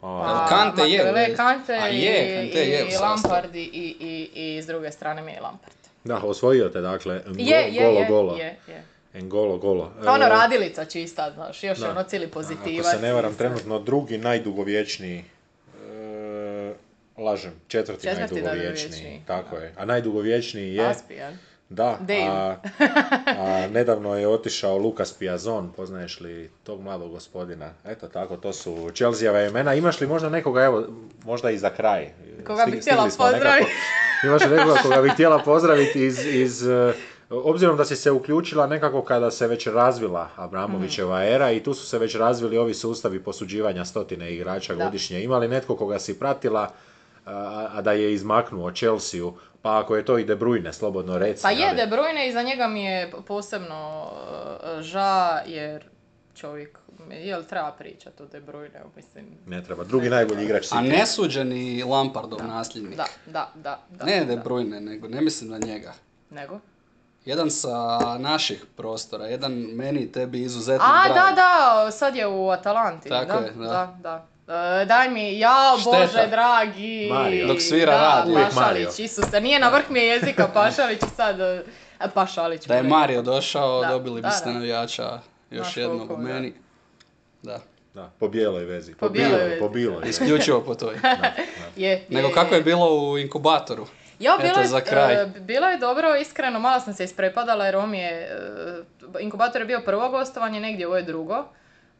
A, 0.03 0.47
Kante 0.49 0.83
je 0.83 1.13
vezi. 1.13 1.37
Kante 1.37 1.73
A 1.75 1.89
i, 1.89 2.01
je, 2.01 2.43
Kante 2.43 2.61
je 2.61 2.85
u 2.85 2.89
i 2.89 2.91
sastavu. 2.91 3.11
Lampard 3.13 3.57
i, 3.57 3.61
i, 3.63 3.97
i, 4.35 4.57
i 4.57 4.63
s 4.63 4.67
druge 4.67 4.91
strane 4.91 5.23
mi 5.23 5.33
je 5.33 5.41
Lampard. 5.41 5.73
Da, 6.05 6.19
osvojio 6.19 6.69
te, 6.69 6.81
dakle, 6.81 7.23
Ngo- 7.27 7.41
Je, 7.41 7.75
je, 7.75 7.83
golo, 7.83 8.01
je, 8.01 8.07
golo. 8.07 8.37
je, 8.37 8.57
je. 8.69 8.83
Engolo, 9.15 9.59
golo. 9.59 9.93
Kao 10.03 10.15
ono 10.15 10.25
E, 10.25 10.29
radilica 10.29 10.85
čista, 10.85 11.31
znaš, 11.31 11.63
još 11.63 11.79
da. 11.79 11.85
je 11.87 11.91
ono 11.91 12.03
cijeli 12.03 12.27
Ako 12.27 12.33
pozitivac. 12.33 12.87
se 12.87 13.01
ne 13.01 13.13
varam, 13.13 13.35
trenutno 13.35 13.79
drugi 13.79 14.19
najdugovječniji, 14.19 15.25
lažem, 17.19 17.53
četvrti, 17.69 18.03
Četvrti 18.03 18.35
najdugovječniji, 18.35 18.62
najdugovječniji, 18.62 19.23
tako 19.27 19.57
je. 19.57 19.73
A 19.77 19.85
najdugovječniji 19.85 20.75
je, 20.75 20.87
Aspijan. 20.87 21.39
da, 21.69 21.99
a, 22.29 22.57
a 23.39 23.67
nedavno 23.69 24.17
je 24.17 24.29
otišao 24.29 24.79
Lukas 24.79 25.12
Piazon, 25.12 25.73
poznaješ 25.73 26.21
li 26.21 26.51
tog 26.64 26.81
mladog 26.81 27.11
gospodina? 27.11 27.71
Eto 27.85 28.09
tako, 28.09 28.37
to 28.37 28.53
su 28.53 28.91
Chelseajeva 28.95 29.43
imena. 29.43 29.75
Imaš 29.75 30.01
li 30.01 30.07
možda 30.07 30.29
nekoga, 30.29 30.64
evo, 30.64 30.87
možda 31.25 31.51
i 31.51 31.59
za 31.59 31.71
kraj? 31.71 32.09
Koga 32.47 32.67
bi 32.67 32.81
htjela 32.81 33.05
pozdraviti. 33.05 33.71
Imaš 34.25 34.43
li 34.43 34.51
nekoga 34.51 34.81
koga 34.83 35.03
bi 35.03 35.09
htjela 35.09 35.39
pozdraviti 35.39 36.05
iz, 36.05 36.27
iz 36.27 36.69
e, 36.69 36.93
Obzirom 37.31 37.77
da 37.77 37.85
si 37.85 37.97
se 37.97 38.11
uključila 38.11 38.67
nekako 38.67 39.03
kada 39.03 39.31
se 39.31 39.47
već 39.47 39.67
razvila 39.67 40.29
Abramovićeva 40.37 41.19
Mhm. 41.19 41.29
era 41.29 41.51
i 41.51 41.62
tu 41.62 41.75
su 41.75 41.87
se 41.87 41.99
već 41.99 42.14
razvili 42.14 42.59
ovi 42.59 42.75
sustavi 42.75 43.23
posuđivanja 43.23 43.85
stotine 43.85 44.35
igrača 44.35 44.75
Da. 44.75 44.85
godišnje. 44.85 45.23
Ima 45.23 45.39
li 45.39 45.49
netko 45.49 45.77
koga 45.77 45.99
si 45.99 46.19
pratila, 46.19 46.71
a, 47.27 47.33
a 47.72 47.83
da 47.83 47.93
je 47.93 48.12
izmaknuo 48.12 48.70
Chelsea, 48.72 49.20
pa 49.62 49.79
ako 49.79 49.97
je 49.97 50.05
to 50.05 50.18
i 50.18 50.24
De 50.24 50.37
Bruyne, 50.37 50.72
slobodno 50.72 51.18
reci. 51.18 51.43
Pa 51.43 51.51
je 51.51 51.66
ali- 51.66 51.77
De 51.77 51.87
Bruyne 51.87 52.29
i 52.29 52.33
za 52.33 52.43
njega 52.43 52.68
mi 52.68 52.85
je 52.85 53.12
posebno 53.27 54.03
uh, 54.03 54.81
ža 54.81 55.11
jer 55.47 55.85
čovjek, 56.35 56.79
jel 57.12 57.43
treba 57.43 57.72
pričati 57.72 58.22
o 58.22 58.27
De 58.27 58.41
Bruyne, 58.43 58.81
mislim. 58.97 59.27
Ne 59.47 59.64
treba. 59.64 59.85
Drugi 59.85 60.09
najbolji 60.11 60.45
igrač 60.45 60.64
A 60.64 60.77
City. 60.77 60.89
nesuđeni 60.91 61.83
Lampardov 61.83 62.39
nasljednik. 62.39 62.97
Da, 62.97 63.07
da, 63.27 63.51
da. 63.55 63.79
da 63.91 64.05
Ne 64.05 64.24
De 64.24 64.37
da. 64.37 64.43
Bruyne, 64.43 64.81
nego 64.81 65.09
ne 65.09 65.20
mislim 65.20 65.51
na 65.51 65.59
njega. 65.59 65.93
Nego? 66.31 66.61
Jedan 67.24 67.51
sa 67.51 67.99
naših 68.18 68.64
prostora, 68.77 69.24
jedan 69.27 69.53
meni 69.53 70.01
i 70.01 70.12
tebi 70.12 70.43
izuzetno 70.43 70.87
A, 70.87 71.05
drag. 71.05 71.16
da, 71.16 71.35
da, 71.35 71.91
sad 71.91 72.16
je 72.16 72.27
u 72.27 72.49
Atalanti. 72.49 73.09
Tako 73.09 73.27
da, 73.27 73.39
je, 73.39 73.51
da. 73.53 73.64
da. 73.64 73.97
da. 74.03 74.27
E, 74.49 74.84
daj 74.84 75.09
mi, 75.11 75.36
Šteta. 75.80 75.99
Bože 75.99 76.26
dragi. 76.30 77.09
Mario. 77.12 77.47
Dok 77.47 77.61
svira 77.61 77.92
da, 77.92 78.01
radi. 78.01 78.30
Uvijek 78.30 78.49
Pašalić, 78.49 78.66
Mario. 78.66 78.90
Isuse, 78.99 79.40
nije 79.40 79.59
na 79.59 79.68
vrh 79.68 79.90
mi 79.90 79.99
je 79.99 80.07
jezika 80.07 80.49
Pašalić 80.55 81.03
i 81.03 81.14
sad, 81.16 81.40
e, 81.40 81.62
Pašalić. 82.14 82.66
Da 82.66 82.74
je. 82.74 82.82
Mario 82.82 83.22
došao, 83.22 83.80
Da, 83.80 83.88
dobili 83.88 84.20
da, 84.20 84.28
biste 84.28 84.51
navijača 84.51 85.20
još 85.51 85.66
Znaš 85.66 85.76
jednog 85.76 86.11
u 86.11 86.16
meni. 86.16 86.55
Da, 87.42 87.61
Da, 87.94 88.11
po 88.18 88.28
bijeloj 88.28 88.64
vezi. 88.64 88.94
Po 88.94 89.09
bijeloj 89.09 89.38
biloj, 89.38 89.49
vezi, 89.49 89.61
Po 89.61 89.68
biloj 89.68 89.99
vezi. 89.99 90.11
isključivo 90.11 90.61
po 90.61 90.74
toj. 90.74 90.94
Je, 91.76 91.90
je, 91.90 92.05
Nego 92.09 92.28
kako 92.34 92.55
je 92.55 92.62
bilo 92.62 93.01
u 93.01 93.18
inkubatoru? 93.18 93.86
Ja, 94.18 94.36
bilo 94.38 94.51
Eto, 94.51 94.61
je, 94.61 94.66
za 94.66 94.80
kraj. 94.80 95.14
e, 95.22 95.26
bilo 95.40 95.68
je 95.68 95.78
dobro, 95.78 96.16
iskreno, 96.16 96.61
malo 96.61 96.80
sam 96.80 96.94
se 96.94 97.05
isprepadala 97.05 97.66
jer 97.66 97.76
on 97.76 97.90
mi 97.90 97.99
je, 97.99 98.12
e, 98.12 99.22
inkubator 99.22 99.61
je 99.61 99.66
bio 99.66 99.80
prvo 99.84 100.09
gostovanje, 100.09 100.61
negdje 100.61 100.86
ovo 100.86 100.97
je 100.97 101.03
drugo. 101.03 101.44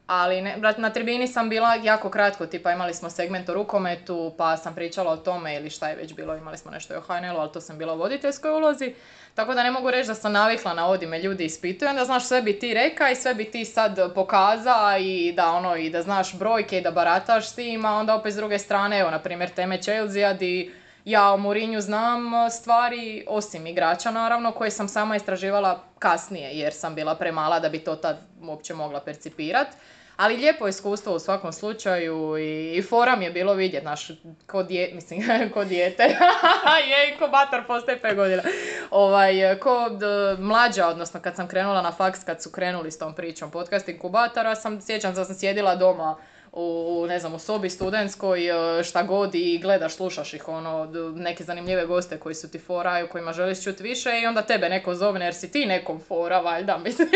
Ali 0.07 0.43
ne, 0.43 0.57
na 0.77 0.91
tribini 0.91 1.29
sam 1.29 1.49
bila 1.49 1.75
jako 1.75 2.11
kratko, 2.11 2.47
tipa 2.47 2.73
imali 2.73 2.95
smo 2.95 3.11
segment 3.11 3.49
o 3.49 3.55
rukometu, 3.55 4.35
pa 4.39 4.57
sam 4.57 4.75
pričala 4.75 5.13
o 5.13 5.17
tome 5.17 5.57
ili 5.57 5.71
šta 5.71 5.89
je 5.89 5.97
već 5.97 6.15
bilo, 6.15 6.37
imali 6.37 6.59
smo 6.59 6.71
nešto 6.71 6.95
o 6.99 7.01
HNL-u, 7.01 7.39
ali 7.39 7.53
to 7.53 7.61
sam 7.61 7.79
bila 7.79 7.95
u 7.95 7.99
voditeljskoj 7.99 8.51
ulozi. 8.51 8.95
Tako 9.35 9.55
da 9.55 9.63
ne 9.63 9.71
mogu 9.71 9.91
reći 9.91 10.09
da 10.09 10.15
sam 10.15 10.33
navikla 10.33 10.75
na 10.75 10.87
ovdje 10.87 11.09
me 11.09 11.19
ljudi 11.19 11.45
ispituju, 11.45 11.89
onda 11.89 12.05
znaš 12.05 12.25
sve 12.25 12.43
bi 12.43 12.59
ti 12.59 12.75
reka 12.75 13.11
i 13.11 13.17
sve 13.17 13.35
bi 13.35 13.45
ti 13.45 13.65
sad 13.65 14.15
pokaza 14.15 14.97
i 15.01 15.33
da 15.33 15.51
ono 15.51 15.77
i 15.77 15.91
da 15.91 16.03
znaš 16.03 16.35
brojke 16.39 16.79
i 16.79 16.83
da 16.83 16.91
barataš 16.91 17.49
s 17.49 17.55
tim, 17.55 17.85
onda 17.85 18.15
opet 18.15 18.33
s 18.33 18.37
druge 18.37 18.59
strane, 18.59 18.99
evo 18.99 19.11
na 19.11 19.19
primjer 19.19 19.51
teme 19.51 19.83
Chelsea 19.83 20.33
di 20.33 20.73
ja 21.05 21.33
o 21.33 21.37
Mourinhu 21.37 21.81
znam 21.81 22.51
stvari, 22.51 23.25
osim 23.29 23.67
igrača 23.67 24.11
naravno, 24.11 24.53
koje 24.53 24.71
sam 24.71 24.89
sama 24.89 25.17
istraživala 25.17 25.83
kasnije, 25.99 26.51
jer 26.59 26.73
sam 26.73 26.95
bila 26.95 27.15
premala 27.15 27.61
da 27.61 27.69
bi 27.69 27.79
to 27.79 27.97
tad 27.97 28.17
uopće 28.43 28.75
mogla 28.75 29.01
percipirat. 29.01 29.69
Ali 30.17 30.37
lijepo 30.37 30.69
iskustvo 30.69 31.15
u 31.15 31.19
svakom 31.19 31.53
slučaju 31.53 32.39
i, 32.39 32.73
i 32.77 32.83
fora 32.83 33.13
je 33.13 33.31
bilo 33.31 33.55
vidjet, 33.55 33.83
znaš, 33.83 34.11
ko, 34.47 34.63
dje, 34.63 34.91
mislim, 34.95 35.23
ko 35.55 35.65
dijete, 35.65 36.03
je 36.91 37.13
inkubator 37.13 37.67
postoje 37.67 38.01
5 38.03 38.15
godina, 38.15 38.43
ovaj, 38.91 39.59
ko 39.61 39.89
d- 39.89 40.43
mlađa, 40.43 40.89
odnosno 40.89 41.21
kad 41.21 41.37
sam 41.37 41.49
krenula 41.49 41.83
na 41.83 41.93
faks, 41.93 42.25
kad 42.25 42.43
su 42.43 42.51
krenuli 42.51 42.91
s 42.91 42.99
tom 42.99 43.15
pričom 43.15 43.51
podcast 43.51 43.89
inkubatora, 43.89 44.55
sam, 44.55 44.81
sjećam 44.81 45.15
da 45.15 45.25
sam 45.25 45.35
sjedila 45.35 45.77
doma 45.77 46.17
u, 46.59 47.07
ne 47.09 47.19
znam, 47.19 47.35
u 47.35 47.39
sobi 47.39 47.71
studentskoj, 47.71 48.49
e, 48.79 48.85
šta 48.85 49.03
god 49.03 49.35
i 49.35 49.59
gledaš, 49.59 49.95
slušaš 49.95 50.35
ih, 50.35 50.49
ono, 50.49 50.85
neke 51.15 51.45
zanimljive 51.45 51.87
goste 51.87 52.19
koji 52.19 52.35
su 52.35 52.51
ti 52.51 52.59
fora 52.59 53.01
i 53.01 53.03
o 53.03 53.09
kojima 53.09 53.33
želiš 53.33 53.65
čuti 53.65 53.83
više 53.83 54.21
i 54.23 54.27
onda 54.27 54.43
tebe 54.43 54.69
neko 54.69 54.95
zovne 54.95 55.25
jer 55.25 55.35
si 55.35 55.51
ti 55.51 55.67
nekom 55.67 56.01
fora, 56.01 56.41
valjda, 56.41 56.79
mislim, 56.85 57.09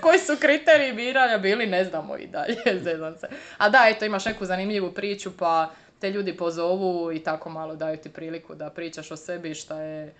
koji 0.00 0.18
su 0.18 0.36
kriteriji 0.40 0.92
biranja 0.92 1.38
bili, 1.38 1.66
ne 1.66 1.84
znamo 1.84 2.16
i 2.16 2.26
dalje, 2.26 2.56
zezam 2.84 3.16
se. 3.16 3.28
A 3.58 3.68
da, 3.68 3.86
eto, 3.88 4.04
imaš 4.04 4.24
neku 4.24 4.44
zanimljivu 4.44 4.92
priču, 4.92 5.30
pa 5.36 5.70
te 6.00 6.10
ljudi 6.10 6.36
pozovu 6.36 7.12
i 7.12 7.22
tako 7.22 7.50
malo 7.50 7.76
daju 7.76 7.96
ti 7.96 8.08
priliku 8.08 8.54
da 8.54 8.70
pričaš 8.70 9.10
o 9.10 9.16
sebi, 9.16 9.54
šta 9.54 9.80
je 9.80 10.14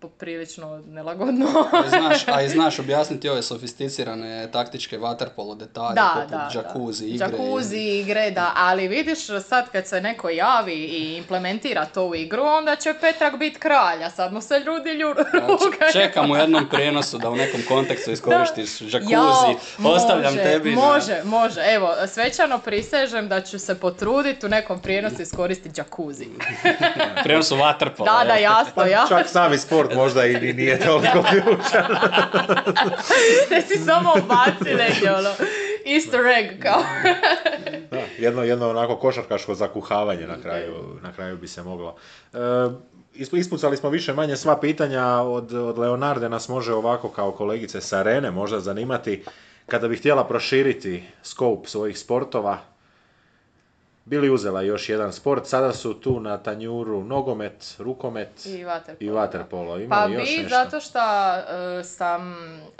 poprilično 0.00 0.82
nelagodno. 0.86 1.46
A 1.72 1.86
i 1.86 1.90
znaš, 1.90 2.28
a 2.28 2.42
i 2.42 2.48
znaš 2.56 2.78
objasniti 2.78 3.28
ove 3.28 3.42
sofisticirane 3.42 4.48
taktičke 4.48 4.98
waterpolo 4.98 5.56
detalje, 5.56 5.94
Da, 5.94 6.12
poput 6.14 6.30
da, 6.30 6.50
jacuzzi, 6.54 7.06
da. 7.08 7.14
igre. 7.26 7.38
Jacuzzi, 7.38 7.78
igre, 7.78 8.30
da, 8.30 8.52
ali 8.56 8.88
vidiš 8.88 9.18
sad 9.40 9.68
kad 9.68 9.86
se 9.86 10.00
neko 10.00 10.28
javi 10.30 10.74
i 10.74 11.16
implementira 11.16 11.84
to 11.84 12.04
u 12.04 12.14
igru, 12.14 12.42
onda 12.44 12.76
će 12.76 12.94
Petrak 12.94 13.36
biti 13.36 13.58
kralj, 13.58 14.04
a 14.04 14.10
sad 14.10 14.32
mu 14.32 14.40
se 14.40 14.54
ljudi 14.56 14.90
lju- 14.90 15.14
rugaju. 15.32 15.58
Čekam 15.92 16.30
u 16.30 16.36
jednom 16.36 16.68
prijenosu 16.72 17.18
da 17.18 17.30
u 17.30 17.36
nekom 17.36 17.60
kontekstu 17.68 18.10
iskoristiš 18.10 18.70
Jao, 19.02 19.54
ostavljam 19.86 20.24
može, 20.26 20.42
tebi. 20.44 20.70
na- 20.70 20.76
Može, 20.78 21.20
može. 21.24 21.60
Evo, 21.64 21.94
svečano 22.06 22.58
prisežem 22.58 23.28
da 23.28 23.40
ću 23.40 23.58
se 23.58 23.74
potruditi 23.76 24.46
u 24.46 24.50
nekom 24.50 24.80
prijenosu 24.80 25.22
iskoristiti 25.22 25.80
jacuzzi. 25.80 26.26
Prijenosu 27.24 27.56
waterpola. 27.56 28.04
Da, 28.18 28.24
da, 28.24 28.34
jasno, 28.34 28.72
Pa 28.74 28.86
ja. 28.86 29.06
čak 29.08 29.28
sport 29.70 29.94
možda 29.94 30.26
i 30.26 30.34
ni- 30.34 30.52
nije 30.52 30.78
toliko 30.80 31.22
ključan. 31.30 31.86
Da 33.50 33.60
si 33.62 33.78
samo 33.78 34.12
baci 34.18 34.74
negdje, 34.74 35.12
ono, 35.12 35.30
easter 35.86 36.20
egg, 36.28 36.62
kao. 36.62 36.82
Da, 37.90 38.00
jedno, 38.18 38.42
jedno 38.42 38.70
onako 38.70 38.96
košarkaško 38.96 39.54
zakuhavanje 39.54 40.26
na 40.26 40.40
kraju, 40.42 40.74
na 41.02 41.12
kraju 41.12 41.36
bi 41.36 41.48
se 41.48 41.62
moglo. 41.62 41.96
E, 42.32 42.36
isp- 43.14 43.38
ispucali 43.38 43.76
smo 43.76 43.90
više 43.90 44.12
manje 44.12 44.36
sva 44.36 44.56
pitanja 44.56 45.06
od, 45.06 45.52
od 45.54 45.78
Leonarde, 45.78 46.28
nas 46.28 46.48
može 46.48 46.74
ovako 46.74 47.08
kao 47.08 47.32
kolegice 47.32 47.80
sa 47.80 47.98
Arene 47.98 48.30
možda 48.30 48.60
zanimati 48.60 49.24
kada 49.66 49.88
bi 49.88 49.96
htjela 49.96 50.24
proširiti 50.24 51.02
scope 51.22 51.68
svojih 51.68 51.98
sportova, 51.98 52.58
bili 54.10 54.30
uzela 54.30 54.62
još 54.62 54.88
jedan 54.88 55.12
sport, 55.12 55.46
sada 55.46 55.72
su 55.72 55.94
tu 55.94 56.20
na 56.20 56.38
tanjuru 56.38 57.04
nogomet, 57.04 57.76
rukomet 57.78 58.46
I. 59.78 59.84
Ima 59.84 59.96
Pa 59.96 60.04
još 60.04 60.28
bi, 60.28 60.42
nešto? 60.42 60.48
zato 60.48 60.80
što 60.80 60.98
e, 60.98 61.84
sam, 61.84 62.34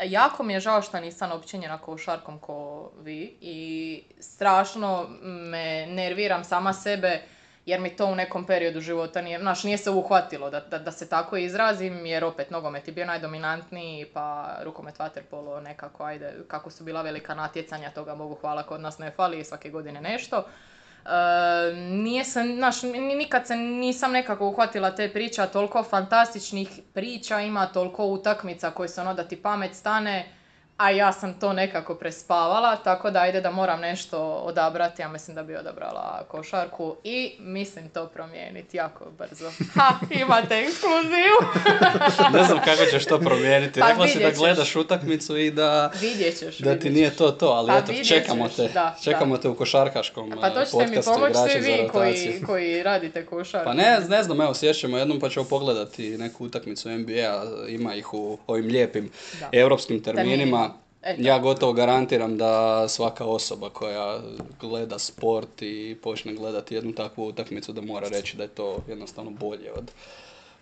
jako 0.05 0.43
mi 0.43 0.53
je 0.53 0.61
žao 0.61 0.83
što 0.83 1.01
nisam 1.01 1.33
općenjena 1.33 1.79
košarkom 1.79 2.39
ko 2.39 2.91
vi 3.03 3.37
i 3.41 4.03
strašno 4.21 5.07
me 5.23 5.87
nerviram 5.87 6.45
sama 6.45 6.73
sebe 6.73 7.21
jer 7.67 7.81
mi 7.81 7.97
to 7.97 8.07
u 8.07 8.15
nekom 8.15 8.47
periodu 8.47 8.81
života 8.81 9.23
nije, 9.23 9.39
znaš, 9.39 9.65
nije 9.65 9.79
se 9.79 9.91
uhvatilo 9.91 10.51
da, 10.51 10.61
da, 10.61 10.79
da 10.79 10.93
se 10.93 11.09
tako 11.09 11.37
izrazim, 11.37 12.07
jer 12.07 12.25
opet 12.25 12.51
nogomet 12.51 12.89
je 12.89 12.95
bio 12.95 13.07
najdominantniji, 13.07 14.07
pa 14.15 14.57
rukomet 14.63 14.99
vaterpolo 14.99 15.61
nekako, 15.61 16.05
ajde, 16.05 16.35
kako 16.49 16.71
su 16.71 16.85
bila 16.85 17.03
velika 17.03 17.35
natjecanja, 17.35 17.91
toga 17.91 18.15
Bogu 18.15 18.35
hvala, 18.35 18.63
kod 18.63 18.81
nas 18.81 18.99
ne 18.99 19.11
fali, 19.11 19.45
svake 19.45 19.71
godine 19.71 20.01
nešto. 20.01 20.45
E, 21.07 21.11
nije 21.75 22.25
se, 22.25 22.43
znaš, 22.57 22.83
ni- 22.83 23.15
nikad 23.15 23.47
se 23.47 23.57
nisam 23.57 24.13
nekako 24.13 24.49
uhvatila 24.49 24.95
te 24.95 25.13
priče, 25.13 25.43
a 25.43 25.47
toliko 25.47 25.83
fantastičnih 25.83 26.81
priča 26.95 27.41
ima, 27.41 27.67
toliko 27.67 28.05
utakmica 28.05 28.71
koje 28.71 28.89
se 28.89 29.01
ono 29.01 29.15
da 29.15 29.25
ti 29.25 29.37
pamet 29.37 29.75
stane, 29.75 30.33
a 30.81 30.91
ja 30.91 31.13
sam 31.13 31.35
to 31.35 31.53
nekako 31.53 31.95
prespavala, 31.95 32.77
tako 32.77 33.11
da 33.11 33.21
ajde 33.21 33.41
da 33.41 33.51
moram 33.51 33.81
nešto 33.81 34.19
odabrati, 34.23 35.03
ja 35.03 35.09
mislim 35.09 35.35
da 35.35 35.43
bi 35.43 35.57
odabrala 35.57 36.25
košarku 36.29 36.97
i 37.05 37.33
mislim 37.39 37.89
to 37.89 38.07
promijeniti 38.07 38.77
jako 38.77 39.05
brzo. 39.19 39.51
Ha, 39.75 39.95
imate 40.11 40.59
ekskluziju! 40.59 41.37
Ne 42.39 42.45
znam 42.45 42.59
kako 42.65 42.85
ćeš 42.91 43.07
to 43.07 43.19
promijeniti. 43.19 43.81
Pa 43.81 43.89
Rekla 43.89 44.09
si 44.09 44.19
da 44.19 44.31
gledaš 44.31 44.77
utakmicu 44.77 45.37
i 45.37 45.51
da, 45.51 45.91
Vidjet 46.01 46.39
ćeš, 46.39 46.59
da 46.59 46.79
ti 46.79 46.91
nije 46.91 47.11
to 47.11 47.31
to, 47.31 47.47
ali 47.47 47.69
Pa 47.69 47.79
eto, 47.79 47.93
čekamo 48.05 48.49
te. 48.49 48.69
da, 48.75 48.97
čekamo 49.05 49.37
da. 49.37 49.43
te 49.43 49.49
u 49.49 49.55
košarkaškom 49.55 50.35
Pa 50.41 50.51
to 50.51 50.65
ćete 50.65 50.87
mi 50.87 51.03
pomoći 51.03 51.59
vi 51.59 51.89
koji, 51.93 52.43
koji 52.47 52.83
radite 52.83 53.27
košarku. 53.27 53.65
Pa 53.65 53.75
ne, 53.75 53.99
ne 54.09 54.23
znam, 54.23 54.41
evo 54.41 54.55
sjećamo 54.55 54.99
jednom 54.99 55.21
pa 55.21 55.29
ćemo 55.29 55.45
pogledati 55.45 56.19
neku 56.19 56.45
utakmicu 56.45 56.91
NBA, 56.91 57.45
ima 57.69 57.95
ih 57.95 58.15
u 58.15 58.39
ovim 58.47 58.67
lijepim 58.67 59.11
Da. 59.41 59.49
europskim 59.53 60.03
terminima. 60.03 60.70
Eto. 61.03 61.23
Ja 61.23 61.39
gotovo 61.39 61.73
garantiram 61.73 62.39
da 62.39 62.89
svaka 62.89 63.25
osoba 63.25 63.71
koja 63.71 64.21
gleda 64.61 64.99
sport 64.99 65.63
i 65.63 65.97
počne 66.03 66.35
gledati 66.35 66.75
jednu 66.75 66.93
takvu 66.93 67.27
utakmicu 67.27 67.73
da 67.73 67.81
mora 67.81 68.09
reći 68.09 68.37
da 68.37 68.43
je 68.43 68.49
to 68.49 68.79
jednostavno 68.89 69.31
bolje 69.31 69.73
od 69.73 69.91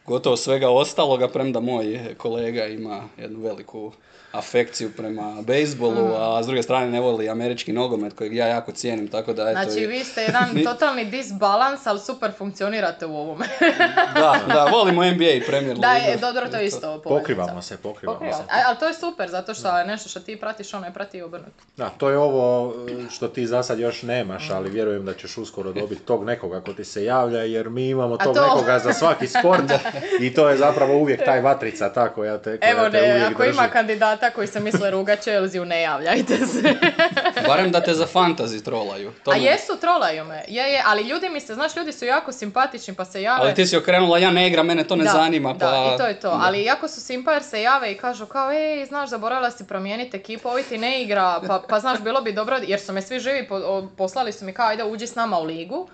gotovo 0.08 0.36
svega 0.36 0.68
ostaloga, 0.70 1.28
premda 1.28 1.60
moj 1.60 1.84
kolega 2.16 2.64
ima 2.66 3.08
jednu 3.16 3.40
veliku 3.40 3.92
afekciju 4.32 4.90
prema 4.92 5.42
bejsbolu, 5.42 6.08
a 6.16 6.42
s 6.42 6.46
druge 6.46 6.62
strane 6.62 6.86
ne 6.88 7.00
voli 7.00 7.28
američki 7.28 7.72
nogomet 7.72 8.12
kojeg 8.12 8.34
ja 8.34 8.46
jako 8.46 8.72
cijenim, 8.72 9.08
tako 9.08 9.32
da 9.32 9.50
eto... 9.50 9.62
Znači 9.62 9.80
i- 9.80 9.86
vi 9.88 10.04
ste 10.04 10.22
jedan 10.22 10.50
Ni- 10.54 10.64
totalni 10.64 11.04
disbalans, 11.04 11.86
ali 11.86 12.00
super 12.00 12.32
funkcionirate 12.32 13.06
u 13.06 13.16
ovome. 13.16 13.46
Da, 14.14 14.40
da, 14.48 14.64
volimo 14.66 15.04
NBA 15.04 15.24
i 15.26 15.42
Premier 15.42 15.76
da, 15.76 15.92
je, 15.92 16.16
dobro, 16.16 16.48
to 16.48 16.56
je 16.56 16.66
isto 16.66 16.80
poveznica. 16.80 17.08
Pokrivamo 17.10 17.62
se, 17.62 17.76
pokrivamo 17.78 18.18
Pokriva. 18.18 18.36
se. 18.36 18.42
A, 18.42 18.62
ali 18.66 18.76
to 18.76 18.86
je 18.86 18.94
super, 18.94 19.28
zato 19.28 19.54
što 19.54 19.84
nešto 19.84 20.08
što 20.08 20.20
ti 20.20 20.36
pratiš, 20.36 20.74
on 20.74 20.82
ne 20.82 20.94
prati 20.94 21.18
i 21.18 21.22
obrnuto. 21.22 21.50
Da, 21.76 21.88
to 21.88 22.10
je 22.10 22.18
ovo 22.18 22.74
e, 22.88 23.10
što 23.10 23.28
ti 23.28 23.46
za 23.46 23.62
sad 23.62 23.78
još 23.78 24.02
nemaš, 24.02 24.50
ali 24.50 24.70
vjerujem 24.70 25.04
da 25.04 25.14
ćeš 25.14 25.38
uskoro 25.38 25.72
dobiti 25.72 26.00
tog 26.02 26.24
nekoga 26.24 26.60
ko 26.60 26.72
ti 26.72 26.84
se 26.84 27.04
javlja, 27.04 27.40
jer 27.40 27.68
mi 27.68 27.88
imamo 27.88 28.16
tog 28.16 28.34
to- 28.34 28.42
nekoga 28.42 28.78
za 28.78 28.92
svaki 28.92 29.26
sport 29.28 29.62
i 30.20 30.34
to 30.34 30.48
je 30.48 30.56
zapravo 30.56 30.94
uvijek 30.94 31.24
taj 31.24 31.40
vatrica, 31.40 31.88
ta 31.88 32.08
koja 32.08 32.38
te, 32.38 32.58
koja 32.58 32.70
Evo, 32.70 32.90
te 32.90 33.00
ne, 33.00 33.10
uvijek 33.10 33.24
ako 33.24 33.42
drži. 33.42 33.50
ima 33.50 33.68
kandidata 33.68 34.30
koji 34.30 34.46
se 34.46 34.60
misle 34.60 34.90
ruga 34.90 35.16
Chelsea, 35.16 35.64
ne 35.64 35.82
javljajte 35.82 36.36
se. 36.36 36.74
Barem 37.48 37.70
da 37.70 37.80
te 37.80 37.94
za 37.94 38.06
fantasy 38.06 38.64
trolaju. 38.64 39.12
To 39.24 39.30
A 39.30 39.34
me- 39.34 39.42
jesu, 39.42 39.76
trolaju 39.76 40.24
me. 40.24 40.42
Je, 40.48 40.62
je, 40.64 40.82
ali 40.86 41.02
ljudi 41.02 41.28
mi 41.28 41.40
se, 41.40 41.54
znaš, 41.54 41.76
ljudi 41.76 41.92
su 41.92 42.04
jako 42.04 42.32
simpatični 42.32 42.94
pa 42.94 43.04
se 43.04 43.22
jave. 43.22 43.40
Ali 43.40 43.54
ti 43.54 43.66
si 43.66 43.76
okrenula, 43.76 44.18
ja 44.18 44.30
ne 44.30 44.48
igram, 44.48 44.66
mene 44.66 44.84
to 44.84 44.96
ne 44.96 45.04
da, 45.04 45.10
zanima, 45.10 45.54
pa... 45.54 45.58
Da, 45.60 45.92
i 45.94 45.98
to 45.98 46.06
je 46.06 46.14
to. 46.14 46.28
Da. 46.28 46.40
Ali 46.42 46.64
jako 46.64 46.88
su 46.88 47.00
simpa 47.00 47.32
jer 47.32 47.42
se 47.42 47.62
jave 47.62 47.92
i 47.92 47.96
kažu 47.96 48.26
kao, 48.26 48.52
ej, 48.52 48.84
znaš, 48.84 49.10
zaboravila 49.10 49.50
si 49.50 49.66
promijeniti 49.66 50.16
ekipu, 50.16 50.48
ovi 50.48 50.62
ti 50.62 50.78
ne 50.78 51.02
igra, 51.02 51.40
pa, 51.46 51.62
pa 51.68 51.80
znaš, 51.80 51.98
bilo 52.00 52.20
bi 52.20 52.32
dobro, 52.32 52.58
jer 52.62 52.80
su 52.80 52.92
me 52.92 53.02
svi 53.02 53.20
živi, 53.20 53.46
po- 53.48 53.56
o- 53.56 53.88
poslali 53.96 54.32
su 54.32 54.44
mi 54.44 54.52
kao, 54.52 54.68
ajde, 54.68 54.84
uđi 54.84 55.06
s 55.06 55.14
nama 55.14 55.38
u 55.38 55.44
ligu. 55.44 55.88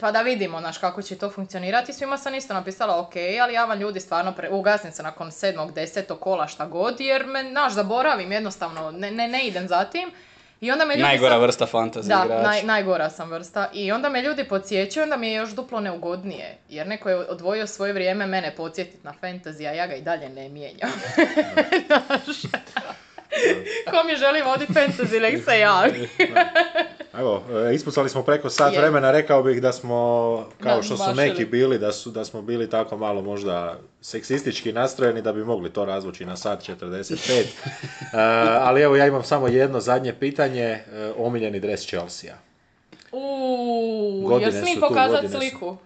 Pa 0.00 0.12
da 0.12 0.22
vidimo, 0.22 0.60
znaš, 0.60 0.78
kako 0.78 1.02
će 1.02 1.18
to 1.18 1.30
funkcionirati. 1.30 1.92
Svima 1.92 2.18
sam 2.18 2.34
isto 2.34 2.54
napisala, 2.54 3.00
ok, 3.00 3.12
ali 3.42 3.54
ja 3.54 3.64
vam 3.64 3.80
ljudi 3.80 4.00
stvarno 4.00 4.32
pre... 4.32 4.48
ugasnim 4.50 4.92
se 4.92 5.02
nakon 5.02 5.32
sedmog, 5.32 5.72
desetog 5.72 6.20
kola 6.20 6.46
šta 6.46 6.66
god, 6.66 7.00
jer 7.00 7.26
me, 7.26 7.50
znaš, 7.50 7.72
zaboravim 7.72 8.32
jednostavno, 8.32 8.90
ne, 8.90 9.10
ne, 9.10 9.28
ne 9.28 9.46
idem 9.46 9.68
za 9.68 9.84
tim. 9.84 10.10
I 10.60 10.72
onda 10.72 10.84
me 10.84 10.94
ljudi 10.94 11.02
Najgora 11.02 11.34
sad- 11.34 11.42
vrsta 11.42 11.66
fantasy 11.66 12.08
da, 12.08 12.22
igrača. 12.24 12.42
naj, 12.48 12.62
najgora 12.62 13.10
sam 13.10 13.30
vrsta. 13.30 13.70
I 13.72 13.92
onda 13.92 14.08
me 14.08 14.22
ljudi 14.22 14.44
podsjećaju, 14.44 15.04
onda 15.04 15.16
mi 15.16 15.28
je 15.28 15.34
još 15.34 15.50
duplo 15.50 15.80
neugodnije. 15.80 16.58
Jer 16.68 16.86
neko 16.86 17.08
je 17.08 17.16
odvojio 17.16 17.66
svoje 17.66 17.92
vrijeme 17.92 18.26
mene 18.26 18.54
podsjetiti 18.56 19.06
na 19.06 19.14
fantasy, 19.22 19.68
a 19.68 19.72
ja 19.72 19.86
ga 19.86 19.94
i 19.94 20.02
dalje 20.02 20.28
ne 20.28 20.48
mijenjam. 20.48 20.90
Ko 23.90 24.06
mi 24.06 24.16
želi 24.16 24.42
voditi 24.42 24.72
fantasy, 24.72 25.20
nek 25.20 25.44
se 25.44 25.58
javi. 25.58 26.08
Evo, 27.20 27.42
e, 27.70 27.74
ispucali 27.74 28.08
smo 28.08 28.22
preko 28.22 28.50
sat 28.50 28.72
Je. 28.72 28.80
vremena, 28.80 29.10
rekao 29.10 29.42
bih 29.42 29.62
da 29.62 29.72
smo, 29.72 30.46
kao 30.62 30.82
što 30.82 30.96
su 30.96 31.14
neki 31.14 31.44
bili, 31.44 31.78
da, 31.78 31.92
su, 31.92 32.10
da 32.10 32.24
smo 32.24 32.42
bili 32.42 32.70
tako 32.70 32.96
malo 32.96 33.22
možda 33.22 33.78
seksistički 34.00 34.72
nastrojeni 34.72 35.22
da 35.22 35.32
bi 35.32 35.44
mogli 35.44 35.72
to 35.72 35.84
razvući 35.84 36.24
na 36.24 36.36
sat 36.36 36.62
45. 36.68 37.44
E, 38.12 38.18
ali 38.60 38.82
evo, 38.82 38.96
ja 38.96 39.06
imam 39.06 39.22
samo 39.22 39.48
jedno 39.48 39.80
zadnje 39.80 40.14
pitanje, 40.14 40.64
e, 40.64 41.12
omiljeni 41.16 41.60
dres 41.60 41.86
Chelsea. 41.86 42.34
Uuu, 43.12 44.40
jer 44.40 44.52
smijem 44.52 44.80
pokazati 44.80 45.28
su. 45.28 45.34
sliku? 45.38 45.76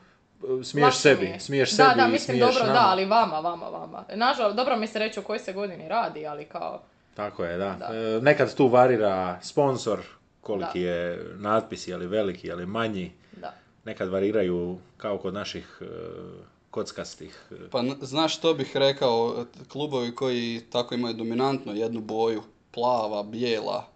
Smiješ 0.64 0.84
Lakše 0.84 0.98
sebi, 0.98 1.26
je. 1.26 1.40
smiješ 1.40 1.70
da, 1.70 1.76
sebi 1.76 2.00
Da, 2.00 2.06
i 2.08 2.10
mislim 2.12 2.36
smiješ 2.36 2.54
dobro, 2.54 2.66
nama. 2.66 2.80
da, 2.80 2.86
ali 2.86 3.04
vama, 3.04 3.40
vama, 3.40 3.66
vama. 3.66 4.04
Nažalost, 4.14 4.56
dobro 4.56 4.76
mi 4.76 4.86
se 4.86 4.98
reći 4.98 5.20
o 5.20 5.22
kojoj 5.22 5.38
se 5.38 5.52
godini 5.52 5.88
radi, 5.88 6.26
ali 6.26 6.44
kao... 6.44 6.80
Tako 7.14 7.44
je, 7.44 7.58
da. 7.58 7.76
Da. 7.80 7.88
E, 7.88 8.20
nekad 8.20 8.54
tu 8.54 8.68
varira 8.68 9.38
sponsor, 9.42 9.98
koliki 10.40 10.80
Da. 10.80 10.88
je 10.88 11.26
natpis, 11.36 11.88
je 11.88 11.96
li 11.96 12.06
veliki, 12.06 12.46
je 12.46 12.54
li 12.54 12.66
manji. 12.66 13.12
Da. 13.32 13.54
Nekad 13.84 14.08
variraju 14.08 14.78
kao 14.96 15.18
kod 15.18 15.34
naših 15.34 15.78
e, 15.80 15.84
kockastih. 16.70 17.42
e, 17.52 17.54
Pa 17.70 17.78
n- 17.80 17.96
znaš 18.00 18.36
što 18.36 18.54
bih 18.54 18.76
rekao, 18.76 19.44
klubovi 19.68 20.14
koji 20.14 20.62
tako 20.70 20.94
imaju 20.94 21.14
dominantno 21.14 21.72
jednu 21.72 22.00
boju, 22.00 22.42
plava, 22.70 23.22
bijela, 23.22 23.86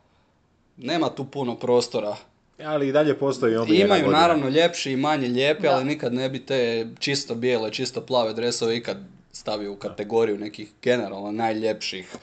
nema 0.77 1.09
tu 1.09 1.25
puno 1.25 1.57
prostora. 1.57 2.17
Ali 2.61 2.89
i 2.89 2.93
dalje 2.93 3.19
postoji 3.19 3.57
omiljena 3.57 3.85
Imaju 3.85 4.03
godina. 4.03 4.21
naravno 4.21 4.49
ljepši 4.49 4.93
i 4.93 4.97
manje 4.97 5.29
lijepe, 5.29 5.63
Da. 5.63 5.71
ali 5.71 5.85
nikad 5.85 6.13
ne 6.15 6.29
bi 6.29 6.39
te 6.41 6.87
čisto 6.99 7.35
bijele, 7.35 7.73
čisto 7.73 8.01
plave 8.01 8.33
dresove 8.33 8.77
ikad 8.77 8.97
stavio 9.33 9.73
u 9.73 9.77
kategoriju 9.77 10.39
nekih 10.39 10.71
generalno 10.83 11.31
najljepših 11.33 12.17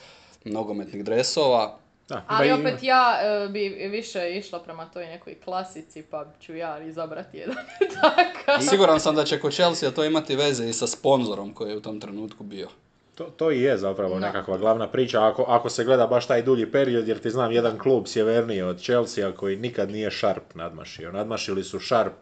nogometnih 0.45 1.03
dresova. 1.03 1.77
Da, 2.09 2.23
Ali 2.27 2.47
i- 2.47 2.51
opet 2.51 2.73
ja 2.81 3.19
e, 3.21 3.49
bi 3.49 3.59
više 3.91 4.31
išla 4.31 4.59
prema 4.59 4.85
toj 4.85 5.05
nekoj 5.05 5.35
klasici, 5.35 6.01
pa 6.01 6.25
ću 6.39 6.55
ja 6.55 6.79
izabrati 6.79 7.37
jedan 7.37 7.55
takav. 8.01 8.61
Siguran 8.61 8.99
sam 8.99 9.15
da 9.15 9.23
će 9.23 9.39
kod 9.39 9.53
Chelsea 9.53 9.91
to 9.91 10.03
imati 10.03 10.35
veze 10.35 10.65
i 10.65 10.73
sa 10.73 10.87
sponzorom 10.87 11.53
koji 11.53 11.69
je 11.69 11.77
u 11.77 11.81
tom 11.81 11.99
trenutku 11.99 12.43
bio. 12.43 12.67
To, 13.15 13.23
to 13.25 13.51
i 13.51 13.61
je 13.61 13.77
zapravo 13.77 14.13
Da. 14.13 14.19
nekakva 14.19 14.57
glavna 14.57 14.87
priča, 14.87 15.23
ako, 15.23 15.43
ako 15.43 15.69
se 15.69 15.83
gleda 15.83 16.07
baš 16.07 16.27
taj 16.27 16.41
dulji 16.41 16.65
period, 16.67 17.07
jer 17.07 17.19
ti 17.19 17.29
znam 17.29 17.51
jedan 17.51 17.77
klub 17.77 18.07
sjevernije 18.07 18.65
od 18.65 18.81
Chelsea 18.81 19.31
koji 19.31 19.55
nikad 19.57 19.91
nije 19.91 20.11
Sharp 20.11 20.55
nadmašio. 20.55 21.11
Nadmašili 21.11 21.63
su 21.63 21.79
Sharp 21.79 22.13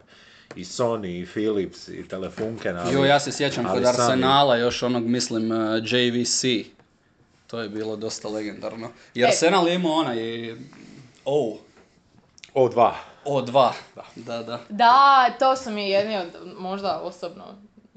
i 0.56 0.60
Sony 0.60 1.22
i 1.22 1.26
Philips 1.26 1.88
i 1.88 2.08
Telefunken, 2.08 2.76
ali... 2.76 2.94
Jo, 2.94 3.04
ja 3.04 3.20
se 3.20 3.32
sjećam 3.32 3.66
ali 3.66 3.74
kod 3.74 3.84
sami- 3.84 4.02
Arsenala 4.02 4.56
još 4.56 4.82
onog, 4.82 5.02
mislim, 5.02 5.50
uh, 5.50 5.58
JVC. 5.82 6.44
To 7.52 7.60
je 7.60 7.68
bilo 7.68 7.96
dosta 7.96 8.28
legendarno. 8.28 8.90
I 9.14 9.22
E. 9.22 9.26
Arsenal 9.26 9.68
je 9.68 9.74
imao 9.74 9.92
onaj 9.92 10.16
O, 11.24 11.58
O2. 12.54 12.92
O2. 13.24 13.72
Da, 14.16 14.42
da. 14.42 14.60
Da, 14.68 15.30
to 15.38 15.56
su 15.56 15.70
mi 15.70 15.90
jedni 15.90 16.16
od 16.16 16.26
možda 16.58 17.00
osobno 17.00 17.44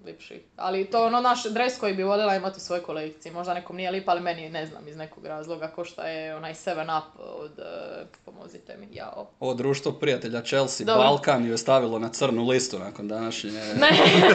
lipših. 0.06 0.42
Ali 0.56 0.86
to 0.86 1.00
je 1.00 1.06
ono 1.06 1.22
naš 1.22 1.44
dres 1.44 1.78
koji 1.80 1.94
bi 1.94 2.04
voljela 2.04 2.36
imati 2.36 2.58
u 2.58 2.60
svojoj 2.60 2.84
kolekciji. 2.84 3.32
Možda 3.32 3.54
nekom 3.54 3.76
nije 3.76 3.92
lip, 3.92 4.10
ali 4.10 4.22
meni 4.22 4.50
ne 4.50 4.66
znam 4.66 4.88
iz 4.88 4.98
nekog 4.98 5.26
razloga 5.26 5.68
ko 5.68 5.86
šta 5.86 6.08
je 6.08 6.36
onaj 6.36 6.54
7 6.54 7.00
up 7.00 7.20
od, 7.20 7.52
uh, 7.60 8.08
pomozite 8.26 8.78
mi, 8.78 8.88
jao. 8.92 9.28
Ovo 9.40 9.54
društvo 9.54 9.92
prijatelja 9.92 10.42
Chelsea, 10.42 10.86
Dobro. 10.86 11.04
Balkan 11.04 11.46
ju 11.46 11.52
je 11.52 11.58
stavilo 11.58 12.00
na 12.00 12.10
crnu 12.10 12.48
listu 12.48 12.80
nakon 12.80 13.08
današnje... 13.08 13.52
Ne, 13.80 13.90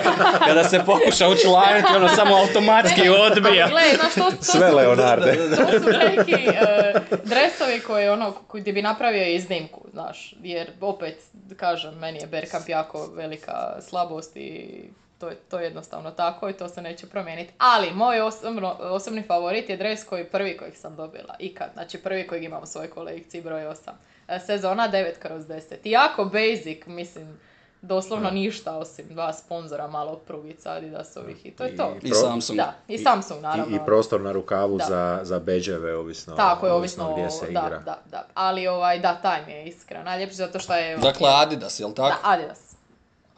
Kada 0.49 0.65
se 0.65 0.83
pokuša 0.87 1.29
učlaniti, 1.29 1.89
ono 1.97 2.09
samo 2.09 2.37
automatski 2.37 3.09
odbija. 3.09 3.65
ali 3.65 3.71
gle, 3.71 3.97
znaš, 3.97 4.15
to, 4.15 4.37
to, 4.37 4.45
Sve 4.45 4.71
su, 4.71 4.77
Leonarde. 4.77 5.33
to 5.57 5.79
su 5.81 5.89
neki 6.17 6.33
e, 6.33 6.93
dresovi 7.25 7.81
koji 7.87 8.09
ono, 8.09 8.33
koji 8.33 8.65
ti 8.65 8.73
bi 8.73 8.83
napravio 8.83 9.27
iznimku, 9.27 9.81
znaš. 9.93 10.35
Jer 10.43 10.71
opet, 10.81 11.19
kažem, 11.57 11.95
meni 11.99 12.19
je 12.19 12.27
Bergkamp 12.27 12.69
jako 12.69 13.07
velika 13.15 13.77
slabost 13.81 14.37
i 14.37 14.83
to 15.21 15.29
je, 15.29 15.37
to 15.37 15.59
je 15.59 15.65
jednostavno 15.65 16.11
tako 16.11 16.49
i 16.49 16.53
to 16.53 16.69
se 16.69 16.83
neće 16.83 17.07
promijeniti. 17.07 17.53
Ali 17.59 17.91
moj 17.93 18.21
osobno, 18.21 18.77
osobni 18.81 19.23
favorit 19.23 19.69
je 19.69 19.77
dres 19.77 20.05
koji 20.05 20.25
prvi 20.25 20.57
kojeg 20.57 20.77
sam 20.77 20.97
dobila 20.97 21.35
ikad. 21.39 21.71
Znači 21.73 21.99
prvi 21.99 22.27
kojeg 22.27 22.45
imam 22.45 22.63
u 22.63 22.67
svojoj 22.67 22.91
kolekciji, 22.91 23.43
broj 23.43 23.63
8. 23.63 23.75
E, 24.29 24.39
Sezona 24.41 24.89
9 24.89 25.13
kroz 25.19 25.43
10. 25.45 25.61
I 25.85 25.91
jako 25.91 26.25
basic, 26.25 26.87
mislim, 26.87 27.39
doslovno 27.83 28.31
ništa 28.31 28.73
osim 28.73 29.05
dva 29.09 29.33
sponzora, 29.33 29.87
malo 29.87 30.17
prugica 30.17 30.73
Adidasovih 30.73 31.47
i 31.47 31.51
to 31.51 31.65
je 31.65 31.77
to. 31.77 31.97
I 32.03 32.11
Samsung. 32.11 32.57
Da, 32.57 32.75
i 32.89 32.99
Samsung 32.99 33.43
naravno. 33.43 33.73
I, 33.73 33.77
I 33.77 33.85
prostor 33.87 34.21
na 34.21 34.33
rukavu 34.33 34.79
Da. 34.79 34.85
za, 34.85 35.21
za 35.23 35.39
beđeve, 35.39 35.97
ovisno, 35.97 36.35
Tako 36.37 36.67
je, 36.67 36.73
ovisno 36.73 37.13
gdje 37.13 37.27
o- 37.27 37.31
se 37.31 37.45
da, 37.45 37.51
igra. 37.51 37.79
da, 37.79 37.99
da. 38.07 38.27
Ali 38.35 38.67
ovaj, 38.67 38.99
da, 38.99 39.15
taj 39.15 39.47
mi 39.47 39.53
je 39.53 39.65
iskreno 39.67 40.05
najljepši 40.05 40.37
zato 40.37 40.59
što 40.59 40.75
je... 40.75 40.97
Dakle, 40.97 41.29
Adidas, 41.33 41.81
jel 41.81 41.89
da, 41.89 41.95
tako? 41.95 42.21
Adidas. 42.25 42.70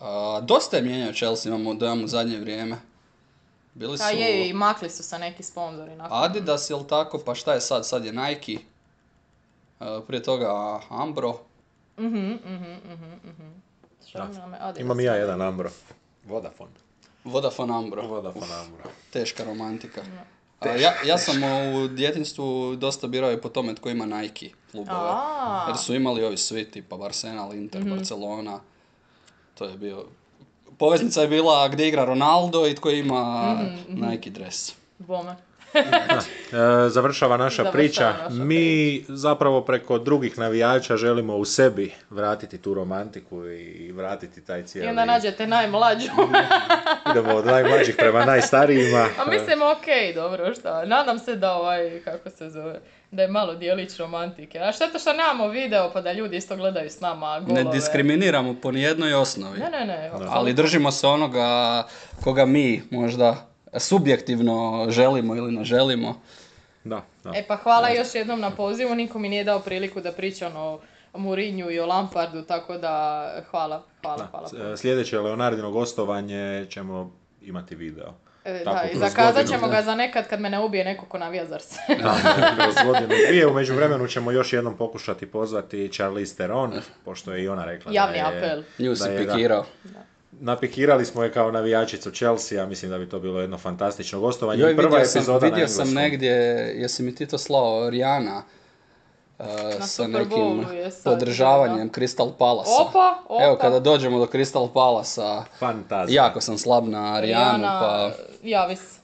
A, 0.03 0.41
dosta 0.43 0.77
je 0.77 0.83
mijenjao 0.83 1.13
Chelsea, 1.13 1.51
imamo 1.51 1.75
dojam 1.75 2.05
u 2.05 2.09
zadnje 2.09 2.39
vrijeme. 2.39 2.77
Bili 3.75 3.99
su 3.99 4.05
A 4.05 4.11
je, 4.11 4.49
i 4.49 4.53
makli 4.53 4.91
su 4.91 5.03
sa 5.03 5.19
neki 5.19 5.43
sponzori. 5.43 5.91
nakon- 5.93 6.25
Adidas, 6.25 6.71
jel 6.71 6.85
tako? 6.85 7.19
Pa 7.19 7.35
šta 7.35 7.55
je 7.55 7.61
sad? 7.61 7.87
Sad 7.87 8.05
je 8.05 8.13
Nike. 8.15 8.59
A, 9.81 10.01
prije 10.03 10.23
toga 10.23 10.49
Ambro. 10.91 11.39
Mhm, 11.99 12.17
mhm, 12.19 12.55
mhm, 12.85 13.11
mhm. 13.25 13.53
Imam 14.79 15.01
ja 15.01 15.15
jedan 15.15 15.43
Ambro. 15.43 15.71
Vodafone. 16.25 16.71
Vodafone 17.25 17.75
Ambro. 17.75 18.03
Vodafone 18.05 18.55
Ambro. 18.57 18.91
Teška 19.11 19.45
romantika. 19.45 20.03
A, 20.61 20.69
ja, 20.69 20.93
ja 21.05 21.19
sam 21.19 21.37
u 21.75 21.89
djetinstvu 21.89 22.77
dosta 22.77 23.07
birao 23.07 23.33
i 23.33 23.41
po 23.41 23.49
tome 23.49 23.75
tko 23.75 23.89
ima 23.91 24.07
Nike 24.07 24.51
klubove. 24.71 25.11
Jer 25.69 25.77
su 25.77 25.95
imali 25.95 26.25
ovi 26.25 26.37
svi, 26.37 26.71
tipa 26.71 27.05
Arsenal, 27.05 27.55
Inter, 27.55 27.81
Mhm. 27.81 27.91
Barcelona. 27.91 28.61
To 29.55 29.65
je 29.65 29.77
bio... 29.77 30.05
Poveznica 30.79 31.23
je 31.23 31.29
bila 31.29 31.69
gdje 31.69 31.89
igra 31.89 32.05
Ronaldo 32.05 32.67
i 32.67 32.75
tko 32.75 32.91
ima 32.91 33.55
Mhm, 33.55 34.07
Nike 34.07 34.31
dres. 34.31 34.73
Bome. 34.99 35.37
E, 35.75 36.89
završava 36.89 37.37
naša 37.37 37.63
Završava 37.63 37.73
priča. 37.73 38.05
naša 38.05 38.45
Mi 38.45 39.05
zapravo 39.09 39.61
preko 39.61 39.99
drugih 39.99 40.39
navijača 40.39 40.97
želimo 40.97 41.37
u 41.37 41.45
sebi 41.45 41.93
vratiti 42.11 42.59
tu 42.59 42.75
romantiku 42.75 43.47
i 43.47 43.93
vratiti 43.93 44.45
taj 44.45 44.63
cijeli... 44.63 44.87
I 44.87 44.91
onda 44.91 45.05
nađete 45.05 45.47
najmlađu. 45.47 46.09
Idemo 47.11 47.35
od 47.35 47.47
najmlađih 47.47 47.95
prema 47.99 48.25
najstarijima. 48.25 48.99
A 49.21 49.31
mislim, 49.31 49.63
okej, 49.63 50.13
dobro, 50.15 50.55
šta. 50.55 50.85
Nadam 50.85 51.19
se 51.19 51.37
da 51.37 51.55
ovaj, 51.55 52.01
kako 52.05 52.31
se 52.31 52.51
zove, 52.51 52.81
da 53.11 53.23
je 53.23 53.29
malo 53.29 53.55
dijelić 53.55 53.97
romantike. 53.97 54.59
A 54.59 54.73
šteta 54.73 54.99
što 54.99 55.13
nemamo 55.13 55.49
video 55.49 55.91
pa 55.93 56.01
da 56.01 56.13
ljudi 56.13 56.37
isto 56.37 56.57
gledaju 56.57 56.91
s 56.91 57.01
nama 57.01 57.41
golove. 57.41 57.65
Ne 57.65 57.71
diskriminiramo 57.73 58.57
po 58.63 58.71
nijednoj 58.71 59.15
osnovi. 59.15 59.59
Ne, 59.59 59.71
ne, 59.71 59.87
ne. 59.87 60.11
Ali 60.29 60.55
držimo 60.55 60.91
se 60.91 61.07
onoga 61.07 61.83
koga 62.25 62.47
mi 62.47 62.83
možda 62.91 63.52
subjektivno 63.79 64.87
želimo 64.91 65.37
ili 65.37 65.53
ne 65.53 65.65
želimo. 65.65 66.21
Da, 66.85 67.05
da. 67.25 67.33
E 67.35 67.45
pa 67.49 67.57
hvala 67.57 67.89
još 67.89 68.15
jednom 68.15 68.41
na 68.41 68.51
pozivu, 68.51 68.95
niko 68.95 69.19
mi 69.19 69.29
nije 69.29 69.45
dao 69.45 69.61
priliku 69.61 70.01
da 70.01 70.13
pričam 70.13 70.57
o 70.57 70.81
Mourinhu 71.15 71.71
i 71.71 71.81
o 71.81 71.87
Lampardu, 71.87 72.43
tako 72.43 72.79
da 72.79 73.27
hvala, 73.51 73.83
hvala, 74.03 74.29
hvala. 74.31 74.73
E, 74.73 74.77
Sljedeće 74.77 75.21
Leonardino 75.21 75.71
gostovanje 75.71 76.67
ćemo 76.71 77.13
imati 77.43 77.75
video. 77.75 78.15
E, 78.45 78.65
tako, 78.65 78.77
da, 78.77 78.91
i 78.93 78.99
zakazat 78.99 79.47
ćemo 79.47 79.67
da. 79.67 79.73
ga 79.73 79.83
za 79.83 79.95
nekad 79.95 80.29
kad 80.29 80.41
me 80.41 80.51
ne 80.51 80.61
ubije 80.61 80.85
neko 80.85 81.07
ko 81.07 81.19
navija 81.19 81.47
za 81.47 81.55
Arsenal. 81.55 82.15
Da, 82.15 82.55
kroz 82.63 82.75
godinu 82.87 83.09
dvije. 83.29 83.47
U 83.47 83.55
međuvremenu 83.55 84.09
ćemo 84.09 84.31
još 84.33 84.53
jednom 84.53 84.77
pokušati 84.77 85.27
pozvati 85.27 85.91
Charlize 85.93 86.35
Theron, 86.35 86.73
pošto 87.05 87.33
je 87.33 87.45
i 87.45 87.49
ona 87.49 87.65
rekla 87.65 87.93
Javni 87.93 88.19
da 88.19 88.29
je... 88.29 88.39
apel. 88.39 88.63
Nju 88.79 88.91
da 88.91 88.97
si 88.97 89.11
je, 89.11 89.49
da. 89.49 89.65
Napikirali 90.41 91.05
smo 91.05 91.23
je 91.23 91.33
kao 91.33 91.51
navijačicu 91.51 92.11
Chelsea, 92.11 92.67
mislim 92.67 92.91
da 92.91 92.99
bi 92.99 93.09
to 93.09 93.19
bilo 93.19 93.41
jedno 93.41 93.59
fantastično 93.59 94.21
gostovanje. 94.21 94.63
Joj, 94.63 94.73
I 94.73 94.77
prva 94.77 94.89
vidio 94.89 95.07
sam, 95.07 95.19
epizoda 95.19 95.47
vidio 95.47 95.63
na 95.63 95.69
sam 95.69 95.95
negdje, 95.95 96.33
jesi 96.77 97.03
mi 97.03 97.15
ti 97.15 97.27
to 97.27 97.39
slao, 97.39 97.91
Rijana, 97.91 98.43
uh, 99.39 99.47
sa 99.81 100.07
nekim 100.07 100.67
podržavanjem 101.05 101.89
da. 101.89 102.01
Crystal 102.01 102.33
Palasa. 102.39 102.71
Opa, 102.81 103.19
opa. 103.29 103.45
Evo, 103.45 103.57
kada 103.57 103.81
dođemo 103.81 104.19
do 104.19 104.27
Crystal 104.27 104.73
Palasa, 104.73 105.45
Fantazija. 105.59 106.25
jako 106.25 106.41
sam 106.41 106.59
slab 106.59 106.89
na 106.89 107.21
Rijanu, 107.21 107.59
Rijana, 107.59 107.81
pa... 107.81 108.11
javi 108.43 108.77
se. 108.77 109.02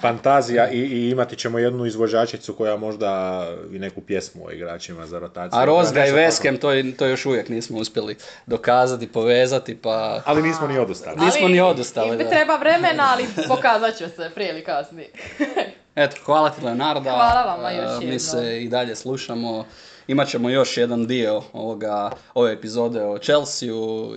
Fantazija 0.00 0.70
i, 0.70 0.78
i 0.78 1.10
imati 1.10 1.36
ćemo 1.36 1.58
jednu 1.58 1.86
izvođačicu 1.86 2.54
koja 2.54 2.76
možda 2.76 3.42
i 3.72 3.78
neku 3.78 4.00
pjesmu 4.00 4.46
o 4.46 4.50
igračima 4.50 5.06
za 5.06 5.18
rotaciju. 5.18 5.60
A 5.60 5.64
Rozga 5.64 6.06
i 6.06 6.12
Veskem, 6.12 6.58
to, 6.58 6.68
to 6.98 7.06
još 7.06 7.26
uvijek 7.26 7.48
nismo 7.48 7.78
uspjeli 7.78 8.16
dokazati, 8.46 9.08
povezati, 9.08 9.76
pa... 9.76 10.22
Ali 10.24 10.42
nismo 10.42 10.66
ni 10.66 10.78
odustali. 10.78 11.16
Nismo 11.20 11.44
Ali 11.44 11.52
ni 11.52 11.60
odustali, 11.60 12.16
da. 12.16 12.28
Treba 12.28 12.56
vremena, 12.56 13.08
ali 13.12 13.26
pokazat 13.48 13.96
će 13.96 14.08
se 14.08 14.30
prije 14.34 14.50
ili 14.50 14.64
kasnije. 14.64 15.08
Eto, 15.96 16.16
hvala 16.24 16.50
ti 16.50 16.64
Leonarda. 16.64 17.10
Hvala 17.10 17.42
vama 17.42 17.70
još 17.70 18.02
E, 18.02 18.06
Mi 18.06 18.18
se 18.18 18.62
i 18.62 18.68
dalje 18.68 18.96
slušamo. 18.96 19.66
Imat 20.08 20.28
ćemo 20.28 20.50
još 20.50 20.76
jedan 20.76 21.06
dio 21.06 21.42
ovoga, 21.52 22.10
ove 22.34 22.52
epizode 22.52 23.04
o 23.04 23.18
Chelsea 23.18 23.68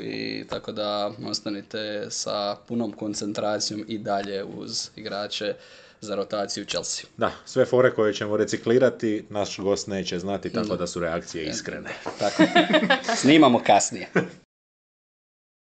i 0.02 0.46
tako 0.50 0.72
da 0.72 1.12
ostanite 1.30 2.06
sa 2.10 2.56
punom 2.68 2.92
koncentracijom 2.92 3.86
i 3.88 3.98
dalje 3.98 4.44
uz 4.44 4.90
igrače 4.96 5.54
za 6.02 6.16
rotaciju 6.16 6.66
Chelsea. 6.66 7.06
Da, 7.18 7.32
sve 7.46 7.66
fore 7.66 7.92
koje 7.92 8.14
ćemo 8.14 8.38
reciklirati, 8.38 9.26
naš 9.30 9.60
gost 9.60 9.88
neće 9.88 10.20
znati, 10.20 10.54
tako 10.54 10.76
da 10.76 10.88
su 10.88 11.00
reakcije 11.00 11.46
iskrene. 11.46 11.90
Tako. 12.20 12.44
Snimamo 13.16 13.64
kasnije. 13.66 14.10